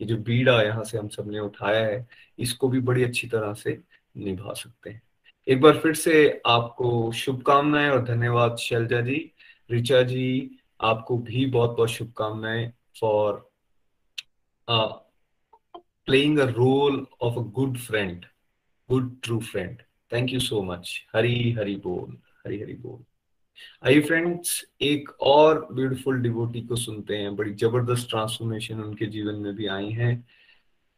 ये 0.01 0.07
जो 0.07 0.17
बीड़ा 0.17 0.61
यहाँ 0.63 0.85
से 0.85 0.99
हम 0.99 1.09
सबने 1.09 1.41
उठाया 1.41 1.85
है, 1.87 2.07
इसको 2.39 2.69
भी 2.69 2.81
बड़ी 2.81 3.05
अच्छी 3.05 3.27
तरह 3.29 3.53
से 3.55 3.79
निभा 4.17 4.53
सकते 4.53 4.91
हैं। 4.91 5.03
एक 5.47 5.61
बार 5.61 5.79
फिर 5.79 5.95
से 5.95 6.43
आपको 6.47 7.11
शुभकामनाएँ 7.13 7.91
और 7.91 8.05
धन्यवाद 8.05 8.57
शैलजा 8.57 9.01
जी। 9.01 9.33
रिचा 9.71 10.03
जी, 10.03 10.59
आपको 10.81 11.17
भी 11.19 11.47
बहुत 11.47 11.77
बहुत 11.77 11.91
शुभकामनाएँ 11.91 12.73
for 13.01 13.47
playing 16.07 16.39
a 16.39 16.45
role 16.45 17.07
of 17.23 17.39
a 17.39 17.43
good 17.53 17.77
friend 17.79 18.25
good 18.89 19.11
true 19.23 19.39
friend 19.41 19.83
thank 20.13 20.33
you 20.33 20.41
so 20.41 20.63
much 20.63 20.91
Hari 21.15 21.53
Hari 21.53 21.77
बोल 21.77 22.17
हरी 22.47 22.61
हरी 22.61 22.75
बोल 22.75 23.05
आइए 23.85 24.01
फ्रेंड्स 24.01 24.65
एक 24.81 25.11
और 25.21 25.69
ब्यूटीफुल 25.73 26.21
डिवोटी 26.23 26.61
को 26.63 26.77
सुनते 26.77 27.17
हैं। 27.17 27.37
बड़ी 27.37 27.55
ज़बरदस्त 27.55 28.09
ट्रांसफॉर्मेशन 28.09 28.81
उनके 28.81 29.07
जीवन 29.07 29.35
में 29.35 29.55
भी 29.55 29.67
आई 29.67 29.91
है। 29.91 30.25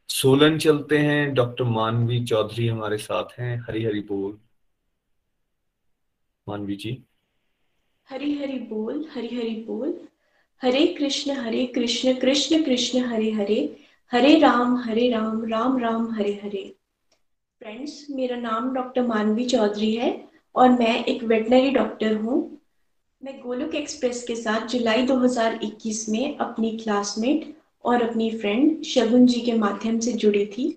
सोलन 0.09 0.59
चलते 0.59 0.99
हैं। 0.99 1.35
डॉक्टर 1.35 1.65
मानवी 1.65 2.25
चौधरी 2.25 2.67
हमारे 2.69 2.99
साथ 2.99 3.39
हैं। 3.41 3.57
हरी 3.61 3.85
हरी 3.85 4.01
बोल 4.01 4.39
मानवी 6.49 6.77
जी। 6.77 7.03
हरी 8.09 8.33
हरी 8.39 8.59
बोल 8.59 9.05
हरी 9.15 9.37
हरी 9.37 9.65
बोल 9.65 10.01
हरे 10.63 10.87
कृष्ण 10.87 11.33
हरे 11.33 11.67
कृष्ण 11.67 12.15
कृष्ण 12.15 12.63
कृष्ण 12.65 12.99
हरे 12.99 13.31
हरे 13.31 13.61
हरे 14.13 14.39
राम 14.39 14.77
हरे 14.77 15.11
राम 15.11 15.45
राम 15.45 15.79
राम 15.79 16.11
हरे 16.15 16.41
हरे 16.45 16.75
फ्रेंड्स 17.61 18.07
मेरा 18.11 18.37
नाम 18.37 18.73
डॉक्टर 18.75 19.03
मानवी 19.03 19.45
चौधरी 19.45 19.95
है 19.95 20.29
और 20.55 20.69
मैं 20.69 21.05
एक 21.05 21.23
वेटनरी 21.23 21.71
डॉक्टर 21.71 22.15
हूँ। 22.17 22.37
मैं 23.23 23.41
गोलोक 23.41 23.75
एक्सप्रेस 23.75 24.23
के 24.23 24.37
साथ 24.37 24.67
जुलाई 24.67 25.07
2021 25.07 26.09
में 26.09 26.39
अपनी 26.39 26.71
क्लासमेट 26.77 27.45
और 27.85 28.03
अपनी 28.03 28.31
फ्रेंड 28.31 28.83
शगुन 28.83 29.27
जी 29.27 29.41
के 29.41 29.53
माध्यम 29.53 29.99
से 29.99 30.13
जुड़ी 30.13 30.47
थी। 30.47 30.69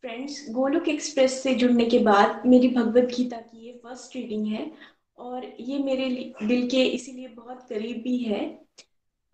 फ्रेंड्स 0.00 0.46
गोलोक 0.50 0.88
एक्सप्रेस 0.88 1.42
से 1.42 1.54
जुड़ने 1.54 1.84
के 1.84 1.98
बाद 1.98 2.42
मेरी 2.46 2.68
भगवत 2.68 3.14
गीता 3.16 3.36
की 3.36 3.66
ये 3.66 3.72
फ़र्स्ट 3.84 4.16
रीडिंग 4.16 4.46
है 4.46 4.70
और 5.18 5.46
ये 5.60 5.78
मेरे 5.78 6.34
दिल 6.42 6.68
के 6.70 6.82
इसीलिए 6.82 7.28
बहुत 7.28 7.66
करीब 7.68 8.02
भी 8.02 8.16
है। 8.18 8.40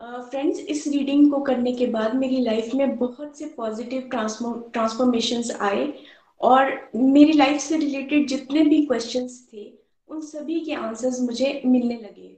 फ्रेंड्स 0.00 0.58
uh, 0.58 0.66
इस 0.66 0.86
रीडिंग 0.86 1.30
को 1.30 1.40
करने 1.40 1.72
के 1.72 1.86
बाद 1.86 2.14
मेरी 2.14 2.40
लाइफ 2.40 2.74
में 2.74 2.96
बहुत 2.96 3.38
से 3.38 3.46
पॉजिटिव 3.46 4.08
ट्रांसफॉर्मेशंस 4.10 5.50
आए 5.60 5.92
और 6.40 6.90
मेरी 6.96 7.32
लाइफ 7.32 7.60
से 7.60 7.76
रिलेटेड 7.76 8.26
जितने 8.26 8.62
भी 8.62 8.86
क्वेश्चंस 8.86 9.48
थे 9.52 9.72
उन 10.08 10.20
सभी 10.20 10.60
के 10.60 10.74
आंसर्स 10.74 11.20
मुझे 11.20 11.62
मिलने 11.66 11.94
लगे। 11.94 12.36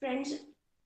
फ्रेंड्स 0.00 0.40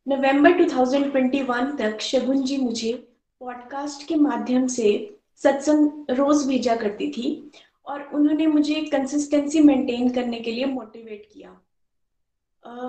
नवंबर 0.08 0.52
2021 0.52 1.78
तक 1.78 2.00
शगुन 2.00 2.42
जी 2.42 2.56
मुझे 2.56 2.92
पॉडकास्ट 3.40 4.08
के 4.08 4.14
माध्यम 4.14 4.66
से 4.66 5.18
सत्संग 5.36 6.06
रोज 6.10 6.46
भेजा 6.46 6.76
करती 6.76 7.10
थी 7.10 7.50
और 7.86 8.10
उन्होंने 8.14 8.46
मुझे 8.46 8.74
कंसिस्टेंसी 8.74 9.60
मेंटेन 9.60 10.10
करने 10.10 10.40
के 10.40 10.52
लिए 10.52 10.64
मोटिवेट 10.64 11.28
किया। 11.32 11.50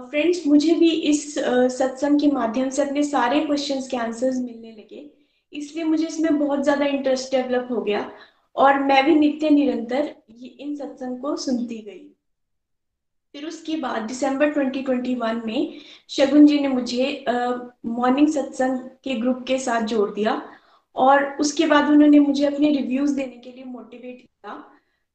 फ्रेंड्स 0.10 0.41
uh, 0.41 0.47
मुझे 0.47 0.74
भी 0.74 0.89
इस 0.89 1.38
uh, 1.38 1.70
सत्संग 1.70 2.20
के 2.20 2.28
माध्यम 2.28 2.70
से 2.70 2.82
अपने 2.82 3.03
सारे 3.03 3.39
क्वेश्चंस 3.45 3.88
के 3.88 3.97
आंसर्स 3.97 4.38
मिलने 4.38 4.72
लगे। 4.72 5.12
इसलिए 5.53 5.84
मुझे 5.84 6.08
इसमें 6.08 6.39
बहुत 6.39 6.64
ज़्यादा 6.64 6.86
इंटरेस्ट 6.86 7.32
डेवलप 7.32 7.68
हो 7.72 7.82
गया 7.82 8.12
और 8.58 8.80
मैं 8.80 9.03
भी 9.05 9.16
नित्य 9.16 9.49
निरंतर 9.49 10.14
इन 10.60 10.76
सत्संग 10.76 11.22
को 11.22 11.36
सुनती 11.38 11.78
गई। 11.82 12.03
फिर 13.34 13.45
उसके 13.45 13.76
बाद 13.78 14.01
दिसंबर 14.01 14.53
2021 14.53 15.43
में 15.45 15.80
शगुन 16.10 16.45
जी 16.47 16.60
ने 16.60 16.68
मुझे 16.68 17.26
मॉर्निंग 17.28 18.28
सत्संग 18.28 18.80
के 19.03 19.16
ग्रुप 19.16 19.43
के 19.47 19.58
साथ 19.60 19.82
जोड़ 19.88 20.10
दिया 20.12 20.41
और 20.95 21.26
उसके 21.39 21.66
बाद 21.66 21.89
उन्होंने 21.91 22.20
मुझे 22.20 22.45
अपने 22.45 22.72
रिव्यूज़ 22.72 23.16
देने 23.16 23.38
के 23.38 23.51
लिए 23.51 23.64
मोटिवेट 23.66 24.18
किया। 24.18 24.53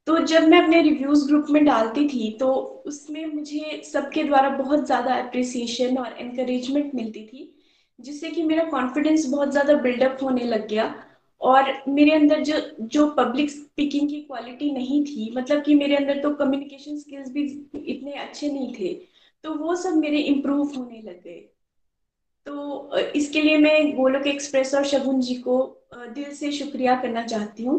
तो 0.06 0.18
जब 0.26 0.46
मैं 0.48 0.62
अपने 0.62 0.80
रिव्यूज़ 0.82 1.26
ग्रुप 1.26 1.46
में 1.50 1.64
डालती 1.64 2.08
थी 2.08 2.30
तो 2.40 2.52
उसमें 2.86 3.24
मुझे 3.26 3.82
सबके 3.84 4.24
द्वारा 4.24 4.48
बहुत 4.56 4.86
ज़्यादा 4.86 5.14
अप्रिसिएशन 5.16 5.98
और 5.98 6.16
इनक्रेजमेंट 6.20 6.94
मिलती 6.94 7.24
थी, 7.26 7.54
जिससे 7.98 8.30
कि 8.30 8.42
मेरा 8.42 8.64
कॉन्फिडेंस 8.70 9.26
बहुत 9.26 9.50
ज़्यादा 9.50 9.74
बिल्डअप 9.82 10.18
होने 10.22 10.44
लग 10.44 10.68
गया। 10.68 10.94
और 11.42 11.72
मेरे 11.88 12.12
अंदर 12.12 12.42
जो 12.44 12.60
जो 12.88 13.06
पब्लिक 13.10 13.50
स्पीकिंग 13.50 14.08
की 14.08 14.20
क्वालिटी 14.20 14.70
नहीं 14.72 15.04
थी 15.04 15.30
मतलब 15.36 15.62
कि 15.62 15.74
मेरे 15.74 15.96
अंदर 15.96 16.20
तो 16.22 16.30
कम्युनिकेशन 16.34 16.98
स्किल्स 16.98 17.30
भी 17.30 17.42
इतने 17.86 18.12
अच्छे 18.12 18.50
नहीं 18.52 18.74
थे 18.74 18.92
तो 19.44 19.54
वो 19.54 19.74
सब 19.76 19.96
मेरे 19.96 20.18
इम्प्रूव 20.18 20.76
होने 20.76 21.00
लग। 21.00 21.22
गए 21.24 21.40
तो 22.46 22.96
इसके 23.16 23.40
लिए 23.40 23.56
मैं 23.56 23.94
गोलोक 23.96 24.26
एक्सप्रेस 24.26 24.74
और 24.74 24.84
शगुन 24.84 25.20
जी 25.20 25.34
को 25.34 25.58
दिल 25.94 26.32
से 26.34 26.52
शुक्रिया 26.52 26.94
करना 27.00 27.22
चाहती 27.26 27.64
हूँ। 27.64 27.78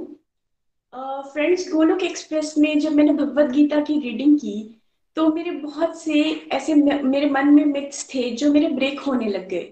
फ्रेंड्स 1.33 1.71
गोलोक 1.71 2.03
एक्सप्रेस 2.03 2.53
में 2.57 2.79
जब 2.79 2.91
मैंने 2.91 3.13
भगवत 3.13 3.51
गीता 3.51 3.79
की 3.81 3.99
रीडिंग 3.99 4.37
की 4.39 4.81
तो 5.17 5.27
मेरे 5.33 5.51
बहुत 5.51 6.01
से 6.01 6.21
ऐसे 6.51 6.73
मेरे 6.75 7.29
मन 7.29 7.47
में 7.47 7.65
मिथ्स 7.65 8.07
थे 8.13 8.29
जो 8.31 8.51
मेरे 8.53 8.67
ब्रेक 8.69 8.99
होने 8.99 9.27
लग 9.27 9.47
गए। 9.49 9.63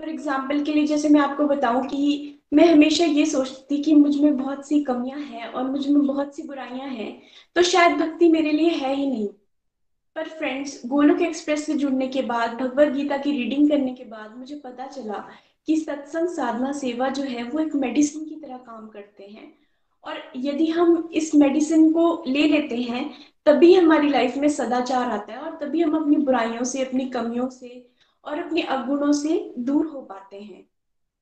फॉर 0.00 0.08
एग्ज़ाम्पल 0.08 0.62
के 0.64 0.72
लिए 0.72 0.86
जैसे 0.86 1.08
मैं 1.08 1.20
आपको 1.20 1.46
बताऊँ 1.46 1.86
कि 1.86 2.36
मैं 2.52 2.64
हमेशा 2.64 3.04
ये 3.04 3.24
सोचती 3.26 3.82
कि 3.82 3.94
मुझमें 3.94 4.36
बहुत 4.36 4.66
सी 4.68 4.82
कमियाँ 4.84 5.18
हैं 5.18 5.46
और 5.46 5.70
मुझमें 5.70 6.06
बहुत 6.06 6.34
सी 6.36 6.42
बुराइयाँ 6.42 6.88
हैं 6.88 7.22
तो 7.56 7.62
शायद 7.62 7.92
भक्ति 7.92 8.28
मेरे 8.28 8.52
लिए 8.52 8.70
है 8.70 8.94
ही 8.94 9.06
नहीं। 9.06 9.28
पर 10.16 10.28
फ्रेंड्स 10.28 10.80
गोलोक 10.86 11.22
एक्सप्रेस 11.22 11.64
से 11.66 11.74
जुड़ने 11.74 12.08
के 12.08 12.22
बाद, 12.22 12.54
भगवत 12.54 12.88
गीता 12.88 13.16
की 13.16 13.32
रीडिंग 13.32 13.68
करने 13.70 13.94
के 13.94 14.04
बाद 14.04 14.36
मुझे 14.38 14.54
पता 14.54 14.86
चला 14.86 15.24
कि 15.66 15.76
सत्संग, 15.76 16.28
साधना, 16.28 16.72
सेवा 16.72 17.08
जो 17.08 17.22
है 17.22 17.42
वो 17.42 17.60
एक 17.60 17.74
मेडिसिन 17.74 18.24
की 18.24 18.34
तरह 18.34 18.56
काम 18.56 18.88
करते 18.88 19.24
हैं। 19.24 19.52
और 20.04 20.22
यदि 20.36 20.66
हम 20.66 21.10
इस 21.14 21.34
मेडिसिन 21.34 21.92
को 21.92 22.24
ले 22.26 22.42
लेते 22.48 22.76
हैं, 22.76 23.10
तभी 23.46 23.74
हमारी 23.74 24.08
लाइफ 24.08 24.36
में 24.36 24.48
सदाचार 24.48 25.10
आता 25.10 25.32
है 25.32 25.38
और 25.38 25.58
तभी 25.62 25.82
हम 25.82 25.96
अपनी 26.02 26.16
बुराइयों 26.16 26.64
से, 26.64 26.84
अपनी 26.84 27.04
कमियों 27.04 27.48
से 27.48 27.86
और 28.24 28.38
अपने 28.38 28.62
अवगुणों 28.62 29.12
से 29.12 29.54
दूर 29.58 29.86
हो 29.86 30.02
पाते 30.02 30.40
हैं। 30.40 30.69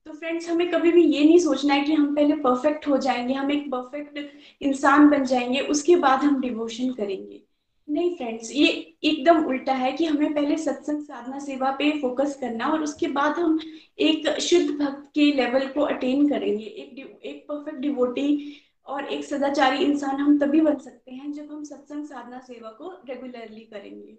तो 0.08 0.14
फ्रेंड्स 0.14 0.48
हमें 0.48 0.70
कभी 0.70 0.92
भी 0.92 1.02
ये 1.02 1.24
नहीं 1.24 1.38
सोचना 1.38 1.74
है 1.74 1.84
कि 1.84 1.92
हम 1.92 2.14
पहले 2.16 2.36
परफेक्ट 2.36 2.86
हो 2.88 2.96
जाएँगे, 2.96 3.34
हम 3.34 3.50
एक 3.52 3.66
परफेक्ट 3.70 4.18
इंसान 4.62 5.08
बन 5.10 5.24
जाएँगे, 5.24 5.60
उसके 5.60 5.96
बाद 5.96 6.20
हम 6.20 6.40
डिवोशन 6.40 6.92
करेंगे। 6.92 7.42
नहीं 7.88 8.16
फ्रेंड्स 8.16 8.52
ये 8.52 8.68
एकदम 9.04 9.44
उल्टा 9.44 9.72
है 9.72 9.92
कि 9.92 10.04
हमें 10.04 10.34
पहले 10.34 10.56
सत्संग 10.56 11.02
साधना 11.02 11.38
सेवा 11.38 11.70
पे 11.70 11.90
फोकस 12.00 12.36
करना 12.40 12.66
और 12.66 12.82
उसके 12.82 13.08
बाद 13.08 13.38
हम 13.38 13.58
एक 13.98 14.40
शुद्ध 14.40 14.70
भक्त 14.70 15.10
के 15.14 15.32
लेवल 15.32 15.66
को 15.66 15.80
अटेन 15.80 16.28
करेंगे। 16.28 16.64
एक 16.64 17.20
एक 17.24 17.44
परफेक्ट 17.48 17.78
डिवोटी 17.78 18.56
और 18.86 19.04
एक 19.04 19.24
सदाचारी 19.24 19.84
इंसान 19.84 20.16
हम 20.16 20.38
तभी 20.38 20.60
बन 20.60 20.78
सकते 20.78 21.12
हैं 21.12 21.32
जब 21.32 21.52
हम 21.52 21.64
सत्संग 21.64 22.04
साधना 22.06 22.38
सेवा 22.38 22.70
को 22.70 22.90
रेगुलरली 23.08 23.60
करेंगे। 23.60 24.18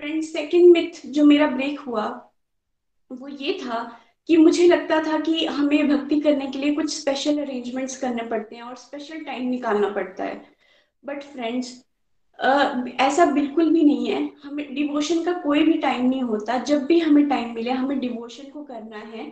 फ्रेंड्स 0.00 0.32
सेकंड 0.32 0.72
मिथ 0.72 1.06
जो 1.06 1.24
मेरा 1.24 1.46
ब्रेक 1.46 1.80
हुआ, 1.80 2.32
वो 3.12 3.28
ये 3.28 3.58
था 3.58 4.00
कि 4.30 4.36
मुझे 4.36 4.66
लगता 4.66 5.00
था 5.02 5.18
कि 5.18 5.44
हमें 5.46 5.88
भक्ति 5.88 6.18
करने 6.20 6.46
के 6.46 6.58
लिए 6.58 6.74
कुछ 6.74 6.92
स्पेशल 6.94 7.38
अरेंजमेंट्स 7.38 7.96
करने 7.96 8.22
पड़ते 8.22 8.56
हैं 8.56 8.62
और 8.62 8.76
स्पेशल 8.76 9.24
टाइम 9.24 9.48
निकालना 9.50 9.88
पड़ता 9.88 10.24
है। 10.24 10.40
बट 11.04 11.22
फ्रेंड्स 11.22 11.72
ऐसा 13.00 13.24
बिल्कुल 13.32 13.72
भी 13.72 13.82
नहीं 13.84 14.06
है। 14.06 14.20
हमें 14.42 14.74
डिवोशन 14.74 15.22
का 15.24 15.32
कोई 15.32 15.62
भी 15.62 15.72
टाइम 15.78 16.08
नहीं 16.08 16.22
होता। 16.22 16.58
जब 16.58 16.84
भी 16.86 16.98
हमें 16.98 17.28
टाइम 17.28 17.54
मिले, 17.54 17.70
हमें 17.70 17.98
डिवोशन 18.00 18.50
को 18.50 18.62
करना 18.62 18.98
है। 18.98 19.26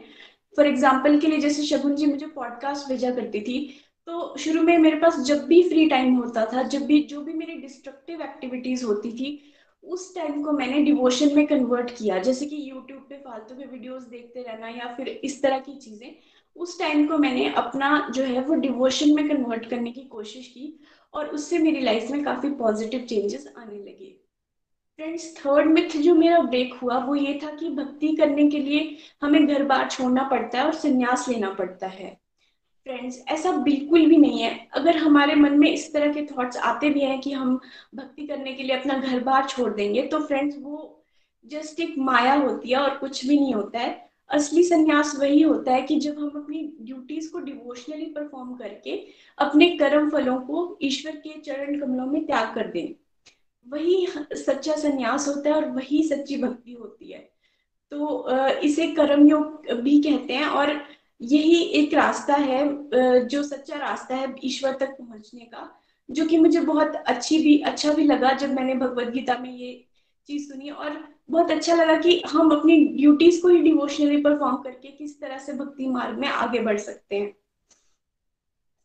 फॉर 0.56 0.66
एग्ज़ाम्पल 0.66 1.18
के 1.20 1.26
लिए 1.26 1.38
जैसे 1.38 1.62
शगुन 1.62 1.94
जी 1.96 2.06
मुझे 2.06 2.26
पॉडकास्ट 2.26 2.88
भेजा 2.88 3.10
करती 3.10 3.40
थी 3.40 3.58
तो 4.06 4.34
शुरू 4.38 4.62
में 4.62 4.76
मेरे 4.78 4.96
पास 4.96 5.18
जब 5.20 5.46
भी 5.46 5.62
फ्री 5.68 5.86
टाइम 5.88 6.14
होता 6.14 6.44
था, 6.46 6.62
जब 6.62 6.86
भी, 6.86 7.02
जो 7.02 7.20
भी 7.20 7.32
मेरी 7.32 7.54
डिस्ट्रक्टिव 7.54 8.22
एक्टिविटीज़ 8.22 8.84
होती 8.84 9.12
थी 9.12 9.38
उस 9.88 10.14
टाइम 10.14 10.42
को 10.44 10.52
मैंने 10.52 10.82
डिवोशन 10.82 11.34
में 11.36 11.46
कन्वर्ट 11.46 11.90
किया। 11.90 12.18
जैसे 12.18 12.46
कि 12.46 12.56
यूट्यूब 12.70 13.00
पे 13.08 13.16
फालतू 13.16 13.54
के 13.54 13.66
वीडियोस 13.66 14.02
देखते 14.02 14.42
रहना 14.42 14.68
या 14.68 14.94
फिर 14.96 15.08
इस 15.08 15.42
तरह 15.42 15.58
की 15.58 15.74
चीज़ें, 15.76 16.14
उस 16.56 16.78
टाइम 16.78 17.06
को 17.06 17.18
मैंने 17.18 17.48
अपना 17.54 18.08
जो 18.14 18.22
है 18.22 18.40
वो 18.44 18.54
डिवोशन 18.56 19.14
में 19.14 19.28
कन्वर्ट 19.28 19.68
करने 19.70 19.92
की 19.92 20.04
कोशिश 20.06 20.48
की 20.48 20.78
और 21.14 21.28
उससे 21.28 21.58
मेरी 21.58 21.80
लाइफ 21.80 22.10
में 22.10 22.24
काफ़ी 22.24 22.50
पॉजिटिव 22.54 23.00
चेंजेस 23.00 23.46
आने 23.58 23.76
लगे। 23.76 24.14
फ्रेंड्स 24.98 25.34
थर्ड 25.36 25.66
मिथ 25.66 25.96
जो 25.96 26.14
मेरा 26.14 26.38
ब्रेक 26.38 26.74
हुआ 26.74 26.98
वो 26.98 27.14
ये 27.14 27.38
था 27.42 27.54
कि 27.56 27.68
भक्ति 27.70 28.14
करने 28.16 28.48
के 28.50 28.58
लिए 28.58 28.96
हमें 29.22 29.46
घर 29.46 29.64
बार 29.64 29.88
छोड़ना 29.90 30.28
पड़ता 30.28 30.58
है 30.58 30.64
और 30.64 30.74
संन्यास 30.74 31.28
लेना 31.28 31.50
पड़ता 31.50 31.86
है। 31.86 32.16
फ्रेंड्स 32.88 33.18
ऐसा 33.28 33.50
बिल्कुल 33.52 34.06
भी 34.06 34.16
नहीं 34.16 34.40
है। 34.40 34.68
अगर 34.72 34.96
हमारे 34.96 35.34
मन 35.34 35.58
में 35.58 35.70
इस 35.70 35.92
तरह 35.92 36.12
के 36.12 36.22
थॉट्स 36.26 36.56
आते 36.56 36.90
भी 36.90 37.00
हैं 37.00 37.18
कि 37.20 37.32
हम 37.32 37.58
भक्ति 37.94 38.26
करने 38.26 38.52
के 38.52 38.62
लिए 38.62 38.76
अपना 38.76 38.94
घर 38.94 39.20
बार 39.24 39.46
छोड़ 39.46 39.72
देंगे 39.74 40.02
तो 40.02 40.20
फ्रेंड्स 40.20 40.56
वो 40.58 40.94
जस्ट 41.46 41.80
एक 41.80 41.94
माया 41.98 42.34
होती 42.34 42.70
है 42.70 42.76
और 42.76 42.96
कुछ 42.98 43.24
भी 43.26 43.38
नहीं 43.40 43.54
होता 43.54 43.78
है। 43.78 44.08
असली 44.30 44.62
संन्यास 44.62 45.14
वही 45.20 45.42
होता 45.42 45.74
है 45.74 45.82
कि 45.82 45.98
जब 46.00 46.18
हम 46.18 46.30
अपनी 46.36 46.62
ड्यूटीज़ 46.80 47.30
को 47.32 47.38
डिवोशनली 47.40 48.06
परफॉर्म 48.06 48.54
करके 48.54 48.96
अपने 49.38 49.68
कर्म 49.76 50.10
फलों 50.10 50.40
को 50.40 50.78
ईश्वर 50.82 51.16
के 51.16 51.40
चरण 51.40 51.78
कमलों 51.80 52.06
में 52.06 52.24
त्याग 52.26 52.54
कर 52.54 52.66
दें। 52.66 52.94
वही 53.66 54.06
सच्चा 54.32 54.76
संन्यास 54.76 55.28
होता 55.28 55.50
है 55.50 55.56
और 55.56 55.70
वही 55.70 56.02
सच्ची 56.08 56.36
भक्ति 56.36 56.72
होती 56.72 57.12
है। 57.12 57.28
तो 57.92 58.28
इसे 58.60 58.86
कर्मयोग 58.94 59.72
भी 59.74 60.00
कहते 60.02 60.34
हैं 60.34 60.46
और 60.46 60.80
यही 61.20 61.62
एक 61.74 61.94
रास्ता 61.94 62.34
है 62.34 62.66
जो 63.26 63.42
सच्चा 63.42 63.76
रास्ता 63.78 64.14
है 64.14 64.34
ईश्वर 64.44 64.72
तक 64.72 64.90
पहुँचने 64.90 65.44
का, 65.44 65.68
जो 66.08 66.26
कि 66.26 66.38
मुझे 66.38 66.60
बहुत 66.60 66.94
अच्छी 66.96 67.38
भी 67.38 67.58
अच्छा 67.60 67.92
भी 67.92 68.04
लगा 68.04 68.32
जब 68.32 68.54
मैंने 68.54 68.74
भगवत 68.74 69.08
गीता 69.08 69.38
में 69.38 69.50
ये 69.52 69.72
चीज़ 70.28 70.48
सुनी 70.48 70.70
और 70.70 71.02
बहुत 71.30 71.50
अच्छा 71.50 71.74
लगा 71.74 71.96
कि 71.96 72.22
हम 72.28 72.50
अपनी 72.50 72.76
ड्यूटीज़ 72.86 73.40
को 73.42 73.48
ही 73.48 73.60
डिवोशनली 73.62 74.20
परफॉर्म 74.22 74.56
करके 74.56 74.88
किस 74.88 75.20
तरह 75.20 75.38
से 75.38 75.52
भक्ति 75.52 75.88
मार्ग 75.88 76.18
में 76.18 76.28
आगे 76.28 76.60
बढ़ 76.60 76.78
सकते 76.78 77.16
हैं। 77.16 77.30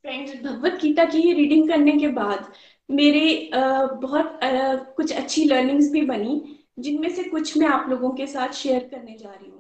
फ्रेंड्स 0.06 0.34
भगवत 0.44 0.80
गीता 0.82 1.06
की 1.06 1.34
रीडिंग 1.34 1.68
करने 1.70 1.92
के 1.92 2.08
बाद 2.10 2.52
मेरे 2.90 3.50
बहुत 3.54 4.40
कुछ 4.98 5.12
अच्छी 5.14 5.46
लर्निंग्स 5.46 5.92
भी 5.92 6.02
बनी, 6.02 6.42
जिनमें 6.80 7.10
से 7.10 7.24
कुछ 7.24 7.58
मैं 7.58 7.68
आप 7.68 7.90
लोगों 7.90 8.10
के 8.12 8.28
साथ 8.28 8.54
शेयर 8.54 8.88
करने 8.92 9.18
जा 9.18 9.30
रही 9.30 9.50
हूँ। 9.50 9.53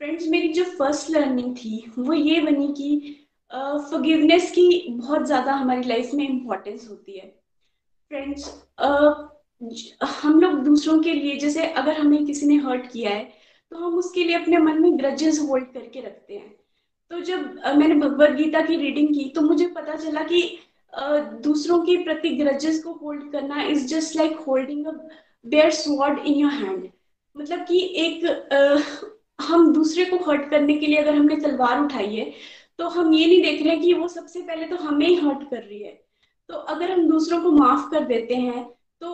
फ्रेंड्स 0.00 0.26
मेरी 0.28 0.48
जो 0.52 0.64
फ़र्स्ट 0.78 1.10
लर्निंग 1.10 1.54
थी 1.56 1.92
वो 1.98 2.12
ये 2.12 2.40
बनी 2.40 2.66
कि 2.68 3.22
फॉरगिवनेस 3.50 4.48
uh, 4.48 4.54
की 4.54 4.88
बहुत 4.90 5.26
ज़्यादा 5.26 5.52
हमारी 5.52 5.82
लाइफ 5.82 6.10
में 6.14 6.28
इम्पोर्टेंस 6.28 6.88
होती 6.90 7.18
है। 7.18 7.26
फ्रेंड्स 8.10 8.44
uh, 8.84 9.14
हम 10.22 10.40
लोग 10.40 10.58
दूसरों 10.64 10.98
के 11.02 11.12
लिए 11.12 11.36
जैसे 11.36 11.66
अगर 11.66 12.00
हमें 12.00 12.24
किसी 12.26 12.46
ने 12.46 12.56
हर्ट 12.56 12.90
किया 12.92 13.10
है 13.10 13.24
तो 13.72 13.76
हम 13.76 13.94
उसके 13.98 14.24
लिए 14.24 14.36
अपने 14.36 14.58
मन 14.58 14.82
में 14.82 14.98
ग्रजेस 14.98 15.40
होल्ड 15.40 15.72
करके 15.74 16.00
रखते 16.00 16.34
हैं। 16.34 16.54
तो 17.10 17.20
जब 17.20 17.62
uh, 17.62 17.74
मैंने 17.76 17.94
भगवत 17.94 18.30
गीता 18.30 18.60
की 18.60 18.76
रीडिंग 18.76 19.08
की 19.08 19.28
तो 19.34 19.40
मुझे 19.40 19.66
पता 19.66 19.96
चला 19.96 20.22
कि 20.22 20.42
uh, 20.92 21.18
दूसरों 21.42 21.78
के 21.80 21.96
प्रति 22.04 22.36
ग्रजेस 22.36 22.82
को 22.84 22.92
होल्ड 22.92 23.30
करना 23.32 23.62
is 23.62 23.86
just 23.88 24.16
like 24.16 24.36
holding 24.46 24.86
a 24.86 24.92
bare 25.46 25.70
sword 25.72 26.18
in 26.18 26.34
your 26.34 26.52
hand 26.52 26.88
मतलब 27.36 27.64
कि 27.68 27.80
एक 27.96 28.24
uh, 28.52 29.15
हम 29.38 29.72
दूसरे 29.72 30.04
को 30.04 30.16
हर्ट 30.24 30.48
करने 30.50 30.74
के 30.74 30.86
लिए 30.86 30.98
अगर 30.98 31.14
हमने 31.14 31.36
तलवार 31.36 31.80
उठाई 31.80 32.14
है 32.14 32.32
तो 32.78 32.88
हम 32.88 33.12
ये 33.14 33.26
नहीं 33.26 33.42
देख 33.42 33.62
रहे 33.62 33.70
हैं 33.70 33.80
कि 33.82 33.92
वो 33.94 34.08
सबसे 34.08 34.40
पहले 34.40 34.66
तो 34.66 34.76
हमें 34.76 35.06
ही 35.06 35.14
हर्ट 35.16 35.48
कर 35.50 35.62
रही 35.62 35.82
है। 35.82 35.92
तो 36.48 36.54
अगर 36.54 36.90
हम 36.90 37.06
दूसरों 37.08 37.40
को 37.42 37.50
माफ़ 37.50 37.90
कर 37.90 38.04
देते 38.04 38.34
हैं 38.36 38.64
तो 39.00 39.12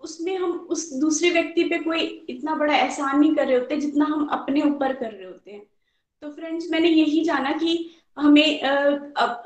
उसमें 0.00 0.36
हम 0.36 0.52
उस 0.70 0.92
दूसरे 0.94 1.30
व्यक्ति 1.30 1.64
पे 1.64 1.78
कोई 1.78 2.00
इतना 2.30 2.54
बड़ा 2.54 2.74
एहसान 2.76 3.18
नहीं 3.20 3.34
कर 3.34 3.46
रहे 3.46 3.58
होते 3.58 3.76
जितना 3.76 4.04
हम 4.04 4.26
अपने 4.32 4.62
ऊपर 4.62 4.92
कर 4.94 5.10
रहे 5.12 5.26
होते 5.26 5.50
हैं। 5.50 5.62
तो 6.22 6.30
फ्रेंड्स 6.30 6.70
मैंने 6.70 6.88
यही 6.88 7.24
जाना 7.24 7.52
कि 7.52 7.90
हमें 8.16 8.60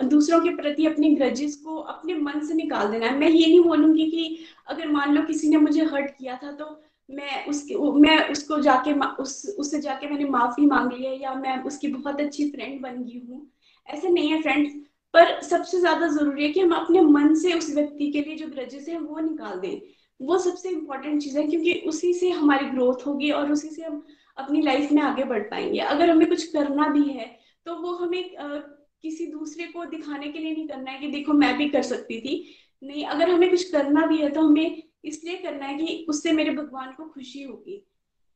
दूसरों 0.05 0.41
के 0.41 0.55
प्रति 0.57 0.87
अपने 0.87 1.11
ग्रजेस 1.11 1.57
को 1.57 1.77
अपने 1.77 2.14
मन 2.14 2.41
से 2.47 2.55
निकाल 2.55 2.91
देना 2.93 3.07
है। 3.07 3.18
मैं 3.18 3.29
ये 3.29 3.47
नहीं 3.47 3.61
बोलूँगी 3.61 4.11
कि 4.11 4.39
अगर 4.68 4.89
मान 4.89 5.14
लो 5.14 5.22
किसी 5.22 5.49
ने 5.49 5.57
मुझे 5.57 5.85
हर्ट 5.85 6.11
किया 6.11 6.39
था 6.43 6.53
तो 6.53 6.64
मैं 7.09 7.47
उसके 7.47 7.77
मैं 8.01 8.19
उसको 8.29 8.59
जाके 8.61 8.93
उस 9.23 9.45
उससे 9.59 9.81
जाके 9.81 10.09
मैंने 10.09 10.25
माफ़ी 10.31 10.67
मांग 10.67 10.93
है 10.95 11.19
या 11.23 11.35
मैं 11.35 11.59
उसकी 11.65 11.89
बहुत 11.89 12.21
अच्छी 12.21 12.51
फ्रेंड 12.51 12.81
बन 12.83 13.03
गई 13.05 13.21
हूँ। 13.29 13.47
ऐसे 13.87 14.09
नहीं 14.09 14.31
है 14.31 14.41
फ्रेंड्स 14.43 14.75
पर 15.15 15.41
सबसे 15.43 15.81
ज़्यादा 15.81 16.07
ज़रूरी 16.09 16.45
है 16.45 16.51
कि 16.53 16.61
हम 16.61 16.73
अपने 16.75 17.01
मन 17.01 17.35
से 17.35 17.53
उस 17.53 17.75
व्यक्ति 17.75 18.11
के 18.13 18.21
लिए 18.21 18.37
जो 18.37 18.47
ग्रजेस 18.47 18.89
है 18.89 18.99
वो 18.99 19.19
निकाल 19.21 19.59
दें। 19.61 19.81
वो 20.21 20.39
सबसे 20.39 20.69
इम्पोर्टेंट 20.69 21.23
चीज़ 21.23 21.39
है 21.39 21.47
क्योंकि 21.47 21.73
उसी 21.89 22.13
से 22.15 22.31
हमारी 22.31 22.67
ग्रोथ 22.67 23.07
होगी 23.07 23.31
और 23.31 23.53
उसी 23.53 23.69
से 23.69 23.83
हम 23.83 24.03
अपनी 24.37 24.63
लाइफ 24.63 24.93
में 24.93 25.03
आगे 25.03 25.25
बढ़ 25.25 25.43
पाएँगे। 25.43 25.79
अगर 25.81 26.11
हमें 26.11 26.29
कुछ 26.29 26.45
करना 26.53 26.89
भी 26.89 27.03
है 27.11 27.27
तो 27.67 27.75
वो 27.75 27.93
हमें 27.95 28.37
आ, 28.37 28.57
किसी 29.03 29.27
दूसरे 29.27 29.65
को 29.67 29.85
दिखाने 29.85 30.29
के 30.29 30.39
लिए 30.39 30.53
नहीं 30.53 30.67
करना 30.69 30.91
है 30.91 30.99
कि 30.99 31.09
देखो 31.09 31.33
मैं 31.33 31.57
भी 31.59 31.69
कर 31.69 31.83
सकती 31.83 32.21
थी। 32.21 32.45
नहीं 32.83 33.05
अगर 33.07 33.31
हमें 33.31 33.49
कुछ 33.51 33.71
करना 33.71 34.07
भी 34.07 34.17
है 34.19 34.31
तो 34.31 34.41
हमें 34.41 34.83
इसलिए 35.05 35.37
करना 35.37 35.67
है 35.67 35.77
कि 35.79 36.07
उससे 36.09 36.33
मेरे 36.33 36.51
भगवान 36.51 36.93
को 36.93 37.05
खुशी 37.05 37.43
होगी। 37.43 37.85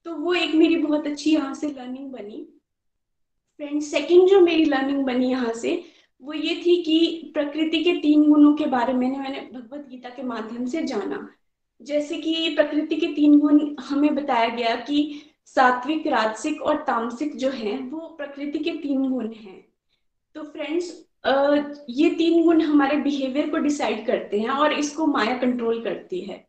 तो 0.07 0.15
वो 0.15 0.35
एक 0.35 0.55
मेरी 0.55 0.77
बहुत 0.77 1.07
अच्छी 1.07 1.33
यहाँ 1.35 1.55
से 1.55 1.69
लर्निंग 1.69 2.11
बनी। 2.13 2.47
फ्रेंड 3.61 3.81
सेकंड 3.83 4.29
जो 4.29 4.41
मेरी 4.41 4.65
लर्निंग 4.65 5.05
बनी 5.05 5.31
यहाँ 5.31 5.53
से, 5.53 5.83
वो 6.23 6.33
ये 6.33 6.55
थी 6.57 6.83
कि 6.83 7.31
प्रकृति 7.35 7.83
के 7.85 7.93
तीन 7.93 8.23
गुणों 8.25 8.55
के 8.55 8.67
बारे 8.67 8.93
में 8.93 9.11
मैंने 9.11 9.41
भगवत 9.53 9.87
गीता 9.91 10.09
के 10.09 10.23
माध्यम 10.23 10.67
से 10.67 10.83
जाना। 10.83 11.29
जैसे 11.81 12.17
कि 12.17 12.55
प्रकृति 12.57 12.97
के 12.97 13.07
तीन 13.07 13.39
गुण 13.39 13.61
हमें 13.81 14.15
बताया 14.15 14.49
गया 14.49 14.75
कि 14.77 15.23
सात्विक, 15.47 16.07
राजसिक 16.07 16.63
और 16.63 16.83
तामसिक 16.83 17.37
जो 17.37 17.51
है, 17.51 17.79
वो 17.79 18.09
प्रकृति 18.09 18.59
के 18.59 18.71
तीन 18.73 19.09
गुण 19.11 19.33
हैं। 19.33 19.65
तो 20.35 20.43
फ्रेंड्स 20.43 20.91
ये 21.91 22.11
तीन 22.11 22.43
गुण 22.45 22.61
हमारे 22.63 22.97
बिहेवियर 22.97 23.49
को 23.51 23.57
डिसाइड 23.59 24.07
करते 24.07 24.41
हैं 24.41 24.51
और 24.51 24.73
इसको 24.73 25.07
माया 25.07 25.37
कंट्रोल 25.39 25.83
करती 25.85 26.21
है। 26.21 26.48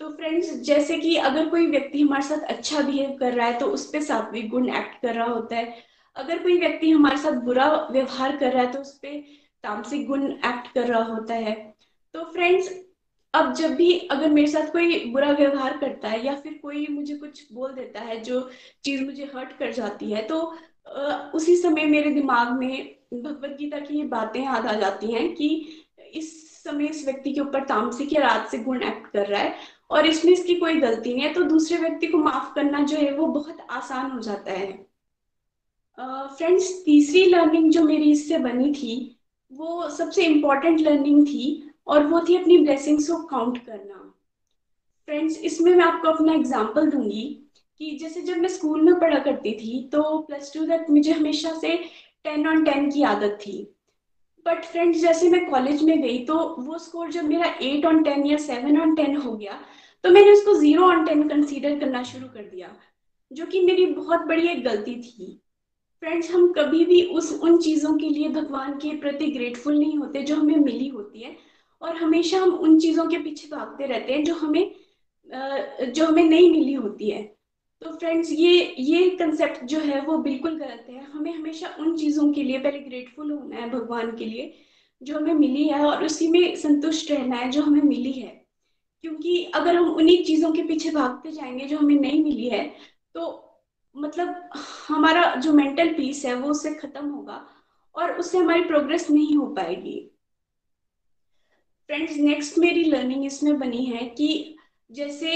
तो 0.00 0.08
फ्रेंड्स 0.08 0.52
जैसे 0.62 0.98
कि 0.98 1.16
अगर 1.18 1.48
कोई 1.48 1.66
व्यक्ति 1.66 2.00
हमारे 2.00 2.22
साथ 2.22 2.42
अच्छा 2.48 2.80
बिहेव 2.80 3.16
कर 3.20 3.32
रहा 3.32 3.46
है 3.46 3.58
तो 3.58 3.66
उस 3.66 3.86
पर 3.92 4.02
सात्विक 4.02 4.48
गुण 4.50 4.68
एक्ट 4.70 5.00
कर 5.02 5.14
रहा 5.14 5.26
होता 5.26 5.56
है। 5.56 5.74
अगर 6.16 6.38
कोई 6.38 6.58
व्यक्ति 6.58 6.90
हमारे 6.90 7.16
साथ 7.16 7.40
बुरा 7.42 7.66
व्यवहार 7.92 8.36
कर 8.36 8.52
रहा 8.52 8.62
है 8.62 8.72
तो 8.72 8.78
उस 8.78 8.92
पर 8.98 9.20
तामसिक 9.64 10.06
गुण 10.08 10.24
एक्ट 10.24 10.72
कर 10.74 10.86
रहा 10.86 11.02
होता 11.04 11.34
है। 11.34 11.54
तो 12.14 12.24
फ्रेंड्स 12.24 12.70
अब 13.34 13.52
जब 13.54 13.74
भी 13.74 13.92
अगर 14.10 14.30
मेरे 14.30 14.46
साथ 14.46 14.70
कोई 14.72 15.04
बुरा 15.12 15.30
व्यवहार 15.32 15.76
करता 15.78 16.08
है 16.08 16.24
या 16.26 16.34
फिर 16.34 16.58
कोई 16.62 16.86
मुझे 16.90 17.14
कुछ 17.16 17.42
बोल 17.52 17.72
देता 17.72 18.00
है, 18.00 18.20
जो 18.20 18.48
चीज़ 18.84 19.04
मुझे 19.04 19.30
हर्ट 19.34 19.58
कर 19.58 19.72
जाती 19.72 20.10
है 20.12 20.22
तो 20.22 20.40
उसी 21.34 21.56
समय 21.56 21.84
मेरे 21.86 22.10
दिमाग 22.10 22.52
में 22.52 22.94
भगवत 23.14 23.56
गीता 23.58 23.78
की 23.78 23.98
ये 23.98 24.04
बातें 24.06 24.42
याद 24.44 24.66
आ 24.66 24.72
जाती 24.72 25.12
हैं 25.12 25.34
कि 25.34 25.48
इस 26.14 26.62
समय 26.62 26.86
इस 26.86 27.04
व्यक्ति 27.04 27.32
के 27.32 27.40
ऊपर 27.40 27.64
तामसिक 27.64 28.12
या 28.12 28.22
रात 28.22 28.48
से 28.50 28.58
गुण 28.58 28.82
एक्ट 28.82 29.06
कर 29.12 29.26
रहा 29.26 29.40
है। 29.40 29.54
और 29.90 30.06
इसमें 30.06 30.32
इसकी 30.32 30.54
कोई 30.54 30.80
गलती 30.80 31.14
नहीं 31.14 31.24
है 31.24 31.32
तो 31.34 31.42
दूसरे 31.44 31.78
व्यक्ति 31.78 32.06
को 32.06 32.18
माफ़ 32.18 32.52
करना 32.54 32.80
जो 32.82 32.96
है 32.96 33.12
वो 33.14 33.26
बहुत 33.28 33.66
आसान 33.70 34.10
हो 34.10 34.20
जाता 34.20 34.52
है। 34.52 34.72
फ्रेंड्स 35.98 36.68
uh, 36.68 36.84
तीसरी 36.84 37.24
लर्निंग 37.26 37.70
जो 37.70 37.82
मेरी 37.84 38.10
इससे 38.12 38.38
बनी 38.38 38.72
थी 38.72 39.20
वो 39.52 39.88
सबसे 39.90 40.24
इम्पोर्टेंट 40.24 40.80
लर्निंग 40.80 41.26
थी 41.26 41.46
और 41.86 42.06
वो 42.06 42.20
थी 42.28 42.36
अपनी 42.36 42.58
ब्लेसिंग्स 42.58 43.08
को 43.10 43.16
काउंट 43.26 43.58
करना। 43.66 44.04
फ्रेंड्स 45.08 45.38
इसमें 45.40 45.74
मैं 45.74 45.84
आपको 45.84 46.08
अपना 46.08 46.32
एग्ज़ाम्पल 46.34 46.90
दूँगी 46.90 47.24
कि 47.80 47.96
जैसे 48.00 48.20
जब 48.22 48.36
मैं 48.36 48.48
स्कूल 48.48 48.80
में 48.82 48.98
पढ़ा 49.00 49.18
करती 49.18 49.52
थी 49.54 49.88
तो 49.92 50.02
प्लस 50.18 50.52
टू 50.54 50.64
तक 50.66 50.86
मुझे 50.90 51.12
हमेशा 51.12 51.52
से 51.60 51.76
टेन 52.24 52.46
ऑन 52.48 52.64
टेन 52.64 52.90
की 52.90 53.02
आदत 53.04 53.38
थी। 53.40 53.56
बट 54.46 54.64
फ्रेंड्स 54.64 55.00
जैसे 55.00 55.28
मैं 55.30 55.44
कॉलेज 55.50 55.82
में 55.82 56.00
गई 56.02 56.18
तो 56.24 56.38
वो 56.58 56.78
स्कोर 56.78 57.10
जब 57.10 57.24
मेरा 57.24 57.52
एट 57.62 57.86
ऑन 57.86 58.02
टेन 58.02 58.26
या 58.26 58.36
सेवन 58.38 58.80
ऑन 58.80 58.94
टेन 58.94 59.16
हो 59.16 59.32
गया 59.32 59.60
तो 60.04 60.10
मैंने 60.10 60.32
उसको 60.32 60.54
ज़ीरो 60.54 60.82
ऑन 60.84 61.04
टेन 61.04 61.28
कंसीडर 61.28 61.78
करना 61.78 62.02
शुरू 62.02 62.26
कर 62.28 62.42
दिया, 62.44 62.76
जो 63.30 63.46
कि 63.46 63.60
मेरी 63.60 63.86
बहुत 63.86 64.20
बड़ी 64.20 64.48
एक 64.48 64.62
गलती 64.64 64.94
थी। 64.94 65.40
फ्रेंड्स 66.02 66.30
हम 66.30 66.52
कभी 66.52 66.84
भी 66.84 67.02
उस, 67.02 67.32
उन 67.34 67.58
चीज़ों 67.58 67.96
के 67.98 68.08
लिए 68.08 68.28
भगवान 68.28 68.72
के 68.78 68.96
प्रति 69.00 69.26
ग्रेटफुल 69.30 69.78
नहीं 69.78 69.96
होते 69.98 70.22
जो 70.22 70.36
हमें 70.36 70.56
मिली 70.56 70.88
होती 70.88 71.22
है। 71.22 71.36
और 71.82 71.96
हमेशा 71.96 72.38
हम 72.42 72.54
उन 72.56 72.78
चीज़ों 72.80 73.06
के 73.06 73.18
पीछे 73.18 73.48
भागते 73.48 73.86
रहते 73.86 74.12
हैं 74.12 74.22
जो 74.24 74.34
हमें 74.34 74.74
जो 75.28 76.06
हमें 76.06 76.22
नहीं 76.24 76.50
मिली 76.50 76.72
होती 76.72 77.10
है। 77.10 77.22
तो 77.82 77.90
फ्रेंड्स 77.92 78.30
ये 78.32 78.74
ये 78.78 79.08
कंसेप्ट 79.10 79.64
जो 79.64 79.78
है 79.80 80.00
वो 80.00 80.16
बिल्कुल 80.18 80.58
गलत 80.58 80.86
है। 80.90 81.04
हमें 81.04 81.32
हमेशा 81.32 81.74
उन 81.80 81.96
चीज़ों 81.96 82.32
के 82.32 82.42
लिए 82.42 82.58
पहले 82.58 82.78
ग्रेटफुल 82.78 83.30
होना 83.30 83.56
है 83.56 83.68
भगवान 83.70 84.16
के 84.16 84.24
लिए, 84.24 84.52
जो 85.02 85.18
हमें 85.18 85.34
मिली 85.34 85.68
है 85.68 85.84
और 85.86 86.04
उसी 86.04 86.28
में 86.28 86.54
संतुष्ट 86.56 87.10
रहना 87.10 87.36
है 87.36 87.50
जो 87.50 87.62
हमें 87.62 87.82
मिली 87.82 88.12
है। 88.12 88.37
क्योंकि 89.04 89.44
अगर 89.54 89.76
हम 89.76 89.90
उन्हीं 89.90 90.24
चीज़ों 90.24 90.52
के 90.52 90.62
पीछे 90.62 90.90
भागते 90.90 91.32
जाएँगे 91.32 91.64
जो 91.64 91.78
हमें 91.78 91.94
नहीं 91.94 92.22
मिली 92.24 92.48
है 92.48 92.64
तो 93.14 93.44
मतलब 93.94 94.50
हमारा 94.88 95.34
जो 95.34 95.52
मेंटल 95.52 95.92
पीस 95.94 96.24
है, 96.24 96.34
वो 96.34 96.50
उससे 96.50 96.74
खत्म 96.74 97.08
होगा 97.08 97.44
और 97.94 98.12
उससे 98.12 98.38
हमारी 98.38 98.62
प्रोग्रेस 98.64 99.10
नहीं 99.10 99.36
हो 99.36 99.46
पाएगी। 99.54 99.98
फ्रेंड्स 101.88 102.16
नेक्स्ट 102.16 102.58
मेरी 102.58 102.84
लर्निंग 102.84 103.24
इसमें 103.26 103.58
बनी 103.58 103.84
है 103.84 104.04
कि 104.08 104.56
जैसे 104.90 105.30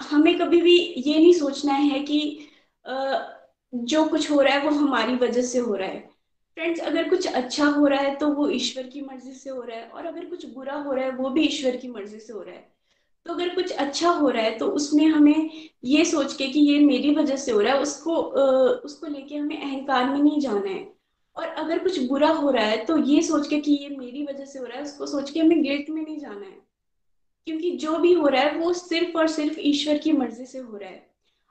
हमें 0.00 0.36
कभी 0.38 0.60
भी 0.62 0.76
ये 0.78 1.18
नहीं 1.18 1.32
सोचना 1.32 1.72
है 1.72 2.00
कि 2.00 2.48
जो 3.72 4.04
कुछ 4.08 4.30
हो 4.30 4.40
रहा 4.40 4.54
है 4.54 4.64
वो 4.64 4.70
हमारी 4.70 5.14
वजह 5.16 5.42
से 5.42 5.58
हो 5.58 5.74
रहा 5.74 5.88
है। 5.88 6.00
फ्रेंड्स 6.56 6.80
अगर 6.80 7.08
कुछ 7.08 7.26
अच्छा 7.26 7.66
हो 7.66 7.86
रहा 7.86 8.00
है 8.00 8.14
तो 8.16 8.28
वो 8.28 8.48
ईश्वर 8.50 8.86
की 8.86 9.00
मर्ज़ी 9.00 9.32
से 9.32 9.50
हो 9.50 9.62
रहा 9.62 9.76
है 9.76 9.88
और 9.88 10.06
अगर 10.06 10.24
कुछ 10.24 10.46
बुरा 10.46 10.74
हो 10.74 10.92
रहा 10.92 11.04
है 11.04 11.10
वो 11.10 11.30
भी 11.30 11.42
ईश्वर 11.42 11.76
की 11.76 11.88
मर्ज़ी 11.88 12.20
से 12.20 12.32
हो 12.32 12.42
रहा 12.42 12.54
है। 12.54 12.75
तो 13.26 13.34
अगर 13.34 13.48
कुछ 13.54 13.72
अच्छा 13.72 14.10
हो 14.10 14.28
रहा 14.28 14.42
है 14.42 14.56
तो 14.58 14.66
उसमें 14.70 15.06
हमें 15.06 15.50
ये 15.84 16.04
सोच 16.04 16.32
के 16.36 16.46
कि 16.48 16.60
ये 16.62 16.78
मेरी 16.80 17.14
वजह 17.14 17.36
से 17.36 17.52
हो 17.52 17.60
रहा 17.60 17.74
है, 17.74 17.80
उसको 17.82 18.16
उसको 18.84 19.06
लेके 19.06 19.36
हमें 19.36 19.60
अहंकार 19.62 20.04
में 20.10 20.20
नहीं 20.20 20.40
जाना 20.40 20.70
है। 20.70 20.86
और 21.36 21.46
अगर 21.58 21.78
कुछ 21.78 21.98
बुरा 22.02 22.28
हो 22.32 22.50
रहा 22.50 22.64
है 22.64 22.84
तो 22.84 22.96
ये 22.98 23.22
सोच 23.22 23.48
के 23.48 23.58
कि 23.60 23.72
ये 23.72 23.88
मेरी 23.96 24.24
वजह 24.26 24.44
से 24.44 24.58
हो 24.58 24.64
रहा 24.64 24.76
है, 24.78 24.84
उसको 24.84 25.06
सोच 25.06 25.30
के 25.30 25.40
हमें 25.40 25.62
गिल्ट 25.62 25.90
में 25.90 26.02
नहीं 26.02 26.18
जाना 26.18 26.46
है। 26.46 26.56
क्योंकि 27.46 27.70
जो 27.76 27.98
भी 27.98 28.12
हो 28.12 28.28
रहा 28.28 28.42
है, 28.42 28.58
वो 28.58 28.72
सिर्फ़ 28.72 29.18
और 29.18 29.28
सिर्फ़ 29.28 29.58
ईश्वर 29.60 29.98
की 29.98 30.12
मर्ज़ी 30.12 30.46
से 30.46 30.58
हो 30.58 30.76
रहा 30.76 30.90
है। 30.90 31.04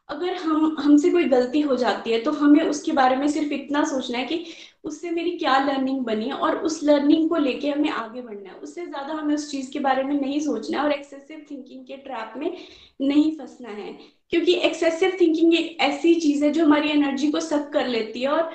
अगर 0.09 0.35
हम, 0.35 0.75
हमसे 0.79 1.09
कोई 1.11 1.23
गलती 1.25 1.61
हो 1.61 1.75
जाती 1.75 2.11
है 2.11 2.19
तो 2.21 2.31
हमें 2.31 2.61
उसके 2.63 2.91
बारे 2.91 3.15
में 3.15 3.27
सिर्फ़ 3.27 3.53
इतना 3.53 3.83
सोचना 3.83 4.17
है 4.17 4.25
कि 4.25 4.45
उससे 4.85 5.11
मेरी 5.11 5.31
क्या 5.37 5.57
लर्निंग 5.59 5.99
बनी 6.05 6.25
है 6.25 6.33
और 6.35 6.57
उस 6.65 6.79
लर्निंग 6.83 7.27
को 7.29 7.35
लेके 7.37 7.69
हमें 7.69 7.89
आगे 7.89 8.21
बढ़ना 8.21 8.49
है। 8.49 8.55
उससे 8.57 8.85
ज़्यादा 8.85 9.13
हमें 9.13 9.33
उस 9.35 9.49
चीज़ 9.51 9.71
के 9.71 9.79
बारे 9.79 10.03
में 10.03 10.13
नहीं 10.21 10.39
सोचना 10.39 10.77
है 10.77 10.83
और 10.83 10.91
एक्सेसिव 10.91 11.45
थिंकिंग 11.51 11.85
के 11.85 11.97
ट्रैप 11.97 12.33
में 12.37 12.57
नहीं 13.01 13.31
फंसना 13.37 13.69
है। 13.71 13.91
क्योंकि 14.29 14.53
एक्सेसिव 14.61 15.17
थिंकिंग 15.21 15.53
एक 15.55 15.77
ऐसी 15.81 16.13
चीज़ 16.15 16.45
है 16.45 16.51
जो 16.51 16.65
हमारी 16.65 16.89
एनर्जी 16.89 17.31
को 17.31 17.39
सक 17.41 17.69
कर 17.73 17.87
लेती 17.87 18.21
है 18.21 18.29
और 18.29 18.53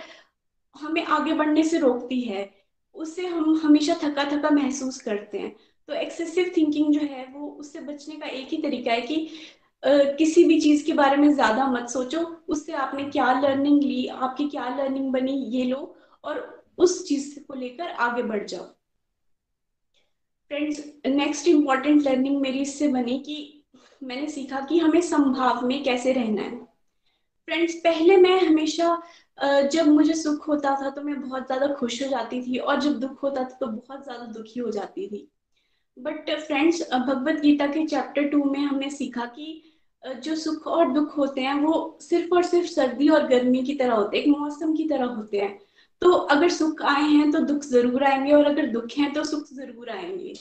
हमें 0.74 1.04
आगे 1.04 1.32
बढ़ने 1.34 1.62
से 1.64 1.78
रोकती 1.78 2.20
है। 2.20 2.48
उससे 2.96 3.26
हम 3.26 3.60
हमेशा 3.62 3.94
थका 4.02 4.24
थका 4.30 4.50
महसूस 4.50 5.00
करते 5.00 5.38
हैं। 5.38 5.54
तो 5.88 5.94
एक्सेसिव 5.94 6.50
थिंकिंग 6.56 6.92
जो 6.94 7.00
है 7.00 7.24
वो 7.32 7.48
उससे 7.50 7.80
बचने 7.80 8.14
का 8.16 8.26
एक 8.28 8.48
ही 8.48 8.56
तरीका 8.62 8.92
है 8.92 9.00
कि 9.02 9.28
किसी 9.82 10.44
भी 10.44 10.60
चीज़ 10.60 10.84
के 10.86 10.92
बारे 10.92 11.16
में 11.16 11.32
ज़्यादा 11.34 11.66
मत 11.66 11.88
सोचो। 11.88 12.20
उससे 12.48 12.72
आपने 12.74 13.04
क्या 13.04 13.32
लर्निंग 13.40 13.82
ली, 13.82 14.06
आपकी 14.06 14.48
क्या 14.48 14.68
लर्निंग 14.76 15.12
बनी, 15.12 15.32
ये 15.48 15.64
लो। 15.64 15.96
और 16.24 16.64
उस 16.78 17.04
चीज़ 17.08 17.38
को 17.40 17.54
लेकर 17.54 17.88
आगे 18.00 18.22
बढ़ 18.22 18.44
जाओ। 18.44 18.64
फ्रेंड्स 20.50 20.82
नेक्स्ट 21.06 21.48
इंपॉर्टेंट 21.48 22.02
लर्निंग 22.02 22.40
मेरी 22.40 22.60
इससे 22.60 22.88
बनी 22.88 23.18
कि 23.18 23.64
मैंने 24.02 24.28
सीखा 24.28 24.60
कि 24.60 24.78
हमें 24.78 25.00
संभाव 25.02 25.66
में 25.66 25.82
कैसे 25.84 26.12
रहना 26.12 26.42
है। 26.42 26.58
फ्रेंड्स 27.48 27.74
पहले 27.84 28.16
मैं 28.16 28.40
हमेशा 28.40 29.00
जब 29.72 29.88
मुझे 29.88 30.14
सुख 30.14 30.48
होता 30.48 30.74
था 30.82 30.90
तो 30.90 31.02
मैं 31.02 31.20
बहुत 31.20 31.46
ज़्यादा 31.46 31.66
खुश 31.74 32.02
हो 32.02 32.08
जाती 32.08 32.40
थी 32.42 32.56
और 32.58 32.80
जब 32.80 32.98
दुख 33.00 33.22
होता 33.22 33.44
था 33.44 33.56
तो 33.60 33.66
बहुत 33.66 34.02
ज़्यादा 34.04 34.24
दुखी 34.32 34.60
हो 34.60 34.70
जाती 34.70 35.06
थी। 35.08 35.26
बट 35.96 36.30
फ्रेंड्स 36.38 36.82
भगवत 36.90 37.40
गीता 37.40 37.66
के 37.66 37.86
चैप्टर 37.86 38.28
टू 38.28 38.42
में 38.44 38.58
हमने 38.58 38.90
सीखा 38.90 39.24
कि 39.28 39.62
जो 40.04 40.34
सुख 40.36 40.66
और 40.66 40.92
दुख 40.92 41.16
होते 41.16 41.40
हैं 41.40 41.54
वो 41.54 41.98
सिर्फ़ 42.00 42.34
और 42.34 42.42
सिर्फ़ 42.44 42.68
सर्दी 42.68 43.08
और 43.08 43.26
गर्मी 43.28 43.62
की 43.62 43.74
तरह 43.74 43.94
होते 43.94 44.16
हैं, 44.16 44.24
एक 44.24 44.30
मौसम 44.30 44.74
की 44.74 44.88
तरह 44.88 45.06
होते 45.06 45.40
हैं। 45.40 45.58
तो 46.02 46.10
अगर 46.10 46.48
सुख 46.50 46.82
आए 46.84 47.02
हैं 47.02 47.30
तो 47.30 47.38
दुख 47.42 47.64
ज़रूर 47.64 48.04
आएँगे, 48.04 48.32
और 48.32 48.44
अगर 48.46 48.66
दुख 48.68 48.96
हैं 48.98 49.12
तो 49.12 49.24
सुख 49.24 49.44
ज़रूर 49.54 49.90
आएँगे। 49.90 50.32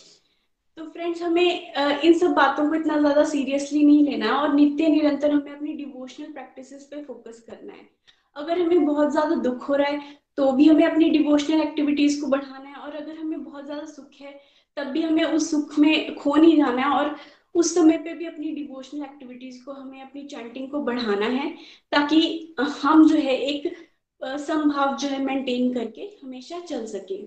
तो 0.77 0.83
फ्रेंड्स 0.85 1.21
हमें 1.21 2.01
इन 2.01 2.17
सब 2.17 2.33
बातों 2.33 2.67
को 2.69 2.75
इतना 2.75 2.99
ज़्यादा 2.99 3.23
सीरियसली 3.25 3.83
नहीं 3.85 4.03
लेना 4.03 4.35
और 4.35 4.53
नित्य 4.53 4.87
निरंतर 4.87 5.31
हमें 5.31 5.51
अपनी 5.51 5.73
डिवोशनल 5.73 6.31
प्रैक्टिसेस 6.33 6.87
पे 6.91 7.01
फोकस 7.03 7.43
करना 7.49 7.73
है। 7.73 7.87
अगर 8.35 8.59
हमें 8.59 8.85
बहुत 8.85 9.11
ज़्यादा 9.11 9.35
दुख 9.37 9.67
हो 9.69 9.75
रहा 9.75 9.87
है 9.87 10.17
तो 10.37 10.51
भी 10.51 10.67
हमें 10.67 10.85
अपनी 10.85 11.09
डिवोशनल 11.09 11.61
एक्टिविटीज़ 11.61 12.19
को 12.21 12.27
बढ़ाना 12.27 12.69
है, 12.69 12.75
और 12.75 12.95
अगर 12.95 13.17
हमें 13.17 13.43
बहुत 13.43 13.65
ज़्यादा 13.65 13.85
सुख 13.87 14.21
है, 14.21 14.39
तब 14.77 14.87
भी 14.87 15.01
हमें 15.01 15.23
उस 15.23 15.49
सुख 15.51 15.77
में 15.79 16.15
खो 16.15 16.35
नहीं 16.35 16.55
जाना 16.57 16.81
है, 16.81 16.89
और 16.89 17.15
उस 17.55 17.73
समय 17.75 17.97
पे 17.97 18.13
भी 18.13 18.25
अपनी 18.25 18.51
डिवोशनल 18.51 19.03
एक्टिविटीज़ 19.03 19.63
को, 19.65 19.71
हमें 19.71 20.01
अपनी 20.01 20.23
चैंटिंग 20.25 20.69
को 20.71 20.79
बढ़ाना 20.81 21.25
है, 21.27 21.49
ताकि 21.91 22.55
हम 22.81 23.07
जो 23.07 23.15
है 23.17 23.35
एक 23.37 23.73
संभाव 24.21 24.95
जो 24.97 25.07
है 25.07 25.23
मेंटेन 25.25 25.73
करके 25.73 26.01
हमेशा 26.23 26.59
चल 26.59 26.85
सके। 26.85 27.17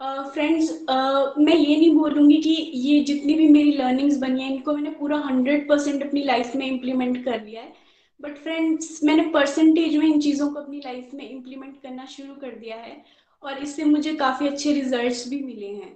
फ्रेंड्स 0.00 0.70
uh, 0.70 0.94
uh, 0.94 1.38
मैं 1.38 1.54
ये 1.54 1.76
नहीं 1.76 1.94
बोलूँगी 1.94 2.36
कि 2.42 2.50
ये 2.74 3.00
जितनी 3.04 3.34
भी 3.34 3.48
मेरी 3.48 3.72
लर्निंग्स 3.72 4.16
बनी 4.18 4.42
है 4.42 4.52
इनको 4.54 4.72
मैंने 4.74 4.90
पूरा 4.90 5.18
हंड्रेड 5.18 5.68
परसेंट 5.68 6.02
अपनी 6.06 6.22
लाइफ 6.22 6.54
में 6.56 6.66
इम्प्लीमेंट 6.66 7.24
कर 7.24 7.44
लिया 7.44 7.62
है। 7.62 7.72
बट 8.20 8.36
फ्रेंड्स 8.38 9.00
मैंने 9.04 9.22
परसेंटेज 9.30 9.96
में 9.96 10.06
इन 10.06 10.20
चीज़ों 10.20 10.48
को 10.50 10.60
अपनी 10.60 10.80
लाइफ 10.84 11.14
में 11.14 11.28
इम्प्लीमेंट 11.30 11.80
करना 11.82 12.04
शुरू 12.06 12.34
कर 12.34 12.54
दिया 12.58 12.76
है 12.76 12.96
और 13.42 13.58
इससे 13.58 13.84
मुझे 13.84 14.14
काफ़ी 14.14 14.48
अच्छे 14.48 14.72
रिजल्ट्स 14.72 15.28
भी 15.28 15.42
मिले 15.42 15.66
हैं। 15.66 15.92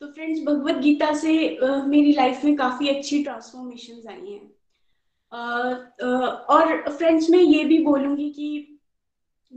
तो 0.00 0.06
फ्रेंड्स 0.06 0.42
भगवत 0.44 0.82
गीता 0.82 1.12
से 1.14 1.58
uh, 1.64 1.84
मेरी 1.86 2.12
लाइफ 2.12 2.44
में 2.44 2.54
काफ़ी 2.56 2.88
अच्छी 2.88 3.22
ट्रांसफॉर्मेशन 3.24 4.08
आई 4.08 4.32
हैं। 4.32 4.50
और 6.50 6.90
फ्रेंड्स 6.90 7.30
मैं 7.30 7.38
ये 7.38 7.64
भी 7.64 7.78
बोलूँगी 7.84 8.30
कि 8.30 8.73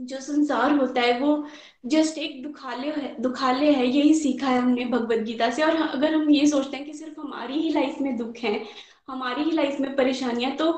जो 0.00 0.20
संसार 0.20 0.72
होता 0.72 1.00
है, 1.00 1.18
वो 1.20 1.46
जस्ट 1.86 2.18
एक 2.18 2.42
दुखालय 2.42 2.90
है 2.96 3.14
दुखालय 3.22 3.70
है, 3.72 3.86
यही 3.86 4.14
सीखा 4.14 4.48
है 4.48 4.58
हमने 4.58 4.84
भगवत 4.84 5.18
गीता 5.18 5.50
से। 5.50 5.62
और 5.62 5.76
अगर 5.78 6.14
हम 6.14 6.30
ये 6.30 6.46
सोचते 6.46 6.76
हैं 6.76 6.86
कि 6.86 6.92
सिर्फ़ 6.94 7.20
हमारी 7.20 7.54
ही 7.54 7.70
लाइफ 7.70 8.00
में 8.00 8.16
दुख 8.16 8.36
है, 8.36 8.60
हमारी 9.08 9.42
ही 9.42 9.50
लाइफ 9.50 9.80
में 9.80 9.94
परेशानियाँ 9.96 10.54
तो 10.56 10.72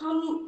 हम 0.00 0.46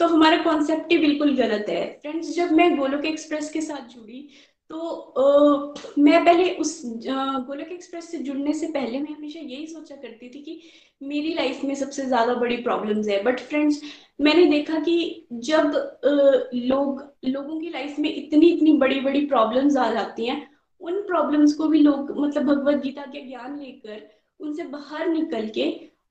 तो 0.00 0.06
हमारा 0.08 0.36
कॉन्सेप्ट 0.42 0.92
ही 0.92 0.98
बिल्कुल 0.98 1.36
गलत 1.36 1.66
है। 1.68 1.84
फ्रेंड्स 2.02 2.34
जब 2.36 2.52
मैं 2.52 2.76
गोलोक 2.78 3.04
एक्सप्रेस 3.04 3.50
के 3.52 3.60
साथ 3.60 3.88
जुड़ी 3.88 4.28
तो 4.70 4.78
आ, 5.18 5.74
मैं 5.98 6.24
पहले 6.24 6.50
उस 6.54 6.80
गोलक 6.84 7.68
एक्सप्रेस 7.72 8.10
से 8.10 8.18
जुड़ने 8.18 8.52
से 8.52 8.66
पहले 8.66 8.98
मैं 9.00 9.14
हमेशा 9.14 9.40
यही 9.40 9.66
सोचा 9.66 9.96
करती 9.96 10.28
थी 10.28 10.42
कि 10.42 10.60
मेरी 11.02 11.34
लाइफ 11.34 11.62
में 11.64 11.74
सबसे 11.74 12.06
ज़्यादा 12.06 12.34
बड़ी 12.34 12.56
प्रॉब्लम्स 12.56 13.08
है। 13.08 13.22
बट 13.22 13.40
फ्रेंड्स 13.40 13.80
मैंने 14.20 14.46
देखा 14.46 14.78
कि 14.78 15.26
जब 15.32 15.66
आ, 15.66 16.10
लोग 16.54 17.02
लोगों 17.24 17.60
की 17.60 17.70
लाइफ 17.70 17.98
में 17.98 18.12
इतनी 18.14 18.46
इतनी 18.46 18.72
बड़ी 18.78 19.00
बड़ी 19.00 19.24
प्रॉब्लम्स 19.26 19.76
आ 19.76 19.92
जाती 19.92 20.26
हैं 20.26 20.40
उन 20.80 21.00
प्रॉब्लम्स 21.02 21.52
को 21.54 21.68
भी 21.68 21.78
लोग 21.78 22.10
मतलब 22.18 22.42
भगवत 22.44 22.82
गीता 22.82 23.02
के 23.02 23.26
ज्ञान 23.28 23.58
लेकर 23.58 24.08
उनसे 24.40 24.62
बाहर 24.62 25.08
निकल 25.08 25.48
के 25.48 25.64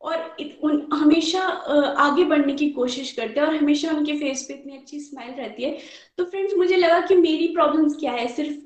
और 0.05 0.35
इत, 0.39 0.57
उन 0.63 0.87
हमेशा 0.93 1.41
आगे 1.99 2.23
बढ़ने 2.25 2.53
की 2.53 2.69
कोशिश 2.71 3.11
करते 3.13 3.39
हैं 3.39 3.47
और 3.47 3.55
हमेशा 3.55 3.91
उनके 3.91 4.17
फेस 4.19 4.45
पे 4.47 4.53
इतनी 4.53 4.77
अच्छी 4.77 4.99
स्माइल 4.99 5.33
रहती 5.35 5.63
है। 5.63 5.77
तो 6.17 6.25
फ्रेंड्स 6.25 6.53
मुझे 6.57 6.75
लगा 6.77 6.99
कि 7.07 7.15
मेरी 7.17 7.47
प्रॉब्लम्स 7.53 7.95
क्या 7.99 8.11
है? 8.13 8.27
सिर्फ़ 8.29 8.63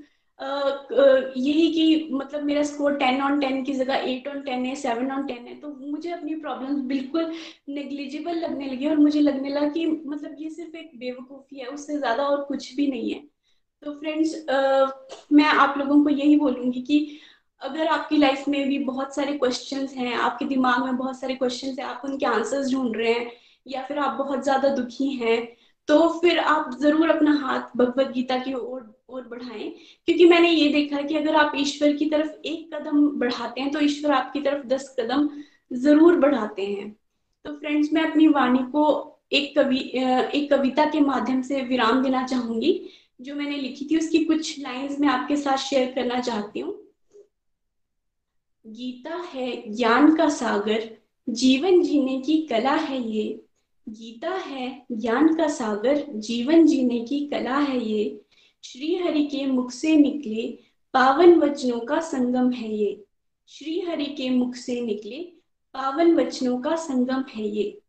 यही 1.37 1.69
कि 1.73 2.07
मतलब 2.11 2.43
मेरा 2.43 2.61
स्कोर 2.63 2.95
टेन 2.97 3.21
ऑन 3.21 3.39
टेन 3.39 3.63
की 3.63 3.73
जगह 3.73 4.03
एट 4.09 4.27
ऑन 4.27 4.41
टेन 4.41 4.65
है 4.65 4.75
सेवन 4.75 5.11
ऑन 5.11 5.25
टेन 5.27 5.47
है 5.47 5.55
तो 5.61 5.69
मुझे 5.81 6.09
अपनी 6.11 6.35
प्रॉब्लम्स 6.35 6.79
बिल्कुल 6.87 7.31
नेग्लिजिबल 7.69 8.37
लगने 8.39 8.65
लगी 8.65 8.87
और 8.87 8.97
मुझे 8.97 9.21
लगने 9.21 9.49
लगा 9.49 9.67
कि 9.69 9.85
मतलब 9.87 10.35
ये 10.39 10.49
सिर्फ़ 10.49 10.75
एक 10.77 10.91
बेवकूफ़ी 10.95 11.59
है 11.59 11.67
उससे 11.67 11.97
ज़्यादा 11.97 12.23
और 12.25 12.43
कुछ 12.43 12.73
भी 12.75 12.87
नहीं 12.87 13.11
है। 13.13 13.19
तो 13.83 13.91
फ्रेंड्स 13.93 14.35
मैं 15.33 15.45
आप 15.45 15.77
लोगों 15.77 16.03
को 16.03 16.09
यही 16.09 16.35
बोलूँगी 16.35 16.81
कि 16.81 16.99
अगर 17.61 17.87
आपकी 17.87 18.17
लाइफ 18.17 18.47
में 18.47 18.67
भी 18.67 18.77
बहुत 18.81 19.15
सारे 19.15 19.33
क्वेश्चन 19.33 19.87
हैं, 19.95 20.13
आपके 20.15 20.45
दिमाग 20.45 20.83
में 20.85 20.97
बहुत 20.97 21.19
सारे 21.19 21.35
क्वेश्चन 21.35 21.75
हैं, 21.79 21.85
आप 21.85 22.01
उनके 22.05 22.25
आंसर्स 22.25 22.71
ढूंढ 22.73 22.95
रहे 22.97 23.13
हैं, 23.13 23.31
या 23.65 23.81
फिर 23.83 23.97
आप 23.99 24.17
बहुत 24.17 24.43
ज़्यादा 24.43 24.69
दुखी 24.75 25.09
हैं 25.15 25.47
तो 25.87 26.07
फिर 26.21 26.39
आप 26.39 26.75
ज़रूर 26.81 27.09
अपना 27.09 27.31
हाथ 27.37 27.77
भगवत 27.77 28.11
गीता 28.11 28.37
की 28.39 28.53
ओर 28.53 28.81
और 29.09 29.27
बढ़ाएँ। 29.27 29.69
क्योंकि 30.07 30.25
मैंने 30.25 30.49
ये 30.49 30.67
देखा 30.73 30.95
है 30.95 31.03
कि 31.03 31.15
अगर 31.15 31.35
आप 31.35 31.51
ईश्वर 31.57 31.93
की 31.93 32.05
तरफ़ 32.05 32.47
एक 32.47 32.73
कदम 32.73 33.07
बढ़ाते 33.19 33.61
हैं 33.61 33.71
तो 33.71 33.79
ईश्वर 33.81 34.11
आपकी 34.11 34.41
तरफ़ 34.41 34.65
दस 34.67 34.95
कदम 34.99 35.29
ज़रूर 35.75 36.15
बढ़ाते 36.17 36.65
हैं। 36.65 36.89
तो 37.45 37.53
फ्रेंड्स 37.53 37.89
मैं 37.93 38.03
अपनी 38.03 38.27
वाणी 38.27 38.59
को 38.71 38.85
एक 39.33 39.55
कवि 39.55 39.79
एक 40.33 40.49
कविता 40.51 40.85
के 40.85 40.99
माध्यम 41.01 41.41
से 41.41 41.61
विराम 41.63 42.03
देना 42.03 42.25
चाहूँगी, 42.27 42.73
जो 43.21 43.35
मैंने 43.35 43.57
लिखी 43.57 43.87
थी, 43.91 43.97
उसकी 43.97 44.23
कुछ 44.25 44.59
लाइंस 44.59 44.99
मैं 44.99 45.09
आपके 45.09 45.35
साथ 45.37 45.57
शेयर 45.59 45.91
करना 45.95 46.19
चाहती 46.21 46.59
हूँ। 46.59 46.73
गीता 48.69 49.15
है 49.15 49.75
ज्ञान 49.75 50.15
का 50.15 50.29
सागर, 50.29 50.97
जीवन 51.29 51.81
जीने 51.81 52.21
की 52.21 52.37
कला 52.41 52.75
है 52.75 53.11
ये। 53.11 53.41
गीता 53.89 54.29
है 54.29 54.85
ज्ञान 54.91 55.35
का 55.35 55.47
सागर, 55.47 56.05
जीवन 56.15 56.67
जीने 56.67 56.99
की 56.99 57.19
कला 57.25 57.57
है 57.57 57.85
ये। 57.89 58.21
श्री 58.63 58.95
हरि 58.95 59.23
के 59.23 59.45
मुख 59.45 59.71
से 59.71 59.95
निकले 59.95 60.57
पावन 60.93 61.35
वचनों 61.35 61.79
का 61.79 61.99
संगम 61.99 62.51
है 62.51 62.75
ये। 62.75 63.03
श्री 63.47 63.79
हरि 63.79 64.05
के 64.05 64.29
मुख 64.29 64.55
से 64.55 64.81
निकले 64.81 65.17
पावन 65.73 66.15
वचनों 66.15 66.57
का 66.57 66.75
संगम 66.75 67.23
है 67.35 67.47
ये। 67.47 67.81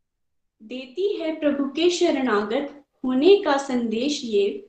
देती 0.62 1.16
है 1.16 1.40
प्रभु 1.40 1.64
के 1.64 1.90
शरणागत 1.90 2.84
होने 3.04 3.36
का 3.36 3.56
संदेश 3.56 4.24
ये। 4.24 4.66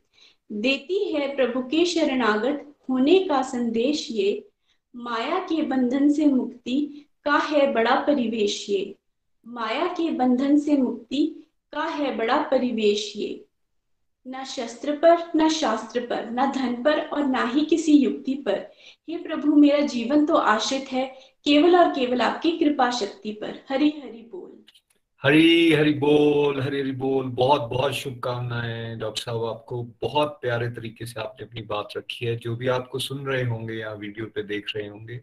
देती 0.51 1.14
है 1.14 1.36
प्रभु 1.36 1.62
के 1.62 1.86
शरणागत 1.86 2.76
होने 2.89 3.20
का 3.20 3.41
संदेश 3.41 4.07
ये। 4.12 4.47
माया 4.96 5.39
के 5.39 5.62
बंधन 5.62 6.10
से 6.10 6.26
मुक्ति 6.26 7.06
का 7.26 7.38
है 7.38 7.74
बड़ा 7.74 7.96
परिवेश 7.96 8.70
ये। 8.70 8.96
माया 9.48 9.88
के 9.88 10.12
बंधन 10.12 10.60
से 10.60 10.78
मुक्ति 10.78 11.48
का 11.74 11.84
है 11.84 12.16
बड़ा 12.16 12.38
परिवेश 12.38 13.14
ये। 13.16 13.46
न 14.28 14.44
शस्त्र 14.44 14.92
पर, 14.92 15.32
न 15.36 15.50
शास्त्र 15.50 16.00
पर, 16.00 16.30
न 16.32 16.52
धन 16.52 16.84
पर 16.84 17.00
और 17.00 17.28
ना 17.28 17.44
ही 17.44 17.66
किसी 17.66 17.94
युक्ति 17.94 18.34
पर। 18.34 18.72
हे 19.10 19.18
प्रभु, 19.18 19.56
मेरा 19.56 19.80
जीवन 19.80 20.26
तो 20.26 20.36
आश्रित 20.36 20.92
है 20.92 21.16
केवल 21.46 21.76
और 21.76 21.89
केवल 21.89 22.22
आपकी 22.22 22.52
कृपा 22.52 22.92
शक्ति 22.92 23.32
पर। 23.32 23.66
हरि 23.70 23.89
हरि 23.89 24.30
बोल। 24.32 24.51
हरी 25.24 25.74
हरी 25.74 25.94
बोल, 25.94 26.62
हरी 26.62 26.80
हरी 26.80 26.92
बोल। 26.92 27.28
बहुत 27.30 27.62
बहुत 27.62 27.94
शुभकामनाएँ, 27.94 28.98
डॉक्टर 28.98 29.22
साहब, 29.22 29.44
आपको 29.46 29.84
बहुत 30.02 30.38
प्यारे 30.42 30.70
तरीके 30.70 31.06
से 31.06 31.20
आपने 31.22 31.46
अपनी 31.46 31.62
बात 31.62 31.90
रखी 31.98 32.26
है। 32.26 32.36
जो 32.36 32.56
भी 32.56 32.68
आपको 32.68 33.00
सुन 33.00 33.26
रहे 33.26 33.44
होंगे 33.44 33.74
या 33.74 33.92
वीडियो 33.94 34.26
पे 34.26 34.44
देख 34.44 34.72
रहे 34.76 34.88
होंगे, 34.88 35.20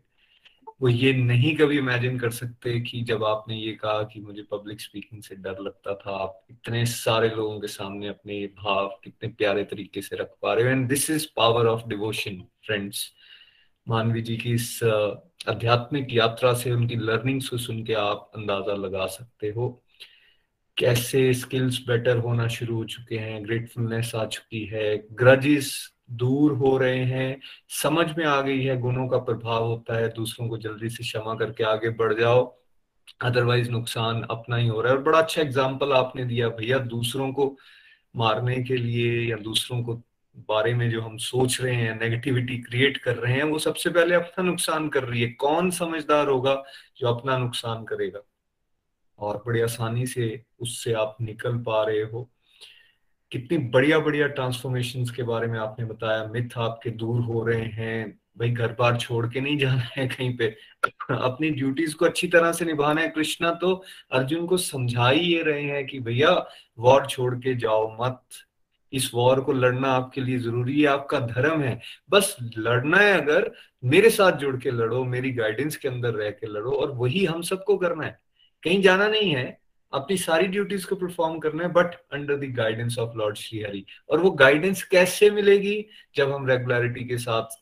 वो 0.82 0.88
ये 0.88 1.12
नहीं 1.12 1.54
कभी 1.56 1.78
इमेजिन 1.78 2.18
कर 2.18 2.30
सकते 2.30 2.78
कि 2.80 3.00
जब 3.02 3.24
आपने 3.24 3.56
ये 3.56 3.72
कहा 3.72 4.02
कि 4.02 4.20
मुझे 4.20 4.42
पब्लिक 4.42 4.80
स्पीकिंग 4.80 5.22
से 5.22 5.34
डर 5.36 5.58
लगता 5.60 5.94
था, 5.94 6.16
आप 6.16 6.46
इतने 6.50 6.84
सारे 6.86 7.28
लोगों 7.28 7.58
के 7.60 7.68
सामने 7.68 8.08
अपने 8.08 8.46
भाव 8.62 8.88
कितने 9.04 9.28
प्यारे 9.28 9.64
तरीके 9.64 10.02
से 10.02 10.16
रख 10.16 10.34
पा 10.42 10.54
रहे 10.54 10.64
हो। 10.64 10.70
And 10.70 10.88
this 10.88 11.10
is 11.10 11.26
power 11.36 11.66
of 11.66 11.86
devotion 11.88 12.42
friends 12.66 13.04
Manvi 13.86 14.22
ji 14.22 14.36
की 14.36 14.52
इस 14.52 14.80
आध्यात्मिक 15.48 16.08
यात्रा 16.10 16.54
से 16.54 16.72
उनकी 16.72 16.96
लर्निंग्स 16.96 17.48
को 17.48 17.58
सुन 17.58 17.84
के 17.84 17.94
आप 17.94 18.30
अंदाज़ा 18.36 18.74
लगा 18.76 19.06
सकते 19.08 19.48
हो। 19.48 19.68
कैसे 20.78 21.32
स्किल्स 21.34 21.78
बेटर 21.86 22.16
होना 22.16 22.46
शुरू 22.48 22.74
हो 22.76 22.84
चुके 22.84 23.16
हैं 23.18 23.44
ग्रेटफुलनेस 23.44 24.12
आ 24.14 24.24
चुकी 24.26 24.64
है 24.64 24.96
ग्रजिस 25.12 25.72
दूर 26.10 26.52
हो 26.52 26.76
रहे 26.78 27.04
हैं, 27.04 27.40
समझ 27.82 28.06
में 28.18 28.24
आ 28.24 28.40
गई 28.40 28.62
है, 28.62 28.78
गुणों 28.80 29.08
का 29.08 29.18
प्रभाव 29.18 29.64
होता 29.64 29.96
है, 29.98 30.08
दूसरों 30.08 30.48
को 30.48 30.58
जल्दी 30.58 30.88
से 30.88 31.04
क्षमा 31.04 31.34
करके 31.34 31.64
आगे 31.64 31.90
बढ़ 31.90 32.14
जाओ 32.14 32.44
अदरवाइज़ 33.20 33.70
नुकसान 33.70 34.22
अपना 34.30 34.56
ही 34.56 34.66
हो 34.68 34.80
रहा 34.80 34.92
है। 34.92 34.98
और 34.98 35.04
बड़ा 35.04 35.18
अच्छा 35.18 35.42
एग्ज़ाम्पल 35.42 35.92
आपने 35.92 36.24
दिया 36.24 36.48
भैया, 36.48 36.78
दूसरों 36.78 37.32
को 37.32 37.56
मारने 38.16 38.62
के 38.62 38.76
लिए 38.76 39.30
या 39.30 39.36
दूसरों 39.36 39.82
को 39.82 39.94
बारे 40.48 40.74
में 40.74 40.90
जो 40.90 41.00
हम 41.00 41.16
सोच 41.16 41.60
रहे 41.60 41.74
हैं 41.74 41.94
नेगेटिविटी 42.00 42.58
क्रिएट 42.58 42.96
कर 42.98 43.16
रहे 43.16 43.34
हैं, 43.34 43.42
वो 43.42 43.58
सबसे 43.58 43.90
पहले 43.90 44.14
अपना 44.14 44.44
नुकसान 44.44 44.88
कर 44.88 45.04
रही 45.04 45.22
है। 45.22 45.28
कौन 45.32 45.70
समझदार 45.70 46.28
होगा 46.28 46.62
जो 46.98 47.08
अपना 47.08 47.38
नुकसान 47.38 47.84
करेगा? 47.84 48.20
और 49.18 49.42
बड़ी 49.46 49.60
आसानी 49.60 50.06
से 50.06 50.42
उससे 50.60 50.92
आप 50.92 51.16
निकल 51.20 51.58
पा 51.58 51.84
रहे 51.84 52.02
हो। 52.02 52.30
कितनी 53.32 53.58
बढ़िया 53.58 53.98
बढ़िया 53.98 54.26
ट्रांसफॉर्मेशन 54.26 55.04
के 55.04 55.22
बारे 55.22 55.46
में 55.46 55.58
आपने 55.58 55.86
बताया। 55.86 56.24
मिथ 56.24 56.58
आपके 56.58 56.90
दूर 56.90 57.20
हो 57.20 57.46
रहे 57.46 57.64
हैं। 57.64 58.20
भाई, 58.38 58.50
घर 58.50 58.76
बार 58.78 58.96
छोड़ 58.96 59.26
के 59.26 59.40
नहीं 59.40 59.58
जाना 59.58 59.80
है 59.80 60.08
कहीं 60.08 60.36
पे। 60.36 60.56
अपनी 61.10 61.50
ड्यूटीज़ 61.50 61.94
को 61.94 62.04
अच्छी 62.04 62.28
तरह 62.28 62.52
से 62.52 62.64
निभाना 62.64 63.00
है। 63.00 63.08
कृष्णा 63.08 63.50
तो 63.50 63.84
अर्जुन 64.12 64.46
को 64.46 64.56
समझा 64.56 65.08
ही 65.08 65.20
ये 65.20 65.42
रहे 65.42 65.62
हैं 65.62 65.86
कि 65.86 66.00
भैया 66.00 66.46
वॉर 66.78 67.06
छोड़ 67.06 67.34
के 67.34 67.54
जाओ 67.54 68.04
मत। 68.04 68.22
इस 68.92 69.10
वॉर 69.14 69.40
को 69.40 69.52
लड़ना 69.52 69.88
आपके 69.88 70.20
लिए 70.20 70.38
ज़रूरी 70.38 70.80
है। 70.80 70.88
आपका 70.88 71.20
धर्म 71.20 71.60
है। 71.62 71.80
बस 72.10 72.36
लड़ना 72.58 72.98
है 72.98 73.20
अगर 73.20 73.52
मेरे 73.84 74.10
साथ 74.10 74.32
जुड़ 74.32 74.56
के 74.56 74.70
लड़ो, 74.70 75.04
मेरी 75.04 75.30
गाइडेंस 75.30 75.76
के 75.76 75.88
अंदर 75.88 76.14
रह 76.14 76.30
के 76.30 76.46
लड़ो 76.46 76.70
और 76.70 76.90
वही 76.90 77.24
हम 77.24 77.42
सबको 77.42 77.76
करना 77.76 78.04
है। 78.06 78.27
कहीं 78.62 78.80
जाना 78.82 79.08
नहीं 79.08 79.34
है, 79.34 79.58
अपनी 79.92 80.16
सारी 80.18 80.46
ड्यूटीज़ 80.46 80.86
को 80.86 80.96
परफॉर्म 80.96 81.38
करना 81.38 81.62
है 81.62 81.68
but 81.72 81.94
under 82.12 82.36
the 82.36 82.52
guidance 82.54 82.98
of 82.98 83.16
Lord 83.18 83.36
Shri 83.36 83.62
Hari 83.62 83.84
और 84.10 84.20
वो 84.20 84.30
गाइडेंस 84.32 84.82
कैसे 84.82 85.30
मिलेगी? 85.30 85.84
जब 86.16 86.32
हम 86.32 86.46
रेगुलरिटी 86.46 87.04
के 87.04 87.18
साथ 87.18 87.56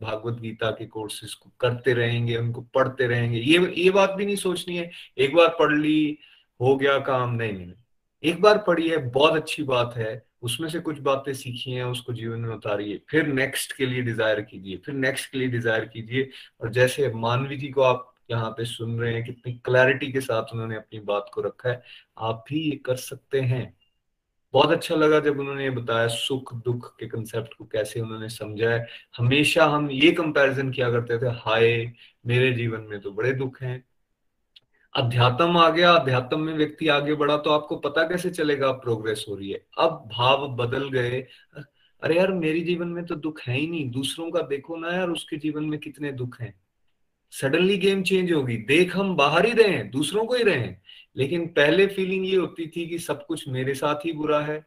भागवत 0.00 0.40
गीता 0.40 0.70
के 0.70 0.86
कोर्सेज 0.86 1.34
को 1.34 1.50
करते 1.60 1.92
रहेंगे, 1.92 2.36
उनको 2.36 2.60
पढ़ते 2.74 3.06
रहेंगे। 3.06 3.38
ये 3.38 3.72
ये 3.76 3.90
बात 3.90 4.10
भी 4.10 4.26
नहीं 4.26 4.36
सोचनी 4.36 4.76
है, 4.76 4.90
एक 5.18 5.34
बार 5.34 5.48
पढ़ 5.58 5.72
ली, 5.72 6.18
हो 6.60 6.76
गया 6.76 6.98
काम, 6.98 7.34
नहीं 7.34 7.52
नहीं 7.52 7.72
एक 8.22 8.40
बार 8.42 8.58
पढ़ी 8.58 8.88
है, 8.88 8.96
बहुत 9.10 9.34
अच्छी 9.34 9.62
बात 9.62 9.94
है, 9.96 10.22
उसमें 10.42 10.68
से 10.68 10.80
कुछ 10.80 10.98
बातें 11.00 11.32
सीखी 11.34 11.72
हैं, 11.72 11.84
उसको 11.84 12.12
जीवन 12.12 12.40
में 12.40 12.54
उतारिए। 12.54 13.00
फिर 13.10 13.26
नेक्स्ट 13.26 13.72
के 13.76 13.86
लिए 13.86 14.02
डिज़ायर 14.02 14.40
कीजिए, 14.40 14.76
फिर 14.76 14.94
नेक्स्ट 14.94 15.30
के 15.32 15.38
लिए 15.38 15.48
डिज़ायर 15.48 15.84
कीजिए। 15.84 16.28
और 16.60 16.70
जैसे 16.70 17.08
मानवी 17.14 17.56
जी 17.56 17.68
को 17.68 17.82
आप 17.82 18.09
यहाँ 18.30 18.50
पे 18.50 18.64
सुन 18.64 19.00
रहे 19.00 19.14
हैं, 19.14 19.24
कितनी 19.24 19.52
क्लैरिटी 19.52 20.12
के 20.12 20.20
साथ 20.20 20.52
उन्होंने 20.52 20.76
अपनी 20.76 21.00
बात 21.00 21.30
को 21.34 21.40
रखा 21.40 21.68
है। 21.68 21.82
आप 22.18 22.44
भी 22.48 22.60
ये 22.60 22.76
कर 22.76 22.96
सकते 22.96 23.40
हैं। 23.40 23.76
बहुत 24.52 24.70
अच्छा 24.70 24.94
लगा 24.94 25.20
जब 25.20 25.38
उन्होंने 25.40 25.64
ये 25.64 25.70
बताया 25.70 26.08
सुख, 26.08 26.54
दुख 26.54 26.96
के 26.98 27.06
कंसेप्ट 27.06 27.54
को 27.54 27.64
कैसे 27.64 28.00
उन्होंने 28.00 28.28
समझा 28.28 28.70
है 28.70 28.86
हमेशा 29.16 29.66
हम 29.66 29.90
ये 29.90 30.12
कंपैरिजन 30.12 30.70
किया 30.70 30.90
करते 30.90 31.18
थे, 31.18 31.26
हाय, 31.26 31.92
मेरे 32.26 32.52
जीवन 32.52 32.80
में 32.80 33.00
तो 33.00 33.10
बड़े 33.10 33.32
दुख 33.32 33.62
हैं। 33.62 33.84
अध्यात्म 34.96 35.56
आ 35.56 35.70
गया, 35.70 35.92
अध्यात्म 35.92 36.40
में 36.40 36.54
व्यक्ति 36.54 36.88
आगे 36.88 37.14
बढ़ा 37.14 37.36
तो 37.36 37.50
आपको 37.50 37.76
पता 37.76 38.02
कैसे 38.02 38.30
चलेगा 38.30 38.72
प्रोग्रेस 38.72 39.26
हो 39.28 39.34
रही 39.34 39.50
है। 39.50 39.66
अब 39.78 40.08
भाव 40.12 40.48
बदल 40.48 40.88
गए। 40.88 41.26
अरे 42.02 42.16
यार, 42.16 42.32
मेरे 42.32 42.60
जीवन 42.60 42.88
में 42.88 43.04
तो 43.06 43.14
दुख 43.14 43.40
है 43.40 43.56
ही 43.56 43.66
नहीं। 43.66 43.90
दूसरों 43.90 44.30
का 44.30 44.40
देखो 44.40 44.76
ना 44.76 44.92
यार, 44.92 45.10
उसके 45.10 45.36
जीवन 45.36 45.64
में 45.64 45.80
कितने 45.80 46.12
दुख 46.12 46.40
हैं। 46.40 46.59
सडनली 47.30 47.76
गेम 47.76 48.02
चेंज 48.02 48.32
होगी। 48.32 48.56
देख 48.56 48.96
हम 48.96 49.16
बाहर 49.16 49.46
ही 49.46 49.52
रहे 49.52 49.68
हैं, 49.68 49.90
दूसरों 49.90 50.24
को 50.24 50.34
ही 50.34 50.42
रहे 50.42 50.58
हैं। 50.58 50.82
लेकिन 51.16 51.46
पहले 51.46 51.86
फीलिंग 51.86 52.26
ये 52.26 52.36
होती 52.36 52.66
थी 52.66 52.86
कि 52.86 52.98
सब 52.98 53.26
कुछ 53.26 53.48
मेरे 53.48 53.74
साथ 53.74 53.94
ही 53.94 54.12
बुरा 54.12 54.40
है 54.40 54.66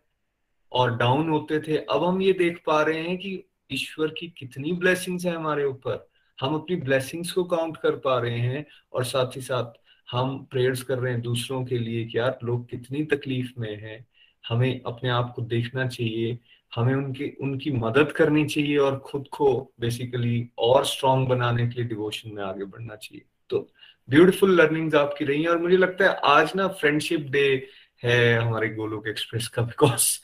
और 0.71 0.97
डाउन 0.97 1.29
होते 1.29 1.59
थे। 1.59 1.77
अब 1.77 2.03
हम 2.03 2.21
ये 2.21 2.33
देख 2.33 2.61
पा 2.65 2.81
रहे 2.81 3.01
हैं 3.01 3.17
कि 3.17 3.43
ईश्वर 3.71 4.07
की 4.07 4.33
कितनी 4.37 4.71
ब्लेसिंग्स 4.71 5.25
है 5.25 5.35
हमारे 5.35 5.65
ऊपर। 5.65 6.09
हम 6.41 6.55
अपनी 6.55 6.75
ब्लेसिंग्स 6.75 7.31
को 7.31 7.43
काउंट 7.43 7.77
कर 7.77 7.91
पा 7.91 8.19
रहे 8.19 8.39
हैं 8.39 8.65
और 8.93 9.03
साथ 9.03 9.35
ही 9.35 9.41
साथ 9.41 9.83
हम 10.11 10.47
प्रेयर्स 10.51 10.83
कर 10.83 10.99
रहे 10.99 11.13
हैं 11.13 11.21
दूसरों 11.21 11.65
के 11.65 11.77
लिए 11.77 12.05
कि 12.05 12.17
यार 12.17 12.39
लोग 12.43 12.69
कितनी 12.69 13.03
तकलीफ़ 13.03 13.51
में 13.59 13.81
हैं। 13.81 14.07
हमें 14.47 14.81
अपने 14.85 15.09
आप 15.09 15.33
को 15.35 15.41
देखना 15.41 15.87
चाहिए। 15.87 16.39
हमें 16.75 16.93
उनकी 16.95 17.29
उनकी 17.41 17.71
मदद 17.71 18.11
करनी 18.11 18.45
चाहिए 18.45 18.77
और 18.77 18.97
खुद 18.99 19.27
को 19.31 19.73
बेसिकली 19.79 20.49
और 20.57 20.85
स्ट्रांग 20.85 21.27
बनाने 21.27 21.67
के 21.67 21.79
लिए 21.79 21.89
डिवोशन 21.89 22.31
में 22.33 22.43
आगे 22.43 22.65
बढ़ना 22.65 22.95
चाहिए। 22.95 23.25
तो 23.49 23.69
ब्यूटीफुल 24.09 24.55
लर्निंग्स 24.61 24.95
आपकी 24.95 25.25
रही 25.25 25.41
हैं 25.41 25.49
और 25.49 25.57
मुझे 25.57 25.77
लगता 25.77 26.05
है 26.05 26.15
आज 26.25 26.51
ना 26.55 26.67
फ्रेंडशिप 26.67 27.19
डे 27.19 27.67
है 28.03 28.37
हमारे 28.37 28.69
गोलोक 28.69 29.07
एक्सप्रेस 29.07 29.47
का 29.47 29.61
बिकॉज़ 29.61 30.19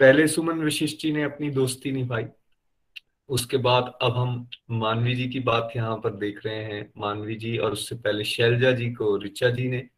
पहले 0.00 0.26
सुमन 0.28 0.64
वशिष्ठ 0.64 1.02
जी 1.02 1.12
ने 1.12 1.22
अपनी 1.22 1.50
दोस्ती 1.50 1.92
निभाई। 1.92 2.24
उसके 3.28 3.56
बाद 3.56 3.92
अब 4.02 4.16
हम 4.16 4.48
मानवी 4.70 5.14
जी 5.14 5.28
की 5.28 5.40
बात 5.40 5.72
यहाँ 5.76 5.96
पर 5.96 6.10
देख 6.10 6.40
रहे 6.46 6.64
हैं। 6.64 6.92
मानवी 6.98 7.34
जी 7.34 7.56
और 7.58 7.72
उससे 7.72 7.96
पहले 7.96 8.24
शैलजा 8.24 8.72
जी 8.72 8.90
को 8.90 9.16
रिचा 9.16 9.50
जी 9.50 9.68
ने 9.68 9.88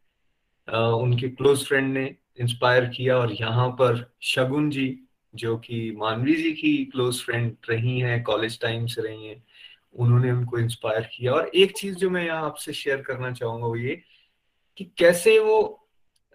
आ, 0.69 0.79
उनके 0.79 1.29
क्लोज 1.29 1.65
फ्रेंड 1.65 1.93
ने 1.93 2.15
इंस्पायर 2.37 2.85
किया 2.85 3.17
और 3.17 3.31
यहाँ 3.31 3.69
पर 3.69 4.13
शगुन 4.21 4.69
जी, 4.69 4.99
जो 5.35 5.57
कि 5.57 5.91
मानवी 5.97 6.35
जी 6.35 6.51
की 6.53 6.85
क्लोज 6.85 7.21
फ्रेंड 7.21 7.55
रही 7.69 7.99
हैं 7.99 8.23
कॉलेज 8.23 8.59
टाइम 8.61 8.85
से 8.85 9.01
रही 9.01 9.27
हैं, 9.27 9.43
उन्होंने 9.93 10.31
उनको 10.31 10.59
इंस्पायर 10.59 11.09
किया। 11.15 11.33
और 11.33 11.51
एक 11.55 11.77
चीज़ 11.77 11.95
जो 11.95 12.09
मैं 12.09 12.25
यहाँ 12.25 12.45
आपसे 12.45 12.73
शेयर 12.73 13.01
करना 13.01 13.31
चाहूँगा 13.31 13.67
वो 13.67 13.75
ये 13.75 14.01
कि 14.77 14.83
कैसे 14.97 15.39
वो 15.39 15.87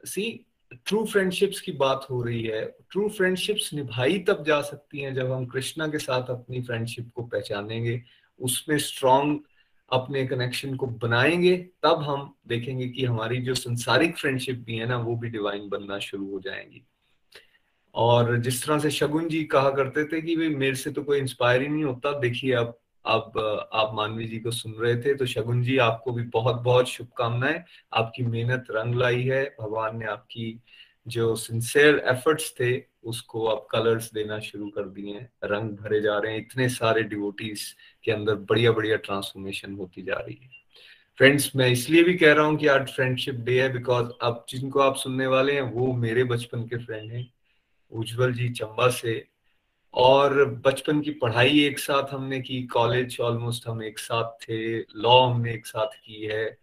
सी 0.05 0.45
ट्रू 0.87 1.05
फ्रेंडशिप्स 1.07 1.61
की 1.61 1.73
बात 1.73 2.07
हो 2.11 2.23
रही 2.23 2.43
है। 2.43 2.65
ट्रू 2.91 3.09
फ्रेंडशिप्स 3.09 3.73
निभाई 3.75 4.19
तब 4.19 4.45
जा 4.45 4.61
सकती 4.63 5.01
हैं 5.01 5.15
जब 5.15 5.33
हम 5.33 5.47
कृष्णा 5.47 5.89
के 5.89 5.99
साथ 5.99 6.31
अपनी 6.31 6.63
फ्रेंडशिप 6.63 7.11
को 7.15 7.23
पहचानेंगे। 7.23 8.03
उसमें 8.41 8.79
स्ट्रॉन्ग 8.79 9.41
अपने 9.93 10.27
कनेक्शन 10.27 10.77
को 10.77 10.87
बनाएँगे, 10.87 11.57
तब 11.57 12.03
हम 12.03 12.35
देखेंगे 12.49 12.89
कि 12.89 13.05
हमारी 13.05 13.39
जो 13.39 13.55
संसारिक 13.55 14.19
फ्रेंडशिप 14.19 14.57
भी 14.57 14.77
है 14.77 14.87
ना, 14.87 14.97
वो 14.97 15.17
भी 15.17 15.29
डिवाइन 15.29 15.69
बनना 15.69 15.99
शुरू 15.99 16.31
हो 16.31 16.41
जाएँगी। 16.41 16.85
और 17.95 18.37
जिस 18.37 18.67
तरह 18.67 18.79
से 18.79 18.91
शगुन 18.91 19.29
जी 19.29 19.45
कहा 19.45 19.71
करते 19.71 20.05
थे 20.05 20.21
कि 20.23 20.37
भाई, 20.37 20.49
मेरे 20.49 20.75
से 20.75 20.91
तो 20.91 21.03
कोई 21.03 21.19
इंस्पायर 21.19 21.63
ही 21.63 21.69
नहीं 21.69 21.85
होता। 21.85 22.19
देखिए, 22.19 22.53
अब 22.53 22.79
अब, 23.07 23.39
आप 23.73 23.91
मानवी 23.95 24.25
जी 24.25 24.39
को 24.39 24.51
सुन 24.51 24.73
रहे 24.73 24.97
थे 24.97 25.15
तो 25.15 25.27
शगुन 25.27 25.63
जी, 25.63 25.79
आपको 25.79 26.13
भी 26.13 26.23
बहुत 26.23 26.57
बहुत 26.57 26.89
शुभकामनाएँ। 26.89 27.65
आपकी 27.95 28.23
मेहनत 28.23 28.65
रंग 28.71 28.95
लाई 28.95 29.23
है। 29.23 29.57
भगवान 29.61 29.99
ने 29.99 30.07
आपकी 30.07 30.61
जो 31.09 31.37
सिंसेयर 31.37 31.99
एफर्ट्स 31.99 32.55
थे 32.61 32.79
उसको 33.05 33.47
आप 33.47 33.67
कलर्स 33.71 34.13
देना 34.13 34.39
शुरू 34.39 34.69
कर 34.69 34.83
दिए 34.83 35.15
हैं। 35.15 35.33
रंग 35.45 35.71
भरे 35.71 36.01
जा 36.01 36.19
रहे 36.19 36.33
हैं। 36.33 36.41
इतने 36.41 36.69
सारे 36.69 37.03
डिवोटीज 37.03 37.77
के 38.05 38.13
अंदर 38.13 38.35
बढ़िया 38.35 38.73
बढ़िया 38.73 38.97
ट्रांसफॉर्मेशन 38.97 39.75
होती 39.75 40.03
जा 40.03 40.15
रही 40.15 40.39
है। 40.43 40.51
फ्रेंड्स 41.19 41.57
मैं 41.57 41.69
इसलिए 41.69 42.03
भी 42.03 42.15
कह 42.15 42.33
रहा 42.33 42.45
हूँ 42.45 42.57
कि 42.57 42.67
आज 42.67 42.89
फ्रेंडशिप 42.89 43.35
डे 43.35 43.63
है 43.63 43.73
बिकॉज़ 43.73 44.09
अब 44.23 44.47
जिनको 44.49 44.81
आप 44.81 44.97
सुनने 44.97 45.27
वाले 45.27 45.53
हैं, 45.53 45.63
वो 45.63 45.93
मेरे 45.93 46.25
बचपन 46.25 46.63
के 46.63 46.79
फ्रेंड 46.79 47.13
हैं, 47.13 47.33
उज्जवल 47.93 48.33
जी 48.33 48.49
चंबा 48.49 48.89
से। 48.89 49.29
और 49.95 50.45
बचपन 50.45 51.01
की 51.01 51.11
पढ़ाई 51.11 51.65
एक 51.65 51.79
साथ 51.79 52.15
हमने 52.15 52.41
की 52.41 52.63
कॉलेज 52.63 53.17
ऑलमोस्ट 53.21 53.69
हम 53.69 53.83
एक 53.83 53.99
साथ 53.99 54.25
थे 54.25 54.79
लॉ 54.79 55.27
हमने 55.27 55.55
एक 55.55 55.67
साथ 55.67 55.87
की 55.87 56.27
है। 56.27 56.59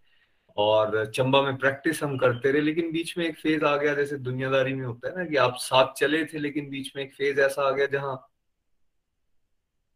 और 0.57 1.05
चंबा 1.15 1.41
में 1.41 1.57
प्रैक्टिस 1.57 2.03
हम 2.03 2.17
करते 2.17 2.51
रहे, 2.51 2.61
लेकिन 2.61 2.91
बीच 2.91 3.17
में 3.17 3.25
एक 3.25 3.37
फ़ेज़ 3.39 3.63
आ 3.65 3.75
गया, 3.77 3.93
जैसे 3.95 4.17
दुनियादारी 4.17 4.73
में 4.73 4.85
होता 4.85 5.09
है 5.09 5.17
ना 5.17 5.25
कि 5.29 5.35
आप 5.37 5.55
साथ 5.59 5.93
चले 5.97 6.23
थे, 6.25 6.39
लेकिन 6.39 6.69
बीच 6.69 6.91
में 6.95 7.03
एक 7.03 7.13
फ़ेज़ 7.15 7.39
ऐसा 7.41 7.67
आ 7.67 7.71
गया 7.71 7.85
जहाँ 7.85 8.15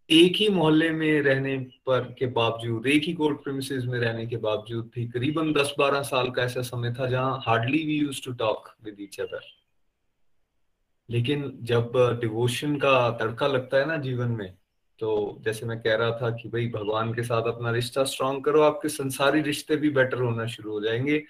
एक 0.10 0.36
ही 0.36 0.48
मोहल्ले 0.50 0.90
में 0.92 1.22
रहने 1.22 1.58
पर 1.86 2.04
के 2.20 2.26
बावजूद, 2.26 2.88
एक 2.88 3.04
ही 3.04 3.14
कोर्ट 3.14 3.44
प्रेमिसेस 3.44 3.84
में 3.86 4.00
रहने 4.00 4.26
के 4.28 4.38
बावजूद 4.38 4.90
भी 4.96 5.06
करीबन 5.08 5.54
10-12 5.54 6.02
साल 6.04 6.30
का 6.32 6.44
ऐसा 6.44 6.62
समय 6.62 6.94
था 7.00 7.08
जहाँ 7.10 7.42
hardly 7.46 7.84
we 7.86 7.98
use 7.98 8.24
to 8.26 8.34
talk 8.34 8.70
with 8.84 9.02
each 9.02 9.20
other 9.22 9.42
लेकिन 11.10 11.52
जब 11.64 11.92
डिवोशन 12.22 12.76
का 12.76 13.10
तड़का 13.12 13.48
लगता 13.48 13.78
है 13.78 13.86
ना 13.86 13.98
जीवन 13.98 14.32
में 14.32 14.54
तो 15.00 15.38
जैसे 15.42 15.66
मैं 15.66 15.80
कह 15.80 15.96
रहा 15.96 16.12
था 16.12 16.32
कि 16.32 16.50
भाई, 16.50 16.68
भगवान 16.68 17.14
के 17.14 17.24
साथ 17.24 17.42
अपना 17.42 17.72
रिश्ता 17.72 18.04
स्ट्रांग 18.04 18.44
करो, 18.44 18.62
आपके 18.62 18.90
संसारी 18.90 19.42
रिश्ते 19.42 19.76
भी 19.76 19.90
बेटर 19.90 20.22
होना 20.22 20.46
शुरू 20.46 20.72
हो 20.72 20.82
जाएँगे। 20.82 21.24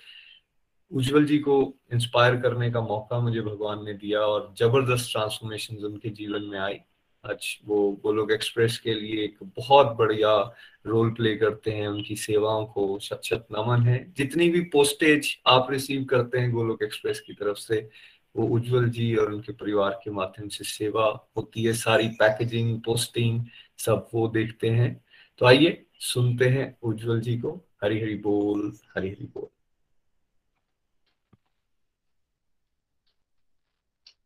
उज्जवल 0.92 1.26
जी 1.26 1.38
को 1.38 1.76
इंस्पायर 1.94 2.36
करने 2.36 2.72
का 2.72 2.82
मौका 2.82 3.20
मुझे 3.20 3.42
भगवान 3.42 3.86
ने 3.86 3.94
दिया 3.94 4.20
और 4.20 4.54
ज़बरदस्त 4.58 5.12
ट्रांसफॉर्मेशन 5.12 5.76
उनके 5.76 6.10
जीवन 6.10 6.44
में 6.44 6.60
आई। 6.60 6.80
आज 7.26 7.60
वो 7.66 7.92
गोलोक 7.92 8.32
एक्सप्रेस 8.32 8.78
के 8.78 8.94
लिए 8.94 9.24
एक 9.24 9.38
बहुत 9.44 9.88
बढ़िया 9.88 10.54
रोल 10.86 11.10
प्ले 11.12 11.36
करते 11.36 11.72
हैं, 11.72 11.88
उनकी 11.88 12.16
सेवाओं 12.16 12.66
को 12.66 13.00
शत 13.00 13.22
शत 13.26 13.48
नमन 13.52 13.82
है। 13.82 14.14
जितनी 14.18 14.50
भी 14.50 14.62
पोस्टेज 14.62 15.38
आप 15.48 15.68
रिसीव 15.72 16.04
करते 16.04 16.38
हैं 16.38 16.52
गोलोक 16.52 16.84
एक्सप्रेस 16.84 17.20
की 17.20 17.34
तरफ़ 17.34 17.58
से 17.58 17.90
वो 18.36 18.48
उज्जवल 18.56 18.90
जी 18.90 19.16
और 19.16 19.32
उनके 19.34 19.54
परिवार 19.54 20.00
के 20.04 20.12
माध्यम 20.12 20.48
से 20.48 20.64
सेवा 20.64 21.06
होती 21.38 21.64
है, 21.64 21.74
सारी 21.74 22.08
पैकेजिंग 22.20 22.80
पोस्टिंग 22.82 23.46
सब 23.78 24.08
वो 24.14 24.28
देखते 24.28 24.70
हैं। 24.70 24.94
तो 25.42 25.46
आइए 25.46 25.86
सुनते 26.02 26.50
हैं 26.50 26.76
उज्जवल 26.84 27.22
जी 27.22 27.38
को 27.38 27.56
हरी 27.84 28.00
हरी 28.02 28.16
बोल 28.16 28.72
हरी 28.98 29.10
हरी 29.10 29.26
बोल। 29.26 29.48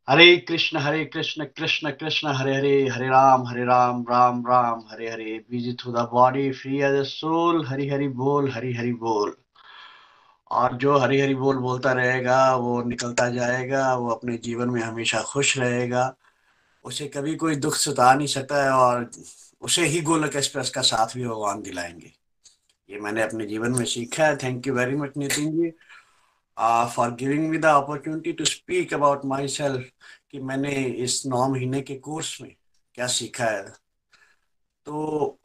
Hare 0.08 0.36
Krishna 0.38 0.78
Hare 0.78 1.04
Krishna 1.06 1.46
Krishna 1.58 1.92
Krishna, 1.92 2.28
Hare 2.28 2.56
Hare 2.56 2.88
Hare 2.88 3.08
Ram 3.08 3.48
Hare 3.48 3.64
Ram 3.66 4.04
Ram 4.10 4.44
Ram, 4.48 4.84
Hare 4.92 5.10
Hare. 5.12 5.38
Busy 5.52 5.74
through 5.74 5.92
the 5.94 6.08
body 6.12 6.52
free 6.52 6.82
as 6.82 7.06
soul 7.08 7.66
Hari 7.66 7.88
Hari 7.90 8.08
बोल 8.08 8.50
हरि 8.52 8.74
हरि 8.74 8.94
बोल। 8.94 9.36
और 10.54 10.76
जो 10.78 10.98
हरी 10.98 11.20
हरी 11.22 11.36
बोल 11.36 11.58
बोलता 11.58 11.92
रहेगा, 11.92 12.56
वो 12.56 12.84
निकलता 12.84 13.30
जाएगा, 13.30 13.96
वो 13.96 14.10
अपने 14.10 14.38
जीवन 14.38 14.70
में 14.70 14.82
हमेशा 14.82 15.22
खुश 15.22 15.58
रहेगा। 15.58 16.16
उसे 16.84 17.08
कभी 17.08 17.36
कोई 17.36 17.56
दुख 17.56 17.76
सता 17.76 18.14
नहीं 18.14 18.28
सकता 18.28 18.64
है 18.64 18.72
और 18.72 19.10
उसे 19.62 19.86
ही 19.86 20.02
गोलक 20.02 20.36
एक्सप्रेस 20.36 20.70
का 20.70 20.82
साथ 20.82 21.16
भी 21.16 21.26
भगवान 21.28 21.62
दिलाएँगे। 21.62 22.12
ये 22.90 23.00
मैंने 23.00 23.22
अपने 23.22 23.46
जीवन 23.46 23.72
में 23.72 23.86
सीखा 23.86 24.26
है। 24.26 24.36
Thank 24.38 24.68
you 24.68 24.74
very 24.74 24.96
much 24.96 25.12
Nitin 25.18 25.52
ji 25.52 25.72
for 26.96 27.12
giving 27.12 27.50
me 27.50 27.58
the 27.58 27.66
opportunity 27.66 28.34
to 28.34 28.46
speak 28.46 28.94
about 28.94 29.26
myself 29.48 29.86
कि 30.32 30.40
मैंने 30.40 30.72
इस 31.06 31.26
नौ 31.26 31.48
महीने 31.50 31.82
के 31.82 31.96
कोर्स 31.96 32.42
में 32.42 32.56
क्या 32.96 33.08
सीखा 33.08 33.46
है। 33.46 33.64
तो 34.86 35.40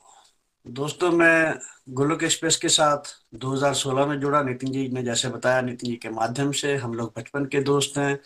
दोस्तों, 0.69 1.11
मैं 1.11 1.55
गोलोक 1.95 2.23
एक्सप्रेस 2.23 2.57
के 2.57 2.69
साथ 2.69 3.11
2016 3.35 4.07
में 4.07 4.19
जुड़ा। 4.21 4.43
नितिन 4.43 4.73
जी 4.73 4.89
ने 4.89 5.03
जैसे 5.03 5.29
बताया, 5.29 5.61
नितिन 5.61 5.91
जी 5.91 5.97
के 5.97 6.09
माध्यम 6.09 6.51
से 6.53 6.75
हम 6.77 6.95
लोग 6.95 7.13
बचपन 7.17 7.45
के 7.47 7.61
दोस्त 7.63 7.99
हैं। 7.99 8.19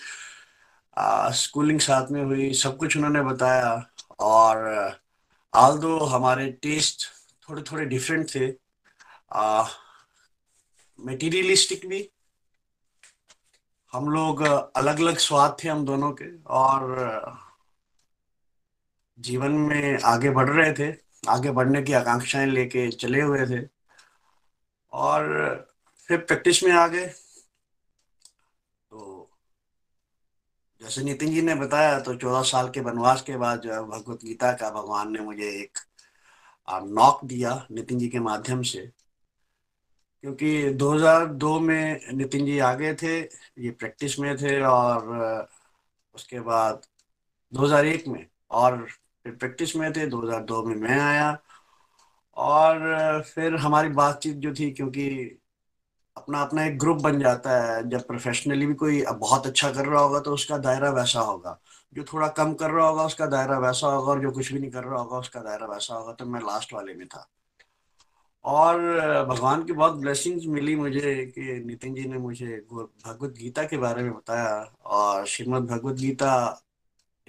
स्कूलिंग 1.33 1.81
साथ 1.81 2.11
में 2.11 2.23
हुई, 2.25 2.53
सब 2.55 2.77
कुछ 2.77 2.97
उन्होंने 2.97 3.23
बताया। 3.23 3.71
और 4.21 4.67
आल 5.53 5.79
दो 5.79 5.99
हमारे 6.05 6.51
टेस्ट 6.63 7.07
थोड़े 7.49 7.63
थोड़े 7.63 7.85
डिफरेंट 7.85 8.35
थे 8.35 8.49
मटेरियलिस्टिक 10.99 11.87
भी। 11.89 12.09
हम 13.93 14.09
लोग 14.09 14.43
अलग 14.43 15.01
अलग 15.01 15.17
स्वाद 15.19 15.57
थे 15.65 15.69
हम 15.69 15.85
दोनों 15.85 16.13
के, 16.13 16.37
और 16.43 17.39
जीवन 19.19 19.53
में 19.53 19.99
आगे 20.05 20.31
बढ़ 20.31 20.51
रहे 20.51 20.73
थे। 20.73 21.12
आगे 21.23 21.51
बढ़ने 21.51 21.83
की 21.83 21.93
आकांक्षाएँ 21.93 22.47
लेके 22.47 22.91
चले 22.91 23.21
हुए 23.23 23.47
थे। 23.47 23.67
और 24.93 25.25
फिर 26.09 26.19
प्रैक्टिस 26.19 26.63
में 26.65 26.73
आ 26.73 26.87
गए। 26.89 27.07
तो 28.91 29.29
जैसे 30.83 31.03
नितिन 31.05 31.31
जी 31.31 31.43
ने 31.43 31.55
बताया 31.55 31.99
तो 32.01 32.15
चौदह 32.15 32.43
साल 32.43 32.69
के 32.71 32.81
वनवास 32.81 33.23
के 33.23 33.37
बाद 33.37 33.61
जो 33.61 33.73
है, 33.73 33.83
भगवत 33.83 34.25
गीता 34.25 34.53
का 34.53 34.71
भगवान 34.71 35.13
ने 35.13 35.21
मुझे 35.21 35.49
एक 35.61 35.79
नॉक 36.69 37.25
दिया 37.25 37.55
नितिन 37.73 37.99
जी 37.99 38.09
के 38.09 38.21
माध्यम 38.21 38.63
से। 38.63 38.87
क्योंकि 40.25 40.71
2002 40.73 41.59
में 41.61 42.01
नितिन 42.15 42.45
जी 42.47 42.59
आ 42.59 42.73
गए 42.75 42.95
थे, 42.95 43.19
ये 43.59 43.71
प्रैक्टिस 43.71 44.19
में 44.19 44.37
थे 44.37 44.61
और, 44.63 45.49
उसके 46.15 46.41
बाद 46.41 46.83
2001 47.53 48.09
में 48.09 48.27
और 48.51 48.87
फिर 49.25 49.35
प्रैक्टिस 49.35 49.77
में 49.77 49.93
थे 49.93 50.07
2002 50.07 50.63
में 50.63 50.77
मैं 50.77 51.01
आया। 51.01 51.39
और, 52.37 53.23
फिर 53.23 53.57
हमारी 53.57 53.89
बातचीत 53.89 54.37
जो 54.37 54.55
थी, 54.55 54.71
क्योंकि 54.71 55.39
अपना 56.17 56.43
अपना 56.43 56.65
एक 56.65 56.79
ग्रुप 56.79 56.99
बन 56.99 57.21
जाता 57.21 57.51
है, 57.63 57.89
जब 57.89 58.07
प्रोफेशनली 58.07 58.67
भी 58.67 58.75
कोई 58.75 59.05
बहुत 59.13 59.47
अच्छा 59.47 59.71
कर 59.73 59.87
रहा 59.87 60.03
होगा 60.03 60.21
तो 60.21 60.35
उसका 60.35 60.59
दायरा 60.59 60.91
वैसा 60.91 61.21
होगा। 61.21 61.61
जो 61.95 62.05
थोड़ा 62.05 62.29
कम 62.29 62.55
कर 62.55 62.71
रहा 62.71 62.89
होगा, 62.89 63.05
उसका 63.05 63.27
दायरा 63.27 63.59
वैसा 63.59 63.87
होगा, 63.87 64.13
और 64.13 64.21
जो 64.21 64.31
कुछ 64.31 64.53
भी 64.53 64.59
नहीं 64.59 64.71
कर 64.71 64.85
रहा 64.85 65.01
होगा, 65.01 65.19
उसका 65.19 65.41
दायरा 65.41 65.67
वैसा 65.67 65.95
होगा 65.95 66.13
तो 66.13 66.27
मैं 66.27 66.41
लास्ट 66.41 66.75
वाले 66.75 66.95
में 66.95 67.07
था। 67.07 67.29
और, 68.45 68.79
भगवान 69.27 69.65
की 69.65 69.73
बहुत 69.73 69.93
ब्लेसिंग्स 69.93 70.47
मिली 70.47 70.77
मुझे, 70.77 71.33
कि 71.39 71.65
नितिन 71.67 71.95
जी 71.95 72.05
ने 72.05 72.19
मुझे 72.19 72.67
भगवत 72.73 73.31
गीता 73.31 73.65
के 73.65 73.77
बारे 73.77 74.03
में 74.03 74.15
बताया, 74.15 74.73
और 74.85 75.27
श्रीमद 75.27 75.63
भगवत 75.63 75.95
गीता, 75.95 76.63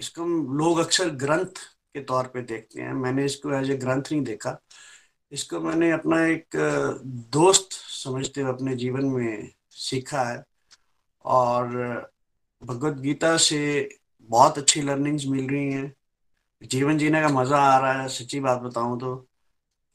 इसको 0.00 0.24
लोग 0.54 0.78
अक्सर 0.78 1.10
ग्रंथ 1.10 1.73
के 1.94 2.00
तौर 2.00 2.26
पे 2.26 2.42
देखते 2.42 2.82
हैं। 2.82 2.92
मैंने 2.92 3.24
इसको 3.24 3.52
एज 3.54 3.70
ए 3.70 3.76
ग्रंथ 3.76 4.12
नहीं 4.12 4.22
देखा। 4.24 4.58
इसको 5.32 5.60
मैंने 5.60 5.90
अपना 5.92 6.24
एक 6.26 6.56
दोस्त 7.32 7.72
समझते 7.72 8.40
हुए 8.40 8.52
अपने 8.52 8.74
जीवन 8.76 9.04
में 9.04 9.50
सीखा 9.70 10.22
है। 10.22 10.42
और 11.24 11.68
भगवत 12.62 12.98
गीता 12.98 13.36
से 13.36 13.88
बहुत 14.30 14.58
अच्छी 14.58 14.82
लर्निंग्स 14.82 15.26
मिल 15.26 15.48
रही 15.48 15.72
हैं। 15.72 15.92
जीवन 16.62 16.98
जीने 16.98 17.20
का 17.22 17.28
मज़ा 17.28 17.58
आ 17.58 17.78
रहा 17.78 18.02
है, 18.02 18.08
सच्ची 18.08 18.40
बात 18.40 18.60
बताऊँ 18.60 18.98
तो। 19.00 19.14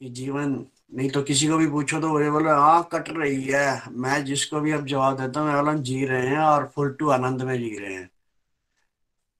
कि 0.00 0.08
जीवन, 0.10 0.54
नहीं 0.94 1.10
तो 1.10 1.22
किसी 1.22 1.48
को 1.48 1.56
भी 1.58 1.66
पूछो 1.70 2.00
तो 2.00 2.08
वो 2.10 2.30
बोले 2.32 2.50
हाँ 2.50 2.88
कट 2.92 3.08
रही 3.08 3.42
है। 3.44 3.90
मैं 3.92 4.24
जिसको 4.24 4.60
भी 4.60 4.72
अब 4.72 4.86
जवाब 4.86 5.20
देता 5.20 5.40
हूँ 5.40 5.52
बोला 5.54 5.74
जी 5.82 6.04
रहे 6.06 6.26
हैं 6.28 6.38
और 6.38 6.66
फुल 6.74 6.92
टू 6.94 7.08
आनंद 7.10 7.42
में 7.42 7.58
जी 7.58 7.76
रहे 7.78 7.94
हैं। 7.94 8.10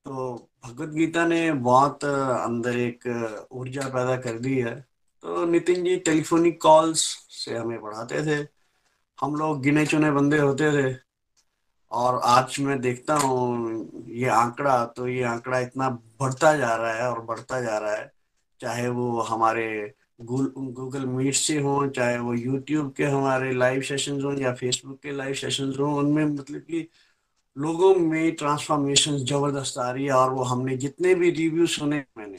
तो 0.07 0.50
भगवत 0.65 0.89
गीता 0.89 1.27
ने 1.27 1.53
बहुत 1.53 2.05
अंदर 2.05 2.77
एक 2.79 3.07
ऊर्जा 3.53 3.89
पैदा 3.89 4.17
कर 4.17 4.39
दी 4.39 4.59
है। 4.59 4.75
तो 5.23 5.45
नितिन 5.45 5.85
जी, 5.85 5.97
टेलीफोनिक 5.97 6.61
कॉल्स 6.63 7.05
से 7.35 7.57
हमें 7.57 7.81
पढ़ाते 7.83 8.23
थे। 8.27 8.47
हम 9.19 9.35
लोग 9.37 9.63
गिने 9.63 9.87
चुने 9.87 10.11
बंदे 10.11 10.39
होते 10.39 10.71
थे। 10.73 10.95
और 11.93 12.21
आज 12.25 12.57
मैं 12.61 12.81
देखता 12.81 13.15
हूँ, 13.15 14.05
ये 14.09 14.29
आंकड़ा 14.29 14.85
तो 14.87 15.09
ये 15.09 15.23
आंकड़ा 15.23 15.59
इतना 15.59 15.89
बढ़ता 16.21 16.55
जा 16.57 16.75
रहा 16.77 16.93
है 16.95 17.11
और 17.11 17.21
बढ़ता 17.21 17.61
जा 17.61 17.79
रहा 17.79 17.95
है। 17.95 18.13
चाहे 18.61 18.89
वो 18.89 19.21
हमारे 19.21 19.95
गूगल 20.23 21.07
मीट 21.07 21.35
से 21.35 21.59
हो, 21.61 21.87
चाहे 21.87 22.19
वो 22.19 22.35
यूट्यूब 22.35 22.93
के 22.93 23.05
हमारे 23.05 23.53
लाइव 23.53 23.83
सेशंस 23.83 24.25
हो 24.25 24.33
या 24.33 24.55
फेसबुक 24.55 25.01
के 25.03 25.13
लाइव 25.13 25.35
सेशंस 25.35 25.79
हो, 25.79 25.97
उनमें 25.99 26.25
मतलब 26.25 26.61
कि 26.61 26.89
लोगों 27.61 27.95
में 27.95 28.33
ट्रांसफॉर्मेशन 28.33 29.17
ज़बरदस्त 29.17 29.79
आ 29.79 29.91
रही 29.91 30.05
है 30.05 30.13
और 30.13 30.33
वो 30.33 30.43
हमने 30.43 30.77
जितने 30.77 31.15
भी 31.15 31.31
रिव्यू 31.31 31.67
सुने 31.67 32.05
मैंने, 32.19 32.39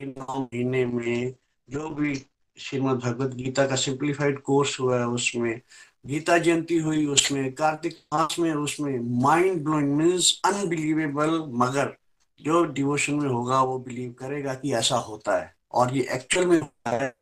इन 0.00 0.14
महीने 0.18 0.84
में 0.86 1.34
जो 1.70 1.88
भी 1.88 2.14
श्रीमद 2.58 2.98
भगवत 2.98 3.34
गीता 3.34 3.66
का 3.66 3.76
सिंप्लीफाइड 3.76 4.40
कोर्स 4.40 4.80
हुआ 4.80 4.98
है, 4.98 5.06
उसमें 5.06 5.60
गीता 6.06 6.38
जयंती 6.38 6.78
हुई, 6.78 7.06
उसमें 7.06 7.52
कार्तिक 7.52 7.96
मास 8.14 8.38
में 8.38 8.52
उसमें 8.54 8.98
माइंड 9.22 9.64
ब्लोइंग 9.64 9.96
मीन्स 9.96 10.40
अनबिलीवेबल 10.44 11.44
मगर 11.48 11.96
जो 12.42 12.64
डिवोशन 12.64 13.14
में 13.14 13.28
होगा 13.28 13.62
वो 13.62 13.78
बिलीव 13.78 14.12
करेगा 14.12 14.54
कि 14.54 14.72
ऐसा 14.74 14.96
होता 14.96 15.36
है। 15.36 15.54
और 15.72 15.96
ये 15.96 16.06
एक्चुअल 16.10 16.46
में 16.46 16.60
है, 16.88 17.14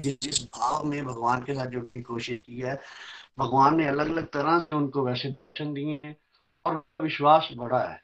जिस 0.00 0.42
भाव 0.44 0.84
में 0.84 1.04
भगवान 1.04 1.42
के 1.42 1.54
साथ 1.54 1.66
जुड़ने 1.66 1.88
की 1.94 2.02
कोशिश 2.02 2.40
की 2.46 2.58
है, 2.60 2.80
भगवान 3.38 3.76
ने 3.76 3.86
अलग 3.86 4.10
अलग 4.10 4.26
तरह 4.26 4.58
से 4.58 4.76
उनको 4.76 5.02
वैसे 5.02 5.30
दिए 5.60 6.00
हैं 6.04 6.16
और 6.64 6.84
विश्वास 7.02 7.48
बढ़ा 7.56 7.80
है। 7.80 8.02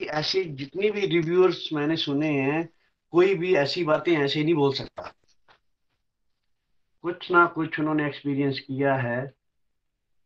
ऐसे 0.00 0.44
जितनी 0.44 0.90
भी 0.90 1.06
रिव्यूअर्स 1.06 1.68
मैंने 1.72 1.96
सुने 1.96 2.28
हैं, 2.28 2.68
कोई 3.12 3.34
भी 3.34 3.54
ऐसी 3.54 3.84
बातें 3.84 4.12
ऐसे 4.12 4.44
नहीं 4.44 4.54
बोल 4.54 4.74
सकता। 4.74 5.12
कुछ 7.02 7.30
ना 7.30 7.46
कुछ 7.46 7.80
उन्होंने 7.80 8.06
एक्सपीरियंस 8.06 8.60
किया 8.60 8.94
है, 8.94 9.34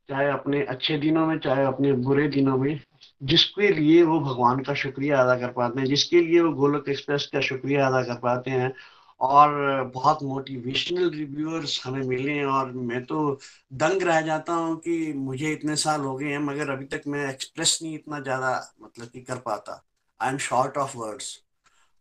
चाहे 0.09 0.31
अपने 0.31 0.65
अच्छे 0.65 0.99
दिनों 0.99 1.27
में, 1.27 1.39
चाहे 1.39 1.65
अपने 1.65 1.93
बुरे 1.93 2.29
दिनों 2.29 2.59
में, 2.59 2.81
जिसके 3.23 3.69
लिए 3.69 4.03
वो 4.03 4.21
भगवान 4.21 4.63
का 4.63 4.75
शुक्रिया 4.75 5.23
अदा 5.23 5.39
कर 5.39 5.53
पाते 5.53 5.81
हैं, 5.81 5.87
जिसके 5.87 6.21
लिए 6.21 6.41
वो 6.41 6.53
गोलक 6.53 6.85
एक्सप्रेस 6.89 7.31
का 7.33 7.41
शुक्रिया 7.41 7.87
अदा 7.87 8.03
कर 8.03 8.21
पाते 8.21 8.51
हैं 8.51 8.75
और 9.21 9.83
बहुत 9.95 10.23
मोटिवेशनल 10.23 11.11
रिव्यूअर्स 11.11 11.81
हमें 11.85 12.03
मिले 12.07 12.43
और 12.47 12.71
मैं 12.73 13.05
तो 13.05 13.39
दंग 13.75 14.03
रह 14.03 14.21
जाता 14.23 14.53
हूँ 14.55 14.77
कि 14.81 15.13
मुझे 15.15 15.53
इतने 15.53 15.77
साल 15.77 16.01
हो 16.01 16.15
गए 16.17 16.29
हैं, 16.29 16.39
मगर 16.41 16.71
अभी 16.71 16.85
तक 16.87 17.03
मैं 17.07 17.29
एक्सप्रेस 17.31 17.79
नहीं 17.83 17.95
इतना 17.95 18.21
ज़्यादा 18.21 18.53
मतलब 18.83 19.09
कि 19.09 19.21
कर 19.23 19.39
पाता। 19.41 19.83
I 20.21 20.31
am 20.31 20.39
short 20.41 20.77
of 20.79 20.97
words 20.97 21.39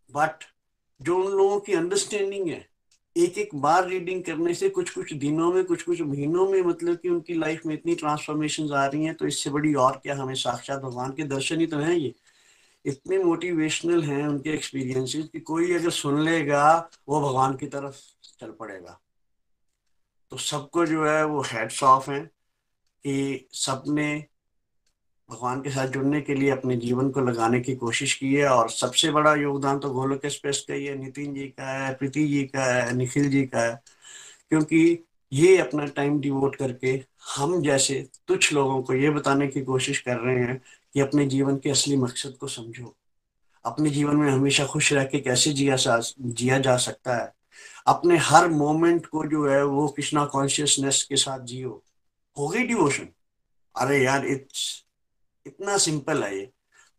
but 0.10 0.44
जो 1.02 1.18
उन 1.24 1.32
लोगों 1.38 1.60
की 1.60 1.74
अंडरस्टैंडिंग 1.74 2.48
है 2.50 2.66
एक 3.16 3.38
एक 3.38 3.56
बार 3.56 3.88
रीडिंग 3.88 4.24
करने 4.24 4.54
से 4.54 4.70
कुछ 4.70 4.90
कुछ 4.90 5.14
दिनों 5.16 5.52
में 5.54 5.64
कुछ 5.66 5.84
कुछ 5.84 6.02
महीनों 6.02 6.48
में 6.50 6.62
मतलब 6.62 6.98
कि 6.98 7.10
उनकी 7.10 7.34
लाइफ 7.34 7.66
में 7.66 7.74
इतनी 7.74 7.96
ट्रांसफॉर्मेशन 7.96 8.72
आ 8.74 8.86
रही 8.86 9.06
हैं 9.06 9.16
तो 9.16 9.28
इससे 9.28 9.50
बड़ी 9.50 9.74
और 9.76 10.00
क्या 10.04 10.16
हमें 10.16 10.34
साक्षात 10.36 10.82
भगवान 10.82 11.12
के 11.12 11.24
दर्शन 11.26 11.60
ही 11.60 11.68
तो 11.68 11.78
हैं 11.78 11.94
ये। 11.94 12.14
इतने 12.86 13.18
मोटिवेशनल 13.18 14.04
हैं 14.04 14.28
उनके 14.28 14.50
एक्सपीरियंसेस 14.50 15.28
कि 15.28 15.40
कोई 15.40 15.74
अगर 15.74 15.90
सुन 15.90 16.22
लेगा, 16.22 16.90
वो 17.10 17.22
भगवान 17.22 17.56
की 17.56 17.68
तरफ़ 17.68 17.96
चल 18.40 18.52
पड़ेगा। 18.52 19.00
तो 20.32 20.38
सबको 20.38 20.86
जो 20.86 21.06
है 21.06 21.26
वो 21.26 21.42
हेड्स 21.42 21.84
ऑफ़ 21.84 22.12
हैं 22.12 22.26
कि 23.06 23.48
सबने 23.54 24.26
भगवान 25.30 25.62
के 25.62 25.70
साथ 25.70 25.88
जुड़ने 25.88 26.22
के 26.22 26.36
लिए 26.36 26.50
अपने 26.50 26.76
जीवन 26.76 27.10
को 27.10 27.22
लगाने 27.22 27.60
की 27.60 27.76
कोशिश 27.76 28.14
की 28.14 28.34
है 28.36 28.50
और 28.50 28.70
सबसे 28.70 29.12
बड़ा 29.12 29.36
योगदान 29.36 29.80
तो 29.80 29.90
गोलोक 29.90 30.26
एक्सप्रेस 30.26 30.66
का 30.68 30.74
ही 30.74 30.86
है, 30.86 30.96
नितिन 30.96 31.34
जी 31.34 31.48
का 31.48 31.70
है, 31.70 31.94
प्रीति 31.94 32.28
जी 32.28 32.44
का 32.44 32.64
है, 32.64 32.96
निखिल 32.96 33.30
जी 33.30 33.46
का 33.46 33.60
है। 33.60 33.82
क्योंकि 34.50 35.06
ये 35.34 35.58
अपना 35.58 35.86
टाइम 35.86 36.20
डिवोट 36.20 36.56
करके 36.56 37.04
हम 37.36 37.62
जैसे 37.62 38.08
तुच्छ 38.28 38.54
लोगों 38.54 38.84
को 38.84 38.94
ये 38.94 39.10
बताने 39.10 39.48
की 39.48 39.62
कोशिश 39.62 40.00
कर 40.00 40.18
रहे 40.18 40.40
हैं 40.40 40.62
कि 40.94 41.00
अपने 41.00 41.26
जीवन 41.26 41.58
के 41.58 41.70
असली 41.70 41.98
मकसद 41.98 42.38
को 42.40 42.48
समझो। 42.48 42.96
अपने 43.66 43.90
जीवन 43.90 44.16
में 44.16 44.32
हमेशा 44.32 44.66
खुश 44.66 44.94
रह 44.94 45.04
के 45.04 45.20
कैसे 45.20 45.54
जिया 45.54 45.76
जिया 46.20 46.60
जा 46.60 46.78
सकता 46.78 47.16
है। 47.16 47.34
अपने 47.88 48.18
हर 48.18 48.48
मोमेंट 48.48 49.06
को 49.06 49.26
जो 49.26 49.48
है 49.50 49.64
वो 49.66 49.88
कृष्णा 49.88 50.26
कॉन्शियसनेस 50.26 51.04
के 51.04 51.16
साथ 51.16 51.40
जियो। 51.40 51.84
हो 52.38 52.48
गई 52.48 52.64
डिवोशन 52.64 53.08
अरे 53.76 54.04
यार 54.04 54.26
इट्स 54.26 54.86
इतना 55.48 55.78
सिंपल 55.78 56.24
है 56.24 56.38
ये। 56.40 56.52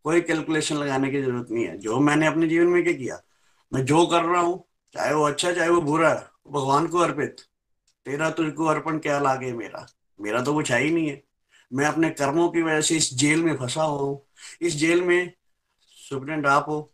कोई 0.05 0.21
कैलकुलेशन 0.21 0.77
लगाने 0.77 1.11
की 1.11 1.23
ज़रूरत 1.23 1.47
नहीं 1.51 1.65
है। 1.65 1.79
जो 1.79 2.01
मैंने 2.01 2.27
अपने 2.27 2.49
जीवन 2.49 2.67
में 2.67 2.85
क्या 2.85 2.93
किया? 2.93 3.21
मैं 3.73 3.85
जो 3.85 4.07
कर 4.07 4.23
रहा 4.23 4.41
हूँ, 4.41 4.65
चाहे 4.93 5.15
वो 5.15 5.23
अच्छा 5.23 5.53
चाहे 5.53 5.69
वो 5.69 5.81
बुरा 5.81 6.15
भगवान 6.49 6.87
को 6.87 6.99
अर्पित। 6.99 7.37
तेरा 8.05 8.31
तुझको 8.31 8.65
अर्पण 8.65 8.99
क्या 8.99 9.19
लागे 9.19 9.53
मेरा? 9.53 9.87
मेरा 10.21 10.43
तो 10.43 10.55
कुछ 10.55 10.73
है 10.73 10.83
ही 10.83 10.91
नहीं 10.91 11.09
है। 11.09 11.23
मैं 11.73 11.87
अपने 11.87 12.11
कर्मों 12.11 12.49
की 12.49 12.63
वजह 12.63 12.81
से 12.81 12.97
इस 12.97 13.15
जेल 13.15 13.43
में 13.43 13.57
फंसा 13.57 13.83
हुआ 13.83 14.01
हूँ। 14.01 14.23
इस 14.63 14.77
जेल 14.77 15.03
में 15.03 15.33
सुप्रेंट, 15.97 16.47
आप 16.47 16.67
हो। 16.69 16.91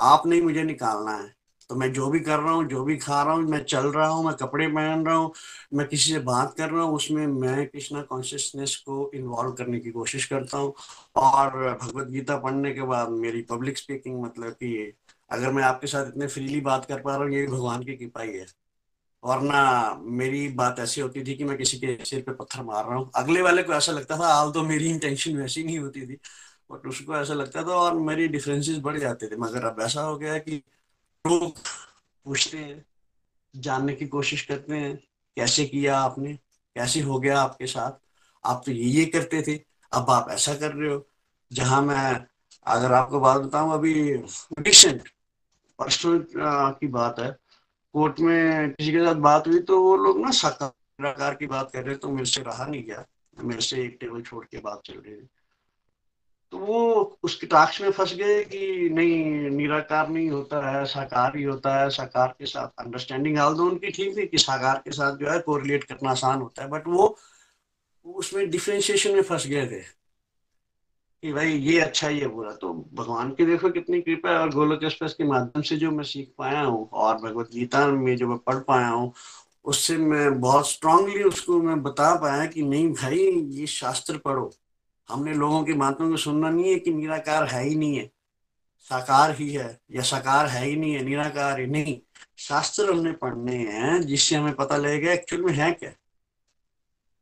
आप 0.00 0.26
नहीं 0.26 0.42
मुझे 0.42 0.62
निकालना 0.62 1.12
है। 1.12 1.34
तो 1.70 1.74
मैं 1.74 1.92
जो 1.92 2.08
भी 2.10 2.20
कर 2.20 2.38
रहा 2.38 2.52
हूँ, 2.52 2.64
जो 2.64 2.84
भी 2.84 2.96
खा 2.96 3.22
रहा 3.22 3.34
हूँ, 3.34 3.42
मैं 3.42 3.64
चल 3.64 3.86
रहा 3.86 4.06
हूँ, 4.08 4.24
मैं 4.24 4.34
कपड़े 4.34 4.68
पहन 4.68 5.06
रहा 5.06 5.16
हूँ, 5.16 5.32
मैं 5.74 5.86
किसी 5.88 6.12
से 6.12 6.18
बात 6.18 6.54
कर 6.58 6.70
रहा 6.70 6.82
हूँ, 6.82 6.94
उसमें 6.94 7.26
मैं 7.26 7.66
कृष्णा 7.66 8.02
कॉन्शियसनेस 8.02 8.76
को 8.76 9.10
इन्वॉल्व 9.14 9.52
करने 9.52 9.80
की 9.80 9.90
कोशिश 9.90 10.26
करता 10.26 10.58
हूँ। 10.58 10.74
और 11.16 11.78
भगवत 11.82 12.08
गीता 12.08 12.36
पढ़ने 12.36 12.72
के 12.72 12.82
बाद 12.82 13.08
मेरी 13.08 13.42
पब्लिक 13.42 13.78
स्पीकिंग 13.78 14.22
मतलब 14.22 14.52
कि 14.52 14.92
अगर 15.30 15.52
मैं 15.52 15.62
आपके 15.62 15.86
साथ 15.86 16.06
इतने 16.06 16.26
फ्रीली 16.26 16.60
बात 16.60 16.84
कर 16.84 17.00
पा 17.00 17.16
रहा 17.16 17.24
हूँ, 17.24 17.32
ये 17.32 17.46
भगवान 17.46 17.82
की 17.82 17.96
कृपा 17.96 18.22
ही 18.22 18.38
है। 18.38 18.46
वरना 19.24 19.60
मेरी 20.02 20.48
बात 20.48 20.78
ऐसी 20.78 21.00
होती 21.00 21.24
थी 21.24 21.34
कि 21.34 21.44
मैं 21.44 21.56
किसी 21.58 21.78
के 21.78 21.96
सिर 22.04 22.22
पे 22.22 22.32
पत्थर 22.32 22.62
मार 22.62 22.84
रहा 22.84 22.96
हूँ। 22.96 23.10
अगले 23.14 23.42
वाले 23.42 23.62
को 23.62 23.72
ऐसा 23.72 23.92
लगता 23.92 24.18
था 24.18 24.28
हाल 24.34 24.50
तो 24.52 24.62
मेरी 24.62 24.90
इंटेंशन 24.90 25.36
वैसी 25.36 25.64
नहीं 25.64 25.78
होती 25.78 26.06
थी। 26.06 26.18
बट 26.72 26.86
उसको 26.86 27.16
ऐसा 27.16 27.34
लगता 27.34 27.62
था 27.62 27.74
और 27.74 27.98
मेरी 27.98 28.28
डिफरेंसेस 28.28 28.78
बढ़ 28.78 28.98
जाते 28.98 29.28
थे। 29.28 29.36
मगर 29.36 29.64
अब 29.64 29.80
ऐसा 29.80 30.02
हो 30.02 30.16
गया 30.18 30.38
कि 30.38 30.56
लोग 31.24 31.58
पूछते 32.26 32.58
हैं, 32.58 32.84
जानने 33.54 33.94
की 33.94 34.06
कोशिश 34.06 34.42
करते 34.42 34.76
हैं, 34.76 34.96
कैसे 35.36 35.64
किया 35.66 35.98
आपने? 35.98 36.34
कैसे 36.76 37.00
हो 37.00 37.18
गया 37.20 37.40
आपके 37.40 37.66
साथ? 37.66 37.92
आप 38.44 38.62
तो 38.66 38.72
ये 38.72 38.84
ये 38.84 39.04
करते 39.06 39.42
थे। 39.42 39.54
अब 39.92 40.10
आप 40.10 40.30
ऐसा 40.30 40.54
कर 40.54 40.72
रहे 40.72 40.92
हो, 40.92 41.06
जहाँ 41.52 41.82
मैं 41.82 42.26
अगर 42.66 42.92
आपको 42.92 43.20
बात 43.20 43.40
बताऊँ, 43.42 43.72
अभी 43.74 43.92
रिसेंट 44.58 45.08
की 45.80 46.86
बात 46.86 47.20
है 47.20 47.36
कोर्ट 47.94 48.20
में 48.20 48.70
किसी 48.72 48.92
के 48.92 49.04
साथ 49.04 49.14
बात 49.22 49.46
हुई 49.48 49.60
तो 49.60 49.80
वो 49.82 49.96
लोग 49.96 50.20
ना 50.20 50.30
साकार 50.32 51.34
की 51.34 51.46
बात 51.46 51.70
कर 51.72 51.84
रहे 51.84 51.96
तो 51.96 52.10
मेरे 52.10 52.26
से 52.26 52.42
रहा 52.42 52.66
नहीं 52.66 52.82
गया। 52.84 53.04
मेरे 53.36 53.60
से 53.60 53.82
एक 53.82 53.96
टेबल 54.00 54.22
छोड़ 54.22 54.44
के 54.44 54.58
बात 54.58 54.80
चल 54.84 54.94
रही 54.96 55.16
तो 56.52 56.58
वो 56.58 57.18
उसके 57.22 57.46
टाक्स 57.46 57.80
में 57.80 57.90
फंस 57.90 58.14
गए 58.14 58.42
कि 58.44 58.88
नहीं, 58.92 59.50
निराकार 59.50 60.08
नहीं 60.08 60.28
होता 60.30 60.60
है 60.70 60.84
साकार 60.86 61.36
ही 61.36 61.42
होता 61.42 61.74
है। 61.80 61.88
साकार 61.90 62.34
के 62.38 62.46
साथ 62.46 62.84
अंडरस्टैंडिंग 62.84 63.38
हाल 63.38 63.54
दो 63.54 63.64
उनकी 63.64 63.90
ठीक 63.90 64.16
थी 64.16 64.26
कि 64.26 64.38
साकार 64.38 64.80
के 64.84 64.90
साथ 64.90 65.16
जो 65.16 65.30
है 65.30 65.38
कोरिलेट 65.40 65.84
करना 65.84 66.10
आसान 66.10 66.40
होता 66.40 66.62
है 66.62 66.68
बट 66.68 66.86
वो 66.88 67.16
उसमें 68.06 68.48
डिफ्रेंशिएशन 68.50 69.14
में 69.14 69.22
फंस 69.22 69.46
गए 69.46 69.66
थे। 69.66 69.82
कि 71.22 71.32
भाई 71.32 71.52
ये 71.52 71.80
अच्छा 71.80 72.08
ये 72.08 72.26
बुरा। 72.26 72.52
तो 72.52 72.72
भगवान 72.94 73.30
की 73.30 73.44
देखो 73.46 73.70
कितनी 73.70 74.00
कृपा 74.00 74.30
है 74.30 74.38
और 74.38 74.50
गोलोक 74.54 74.84
एक्सप्रेस 74.84 75.14
के 75.14 75.24
माध्यम 75.24 75.62
से 75.62 75.76
जो 75.76 75.90
मैं 75.90 76.04
सीख 76.04 76.32
पाया 76.38 76.60
हूँ 76.60 76.88
और 76.92 77.16
भगवत 77.16 77.50
गीता 77.54 77.86
में 77.86 78.16
जो 78.16 78.28
मैं 78.28 78.38
पढ़ 78.38 78.58
पाया 78.58 78.88
हूँ, 78.88 79.12
उससे 79.64 79.96
मैं 79.96 80.40
बहुत 80.40 80.70
स्ट्रांगली 80.70 81.22
उसको 81.22 81.60
मैं 81.62 81.82
बता 81.82 82.14
पाया 82.14 82.46
कि 82.46 82.62
नहीं 82.62 82.92
भाई, 82.92 83.18
ये 83.50 83.66
शास्त्र 83.66 84.18
पढ़ो। 84.18 84.50
हमने 85.08 85.34
लोगों 85.34 85.62
की 85.64 85.72
बातों 85.72 86.10
को 86.10 86.16
सुनना 86.16 86.50
नहीं 86.50 86.72
है 86.72 86.78
कि 86.78 86.92
निराकार 86.92 87.44
है 87.44 87.64
ही 87.64 87.74
नहीं 87.74 87.96
है। 87.96 88.10
साकार 88.90 89.34
ही 89.34 89.50
है 89.52 89.80
या 89.90 90.02
साकार 90.02 90.46
है 90.46 90.64
ही 90.66 90.76
नहीं 90.76 90.92
है, 90.94 91.02
निराकार 91.04 91.60
ही 91.60 91.66
नहीं। 91.66 91.98
शास्त्र 92.38 92.92
हमने 92.92 93.12
पढ़ने 93.12 93.56
हैं 93.56 94.00
जिससे 94.02 94.36
हमें 94.36 94.54
पता 94.54 94.76
लगेगा 94.76 95.12
एक्चुअल 95.12 95.42
में 95.42 95.52
है 95.52 95.72
क्या। 95.72 95.90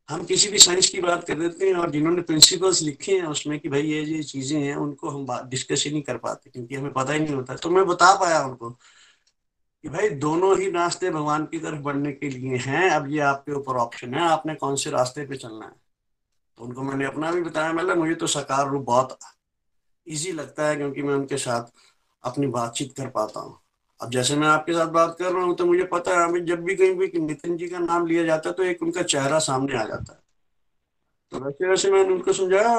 हम 0.09 0.23
किसी 0.25 0.49
भी 0.49 0.57
साइंस 0.57 0.89
की 0.89 1.01
बात 1.01 1.23
कर 1.23 1.39
देते 1.39 1.67
हैं 1.67 1.75
और 1.75 1.91
जिन्होंने 1.91 2.21
प्रिंसिपल्स 2.21 2.81
लिखे 2.81 3.11
हैं 3.11 3.25
उसमें 3.27 3.59
कि 3.59 3.69
भाई 3.69 3.81
ये 3.81 4.01
ये 4.03 4.23
चीज़ें 4.23 4.59
हैं, 4.61 4.75
उनको 4.75 5.09
हम 5.09 5.25
डिस्कस 5.49 5.83
ही 5.85 5.91
नहीं 5.91 6.01
कर 6.01 6.17
पाते 6.17 6.49
क्योंकि 6.49 6.75
हमें 6.75 6.93
पता 6.93 7.13
ही 7.13 7.19
नहीं 7.19 7.35
होता। 7.35 7.55
तो 7.55 7.69
मैं 7.69 7.85
बता 7.85 8.13
पाया 8.15 8.43
उनको 8.45 8.69
कि 8.69 9.89
भाई 9.89 10.09
दोनों 10.09 10.57
ही 10.59 10.69
रास्ते 10.71 11.09
भगवान 11.11 11.45
की 11.45 11.59
तरफ़ 11.59 11.81
बढ़ने 11.81 12.11
के 12.11 12.29
लिए 12.29 12.57
हैं। 12.57 12.89
अब 12.89 13.11
ये 13.11 13.19
आपके 13.19 13.51
ऊपर 13.51 13.75
ऑप्शन 13.75 14.13
है। 14.13 14.21
आपने 14.21 14.55
कौन 14.55 14.75
से 14.75 14.89
रास्ते 14.89 15.25
पे 15.25 15.35
चलना 15.35 15.65
है? 15.65 15.71
तो 16.57 16.63
उनको 16.63 16.81
मैंने 16.81 17.05
अपना 17.05 17.31
भी 17.31 17.41
बताया 17.41 17.73
मतलब 17.73 17.97
मुझे 17.97 18.15
तो 18.15 18.27
साकार 18.27 18.69
रूप 18.69 18.85
बहुत 18.85 19.17
ईजी 20.07 20.31
लगता 20.31 20.67
है 20.67 20.75
क्योंकि 20.75 21.01
मैं 21.01 21.13
उनके 21.13 21.37
साथ 21.37 21.71
अपनी 22.23 22.47
बातचीत 22.47 22.93
कर 22.97 23.09
पाता 23.09 23.39
हूँ। 23.39 23.59
अब 23.99 24.09
जैसे 24.11 24.35
मैं 24.35 24.47
आपके 24.47 24.73
साथ 24.73 24.87
बात 24.91 25.15
कर 25.19 25.31
रहा 25.31 25.43
हूँ 25.43 25.55
तो 25.55 25.65
मुझे 25.65 25.83
पता 25.91 26.11
है 26.11 26.27
अभी 26.27 26.39
जब 26.45 26.63
भी 26.63 26.75
कहीं 26.75 26.95
भी 26.95 27.19
नितिन 27.19 27.55
जी 27.57 27.67
का 27.67 27.79
नाम 27.79 28.05
लिया 28.07 28.23
जाता 28.23 28.49
है 28.49 28.55
तो 28.55 28.63
एक 28.63 28.83
उनका 28.83 29.01
चेहरा 29.03 29.39
सामने 29.39 29.77
आ 29.77 29.83
जाता 29.83 30.13
है। 30.13 30.19
तो 31.31 31.39
वैसे 31.45 31.67
वैसे 31.69 31.91
मैंने 31.91 32.13
उनको 32.13 32.33
समझाया 32.33 32.69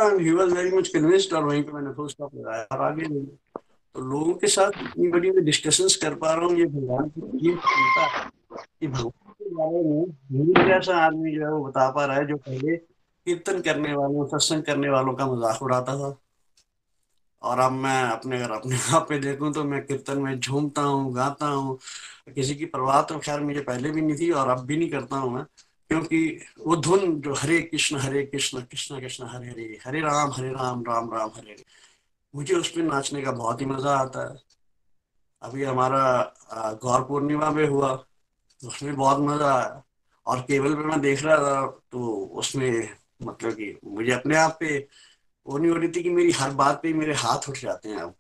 मच 0.77 1.35
और 1.35 1.45
वहीं 1.45 1.63
पे 1.63 1.73
मैंने 1.73 1.93
फुल 1.95 2.09
स्टॉप 2.09 2.35
लगाया, 2.35 2.67
और 2.73 2.83
आगे 2.83 3.09
तो 3.09 4.01
लोगों 4.03 4.35
के 4.35 4.47
साथ 4.47 4.71
इतनी 4.83 5.09
बड़ी 5.09 5.31
मैं 5.31 5.45
डिस्कशंस 5.45 5.97
कर 5.97 6.15
पा 6.15 6.33
रहा 6.35 6.45
हूँ, 6.45 6.59
ये 6.59 6.67
भगवान 6.67 7.09
की 7.09 7.21
चिंता 7.49 8.29
कि 8.53 8.87
भगवान 8.87 9.33
के 9.33 9.51
बारे 9.55 9.83
में 9.85 10.05
मेरे 10.33 10.69
जैसा 10.69 10.97
आदमी 10.99 11.35
जो 11.35 11.45
है, 11.45 11.51
वो 11.51 11.65
बता 11.65 11.91
पा 11.91 12.05
रहा 12.05 12.17
है, 12.17 12.27
जो 12.27 12.37
पहले 12.37 12.77
कीर्तन 12.77 13.61
करने 13.61 13.95
वालों, 13.95 14.27
सत्संग 14.29 14.63
करने 14.63 14.89
वालों 14.91 15.15
का 15.15 15.27
मज़ाक 15.27 15.63
उड़ाता 15.63 15.99
था। 15.99 16.11
और 17.43 17.59
अब 17.59 17.73
मैं 17.73 18.03
अपने 18.03 18.43
अगर 18.43 18.51
अपने 18.55 18.77
आप 18.97 19.07
पे 19.09 19.19
देखूँ 19.19 19.53
तो 19.55 19.65
मैं 19.65 19.85
कीर्तन 19.87 20.19
में 20.19 20.39
झूमता 20.41 20.83
हूँ, 20.83 21.15
गाता 21.15 21.47
हूँ। 21.47 21.79
किसी 22.35 22.55
की 22.55 22.65
परवाह 22.67 23.03
तो 23.03 23.19
खैर 23.19 23.41
मुझे 23.41 23.61
पहले 23.61 23.91
भी 23.91 24.01
नहीं 24.03 24.17
थी 24.19 24.31
और 24.31 24.49
अब 24.49 24.65
भी 24.67 24.77
नहीं 24.77 24.91
करता 24.91 25.17
हूँ 25.17 25.33
मैं, 25.35 25.45
क्योंकि 25.91 26.41
वो 26.67 26.77
धुन 26.77 27.21
जो 27.21 27.35
हरे 27.35 27.61
कृष्ण 27.63 27.99
हरे 27.99 28.23
कृष्ण 28.27 28.61
कृष्ण 28.63 29.01
कृष्ण, 29.01 29.27
हरे 29.27 29.49
हरे 29.49 29.79
हरे 29.87 30.01
राम 30.01 30.33
हरे 30.33 30.51
राम 30.53 30.85
राम 30.89 31.13
राम, 31.15 31.31
हरे 31.37 31.51
हरे। 31.53 31.65
मुझे 32.35 32.55
उस 32.55 32.71
पर 32.71 32.83
नाचने 32.83 33.23
का 33.23 33.33
बहुत 33.33 33.61
ही 33.61 33.67
मज़ा 33.67 33.97
आता 33.99 34.29
है। 34.31 34.37
अभी 35.43 35.65
हमारा 35.65 36.03
गौर 36.83 37.03
पूर्णिमा 37.05 37.51
में 37.51 37.67
हुआ, 37.69 37.93
उसमें 38.63 38.97
बहुत 38.97 39.19
मज़ा 39.21 39.53
आया। 39.55 39.83
और 40.27 40.41
केबल 40.41 40.75
पे 40.75 40.85
मैं 40.85 41.01
देख 41.01 41.23
रहा 41.25 41.37
था 41.37 41.67
तो 41.93 42.15
उसमें 42.41 42.89
मतलब 43.23 43.53
कि 43.53 43.79
मुझे 43.85 44.13
अपने 44.13 44.37
आप 44.37 44.57
पे 44.61 44.79
वो 45.49 45.59
नहीं 45.59 45.71
हो 45.71 45.77
रही 45.77 45.89
थी 45.89 46.03
कि 46.03 46.11
मेरी 46.11 46.31
हर 46.31 46.51
बात 46.51 46.81
पे 46.83 46.93
मेरे 46.93 47.15
हाथ 47.15 47.49
उठ 47.49 47.59
जाते 47.59 47.89
हैं 47.89 47.97
अब। 47.97 48.15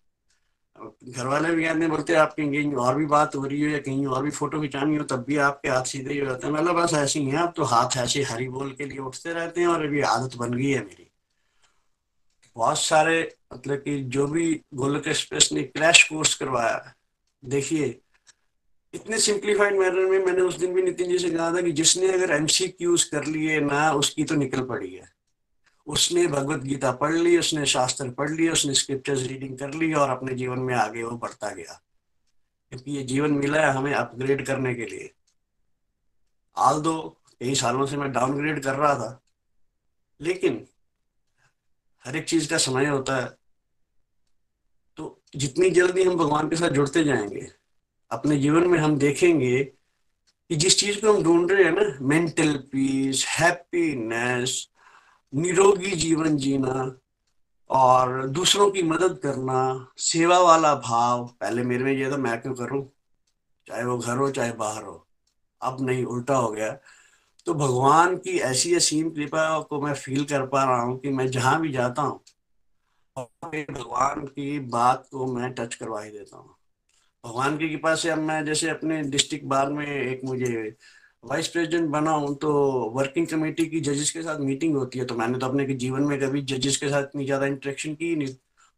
घर 1.09 1.27
वाले 1.27 1.51
भी 1.51 1.65
कहते 1.65 1.81
हैं, 1.81 1.91
बोलते 1.91 2.13
हैं 2.13 2.21
आप 2.21 2.33
कहीं 2.33 2.75
और 2.75 2.95
भी 2.95 3.07
बात 3.07 3.37
हो 3.37 3.45
रही 3.45 3.63
हो 3.63 3.69
या 3.69 3.79
कहीं 3.79 4.07
और 4.07 4.23
भी 4.23 4.31
फ़ोटो 4.31 4.61
खिंचानी 4.61 4.97
हो, 4.97 5.05
तब 5.05 5.25
भी 5.25 5.37
आपके 5.37 5.69
हाथ 5.69 5.85
सीधे 5.85 6.13
ही 6.13 6.19
हो 6.19 6.27
जाते 6.27 6.47
हैं। 6.47 6.55
मतलब 6.55 6.75
बस 6.75 6.95
ऐसे 6.95 7.21
ही 7.21 7.27
है, 7.27 7.43
अब 7.43 7.53
तो 7.57 7.65
हाथ 7.65 7.97
ऐसे 7.97 8.23
हरी 8.23 8.49
बोल 8.49 8.73
के 8.73 8.87
लिए 8.87 8.99
उठते 8.99 9.33
रहते 9.33 9.61
हैं 9.61 9.69
और 9.69 9.85
अभी 9.85 10.01
आदत 10.01 10.37
बन 10.37 10.55
गई 10.55 10.71
है 10.71 10.81
मेरी। 10.81 11.11
बहुत 12.57 12.79
सारे 12.79 13.37
मतलब 13.55 13.77
कि 13.77 14.03
जो 14.05 14.27
भी 14.27 14.63
गोलक 14.75 15.09
एक्सप्रेस 15.09 15.49
ने 15.53 15.63
क्रैश 15.63 16.03
कोर्स 16.03 16.35
करवाया 16.35 16.95
देखिए, 17.45 18.01
इतने 18.95 19.19
सिंप्लीफाइड 19.19 19.77
मैनर 19.77 20.07
में 20.07 20.19
मैंने 20.19 20.41
उस 20.41 20.59
दिन 20.59 20.75
भी 20.75 20.83
नितिन 20.83 21.09
जी 21.09 21.19
से 21.19 21.31
कहा 21.31 21.53
था 21.53 21.61
कि 21.61 21.73
जिसने 21.73 22.13
अगर 22.13 22.31
एमसीक्यूज 22.31 23.05
कर 23.05 23.25
लिए 23.25 23.61
ना, 23.61 23.93
उसकी 23.93 24.25
तो 24.25 24.35
निकल 24.35 24.61
पड़ी 24.61 24.95
है। 24.95 25.18
उसने 25.89 26.27
भगवत 26.27 26.59
गीता 26.59 26.93
पढ़ 26.93 27.15
ली, 27.15 27.39
उसने 27.39 27.67
शास्त्र 27.67 28.11
पढ़ 28.11 28.31
लिया 28.31 28.53
उसने 28.53 28.75
स्क्रिप्चर्स 28.75 29.23
रीडिंग 29.23 29.59
कर 29.59 29.75
ली 29.75 29.93
और 29.93 30.11
अपने 30.11 30.35
जीवन 30.35 30.59
में 30.59 30.75
आगे 30.75 31.03
वो 31.03 31.11
बढ़ता 31.11 31.51
गया। 31.51 31.83
क्योंकि 32.69 32.91
ये 32.91 33.03
जीवन 33.03 33.31
मिला 33.31 33.61
है 33.61 33.73
हमें 33.73 33.95
अपग्रेड 33.95 34.47
करने 34.47 34.75
के 34.75 34.85
लिए। 34.85 35.15
आल 36.57 36.81
दो, 36.81 37.17
कई 37.41 37.55
सालों 37.55 37.87
से 37.87 37.97
मैं 37.97 38.13
डाउनग्रेड 38.13 38.63
कर 38.63 38.75
रहा 38.75 38.95
था। 38.95 39.21
लेकिन 40.21 40.67
हर 42.05 42.17
एक 42.17 42.25
चीज़ 42.25 42.51
का 42.51 42.59
समय 42.59 42.87
होता 42.87 43.17
है। 43.17 43.37
तो 44.97 45.23
जितनी 45.37 45.71
जल्दी 45.71 46.05
हम 46.05 46.17
भगवान 46.17 46.49
के 46.49 46.57
साथ 46.57 46.71
जुड़ते 46.71 47.05
जाएँगे, 47.05 47.53
अपने 48.11 48.37
जीवन 48.37 48.67
में 48.67 48.79
हम 48.79 48.99
देखेंगे 48.99 49.65
कि 50.49 50.57
जिस 50.57 50.79
चीज़ 50.79 51.01
को 51.01 51.13
हम 51.13 51.23
ढूंढ 51.23 51.53
रहे 51.53 51.65
हैं 51.65 51.73
ना 51.73 51.99
मेंटल 52.01 52.57
पीस 52.57 53.27
हैप्पीनेस 53.29 54.69
निरोगी 55.35 55.91
जीवन 55.91 56.37
जीना 56.37 56.99
और 57.71 58.29
दूसरों 58.29 58.71
की 58.71 58.83
मदद 58.83 59.19
करना, 59.19 59.89
सेवा 59.99 60.39
वाला 60.39 60.75
भाव। 60.75 61.27
पहले 61.41 61.63
मेरे 61.63 61.85
में 61.85 61.93
ये 61.93 62.11
था, 62.11 62.17
मैं 62.17 62.41
क्यों 62.41 62.55
करूँ? 62.55 62.89
चाहे 63.67 63.85
वो 63.85 63.99
घर 63.99 64.17
हो, 64.17 64.31
चाहे 64.31 64.53
बाहर 64.53 64.83
हो। 64.83 65.07
अब 65.63 65.77
नहीं, 65.81 66.05
उल्टा 66.05 66.37
हो 66.37 66.51
गया। 66.51 66.79
तो 67.47 67.55
भगवान 67.55 68.17
की 68.17 68.39
ऐसी 68.39 68.75
असीम 68.75 69.11
कृपा 69.11 69.61
को 69.61 69.81
मैं 69.81 69.95
फील 69.95 70.25
कर 70.25 70.47
पा 70.47 70.65
रहा 70.65 70.83
हूँ 70.83 70.99
कि 70.99 71.09
मैं 71.09 71.31
जहाँ 71.31 71.61
भी 71.61 71.73
जाता 71.73 72.03
हूँ 72.03 72.21
भगवान 73.19 74.27
की 74.27 74.59
बात 74.61 75.09
को 75.11 75.27
मैं 75.27 75.53
टच 75.53 75.75
करवा 75.75 76.03
ही 76.03 76.11
देता 76.11 76.37
हूँ। 76.37 76.57
भगवान 77.25 77.59
की 77.59 77.69
कृपा 77.69 77.95
से 77.95 78.11
अब 78.11 78.19
मैं 78.19 78.45
जैसे 78.45 78.71
अपने 78.71 79.03
डिस्ट्रिक्ट 79.03 79.47
बार 79.47 79.73
में 79.73 79.87
एक 79.87 80.21
मुझे 80.25 80.77
वाइस 81.25 81.49
प्रेसिडेंट 81.49 81.89
बना 81.91 82.11
हूँ 82.13 82.35
तो 82.39 82.51
वर्किंग 82.93 83.27
कमेटी 83.27 83.67
की 83.67 83.81
जजेस 83.81 84.11
के 84.11 84.23
साथ 84.23 84.39
मीटिंग 84.41 84.77
होती 84.77 84.99
है 84.99 85.05
तो 85.05 85.15
मैंने 85.15 85.39
तो 85.39 85.47
अपने 85.47 85.65
जीवन 85.75 86.03
में 86.03 86.19
कभी 86.21 86.43
जजेस 86.45 86.77
के 86.77 86.89
साथ 86.89 87.03
इतनी 87.03 87.25
ज़्यादा 87.25 87.47
इंटरेक्शन 87.47 87.95
की 87.95 88.15
नहीं। 88.17 88.35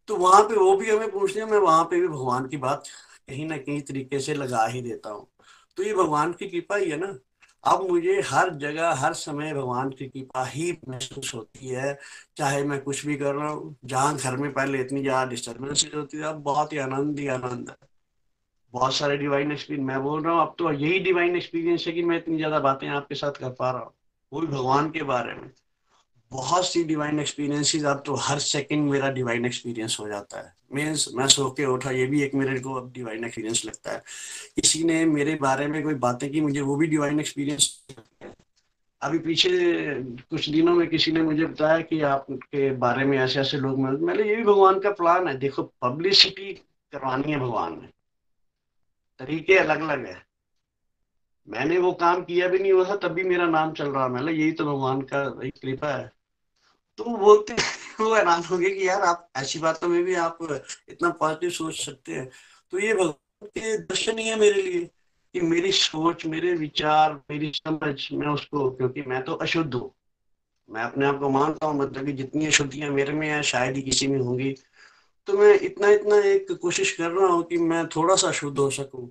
तो 0.09 0.17
वहाँ 0.17 0.43
पे 0.43 0.55
वो 0.57 0.77
भी 0.77 0.91
हमें 0.91 1.11
पूछते 1.11 1.41
हैं, 1.41 1.47
मैं 1.47 1.59
वहाँ 1.59 1.85
पे 1.85 2.01
भी 2.01 2.09
भगवान 2.09 2.47
की 2.49 2.57
बात 2.57 2.85
कहीं 3.29 3.47
ना 3.47 3.57
कहीं 3.59 3.81
तरीके 3.83 4.21
से 4.21 4.35
लगा 4.35 4.65
ही 4.67 4.83
देता 4.83 5.11
हूँ। 5.11 5.27
तो 5.79 5.83
ये 5.83 5.95
भगवान 5.95 6.33
की 6.33 6.49
कृपा 6.49 6.77
ही 6.77 6.91
है 6.91 6.97
ना। 6.99 7.15
अब 7.65 7.87
मुझे 7.91 8.21
हर 8.27 8.51
जगह, 8.57 8.91
हर 8.93 9.15
समय 9.15 9.53
भगवान 9.55 9.91
की 9.91 10.07
कृपा 10.09 10.45
ही 10.47 10.71
महसूस 10.89 11.35
होती 11.35 11.69
है, 11.69 11.99
चाहे 12.37 12.63
मैं 12.65 12.81
कुछ 12.83 13.05
भी 13.07 13.17
कर 13.17 13.35
रहा 13.35 13.49
हूँ, 13.51 13.77
जहाँ 13.85 14.17
घर 14.17 14.37
में 14.37 14.53
पहले 14.53 14.81
इतनी 14.81 15.03
ज़्यादा 15.03 15.31
डिस्टर्बेंस 15.31 15.87
होती 15.95 16.19
है 16.19 16.25
अब 16.25 16.43
बहुत 16.43 16.73
ही 16.73 16.79
आनंद 16.79 17.19
ही 17.21 17.27
आनंद 17.29 17.71
है। 17.71 17.90
बहुत 18.73 18.95
सारे 18.95 19.17
डिवाइन 19.17 19.53
एक्सपीरियंस 19.53 19.87
मैं 19.87 20.03
बोल 20.03 20.23
रहा 20.23 20.33
हूँ, 20.33 20.43
अब 20.43 20.55
तो 20.59 20.73
यही 20.73 20.99
डिवाइन 20.99 21.37
एक्सपीरियंस 21.37 21.87
है 21.87 21.93
कि 21.93 22.03
मैं 22.03 22.17
इतनी 22.17 22.37
ज़्यादा 22.37 22.59
बातें 22.61 22.89
आपके 22.89 23.15
साथ 23.15 23.41
कर 23.41 23.51
पा 23.51 23.71
रहा 23.71 23.83
हूँ। 23.83 23.93
वो 24.33 24.41
भी 24.41 24.47
भगवान 24.47 24.91
के 24.91 25.03
बारे 25.03 25.35
में। 25.35 25.51
बहुत 26.33 26.67
सी 26.67 26.83
डिवाइन 26.85 27.21
एक्सपीरियंसेस 27.21 27.85
अब 27.85 28.03
तो 28.07 28.15
हर 28.21 28.39
सेकंड 28.39 28.91
मेरा 28.91 29.11
डिवाइन 29.11 29.47
एक्सपीरियंस 29.47 29.97
हो 30.01 30.07
जाता 30.09 30.41
है। 30.41 30.53
मीन्स 30.75 31.09
मैं 31.15 31.27
सो 31.29 31.49
के 31.51 31.65
उठा, 31.67 31.91
ये 31.91 32.07
भी 32.07 32.23
एक 32.23 32.35
मेरे 32.35 32.61
को 32.61 32.75
अब 32.75 32.93
डिवाइन 32.93 33.25
एक्सपीरियंस 33.25 33.65
लगता 33.67 33.93
है। 33.93 34.03
किसी 34.57 34.83
ने 34.85 35.05
मेरे 35.07 35.35
बारे 35.35 35.67
में 35.67 35.83
कोई 35.83 35.95
बातें 35.95 36.31
की 36.31 36.41
मुझे, 36.41 36.61
वो 36.61 36.77
भी 36.77 36.87
डिवाइन 36.87 37.21
एक्सपीरियंस 37.21 37.87
अभी 39.03 39.19
पीछे 39.19 39.51
कुछ 40.31 40.49
दिनों 40.49 40.75
में 40.75 40.87
किसी 40.89 41.13
ने 41.13 41.23
मुझे 41.23 41.45
बताया 41.47 41.81
कि 41.81 42.01
आपके 42.03 42.71
बारे 42.77 43.05
में 43.05 43.17
ऐसे 43.19 43.41
ऐसे 43.41 43.57
लोग 43.57 43.79
मैंने 43.79 44.23
ये 44.23 44.35
भी 44.37 44.43
भगवान 44.45 44.81
का 44.81 44.91
प्लान 44.91 45.29
है। 45.29 45.37
देखो 45.39 45.63
पब्लिसिटी 45.83 46.53
करवानी 46.93 47.33
है 47.33 47.39
भगवान 47.39 47.73
ने। 47.73 47.89
तरीके 49.21 49.59
अलग 49.59 49.81
अलग 49.81 50.07
है। 50.07 50.27
मैंने 51.49 51.79
वो 51.79 51.93
काम 51.93 52.23
किया 52.23 52.49
भी 52.49 52.59
नहीं 52.59 52.73
हुआ 52.73 52.97
तब 52.97 53.09
भी 53.09 53.25
मेरा 53.25 53.47
नाम 53.47 53.73
चल 53.73 53.89
रहा 53.89 54.07
है। 54.07 54.35
यही 54.35 54.53
तो 54.53 54.65
भगवान 54.65 55.01
का 55.01 55.25
कृपा 55.41 55.97
है। 55.97 56.13
तो 56.99 57.05
बोलते 57.05 57.55
वो 58.01 58.15
हैरान 58.15 58.43
हो 58.45 58.59
गए 58.59 58.71
कि 58.71 58.89
यार, 58.89 59.03
आप 59.03 59.29
ऐसी 59.37 59.59
बातों 59.59 59.89
में 59.89 60.05
भी 60.05 60.15
आप 60.15 60.39
इतना 60.89 61.11
पॉजिटिव 61.11 61.51
सोच 61.51 61.81
सकते 61.81 62.13
हैं। 62.13 62.31
तो 62.71 62.79
ये 62.79 62.95
भगवान 62.95 63.47
के 63.47 63.79
दर्शन 63.79 64.19
ही 64.19 64.29
है 64.29 64.39
मेरे 64.39 64.63
लिए, 64.63 64.85
कि 65.35 65.41
मेरी 65.41 65.73
सोच, 65.73 66.27
मेरे 66.27 66.55
विचार, 66.55 67.13
मेरी 67.31 67.53
समझ, 67.55 68.09
मैं 68.13 68.29
उसको, 68.29 68.71
क्योंकि 68.71 69.03
मैं 69.03 69.23
तो 69.25 69.35
अशुद्ध 69.35 69.75
हूँ। 69.75 69.95
मैं 70.71 70.83
अपने 70.83 71.07
आप 71.07 71.19
को 71.19 71.31
मानता 71.31 71.67
हूँ 71.67 71.79
मतलब 71.79 72.07
कि 72.07 72.13
जितनी 72.13 72.47
अशुद्धियाँ 72.47 72.91
मेरे 72.91 73.13
में 73.13 73.29
है, 73.29 73.43
शायद 73.43 73.77
ही 73.77 73.83
किसी 73.83 74.09
में 74.09 74.19
होंगी। 74.19 74.57
तो 75.31 75.37
मैं 75.39 75.53
इतना 75.61 75.89
इतना 75.89 76.17
एक 76.27 76.51
कोशिश 76.63 76.91
कर 76.93 77.11
रहा 77.11 77.27
हूँ 77.27 77.43
कि 77.45 77.57
मैं 77.59 77.87
थोड़ा 77.89 78.15
सा 78.17 78.31
शुद्ध 78.33 78.59
हो 78.59 78.69
सकूँ, 78.71 79.07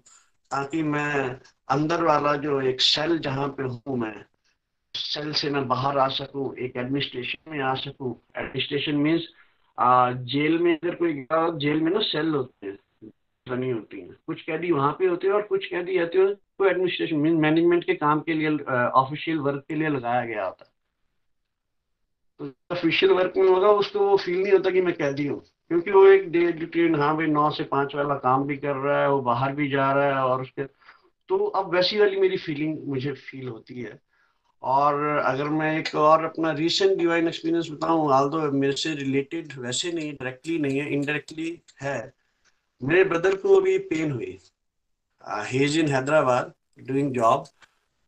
ताकि 0.51 0.81
मैं 0.83 1.39
अंदर 1.67 2.03
वाला 2.03 2.35
जो 2.35 2.59
एक 2.61 2.81
सेल 2.81 3.17
जहाँ 3.19 3.47
पे 3.57 3.63
हूँ 3.63 3.97
मैं, 3.97 4.13
सेल 4.95 5.31
से 5.33 5.49
मैं 5.49 5.67
बाहर 5.67 5.97
आ 5.97 6.07
सकूँ, 6.09 6.55
एक 6.57 6.75
एडमिनिस्ट्रेशन 6.77 7.51
में 7.51 7.59
आ 7.59 7.73
सकूँ। 7.75 8.11
एडमिनिस्ट्रेशन 8.37 8.95
मीन्स 8.95 9.27
जेल 10.31 10.57
में 10.59 10.73
अगर 10.73 10.95
कोई 10.95 11.13
गया, 11.13 11.49
जेल 11.57 11.81
में 11.81 11.91
ना 11.91 11.99
सेल 12.01 12.33
होते 12.35 12.67
हैं 12.67 12.77
बनी 13.47 13.69
होती 13.69 13.99
हैं। 14.01 14.15
कुछ 14.27 14.41
कैदी 14.41 14.71
वहाँ 14.71 14.91
पे 14.99 15.05
होते 15.07 15.27
हैं 15.27 15.33
और 15.33 15.41
कुछ 15.43 15.65
कैदी 15.65 15.97
रहते 15.97 16.17
हैं 16.17 16.33
तो 16.33 16.65
एडमिनिस्ट्रेशन 16.69 17.15
मीन 17.17 17.37
मैनेजमेंट 17.41 17.83
के 17.83 17.93
काम 17.95 18.21
के 18.21 18.33
लिए 18.33 18.57
ऑफिशियल 18.73 19.39
वर्क 19.39 19.63
के 19.69 19.75
लिए 19.75 19.89
लगाया 19.89 20.25
गया 20.25 20.45
होता 20.45 20.65
है। 20.65 20.71
तो 22.39 22.75
ऑफिशियल 22.75 23.11
वर्क 23.11 23.33
में 23.37 23.47
होगा, 23.49 23.69
उसको 23.69 23.99
वो 23.99 24.17
फील 24.17 24.41
नहीं 24.41 24.53
होता 24.53 24.69
कि 24.71 24.81
मैं 24.81 24.93
कैदी 24.95 25.27
हूँ। 25.27 25.41
क्योंकि 25.71 25.91
वो 25.91 26.05
एक 26.07 26.29
डे 26.31 26.49
रूटीन 26.51 26.95
हाँ 26.95 27.15
भाई, 27.17 27.27
नौ 27.27 27.49
से 27.51 27.63
पाँच 27.65 27.95
वाला 27.95 28.15
काम 28.17 28.43
भी 28.47 28.57
कर 28.57 28.75
रहा 28.75 29.01
है, 29.01 29.09
वो 29.09 29.21
बाहर 29.21 29.51
भी 29.55 29.69
जा 29.69 29.91
रहा 29.93 30.05
है 30.07 30.23
और 30.23 30.41
उसके 30.41 30.63
तो 31.29 31.37
अब 31.37 31.73
वैसी 31.73 31.99
वाली 31.99 32.19
मेरी 32.19 32.37
फीलिंग 32.37 32.77
मुझे 32.87 33.11
फील 33.13 33.47
होती 33.47 33.81
है। 33.81 33.99
और 34.63 35.03
अगर 35.17 35.49
मैं 35.49 35.77
एक 35.79 35.93
और 35.95 36.23
अपना 36.25 36.51
रिसेंट 36.51 36.97
डिवाइन 36.97 37.27
एक्सपीरियंस 37.27 37.69
बताऊँ 37.71 38.09
हाल 38.11 38.29
तो 38.29 38.51
मेरे 38.51 38.73
से 38.73 38.93
रिलेटेड 38.95 39.53
वैसे 39.59 39.91
नहीं 39.91 40.13
डायरेक्टली 40.13 40.57
नहीं 40.59 40.79
है 40.79 40.89
इनडायरेक्टली 40.93 41.61
है। 41.81 42.11
मेरे 42.81 43.03
ब्रदर 43.03 43.35
को 43.35 43.55
अभी 43.55 43.77
पेन 43.89 44.11
हुई। 44.11 44.37
He's 45.47 45.77
in 45.79 45.87
Hyderabad 45.87 46.53
doing 46.87 47.13
job 47.13 47.45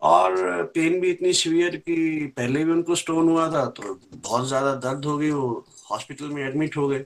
और 0.01 0.64
पेन 0.76 0.99
भी 1.01 1.09
इतनी 1.12 1.34
सीवियर 1.34 1.76
कि 1.78 2.34
पहले 2.38 2.64
भी 2.66 2.72
उनको 2.72 2.95
स्टोन 2.95 3.30
हुआ 3.30 3.47
था 3.51 3.66
तो 3.70 3.93
बहुत 4.16 4.47
ज़्यादा 4.47 4.74
दर्द 4.76 5.05
हो 5.05 5.18
गई, 5.18 5.30
वो 5.32 5.66
हॉस्पिटल 5.91 6.30
में 6.30 6.43
एडमिट 6.43 6.78
हो 6.78 6.88
गए। 6.88 7.05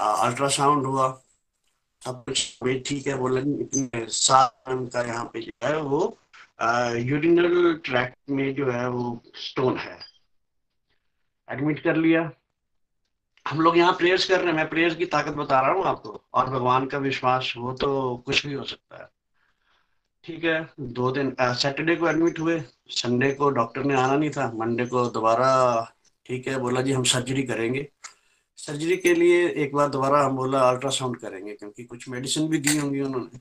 अल्ट्रासाउंड 0.00 0.86
हुआ। 0.86 1.08
सब 2.02 2.24
कुछ 2.24 2.82
ठीक 2.86 3.06
है, 3.06 3.14
बोला 3.18 3.40
साल 4.08 4.86
का 4.86 5.02
यहाँ 5.02 5.24
पे 5.32 5.40
जो 5.40 5.52
है 5.64 5.76
वो 5.78 6.18
यूरिनल 6.98 7.74
ट्रैक 7.84 8.14
में 8.30 8.54
जो 8.54 8.70
है 8.70 8.88
वो 8.90 9.22
स्टोन 9.40 9.76
है। 9.78 9.98
एडमिट 11.48 11.82
कर 11.84 11.96
लिया। 11.96 12.30
हम 13.46 13.60
लोग 13.60 13.76
यहाँ 13.78 13.92
प्रेयर्स 13.98 14.28
कर 14.28 14.38
रहे 14.38 14.46
हैं। 14.46 14.54
मैं 14.54 14.68
प्रेयर्स 14.70 14.96
की 14.96 15.06
ताकत 15.06 15.32
बता 15.34 15.60
रहा 15.60 15.70
हूँ 15.72 15.84
आपको। 15.86 16.20
और 16.34 16.50
भगवान 16.50 16.86
का 16.86 16.98
विश्वास 16.98 17.52
हो 17.56 17.72
तो 17.80 18.16
कुछ 18.26 18.46
भी 18.46 18.52
हो 18.54 18.64
सकता 18.64 19.02
है। 19.02 19.08
ठीक 20.24 20.44
है, 20.44 20.68
दो 20.80 21.10
दिन 21.12 21.34
सैटरडे 21.40 21.96
को 21.96 22.08
एडमिट 22.08 22.38
हुए। 22.40 22.60
संडे 22.90 23.30
को 23.34 23.50
डॉक्टर 23.50 23.84
ने 23.84 23.94
आना 23.94 24.16
नहीं 24.16 24.30
था। 24.30 24.50
मंडे 24.54 24.86
को 24.86 25.04
दोबारा, 25.10 25.48
ठीक 26.26 26.48
है, 26.48 26.58
बोला 26.58 26.80
जी, 26.82 26.92
हम 26.92 27.04
सर्जरी 27.04 27.42
करेंगे। 27.42 27.88
सर्जरी 28.60 28.96
के 28.96 29.14
लिए 29.14 29.48
एक 29.48 29.74
बार 29.74 29.88
दोबारा 29.88 30.24
हम 30.24 30.36
बोला 30.36 30.60
अल्ट्रासाउंड 30.70 31.16
करेंगे, 31.16 31.54
क्योंकि 31.54 31.84
कुछ 31.84 32.08
मेडिसिन 32.08 32.48
भी 32.48 32.58
दी 32.58 32.78
होंगी 32.78 33.00
उन्होंने। 33.00 33.38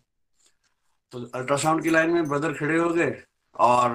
तो 1.12 1.26
अल्ट्रासाउंड 1.36 1.84
की 1.84 1.90
लाइन 1.90 2.10
में 2.10 2.30
ब्रदर 2.30 2.54
खड़े 2.54 2.78
हो 2.78 2.90
गए 2.90 3.24
और, 3.60 3.92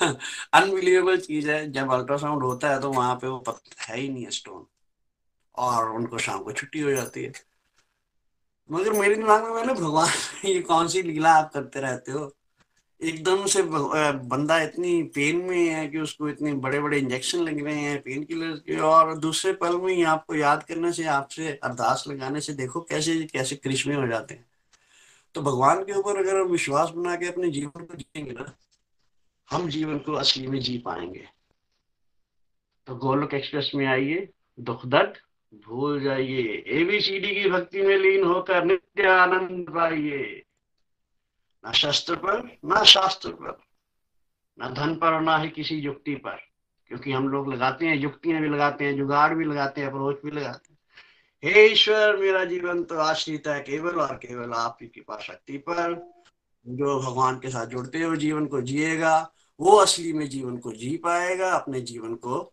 अनबिलीवेबल 0.52 1.16
चीज़ 1.20 1.50
है, 1.50 1.72
जब 1.72 1.92
अल्ट्रासाउंड 1.92 2.42
होता 2.42 2.70
है 2.70 2.80
तो 2.80 2.92
वहाँ 2.92 3.14
पे 3.16 3.26
वो 3.26 3.38
पता, 3.38 3.84
है 3.84 4.00
ही 4.00 4.08
नहीं 4.08 4.24
है 4.24 4.30
स्टोन, 4.30 4.66
और 5.58 5.90
उनको 5.90 6.18
शाम 6.18 6.42
को 6.42 6.52
छुट्टी 6.52 6.80
हो 6.80 6.90
जाती 6.90 7.24
है। 7.24 7.32
मगर 8.70 8.92
मेरे 8.92 9.14
दिमाग 9.14 9.44
में 9.44 9.50
मैंने 9.50 9.74
भगवान, 9.74 10.08
ये 10.44 10.62
कौन 10.62 10.88
सी 10.88 11.02
लीला 11.02 11.32
आप 11.32 11.52
करते 11.54 11.80
रहते 11.80 12.12
हो? 12.12 12.32
एकदम 13.02 13.44
से 13.46 13.62
बंदा 13.62 14.58
इतनी 14.62 15.02
पेन 15.14 15.36
में 15.44 15.68
है 15.68 15.86
कि 15.88 15.98
उसको 15.98 16.28
इतने 16.28 16.52
बड़े 16.56 16.80
बड़े 16.80 16.98
इंजेक्शन 16.98 17.38
लग 17.38 17.64
रहे 17.64 17.74
हैं 17.76 18.00
पेन 18.02 18.22
किलर 18.24 18.56
के, 18.56 18.76
और 18.78 19.16
दूसरे 19.18 19.52
पल 19.52 19.76
में 19.76 19.92
ही 19.94 20.02
आपको 20.04 20.34
याद 20.34 20.62
करने 20.62 20.92
से, 20.92 21.04
आपसे 21.06 21.48
अरदास 21.54 22.04
लगाने 22.08 22.40
से 22.40 22.52
देखो 22.52 22.80
कैसे 22.80 23.18
कैसे 23.32 23.56
कृष्ण 23.56 23.94
हो 23.94 24.06
जाते 24.06 24.34
हैं। 24.34 24.44
तो 25.34 25.42
भगवान 25.42 25.82
के 25.82 25.92
ऊपर 25.92 26.18
अगर 26.18 26.40
हम 26.40 26.48
विश्वास 26.48 26.90
बना 26.90 27.16
के 27.16 27.26
अपने 27.26 27.50
जीवन 27.50 27.84
को 27.84 27.94
जिएँगे 27.94 28.32
ना, 28.32 28.52
हम 29.48 29.68
जीवन 29.68 29.98
को 29.98 30.12
असली 30.14 30.46
में 30.46 30.58
जी 30.60 30.76
पाएँगे। 30.78 31.26
तो 32.86 32.94
गोलोक 32.96 33.34
एक्सप्रेस 33.34 33.70
में 33.74 33.86
आइए, 33.86 34.28
दुख 34.58 34.86
दर्द 34.86 35.18
भूल 35.66 36.00
जाइए। 36.02 36.62
एबीसीडी 36.72 37.34
की 37.34 37.48
भक्ति 37.50 37.82
में 37.82 37.96
लीन 37.98 38.24
होकर 38.24 38.64
नित्य 38.64 39.08
आनंद 39.08 39.70
पाइए। 39.70 40.42
न 41.68 41.72
शस्त्र 41.72 42.16
पर, 42.16 42.58
ना 42.64 42.84
शास्त्र 42.84 43.30
पर, 43.30 43.60
ना 44.58 44.68
धन 44.68 44.94
पर 44.94 45.12
और 45.12 45.20
ना 45.20 45.38
ही 45.38 45.48
किसी 45.48 45.74
युक्ति 45.74 46.14
पर। 46.14 46.36
क्योंकि 46.86 47.12
हम 47.12 47.28
लोग 47.28 47.52
लगाते 47.52 47.86
हैं, 47.86 47.96
युक्तियाँ 47.96 48.40
भी 48.40 48.48
लगाते 48.48 48.84
हैं, 48.84 48.96
जुगाड़ 48.96 49.34
भी 49.34 49.44
लगाते 49.44 49.80
हैं, 49.80 49.88
अप्रोच 49.88 50.20
भी 50.24 50.30
लगाते 50.30 50.72
हैं। 50.72 50.78
हे 51.44 51.66
ईश्वर, 51.66 52.16
मेरा 52.16 52.44
जीवन 52.44 52.84
तो 52.84 52.98
आश्रित 52.98 53.46
है 53.46 53.60
केवल 53.60 54.00
और 54.00 54.16
केवल 54.16 54.52
आपकी 54.52 54.86
कृपा 54.86 55.18
शक्ति 55.18 55.58
पर। 55.58 56.12
जो 56.68 57.00
भगवान 57.00 57.36
के 57.36 57.48
साथ 57.48 57.66
जुड़ते 57.66 58.02
हुए 58.02 58.16
जीवन 58.16 58.46
को 58.46 58.60
जिएगा, 58.60 59.32
वो 59.60 59.76
असली 59.76 60.12
में 60.12 60.28
जीवन 60.28 60.56
को 60.56 60.72
जी 60.72 60.96
पाएगा, 60.96 61.52
अपने 61.52 61.80
जीवन 61.80 62.14
को 62.14 62.52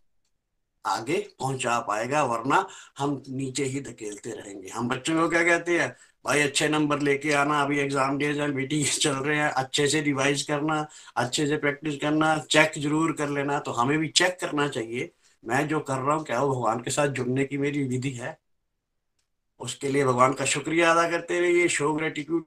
आगे 0.86 1.30
पहुँचा 1.40 1.80
पाएगा, 1.80 2.24
वरना 2.24 2.68
हम 2.98 3.24
नीचे 3.30 3.64
ही 3.64 3.82
धकेलते 3.82 4.32
रहेंगे। 4.32 4.70
हम 4.70 4.90
बच्चों 4.90 5.22
को 5.22 5.30
क्या 5.30 5.44
कहते 5.44 5.80
हैं? 5.80 5.96
भाई 6.26 6.42
अच्छे 6.42 6.68
नंबर 6.70 7.00
लेके 7.02 7.32
आना, 7.34 7.62
अभी 7.62 7.80
एग्ज़ाम 7.80 8.18
डेज़ 8.18 8.40
एंड 8.42 8.54
मीटिंग 8.56 8.86
चल 8.86 9.16
रहे 9.16 9.38
हैं, 9.38 9.50
अच्छे 9.52 9.88
से 9.88 10.02
रिवाइज 10.02 10.42
करना, 10.44 10.86
अच्छे 11.18 11.48
से 11.48 11.58
प्रैक्टिस 11.58 11.98
करना 11.98 12.38
चेक 12.52 12.78
ज़रूर 12.78 13.12
कर 13.14 13.30
लेना 13.30 13.60
तो 13.60 13.72
हमें 13.72 13.98
भी 14.00 14.08
चेक 14.10 14.38
करना 14.42 14.68
चाहिए। 14.70 15.10
मैं 15.44 15.68
जो 15.68 15.80
कर 15.80 15.98
रहा 15.98 16.16
हूँ, 16.16 16.24
क्या 16.26 16.42
वो 16.42 16.54
भगवान 16.56 16.80
के 16.84 16.92
साथ 16.92 17.08
जुड़ने 17.18 17.46
की 17.46 17.58
मेरी 17.58 17.84
विधि 17.88 18.12
है? 18.12 18.38
उसके 19.60 19.90
लिए 19.90 20.06
भगवान 20.06 20.34
का 20.34 20.46
शुक्रिया 20.46 20.92
अदा 20.92 21.10
करते 21.12 21.40
रहिए। 21.40 21.68
Show 21.68 21.94
gratitude 21.94 22.46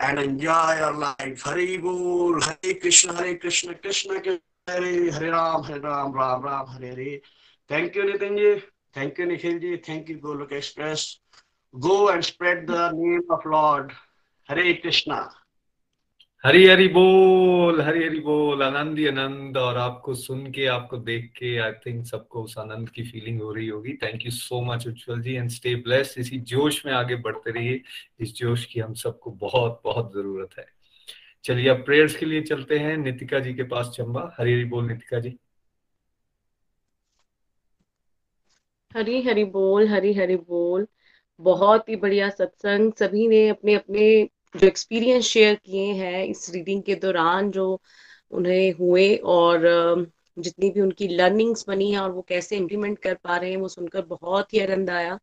and 0.00 0.18
enjoy 0.18 0.78
your 0.80 0.96
life 0.98 1.46
Hare 1.48 1.76
बोल, 1.78 2.42
Hare 2.42 2.72
Krishna 2.74 3.14
Hare 3.16 3.34
Krishna 3.34 3.72
Krishna 3.82 4.18
Hare 4.70 4.92
Hare 5.10 5.30
Ram 5.30 5.62
Hare 5.64 5.78
Ram 5.80 6.16
Ram 6.18 6.46
Ram, 6.46 6.70
Hare 6.70 6.90
Hare. 6.90 7.20
Thank 7.70 7.96
you 7.96 8.02
Nitin 8.04 8.36
ji. 8.36 8.54
Thank 8.96 9.20
you 9.20 9.26
Nikhil 9.26 9.58
ji. 9.58 9.76
Thank 9.88 10.10
you 10.10 10.18
Golok 10.18 10.52
Express 10.52 11.06
go 11.74 12.10
and 12.10 12.22
spread 12.22 12.66
the 12.66 12.90
name 12.94 13.32
of 13.32 13.48
Lord 13.48 13.92
Hare 14.48 14.72
Krishna 14.74 15.16
Hari 16.44 16.66
Hari 16.66 16.88
बोल 16.88 17.80
हरी 17.80 18.04
हरी 18.04 18.18
बोल। 18.20 18.62
आनंद 18.62 18.98
ही 18.98 19.06
आनंद 19.06 19.56
और 19.56 19.76
आपको 19.76 20.14
सुन 20.14 20.50
के 20.52 20.66
आपको 20.66 20.96
देख 20.96 21.30
के 21.36 21.56
I 21.58 21.72
think 21.86 22.04
सबको 22.06 22.42
उस 22.42 22.56
आनंद 22.58 22.88
की 22.88 23.02
फीलिंग 23.02 23.40
हो 23.42 23.52
रही 23.52 23.68
होगी। 23.68 23.92
Thank 23.92 24.24
you 24.24 24.30
so 24.30 24.60
much 24.62 24.86
Ujjwal 24.86 25.22
ji 25.22 25.34
and 25.34 25.50
stay 25.50 25.74
bless 25.74 26.14
इसी 26.18 26.38
जोश 26.38 26.84
में 26.86 26.92
आगे 26.92 27.16
बढ़ते 27.16 27.50
रहिए। 27.50 27.80
इस 28.20 28.34
जोश 28.34 28.64
की 28.64 28.80
हम 28.80 28.94
सबको 28.94 29.30
बहुत 29.30 29.80
बहुत 29.84 30.12
ज़रूरत 30.14 30.58
है। 30.58 30.66
चलिए 31.44 31.68
अब 31.68 31.84
प्रेयर्स 31.84 32.16
के 32.16 32.26
लिए 32.26 32.42
चलते 32.42 32.78
हैं। 32.78 32.96
नितिका 32.96 33.38
जी 33.38 33.54
के 33.54 33.62
पास 33.62 33.88
चंबा। 33.96 34.34
हरी 34.38 34.52
हरी 34.52 34.64
बोल 34.64 34.86
नितिका 34.88 35.18
जी। 35.18 35.38
हरी 38.96 39.22
हरी 39.22 39.44
बोल 39.44 39.88
हरी 39.88 40.12
हरी 40.14 40.36
बोल। 40.36 40.86
बहुत 41.40 41.88
ही 41.88 41.96
बढ़िया 41.96 42.28
सत्संग। 42.30 42.92
सभी 42.98 43.26
ने 43.28 43.48
अपने 43.48 43.74
अपने 43.74 44.06
जो 44.56 44.66
एक्सपीरियंस 44.66 45.24
शेयर 45.24 45.54
किए 45.56 45.86
हैं 45.94 46.24
इस 46.24 46.50
रीडिंग 46.54 46.82
के 46.82 46.94
दौरान 46.94 47.50
जो 47.50 47.66
उन्हें 48.32 48.72
हुए 48.74 49.14
और 49.34 49.60
जितनी 50.36 50.70
भी 50.70 50.80
उनकी 50.80 51.08
लर्निंग्स 51.08 51.64
बनी 51.68 51.90
है 51.92 51.98
और 52.00 52.10
वो 52.12 52.22
कैसे 52.28 52.56
इम्प्लीमेंट 52.56 52.98
कर 52.98 53.14
पा 53.24 53.36
रहे 53.36 53.50
हैं 53.50 53.56
वो 53.56 53.68
सुनकर 53.68 54.04
बहुत 54.06 54.54
ही 54.54 54.60
आनंद 54.60 54.90
आया। 54.90 55.18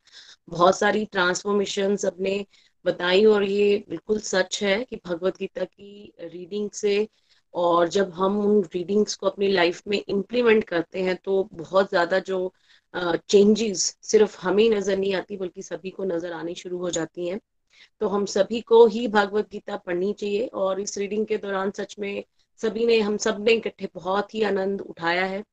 बहुत 0.50 0.78
सारी 0.80 1.06
ट्रांसफॉर्मेशन 1.06 1.96
सबने 1.98 2.46
बताई 2.86 3.26
और 3.26 3.44
ये 3.44 3.84
बिल्कुल 3.90 4.20
सच 4.22 4.62
है 4.64 4.84
कि 4.84 5.00
भगवत 5.06 5.38
गीता 5.38 5.64
की 5.66 6.14
रीडिंग 6.24 6.70
से 6.74 7.08
और 7.54 7.88
जब 7.90 8.12
हम 8.14 8.40
उन 8.40 8.62
रीडिंग्स 8.74 9.16
को 9.16 9.28
अपनी 9.28 9.48
लाइफ 9.48 9.82
में 9.88 10.02
इम्प्लीमेंट 10.10 10.64
करते 10.64 11.02
हैं 11.04 11.16
तो 11.26 11.44
बहुत 11.54 11.90
ज़्यादा 11.90 12.20
जो 12.22 12.54
चेंजेस 12.94 13.84
सिर्फ़ 14.02 14.38
हमें 14.42 14.70
नज़र 14.70 14.98
नहीं 14.98 15.14
आती, 15.16 15.38
बल्कि 15.38 15.62
सभी 15.62 15.90
को 15.90 16.04
नज़र 16.06 16.34
आनी 16.34 16.56
शुरू 16.56 16.78
हो 16.78 16.90
जाती 16.90 17.28
हैं। 17.28 17.40
तो 18.02 18.08
हम 18.08 18.26
सभी 18.26 18.62
को 18.62 18.86
ही 18.88 19.08
भागवत 19.08 19.50
गीता 19.52 19.78
पढ़नी 19.78 20.12
चाहिए 20.14 20.48
और 20.48 20.80
इस 20.80 20.98
रीडिंग 20.98 21.26
के 21.28 21.38
दौरान 21.38 21.72
सच 21.72 21.96
में 22.00 22.24
सभी 22.60 22.86
ने, 22.86 23.00
हम 23.00 23.18
सबने 23.18 23.52
इकट्ठे 23.52 23.90
बहुत 23.96 24.34
ही 24.36 24.42
आनंद 24.44 24.82
उठाया 24.82 25.26
है। 25.26 25.44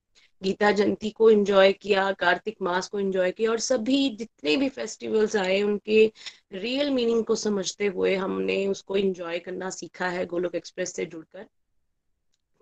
गीता 0.42 0.70
जयंती 0.70 1.10
को 1.10 1.30
एंजॉय 1.30 1.72
किया, 1.72 2.10
कार्तिक 2.12 2.56
मास 2.62 2.88
को 2.88 3.00
एंजॉय 3.00 3.30
किया 3.32 3.50
और 3.50 3.58
सभी 3.60 4.08
जितने 4.10 4.56
भी 4.56 4.68
फेस्टिवल्स 4.68 5.36
आए, 5.36 5.60
उनके 5.62 6.04
रियल 6.52 6.90
मीनिंग 6.90 7.24
को 7.24 7.34
समझते 7.34 7.86
हुए 7.86 8.14
हमने 8.16 8.66
उसको 8.66 8.96
एंजॉय 8.96 9.38
करना 9.38 9.70
सीखा 9.70 10.08
है 10.08 10.26
गोलोक 10.26 10.54
एक्सप्रेस 10.54 10.94
से 10.94 11.06
जुड़कर। 11.06 11.46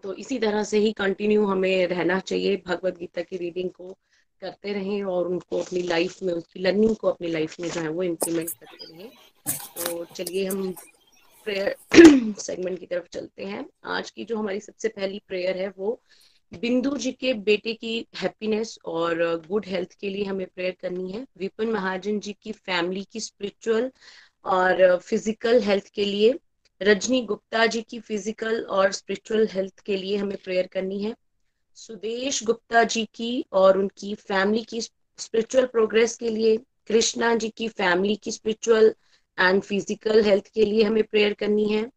तो 0.05 0.15
इसी 0.15 0.39
तरह 0.39 0.63
से 0.63 0.79
ही 0.79 0.93
कंटिन्यू 0.93 1.47
हमें 1.47 1.87
रहना 1.87 2.19
चाहिए 2.21 2.63
भगवत 2.67 2.99
गीता 2.99 3.23
की 3.23 3.37
रीडिंग 3.37 3.71
को। 3.71 3.97
करते 4.41 4.73
रहें 4.73 5.03
और 5.05 5.29
उनको 5.29 5.59
अपनी 5.59 5.83
लाइफ 5.83 6.23
में 6.23 6.33
उसकी 6.35 6.61
लर्निंग 6.61 6.97
को 6.97 7.09
अपनी 7.09 7.29
लाइफ 7.29 7.61
में 7.61 7.69
जो 7.71 7.81
है 7.81 7.89
वो 7.89 8.03
इम्प्लीमेंट 8.03 8.51
करते 8.51 8.93
रहें। 8.93 9.11
तो 9.49 10.05
चलिए 10.05 10.47
हम 10.47 10.73
प्रेयर 11.47 11.77
सेगमेंट 12.39 12.79
की 12.81 12.87
तरफ़ 12.87 13.09
चलते 13.13 13.45
हैं। 13.45 13.67
आज 13.85 14.11
की 14.11 14.25
जो 14.25 14.37
हमारी 14.37 14.61
सबसे 14.61 14.89
पहली 14.89 15.21
प्रेयर 15.29 15.57
है 15.57 15.73
वो, 15.79 16.01
बिंदु 16.53 16.97
जी 16.97 17.13
के 17.13 17.33
बेटे 17.35 17.75
की 17.75 18.07
हैप्पीनेस 18.17 18.79
और 18.85 19.43
गुड 19.49 19.67
हेल्थ 19.67 19.93
के 19.93 20.11
लिए 20.11 20.25
हमें 20.25 20.47
प्रेयर 20.47 20.77
करनी 20.81 21.13
है। 21.13 21.27
विपिन 21.39 21.71
महाजन 21.71 22.21
जी 22.21 22.37
की 22.43 22.53
फैमिली 22.53 23.05
की 23.13 23.21
स्पिरिचुअल 23.21 23.91
और 24.45 24.99
फ़िज़िकल 24.99 25.61
हेल्थ 25.63 25.89
के 25.95 26.05
लिए, 26.05 26.35
रजनी 26.81 27.23
गुप्ता 27.23 27.67
जी 27.67 27.83
की 27.83 28.01
फ़िज़िकल 28.01 28.63
और 28.63 28.93
स्पिरिचुअल 28.93 29.49
हेल्थ 29.53 29.81
के 29.81 29.97
लिए 29.97 30.17
हमें 30.17 30.37
प्रेयर 30.45 30.67
करनी 30.67 31.03
है। 31.03 31.15
सुदेश 31.77 32.43
गुप्ता 32.45 32.83
जी 32.85 33.05
की 33.15 33.45
और 33.53 33.79
उनकी 33.79 34.15
फैमिली 34.15 34.63
की 34.63 34.81
स्पिरिचुअल 34.81 35.67
प्रोग्रेस 35.67 36.17
के 36.17 36.29
लिए, 36.29 36.57
कृष्णा 36.87 37.35
जी 37.35 37.49
की 37.49 37.69
फैमिली 37.69 38.17
की 38.17 38.33
स्पिरिचुअल 38.33 38.95
एंड 39.39 39.63
फ़िज़िकल 39.63 40.23
हेल्थ 40.25 40.49
के 40.55 40.65
लिए 40.65 40.83
हमें 40.83 41.03
प्रेयर 41.05 41.35
करनी 41.35 41.69
है। 41.69 41.91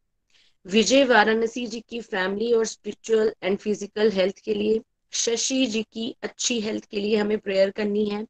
विजय 0.66 1.04
वाराणसी 1.06 1.66
जी 1.68 1.80
की 1.80 2.02
फैमिली 2.02 2.52
और 2.54 2.66
स्पिरिचुअल 2.66 3.34
एंड 3.44 3.58
फ़िज़िकल 3.58 4.12
हेल्थ 4.12 4.40
के 4.40 4.54
लिए, 4.54 4.82
शशि 5.14 5.66
जी 5.66 5.84
की 5.84 6.16
अच्छी 6.24 6.60
हेल्थ 6.60 6.86
के 6.86 7.00
लिए 7.00 7.16
हमें 7.18 7.38
प्रेयर 7.38 7.70
करनी 7.70 8.06
है। 8.06 8.26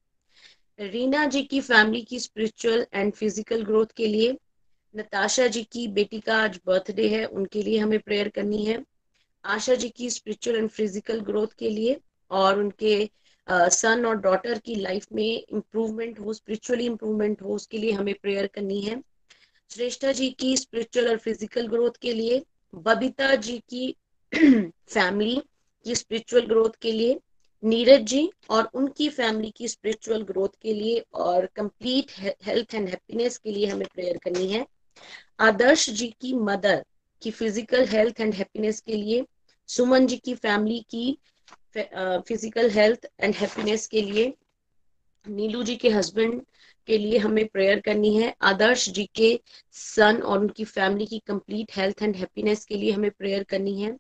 रीना 0.80 1.26
जी 1.26 1.44
की 1.44 1.62
फैमिली 1.62 2.02
की 2.02 2.20
स्पिरिचुअल 2.20 2.86
एंड 2.94 3.14
फ़िज़िकल 3.14 3.64
ग्रोथ 3.64 3.96
के 3.98 4.08
लिए, 4.08 4.38
नताशा 4.96 5.48
जी 5.48 5.64
की 5.64 5.88
बेटी 5.88 6.20
का 6.20 6.38
आज 6.38 6.60
बर्थडे 6.66 7.08
है, 7.08 7.26
उनके 7.26 7.64
लिए 7.64 7.80
हमें 7.80 8.00
प्रेयर 8.00 8.30
करनी 8.30 8.66
है। 8.66 8.84
आशा 9.46 9.76
जी 9.76 9.90
की 9.90 10.10
स्पिरिचुअल 10.10 10.58
एंड 10.58 10.70
फ़िज़िकल 10.70 11.20
ग्रोथ 11.22 11.48
के 11.60 11.70
लिए 11.70 12.00
और 12.32 12.60
उनके 12.60 13.10
सन 13.48 14.06
और 14.06 14.16
डॉटर 14.16 14.60
की 14.60 14.76
लाइफ 14.76 15.06
में 15.14 15.26
इम्प्रूवमेंट 15.26 16.20
हो 16.20 16.34
स्पिरिचुअली 16.34 16.86
इम्प्रूवमेंट 16.86 17.42
हो, 17.42 17.54
उसके 17.56 17.78
लिए 17.78 17.92
हमें 17.92 18.14
प्रेयर 18.22 18.48
करनी 18.48 18.82
है। 18.82 19.02
श्रेष्ठा 19.72 20.12
जी 20.12 20.30
की 20.30 20.56
स्पिरिचुअल 20.58 21.08
और 21.10 21.18
फ़िज़िकल 21.18 21.68
ग्रोथ 21.68 21.98
के 22.02 22.14
लिए, 22.14 22.44
बबीता 22.74 23.36
जी 23.36 23.58
की 23.70 23.96
फैमिली 24.36 25.42
की 25.86 25.96
स्पिरिचुअल 25.96 26.46
ग्रोथ 26.46 26.76
के 26.82 26.92
लिए, 26.92 27.20
नीरज 27.64 28.02
जी 28.02 28.30
और 28.50 28.70
उनकी 28.74 29.10
फैमिली 29.10 29.52
की 29.52 29.68
स्पिरिचुअल 29.68 30.22
ग्रोथ 30.24 30.50
के 30.62 30.74
लिए 30.74 31.04
और 31.14 31.46
कंप्लीट 31.56 32.12
हेल्थ 32.44 32.76
एंड 32.76 32.88
हैप्पीनेस 32.90 33.38
के 33.38 33.52
लिए 33.52 33.68
हमें 33.68 33.88
प्रेयर 33.94 34.18
करनी 34.18 34.48
है। 34.48 34.66
आदर्श 35.40 35.90
जी 35.90 36.08
की 36.22 36.34
मदर 36.34 36.84
की 37.22 37.32
फ़िज़िकल 37.32 37.86
हेल्थ 37.88 38.22
एंड 38.22 38.34
हैप्पीनेस 38.34 38.82
के 38.82 38.94
लिए, 38.94 39.26
सुमन 39.70 40.08
जी 40.08 40.18
की 40.18 40.36
फैमिली 40.36 40.80
की 40.90 41.18
फ़िज़िकल 41.78 42.70
हेल्थ 42.72 43.06
एंड 43.20 43.36
हैप्पीनेस 43.36 43.88
के 43.88 44.02
लिए, 44.02 44.34
नीलू 45.26 45.64
जी 45.64 45.76
के 45.76 45.90
हस्बैंड 45.90 46.42
के 46.88 46.98
लिए 46.98 47.18
हमें 47.18 47.48
प्रेयर 47.48 47.80
करनी 47.80 48.16
है। 48.16 48.34
आदर्श 48.44 48.88
जी 48.90 49.10
के 49.16 49.40
सन 49.76 50.22
और 50.22 50.40
उनकी 50.40 50.64
फैमिली 50.66 51.06
की 51.06 51.20
कंप्लीट 51.28 51.76
हेल्थ 51.76 52.02
एंड 52.04 52.16
हैप्पीनेस 52.16 52.66
के 52.66 52.76
लिए 52.76 52.92
हमें 52.92 53.12
प्रेयर 53.12 53.44
करनी 53.50 53.82
है। 53.82 53.96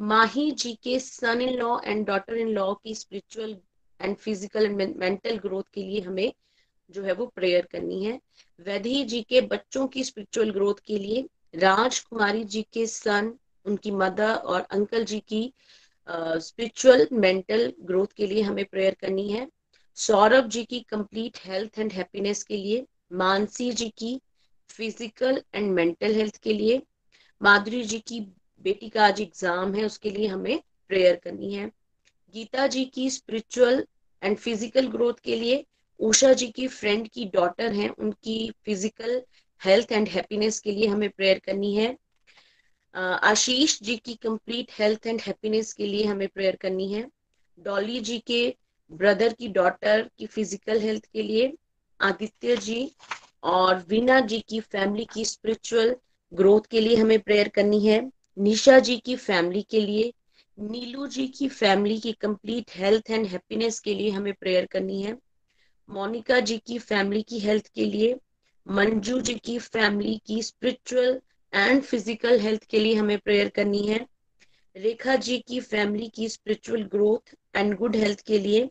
माही 0.00 0.50
जी 0.52 0.72
के 0.82 0.98
son 1.00 1.40
in 1.40 1.54
law 1.58 1.78
and 1.80 2.06
daughter 2.06 2.36
in 2.36 2.48
law 2.48 2.72
की 2.74 2.94
spiritual 2.94 3.56
and 4.00 4.16
physical 4.16 4.64
and 4.66 4.96
mental 4.96 5.36
growth 5.38 5.62
के 5.74 5.82
लिए 5.82 6.00
हमें 6.00 6.32
जो 6.90 7.02
है 7.02 7.12
वो 7.12 7.26
प्रेयर 7.26 7.66
करनी 7.72 8.04
है। 8.04 8.18
वैधी 8.66 9.04
जी 9.04 9.20
के 9.22 9.40
बच्चों 9.42 9.86
की 9.86 10.04
स्पिरिचुअल 10.04 10.50
ग्रोथ 10.50 10.80
के 10.86 10.98
लिए 10.98 11.24
राजकुमारी 11.54 12.44
जी 12.44 12.62
के 12.72 12.86
सन 12.86 13.32
उनकी 13.66 13.90
मदर 13.92 14.34
और 14.34 14.60
अंकल 14.60 15.04
जी 15.04 15.18
की 15.28 15.52
स्पिरिचुअल 16.08 17.06
मेंटल 17.12 17.72
ग्रोथ 17.80 18.12
के 18.16 18.26
लिए 18.26 18.42
हमें 18.42 18.64
प्रेयर 18.64 18.96
करनी 19.00 19.28
है। 19.30 19.46
सौरभ 19.98 20.48
जी 20.48 20.64
की 20.64 20.80
कंप्लीट 20.80 21.38
हेल्थ 21.44 21.78
एंड 21.78 21.92
हैप्पीनेस 21.92 22.42
के 22.44 22.56
लिए, 22.56 22.84
मानसी 23.12 23.70
जी 23.72 23.88
की 23.98 24.20
फ़िज़िकल 24.70 25.42
एंड 25.54 25.70
मेंटल 25.72 26.14
हेल्थ 26.14 26.36
के 26.42 26.52
लिए, 26.52 26.80
माधुरी 27.40 27.82
जी 27.84 27.98
की 27.98 28.20
बेटी 28.64 28.88
का 28.88 29.04
आज 29.06 29.20
एग्ज़ाम 29.20 29.74
है, 29.74 29.84
उसके 29.84 30.10
लिए 30.10 30.26
हमें 30.26 30.60
प्रेयर 30.90 31.16
करनी 31.16 31.54
है। 31.54 31.66
गीता 32.34 32.66
जी 32.66 32.84
की 32.84 33.08
स्पिरिचुअल 33.10 33.84
एंड 34.22 34.36
फ़िज़िकल 34.36 34.86
ग्रोथ 34.88 35.20
के 35.24 35.36
लिए, 35.36 35.64
उषा 36.00 36.32
जी 36.32 36.48
की 36.48 36.66
फ्रेंड 36.68 37.08
की 37.08 37.24
डॉटर 37.24 37.72
हैं, 37.72 37.88
उनकी 37.90 38.50
फ़िज़िकल 38.64 39.22
हेल्थ 39.64 39.92
एंड 39.92 40.08
हैप्पीनेस 40.08 40.58
के 40.60 40.72
लिए 40.72 40.86
हमें 40.86 41.08
प्रेयर 41.10 41.38
करनी 41.38 41.74
है। 41.74 41.96
आशीष 42.94 43.78
जी 43.82 43.96
की 43.96 44.14
कंप्लीट 44.14 44.70
हेल्थ 44.78 45.06
एंड 45.06 45.20
हैप्पीनेस 45.20 45.72
के 45.72 45.86
लिए 45.86 46.04
हमें 46.04 46.28
प्रेयर 46.28 46.56
करनी 46.56 46.92
है। 46.92 47.06
डॉली 47.58 48.00
जी 48.00 48.18
के 48.26 48.54
ब्रदर 48.90 49.32
की 49.32 49.48
डॉटर 49.50 50.08
की 50.18 50.26
फ़िज़िकल 50.26 50.80
हेल्थ 50.80 51.04
के 51.06 51.22
लिए, 51.22 51.52
आदित्य 52.00 52.56
जी 52.56 52.90
और 53.42 53.84
वीना 53.88 54.18
जी 54.22 54.40
की 54.40 54.60
फैमिली 54.62 55.04
की 55.04 55.24
स्पिरिचुअल 55.24 55.94
ग्रोथ 56.32 56.66
के 56.70 56.80
लिए 56.80 56.96
हमें 56.96 57.18
प्रेयर 57.20 57.48
करनी 57.48 57.86
है। 57.86 58.00
निशा 58.36 58.78
जी 58.78 58.96
की 58.96 59.16
फैमिली 59.16 59.62
के 59.62 59.80
लिए, 59.80 60.12
नीलू 60.58 61.06
जी 61.06 61.26
की 61.28 61.48
फैमिली 61.48 61.98
की 62.00 62.12
कंप्लीट 62.12 62.70
हेल्थ 62.76 63.10
एंड 63.10 63.26
हैप्पीनेस 63.26 63.78
के 63.80 63.94
लिए 63.94 64.10
हमें 64.10 64.32
प्रेयर 64.34 64.66
करनी 64.66 65.02
है। 65.02 65.16
मोनिका 65.88 66.40
जी 66.40 66.58
की 66.58 66.78
फैमिली 66.80 67.22
की 67.22 67.38
हेल्थ 67.38 67.70
के 67.74 67.84
लिए 67.84 68.14
मंजू 68.66 69.20
जी 69.20 69.34
की 69.34 69.58
फैमिली 69.58 70.20
की 70.26 70.42
स्पिरिचुअल 70.42 71.20
एंड 71.52 71.82
फ़िज़िकल 71.82 72.38
हेल्थ 72.40 72.64
के 72.64 72.78
लिए 72.80 72.94
हमें 72.94 73.18
प्रेयर 73.18 73.48
करनी 73.48 73.86
है। 73.86 74.06
रेखा 74.76 75.16
जी 75.16 75.38
की 75.38 75.60
फैमिली 75.60 76.08
की 76.08 76.28
spiritual 76.28 76.82
growth 76.82 77.34
and 77.56 77.76
good 77.76 77.96
health 77.96 78.20
के 78.26 78.38
लिए 78.38 78.68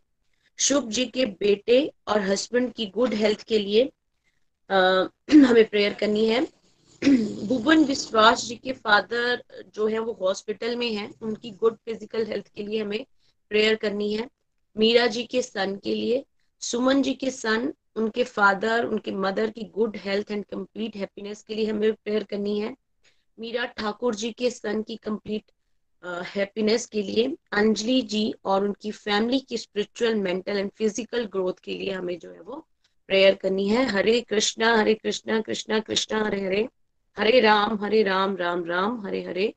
शुभ 0.60 0.90
जी 0.90 1.06
के 1.06 1.26
बेटे 1.26 1.80
और 2.08 2.22
हस्बैंड 2.22 2.72
की 2.74 2.86
गुड 2.86 3.14
हेल्थ 3.14 3.44
के 3.44 3.60
लिए 3.60 3.92
आ, 4.70 5.06
हमें 5.32 5.70
प्रेयर 5.70 5.94
करनी 5.94 6.26
है। 6.26 6.42
भुवन 7.48 7.84
विश्वास 7.86 8.46
जी 8.46 8.56
के 8.56 8.72
फादर 8.72 9.44
जो 9.76 9.88
है 9.88 10.00
वो 10.00 10.14
हॉस्पिटल 10.22 10.76
में 10.76 10.92
हैं 10.94 11.14
उनकी 11.22 11.52
गुड 11.52 11.76
फ़िज़िकल 11.76 12.26
हेल्थ 12.26 12.48
के 12.48 12.64
लिए 12.64 12.82
हमें 12.82 13.06
प्रेयर 13.52 13.76
करनी 13.76 14.14
है। 14.14 14.30
मीरा 14.76 15.08
जी 15.08 15.24
के 15.24 15.42
सन 15.42 15.76
के 15.76 15.96
लिए 15.96 16.24
सुमन 16.62 17.02
जी 17.02 17.14
के 17.14 17.32
सन 17.32 17.74
उनके 17.96 18.24
फादर, 18.24 18.86
उनके 18.86 19.12
मदर 19.12 19.50
की 19.50 19.64
good 19.76 19.98
health 19.98 20.32
and 20.32 20.46
complete 20.46 20.96
happiness 20.96 21.44
के 21.44 21.56
लिए 21.56 21.66
हमें 21.66 21.94
प्रेयर 21.94 22.24
करनी 22.24 22.60
है। 22.60 22.76
मीरा 23.38 23.66
ठाकुर 23.78 24.16
जी 24.16 24.32
के 24.32 24.50
सन 24.50 24.82
की 24.84 24.96
कंप्लीट 24.98 25.52
हैप्पीनेस 26.28 26.86
के 26.86 27.02
लिए, 27.02 27.26
अंजलि 27.54 28.02
जी 28.02 28.34
और 28.46 28.64
उनकी 28.66 28.92
फैमिली 28.92 29.40
की 29.40 29.58
spiritual, 29.58 30.16
mental 30.16 30.58
and 30.58 30.70
physical 30.78 31.26
growth 31.26 31.60
के 31.64 31.74
लिए 31.74 31.92
हमें 31.92 32.18
जो 32.20 32.32
है 32.32 32.42
वो 32.42 32.66
प्रेयर 33.10 33.36
करनी 33.36 33.68
है। 33.70 33.86
हरे 33.86 34.20
कृष्णा 34.22 34.76
हरे 34.78 34.94
कृष्णा 34.94 35.40
कृष्णा 35.42 35.80
कृष्णा, 35.80 36.24
हरे 36.26 36.42
हरे 36.46 36.68
हरे 37.18 37.40
राम 37.40 37.78
हरे 37.84 38.02
राम 38.04 38.36
राम 38.38 38.64
राम, 38.66 39.06
हरे 39.06 39.22
हरे। 39.24 39.54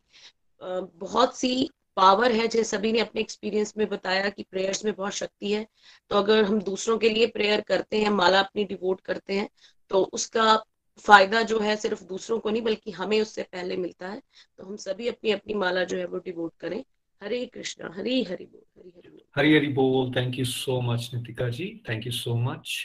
बहुत 0.63 1.37
सी 1.39 1.71
पावर 1.97 2.33
है, 2.33 2.47
जैसे 2.49 2.65
सभी 2.67 2.93
ने 2.93 3.01
अपने 3.01 3.21
एक्सपीरियंस 3.21 3.75
में 3.79 3.89
बताया 3.89 4.29
कि 4.31 4.43
प्रेयर्स 4.51 4.85
में 4.85 4.95
बहुत 4.95 5.13
शक्ति 5.13 5.53
है 5.53 5.67
तो 6.11 6.17
अगर 6.17 6.45
हम 6.45 6.61
दूसरों 6.63 6.99
के 6.99 7.09
लिए 7.09 7.27
प्रेयर 7.29 7.61
करते 7.63 8.01
हैं, 8.03 8.11
माला 8.13 8.41
अपनी 8.41 8.65
डिवोट 8.65 9.01
करते 9.01 9.35
हैं 9.35 9.49
तो 9.91 10.03
उसका 10.13 10.57
फ़ायदा 11.05 11.43
जो 11.43 11.59
है 11.61 11.77
सिर्फ़ 11.77 12.03
दूसरों 12.05 12.39
को 12.39 12.51
नहीं, 12.51 12.63
बल्कि 12.63 12.91
हमें 12.93 13.21
उससे 13.21 13.43
पहले 13.43 13.77
मिलता 13.77 14.09
है 14.09 14.21
तो 14.59 14.65
हम 14.65 14.77
सभी 14.79 15.09
अपनी 15.09 15.31
अपनी 15.33 15.55
माला 15.55 15.85
जो 15.85 15.97
है 15.97 16.05
वो 16.07 16.19
डिवोट 16.19 16.53
करें। 16.61 16.83
हरे 17.21 17.45
कृष्णा, 17.47 17.93
हरी 17.97 18.23
हरि 18.25 18.45
बोल, 18.45 18.63
हरी 18.79 18.91
हरि 18.91 19.09
बोल। 19.09 19.21
हरी 19.37 19.55
हरी 19.55 19.69
बोल 19.73 20.11
thank 20.17 20.39
you 20.39 20.45
so 20.45 20.81
much 20.81 21.11
Nitika 21.15 21.49
ji 21.51 21.67
thank 21.89 22.07
you 22.07 22.13
so 22.13 22.35
much 22.39 22.77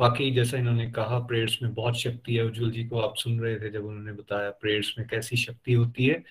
वाकई 0.00 0.30
जैसा 0.30 0.56
इन्होंने 0.56 0.90
कहा, 0.90 1.18
प्रेयर्स 1.18 1.58
में 1.62 1.74
बहुत 1.74 1.98
शक्ति 2.00 2.34
है। 2.34 2.44
उज्जवल 2.44 2.70
जी 2.70 2.84
को 2.84 3.00
आप 3.00 3.16
सुन 3.16 3.40
रहे 3.40 3.56
थे 3.60 3.70
जब 3.70 3.84
उन्होंने 3.84 4.12
बताया, 4.12 4.50
प्रेयर्स 4.50 4.94
में 4.98 5.06
कैसी 5.08 5.36
शक्ति 5.36 5.72
होती 5.72 6.06
है। 6.06 6.22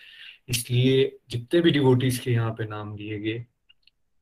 इसलिए 0.50 1.20
जितने 1.30 1.62
भी 1.62 1.72
डिवोटीज 1.72 2.20
के 2.20 2.32
यहाँ 2.32 2.52
पे 2.52 2.66
नाम 2.66 2.96
लिए 2.98 3.20
गए 3.20 3.46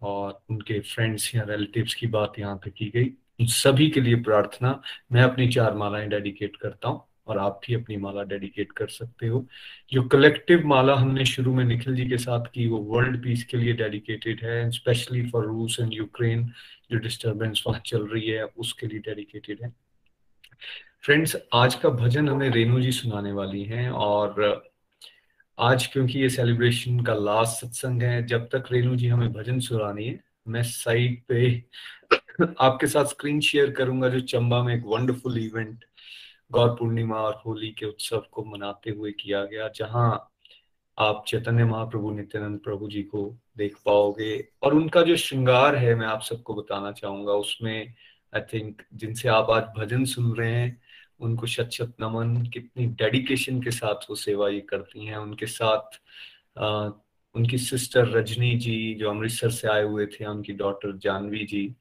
और 0.02 0.42
उनके 0.50 0.80
फ्रेंड्स 0.80 1.36
या 1.36 1.44
रिलेटिव्स 1.44 1.94
की 1.94 2.08
बात 2.08 2.40
यहाँ 2.40 2.56
पे 2.56 2.70
की 2.70 2.90
गई, 2.90 3.06
उन 3.40 3.46
सभी 3.46 3.90
के 3.90 4.02
लिए 4.02 4.16
प्रार्थना, 4.16 4.82
मैं 5.12 5.24
अपनी 5.24 5.48
चार 5.48 5.74
मालाएँ 5.74 6.08
डेडिकेट 6.10 6.56
करता 6.56 6.90
हूँ। 6.90 7.09
और 7.30 7.38
आप 7.38 7.60
भी 7.66 7.74
अपनी 7.76 7.98
माला 7.98 8.24
डेडिकेट 8.26 8.72
कर 8.72 8.88
सकते 8.90 9.28
हो। 9.28 9.46
जो 9.92 10.04
कलेक्टिव 10.10 10.66
माला 10.68 10.96
हमने 10.96 11.26
शुरू 11.26 11.54
में 11.56 11.64
निखिल 11.66 11.96
जी 11.96 12.06
के 12.06 12.18
साथ 12.18 12.46
की, 12.46 12.68
वो 12.68 12.78
वर्ल्ड 12.78 13.22
पीस 13.24 13.44
के 13.44 13.58
लिए 13.58 13.74
डेडिकेटेड 13.74 14.44
है 14.44 14.70
स्पेशली 14.72 15.26
फॉर 15.30 15.46
रूस 15.46 15.78
एंड 15.82 15.94
यूक्रेन 15.94 16.46
जो 16.92 16.98
डिस्टर्बेंस 17.00 17.64
वहाँ 17.68 17.82
चल 17.86 18.08
रही 18.08 18.28
है 18.28 18.44
उसके 18.46 18.88
लिए 18.88 19.00
डेडिकेटेड 19.00 19.64
है। 19.64 19.74
फ्रेंड्स 21.04 21.36
आज 21.54 21.76
का 21.76 21.90
भजन 21.90 22.30
हमें 22.30 22.50
रेणु 22.50 22.80
जी 22.82 22.92
सुनाने 22.92 23.32
वाली 23.32 23.64
हैं, 23.64 23.90
और 23.90 24.64
आज 25.58 25.86
क्योंकि 25.88 26.20
ये 26.20 26.30
सेलिब्रेशन 26.30 27.00
का 27.00 27.14
लास्ट 27.14 27.62
सत्संग 27.62 28.02
है, 28.04 28.26
जब 28.26 28.48
तक 28.48 28.72
रेणु 28.72 28.96
जी 28.96 29.08
हमें 29.08 29.32
भजन 29.34 29.60
सुनानी 29.60 30.06
है, 30.06 30.20
मैं 30.48 30.64
साइड 30.64 31.22
पे 31.28 31.64
आपके 32.60 32.88
साथ 32.88 33.06
स्क्रीन 33.06 33.40
शेयर 33.40 33.72
करूँगा, 33.72 34.10
जो 34.10 34.20
चंबा 34.20 34.62
में 34.64 34.74
एक 34.76 34.84
वंडरफुल 34.86 35.38
इवेंट 35.38 35.86
गौर 36.52 36.70
पूर्णिमा 36.70 37.16
और 37.16 37.42
होली 37.46 37.70
के 37.70 37.86
उत्सव 37.86 38.24
को 38.32 38.44
मनाते 38.44 38.92
हुए 38.92 39.12
किया 39.12 39.46
गया 39.46 39.68
जहाँ 39.68 40.32
आप 41.00 41.24
चैतन्य 41.28 41.66
महाप्रभु 41.66 42.12
नित्यानंद 42.12 42.60
प्रभु 42.60 42.90
जी 42.90 43.04
को 43.04 43.38
देख 43.58 43.76
पाओगे। 43.86 44.48
और 44.62 44.74
उनका 44.74 45.02
जो 45.02 45.16
श्रृंगार 45.16 45.76
है 45.76 45.96
मैं 45.96 46.08
आप 46.08 46.22
सबको 46.22 46.54
बताना 46.54 46.92
चाहूँगा 46.92 47.34
उसमें 47.34 47.94
आई 48.36 48.42
थिंक 48.42 48.82
जिनसे 48.94 49.30
आप 49.30 49.50
आज 49.50 49.64
भजन 49.78 50.06
सुन 50.06 50.34
रहे 50.36 50.52
हैं 50.52 50.82
उनको 51.20 51.48
शत 51.48 51.70
शत 51.74 51.94
नमन 52.02 52.46
कितनी 52.46 52.86
डेडिकेशन 52.86 53.62
के 53.62 53.72
साथ 53.72 54.10
वो 54.10 54.16
सेवा 54.16 54.50
ये 54.50 54.62
करती 54.62 55.06
हैं। 55.06 55.18
उनके 55.18 55.46
साथ 55.46 56.02
आ, 56.60 56.90
उनकी 57.36 57.58
सिस्टर 57.58 58.08
रजनी 58.08 58.56
जी 58.56 58.94
जो 58.94 59.10
अमृतसर 59.10 59.50
से 59.50 59.68
आए 59.68 59.84
हुए 59.84 60.06
थे 60.06 60.26
उनकी 60.26 60.54
डॉटर 60.54 60.98
जानवी 60.98 61.46
जी 61.46 61.76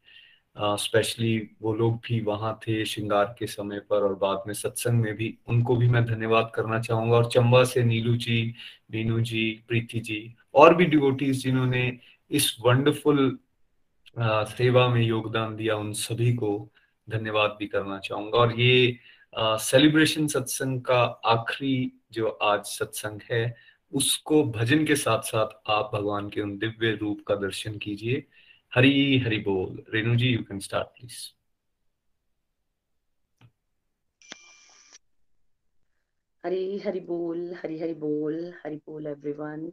स्पेशली 0.59 1.39
वो 1.63 1.73
लोग 1.75 1.97
भी 2.07 2.21
वहाँ 2.21 2.53
थे 2.63 2.85
श्रृंगार 2.85 3.35
के 3.39 3.47
समय 3.47 3.81
पर 3.91 4.03
और 4.03 4.15
बाद 4.15 4.43
में 4.47 4.55
सत्संग 4.55 5.01
में 5.01 5.15
भी, 5.17 5.35
उनको 5.49 5.77
भी 5.77 5.89
मैं 5.89 6.05
धन्यवाद 6.05 6.51
करना 6.55 6.81
चाहूँगा। 6.81 7.17
और 7.17 7.29
चंबा 7.31 7.63
से 7.65 7.83
नीलू 7.85 8.17
जी, 8.17 8.55
बीनू 8.91 9.21
जी, 9.21 9.51
प्रीति 9.69 10.01
जी 10.01 10.35
और 10.55 10.75
भी 10.75 10.85
डिवोटीज 10.87 11.43
जिन्होंने 11.43 11.99
इस 12.31 12.57
वंडरफुल 12.61 13.39
सेवा 14.17 14.89
में 14.89 15.03
योगदान 15.03 15.55
दिया, 15.57 15.77
उन 15.77 15.93
सभी 15.93 16.33
को 16.35 16.69
धन्यवाद 17.09 17.57
भी 17.59 17.67
करना 17.67 17.99
चाहूँगा। 17.99 18.39
और 18.39 18.61
ये 18.61 18.99
सेलिब्रेशन 19.37 20.27
सत्संग 20.27 20.81
का 20.81 21.03
आखिरी 21.27 21.93
जो 22.13 22.29
आज 22.29 22.65
सत्संग 22.67 23.21
है, 23.31 23.55
उसको 23.93 24.43
भजन 24.53 24.85
के 24.85 24.97
साथ 24.97 25.23
साथ 25.23 25.71
आप 25.71 25.91
भगवान 25.95 26.29
के 26.31 26.41
उन 26.41 26.57
दिव्य 26.59 26.91
रूप 26.93 27.21
का 27.29 27.35
दर्शन 27.37 27.79
कीजिए। 27.79 28.25
हरि 28.73 29.39
बोल। 29.45 29.82
Renu 29.95 30.15
ji 30.16 30.28
you 30.28 30.43
can 30.49 30.59
start 30.61 30.89
please 30.97 31.16
Hari, 36.45 36.78
Hari 36.78 37.01
बोल, 37.01 37.39
हरी, 37.62 37.78
हरि 37.81 37.95
बोल 37.95 38.35
हरि 38.65 38.77
बोल 38.86 39.07
everyone 39.07 39.69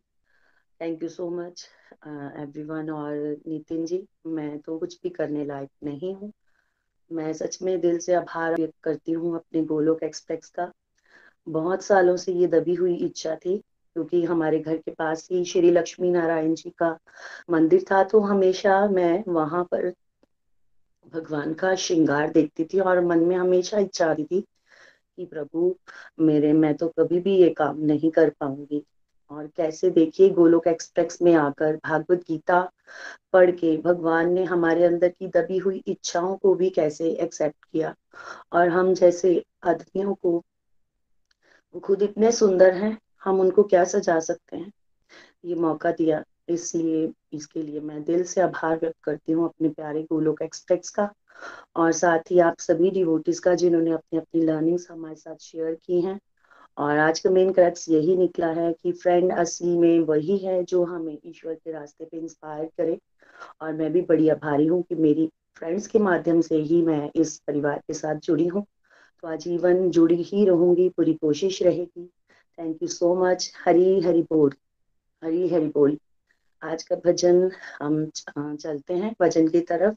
thank 0.79 1.03
you 1.03 1.09
so 1.09 1.29
much 1.31 1.65
everyone 2.07 2.89
और 2.89 3.13
नितिन 3.47 3.85
जी, 3.85 4.03
मैं 4.27 4.57
तो 4.59 4.77
कुछ 4.79 4.99
भी 5.03 5.09
करने 5.09 5.45
लायक 5.45 5.69
नहीं 5.83 6.13
हूँ। 6.15 6.31
मैं 7.11 7.31
सच 7.33 7.61
में 7.61 7.79
दिल 7.81 7.99
से 7.99 8.13
आभार 8.13 8.55
व्यक्त 8.55 8.75
करती 8.83 9.11
हूँ 9.11 9.35
अपने 9.35 9.63
गोलोक 9.65 10.03
एक्सप्रेस 10.03 10.49
का। 10.49 10.71
बहुत 11.47 11.83
सालों 11.83 12.17
से 12.17 12.33
ये 12.33 12.47
दबी 12.47 12.73
हुई 12.75 12.95
इच्छा 13.05 13.35
थी 13.35 13.61
क्योंकि 13.95 14.23
हमारे 14.23 14.59
घर 14.59 14.77
के 14.77 14.91
पास 14.91 15.27
ही 15.31 15.45
श्री 15.45 15.71
लक्ष्मी 15.71 16.09
नारायण 16.11 16.55
जी 16.55 16.69
का 16.69 16.97
मंदिर 17.49 17.85
था 17.91 18.03
तो 18.03 18.19
हमेशा 18.19 18.87
मैं 18.87 19.23
वहाँ 19.27 19.63
पर 19.63 19.93
भगवान 21.13 21.53
का 21.53 21.75
श्रृंगार 21.75 22.29
देखती 22.29 22.65
थी 22.65 22.79
और 22.79 23.05
मन 23.05 23.19
में 23.19 23.35
हमेशा 23.35 23.79
इच्छा 23.79 24.07
आती 24.07 24.23
थी 24.23 24.41
कि 25.17 25.25
प्रभु, 25.25 25.75
मेरे, 26.19 26.53
मैं 26.53 26.73
तो 26.75 26.87
कभी 26.87 27.19
भी 27.19 27.35
ये 27.37 27.49
काम 27.49 27.79
नहीं 27.79 28.11
कर 28.11 28.29
पाऊँगी। 28.29 28.83
और 29.31 29.47
कैसे 29.47 29.89
देखिए, 29.89 30.29
गोलोक 30.29 30.67
एक्सप्रेस 30.67 31.21
में 31.21 31.33
आकर 31.33 31.75
भागवत 31.75 32.19
गीता 32.19 32.71
पढ़ 33.33 33.51
के 33.51 33.77
भगवान 33.77 34.33
ने 34.33 34.43
हमारे 34.43 34.83
अंदर 34.83 35.09
की 35.09 35.27
दबी 35.27 35.57
हुई 35.57 35.83
इच्छाओं 35.87 36.35
को 36.35 36.53
भी 36.55 36.69
कैसे 36.69 37.09
एक्सेप्ट 37.09 37.65
किया। 37.71 37.95
और 38.53 38.69
हम 38.69 38.93
जैसे 38.93 39.43
आदमियों 39.63 40.13
को 40.13 40.43
खुद 41.83 42.01
इतने 42.01 42.31
सुंदर 42.31 42.73
हैं 42.73 42.97
हम 43.25 43.39
उनको 43.39 43.63
क्या 43.63 43.83
सजा 43.85 44.19
सकते 44.19 44.57
हैं? 44.57 44.71
ये 45.45 45.55
मौका 45.55 45.91
दिया, 45.91 46.23
इसलिए 46.49 47.11
इसके 47.33 47.61
लिए 47.61 47.79
मैं 47.81 48.03
दिल 48.03 48.23
से 48.23 48.41
आभार 48.41 48.77
व्यक्त 48.77 48.97
करती 49.03 49.31
हूँ 49.31 49.45
अपने 49.45 49.69
प्यारे 49.69 50.01
गोलोक 50.03 50.41
एक्सप्रेस 50.41 50.89
का, 50.89 51.09
और 51.75 51.91
साथ 51.93 52.31
ही 52.31 52.39
आप 52.39 52.59
सभी 52.59 52.91
डिवोटीज 52.91 53.39
का 53.39 53.53
जिन्होंने 53.55 53.91
अपनी 53.91 54.19
अपनी 54.19 54.41
लर्निंग्स 54.41 54.89
हमारे 54.91 55.15
साथ 55.15 55.35
शेयर 55.41 55.77
की 55.85 56.01
हैं। 56.01 56.19
और 56.77 56.97
आज 56.97 57.19
का 57.19 57.29
मेन 57.29 57.51
क्रक्स 57.53 57.87
यही 57.89 58.15
निकला 58.17 58.47
है 58.47 58.71
कि 58.73 58.91
फ्रेंड 58.91 59.31
असली 59.33 59.77
में 59.77 59.99
वही 59.99 60.37
है 60.37 60.63
जो 60.63 60.83
हमें 60.83 61.17
ईश्वर 61.25 61.53
के 61.53 61.71
रास्ते 61.71 62.05
पे 62.05 62.17
इंस्पायर 62.17 62.65
करे। 62.77 62.97
और 63.61 63.73
मैं 63.73 63.91
भी 63.93 64.01
बड़ी 64.01 64.29
आभारी 64.29 64.65
हूँ 64.67 64.81
कि 64.83 64.95
मेरी 64.95 65.29
फ्रेंड्स 65.57 65.87
के 65.87 65.99
माध्यम 65.99 66.41
से 66.41 66.57
ही 66.57 66.81
मैं 66.81 67.09
इस 67.15 67.37
परिवार 67.47 67.81
के 67.87 67.93
साथ 67.93 68.19
जुड़ी 68.23 68.47
हूँ। 68.47 68.65
तो 69.23 69.27
आजीवन 69.27 69.89
जुड़ी 69.89 70.21
ही 70.23 70.45
रहूँगी, 70.45 70.89
पूरी 70.89 71.13
कोशिश 71.13 71.61
रहेगी। 71.63 72.09
Thank 72.57 72.81
you 72.83 72.87
so 72.87 73.13
much 73.15 73.51
Hari 73.65 73.99
Hari 74.01 74.21
बोल 74.21 74.53
हरी 75.23 75.47
हरी 75.49 75.67
बोल 75.67 75.97
आज 76.61 76.83
का 76.83 76.95
भजन 77.05 77.49
हम 77.81 78.05
चलते 78.55 78.93
हैं 78.93 79.13
भजन 79.21 79.47
की 79.47 79.59
तरफ़। 79.61 79.95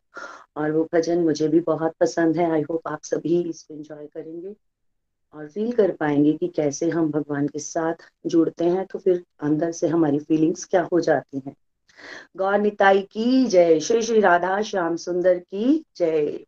और 0.57 0.71
वो 0.73 0.89
भजन 0.95 1.19
मुझे 1.19 1.49
भी 1.49 1.61
बहुत 1.61 1.95
पसंद 2.01 2.37
है। 2.37 2.51
आई 2.51 2.63
होप 2.63 2.89
आप 2.89 3.03
सभी 3.03 3.41
इसको 3.43 3.75
एंजॉय 3.75 4.07
करेंगे। 4.07 4.55
और 5.35 5.49
फील 5.49 5.73
कर 5.73 5.93
पाएँगे 5.93 6.33
कि 6.33 6.49
कैसे 6.49 6.89
हम 6.91 7.11
भगवान 7.11 7.49
के 7.49 7.59
साथ 7.59 7.95
जुड़ते 8.27 8.65
हैं। 8.65 8.87
तो 8.87 8.99
फिर 8.99 9.25
अंदर 9.41 9.73
से 9.73 9.89
हमारी 9.89 10.19
फीलिंग्स 10.19 10.65
क्या 10.65 10.89
हो 10.93 11.01
जाती 11.01 11.43
हैं। 11.47 11.55
गौर 12.37 12.59
निताई 12.59 13.03
की 13.03 13.47
जय। 13.47 13.81
श्री 13.81 14.03
श्री 14.03 14.21
राधा 14.21 14.61
श्याम 14.63 14.97
सुंदर 14.97 15.39
की 15.39 15.85
जय। 15.97 16.45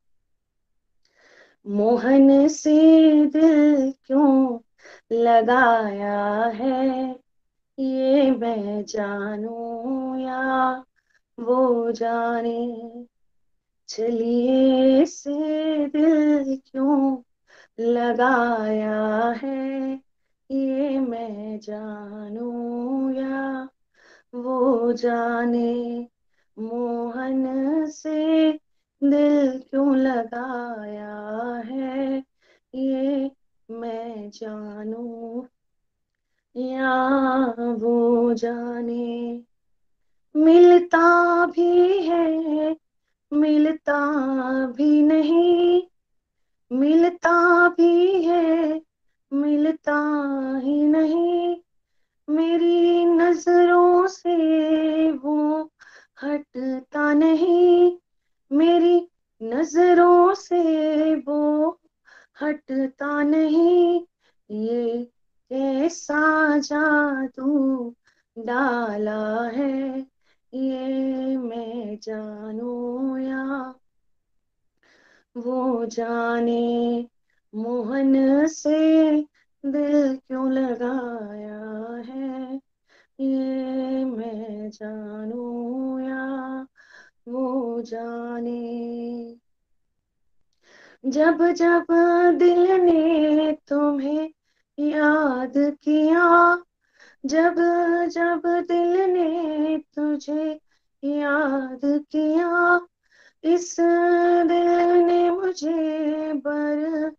मोहन 1.66 2.49
से 2.49 2.74
दिल 3.27 3.93
क्यों 4.07 4.59
लगाया 5.12 6.44
है, 6.44 7.20
ये 7.78 8.31
मैं 8.31 8.85
जानू 8.85 10.16
या 10.16 10.85
वो 11.40 11.93
जाने। 11.93 13.07
चलिए 13.89 15.07
से 15.07 15.86
दिल 15.89 16.61
क्यों 16.73 17.23
लगाया 17.81 19.31
है, 19.43 20.01
ये 20.51 20.98
मैं 21.01 21.61
जानू 21.61 23.11
या 23.11 23.69
वो 24.35 24.93
जाने। 24.93 26.09
मोहन 26.59 27.86
से 27.86 28.52
दिल 29.02 29.59
क्यों 29.70 29.97
लगाया 29.97 31.16
है, 31.66 32.24
ये 32.74 33.31
मैं 33.70 34.30
जानू 34.30 35.47
या 36.56 37.06
वो 37.59 38.34
जाने। 38.34 39.42
मिलता 40.36 41.47
भी 41.47 42.02
है, 42.02 42.76
मिलता 43.32 44.10
भी 44.66 45.02
नहीं। 45.02 45.82
मिलता 46.72 47.68
भी 47.68 48.24
है, 48.24 48.82
मिलता 49.32 50.20
ही 50.64 50.84
नहीं। 50.84 51.56
मेरी 52.30 53.05
नज़रों 53.05 54.06
से 54.06 54.36
वो 55.12 55.70
हटता 56.22 57.14
नहीं। 57.14 57.97
मेरी 58.52 59.09
नज़रों 59.42 60.34
से 60.34 61.14
वो 61.14 61.80
हटता 62.43 63.23
नहीं। 63.23 64.07
ये 64.51 65.05
कैसा 65.51 66.59
जादू 66.59 67.95
डाला 68.39 69.43
है? 69.43 70.07
ये 70.55 71.37
मैं 71.37 71.99
जानू 72.03 73.17
या? 73.17 73.75
वो 75.37 75.87
जाने 75.87 77.09
मोहन 77.55 78.47
से 78.47 79.21
दिल 79.67 80.17
क्यों 80.17 80.53
लगाया 80.53 81.95
है? 82.12 82.61
ये 83.21 84.05
मैं 84.05 84.71
जानू 84.71 85.99
या? 85.99 86.67
वो 87.29 87.83
जाने 87.83 89.37
जब 91.06 91.51
जब 91.51 91.86
दिल 92.39 92.72
ने 92.72 93.52
तुम्हें 93.68 94.31
याद 94.78 95.52
किया, 95.56 96.56
जब 97.27 97.55
जब 98.09 98.43
दिल 98.47 99.10
ने 99.10 99.78
तुझे 99.78 100.60
याद 101.05 101.81
किया, 101.85 102.81
इस 103.44 103.77
दिल 104.47 104.93
ने 105.05 105.31
मुझे 105.31 106.32
बर, 106.32 107.12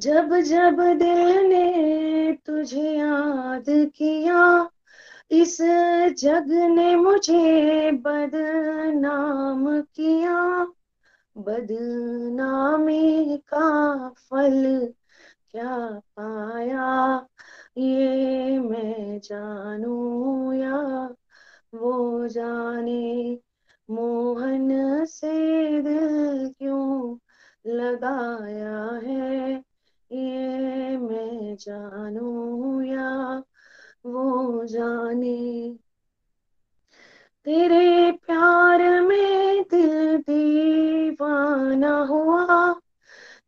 जब 0.00 0.40
जब 0.40 0.76
दिल 0.98 1.46
ने 1.46 2.32
तुझे 2.46 2.90
याद 2.90 3.64
किया, 3.68 4.70
इस 5.30 5.58
जग 6.18 6.46
ने 6.50 6.96
मुझे 6.96 7.90
बदनाम 7.92 9.80
किया। 9.80 10.66
बदनामी 11.36 13.38
का 13.38 14.08
फल 14.08 14.92
क्या 15.50 16.00
पाया? 16.18 17.26
ये 17.78 18.58
मैं 18.58 19.20
जानू 19.20 20.52
या 20.52 21.14
वो 21.74 22.28
जाने? 22.28 23.38
मोहन 23.90 25.04
से 25.04 25.82
दिल 25.82 26.54
क्यों 26.58 27.18
लगाया 27.66 29.00
है? 29.02 29.62
ये 30.12 30.96
मैं 30.96 31.56
जानू 31.56 32.82
या 32.82 33.42
वो 34.06 34.64
जाने? 34.64 35.78
तेरे 37.44 38.12
प्यार 38.12 39.00
में 39.00 39.62
दिल 39.62 40.16
दीवाना 40.16 41.98
हुआ। 41.98 42.74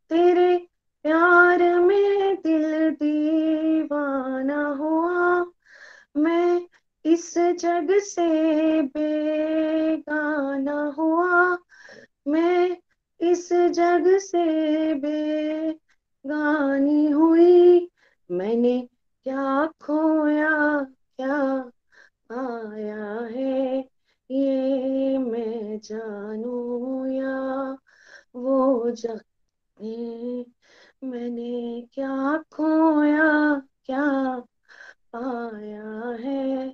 तेरे 0.09 0.67
प्यार 1.03 1.79
में 1.79 2.35
दिल 2.35 2.91
दीवाना 2.91 4.67
हुआ। 4.67 5.45
मैं 6.17 6.67
इस 7.05 7.37
जग 7.37 7.87
से 7.91 8.81
बेगाना 8.81 10.93
हुआ। 10.97 11.57
मैं 12.27 12.77
इस 13.19 13.53
जग 13.53 14.17
से 14.17 14.93
बेगानी 14.93 17.11
हुई। 17.11 17.89
मैंने 18.31 18.89
क्या 19.23 19.65
खोया, 19.65 20.87
क्या 21.17 21.71
पाया 22.31 23.27
है, 23.31 23.79
ये 24.31 25.17
मैं 25.17 25.79
जानू 25.79 27.05
या 27.07 27.33
वो 28.35 28.91
जाने 28.91 30.45
मैंने 31.03 31.81
क्या 31.93 32.37
खोया, 32.51 33.59
क्या 33.85 34.05
पाया 35.15 36.09
है, 36.19 36.67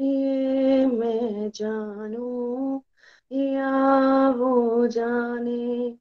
ये 0.00 0.86
मैं 0.86 1.50
जानू 1.50 2.82
या 3.30 3.70
वो 4.30 4.86
जाने 4.88 5.98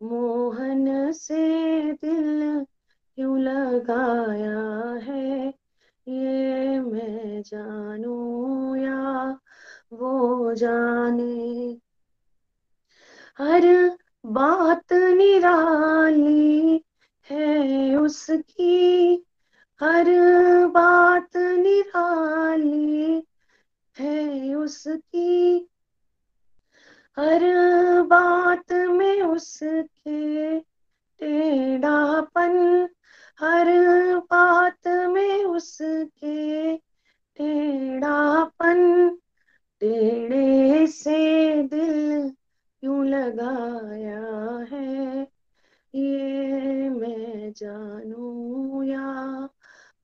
मोहन 0.00 1.12
से 1.12 1.36
दिल 1.92 2.64
क्यों 3.18 3.38
लगाया 3.40 4.58
है 5.04 5.52
ये 6.08 6.80
मैं 6.80 7.42
जानू 7.42 8.74
या 8.76 9.38
वो 9.92 10.54
जाने। 10.54 11.80
हर 13.38 13.96
बात 14.26 14.92
निराली 14.92 16.84
है 17.30 17.96
उसकी, 17.96 19.14
हर 19.80 20.04
बात 20.66 21.36
निराली 21.36 23.22
है 23.98 24.54
उसकी, 24.54 25.68
हर 27.18 27.40
बात 28.02 28.72
में 28.72 29.22
उसके 29.22 30.60
टेढ़ापन 31.20 32.88
हर 33.40 33.66
बात 34.18 34.88
में 34.88 35.44
उसके 35.44 36.76
टेढ़ापन, 37.36 39.08
टेढ़े 39.80 40.86
से 40.86 41.62
दिल 41.62 42.30
क्यों 42.80 43.06
लगाया 43.06 44.20
है। 44.72 45.22
ये 45.94 46.88
मैं 46.90 47.52
जानू 47.52 48.82
या 48.82 49.48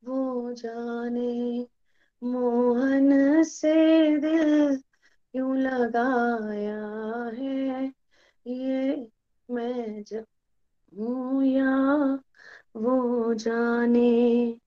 वो 0.05 0.53
जाने, 0.53 1.67
मोहन 2.25 3.43
से 3.43 3.75
दिल 4.19 4.77
क्यों 5.33 5.57
लगाया 5.57 6.81
है। 7.39 7.87
ये 8.47 9.11
मैं 9.51 10.03
जानू 10.03 11.43
या 11.43 12.22
वो 12.77 13.35
जाने 13.35 14.59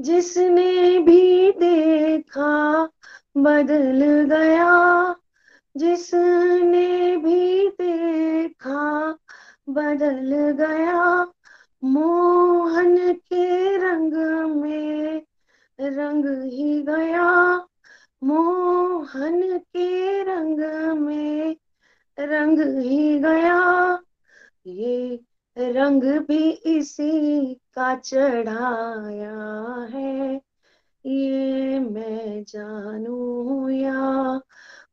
जिसने 0.00 0.98
भी 0.98 1.52
देखा 1.52 2.84
बदल 3.36 4.00
गया, 4.30 5.14
जिसने 5.76 7.16
भी 7.16 7.68
देखा 7.68 9.12
बदल 9.68 10.30
गया, 10.52 11.32
मोहन 11.84 13.12
के 13.12 13.76
रंग 13.76 14.14
में 14.56 15.22
रंग 15.80 16.26
ही 16.52 16.82
गया, 16.82 17.56
मोहन 18.24 19.58
के 19.58 20.22
रंग 20.22 20.60
में 21.00 21.56
रंग 22.18 22.60
ही 22.78 23.18
गया। 23.18 23.98
ये 24.66 25.20
रंग 25.56 26.02
भी 26.02 26.50
इसी 26.50 27.54
का 27.74 27.94
चढ़ाया 27.96 29.34
है। 29.90 30.40
ये 31.06 31.78
मैं 31.80 32.44
जानू 32.44 33.68
या 33.68 34.40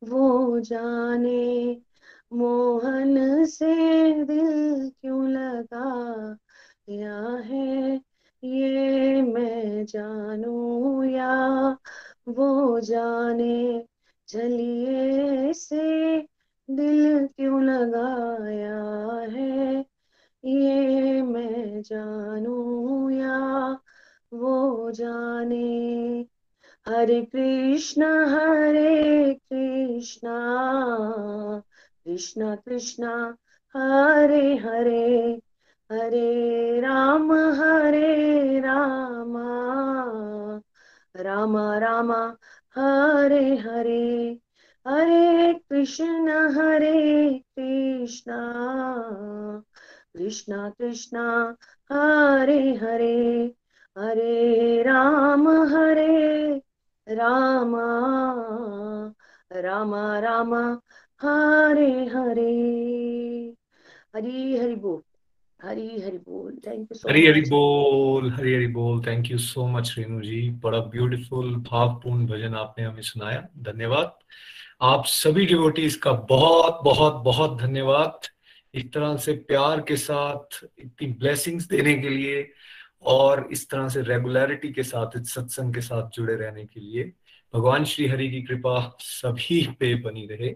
वो 0.03 0.59
जाने, 0.59 1.81
मोहन 2.33 3.45
से 3.45 3.73
दिल 4.25 4.89
क्यों 5.01 5.29
लगा 5.29 6.37
या 6.89 7.17
है? 7.45 7.95
ये 8.43 9.21
मैं 9.21 9.85
जानू 9.85 11.03
या 11.03 11.31
वो 12.29 12.79
जाने 12.79 13.85
चलिए 14.27 15.53
से 15.53 16.19
दिल 16.69 17.27
क्यों 17.27 17.63
लगाया 17.63 18.77
है? 19.31 19.88
ये 20.45 21.21
मैं 21.21 21.81
जानू 21.81 23.09
या 23.09 23.79
वो 24.33 24.91
जाने। 24.91 26.25
हरे 26.87 27.21
कृष्ण, 27.21 28.03
हरे 28.03 29.33
कृष्णा 29.33 30.39
कृष्णा 32.05 32.55
कृष्णा, 32.55 33.35
हरे 33.77 34.57
हरे 34.57 35.41
हरे 35.91 36.79
राम, 36.79 37.33
हरे 37.33 38.59
रामा 38.59 39.49
रामा 41.15 41.77
रामा, 41.77 42.37
हरे 42.75 43.55
हरे 43.55 44.39
हरे 44.87 45.53
कृष्ण, 45.53 46.29
हरे 46.29 47.39
कृष्णा। 47.59 48.39
कृष्णा 50.17 50.69
कृष्णा 50.69 51.55
हरे 51.91 52.59
हरे 52.75 53.53
हरे 53.97 54.83
राम 54.83 55.47
हरे 55.73 56.61
राम 57.09 57.75
राम 59.53 59.95
राम 59.95 60.53
हरे 61.21 61.91
हरे। 62.05 62.55
हरी 64.15 64.57
हरि 64.57 64.75
बोल 64.75 65.01
हरी 65.59 66.01
हरि 66.01 66.17
बोल 66.17 66.57
thank 66.67 66.79
you 66.79 66.95
so 66.95 67.09
Hari 67.09 67.25
Hari 67.27 67.41
बोल 67.41 68.29
हरी 68.31 68.53
हरी 68.55 68.67
बोल 68.67 69.01
thank 69.05 69.31
you 69.31 69.37
so 69.37 69.67
much 69.67 69.93
Renu 69.97 70.21
ji. 70.21 70.49
बड़ा 70.63 70.79
ब्यूटीफुल 70.93 71.55
भावपूर्ण 71.69 72.25
भजन 72.27 72.55
आपने 72.55 72.85
हमें 72.85 73.01
सुनाया 73.01 73.47
धन्यवाद। 73.57 74.13
आप 74.81 75.05
सभी 75.05 75.45
डिवोटीज 75.45 75.95
का 75.95 76.11
बहुत 76.29 76.79
बहुत 76.83 77.23
बहुत 77.23 77.57
धन्यवाद। 77.61 78.27
इस 78.73 78.91
तरह 78.93 79.15
से 79.17 79.33
प्यार 79.47 79.81
के 79.81 79.95
साथ 79.97 80.63
इतनी 80.79 81.07
ब्लेसिंग्स 81.11 81.67
देने 81.67 81.93
के 81.95 82.09
लिए 82.09 82.51
और 83.05 83.47
इस 83.51 83.69
तरह 83.69 83.89
से 83.89 84.01
रेगुलरिटी 84.01 84.71
के 84.73 84.83
साथ 84.83 85.19
इस 85.21 85.33
सत्संग 85.33 85.73
के 85.73 85.81
साथ 85.81 86.09
जुड़े 86.13 86.35
रहने 86.35 86.65
के 86.65 86.79
लिए 86.79 87.11
भगवान 87.53 87.85
श्री 87.85 88.07
हरि 88.07 88.29
की 88.31 88.41
कृपा 88.41 88.97
सभी 88.99 89.61
पे 89.79 89.93
बनी 89.95 90.27
रहे। 90.31 90.55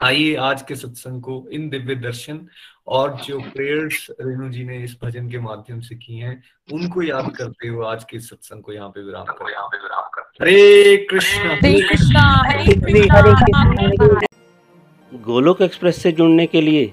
आइए 0.00 0.34
आज 0.34 0.62
के 0.62 0.74
सत्संग 0.76 1.22
को 1.22 1.48
इन 1.52 1.68
दिव्य 1.68 1.94
दर्शन 1.94 2.40
और 2.86 3.16
जो 3.24 3.38
प्रेयर्स 3.40 4.06
रेणु 4.20 4.48
जी 4.48 4.64
ने 4.64 4.76
इस 4.84 4.96
भजन 5.04 5.30
के 5.30 5.38
माध्यम 5.38 5.80
से 5.80 5.94
की 5.94 6.18
हैं 6.18 6.42
उनको 6.72 7.02
याद 7.02 7.30
करते 7.36 7.68
हुए 7.68 7.86
आज 7.86 8.04
के 8.04 8.20
सत्संग 8.20 8.62
को 8.62 8.72
यहाँ 8.72 8.88
पे 8.88 9.02
विराम 9.02 9.24
कर 9.24 9.50
यहाँ 9.50 9.66
पे 9.68 9.78
विराम 9.78 10.08
कर 10.14 10.22
हरे 10.42 10.96
कृष्ण 11.10 11.50
हरे 11.50 11.80
कृष्णा। 11.88 12.22
हरे 12.46 12.74
कृष्णा। 12.74 14.20
गोलोक 15.12 15.62
एक्सप्रेस 15.62 16.02
से 16.02 16.12
जुड़ने 16.12 16.46
के 16.46 16.60
लिए 16.60 16.92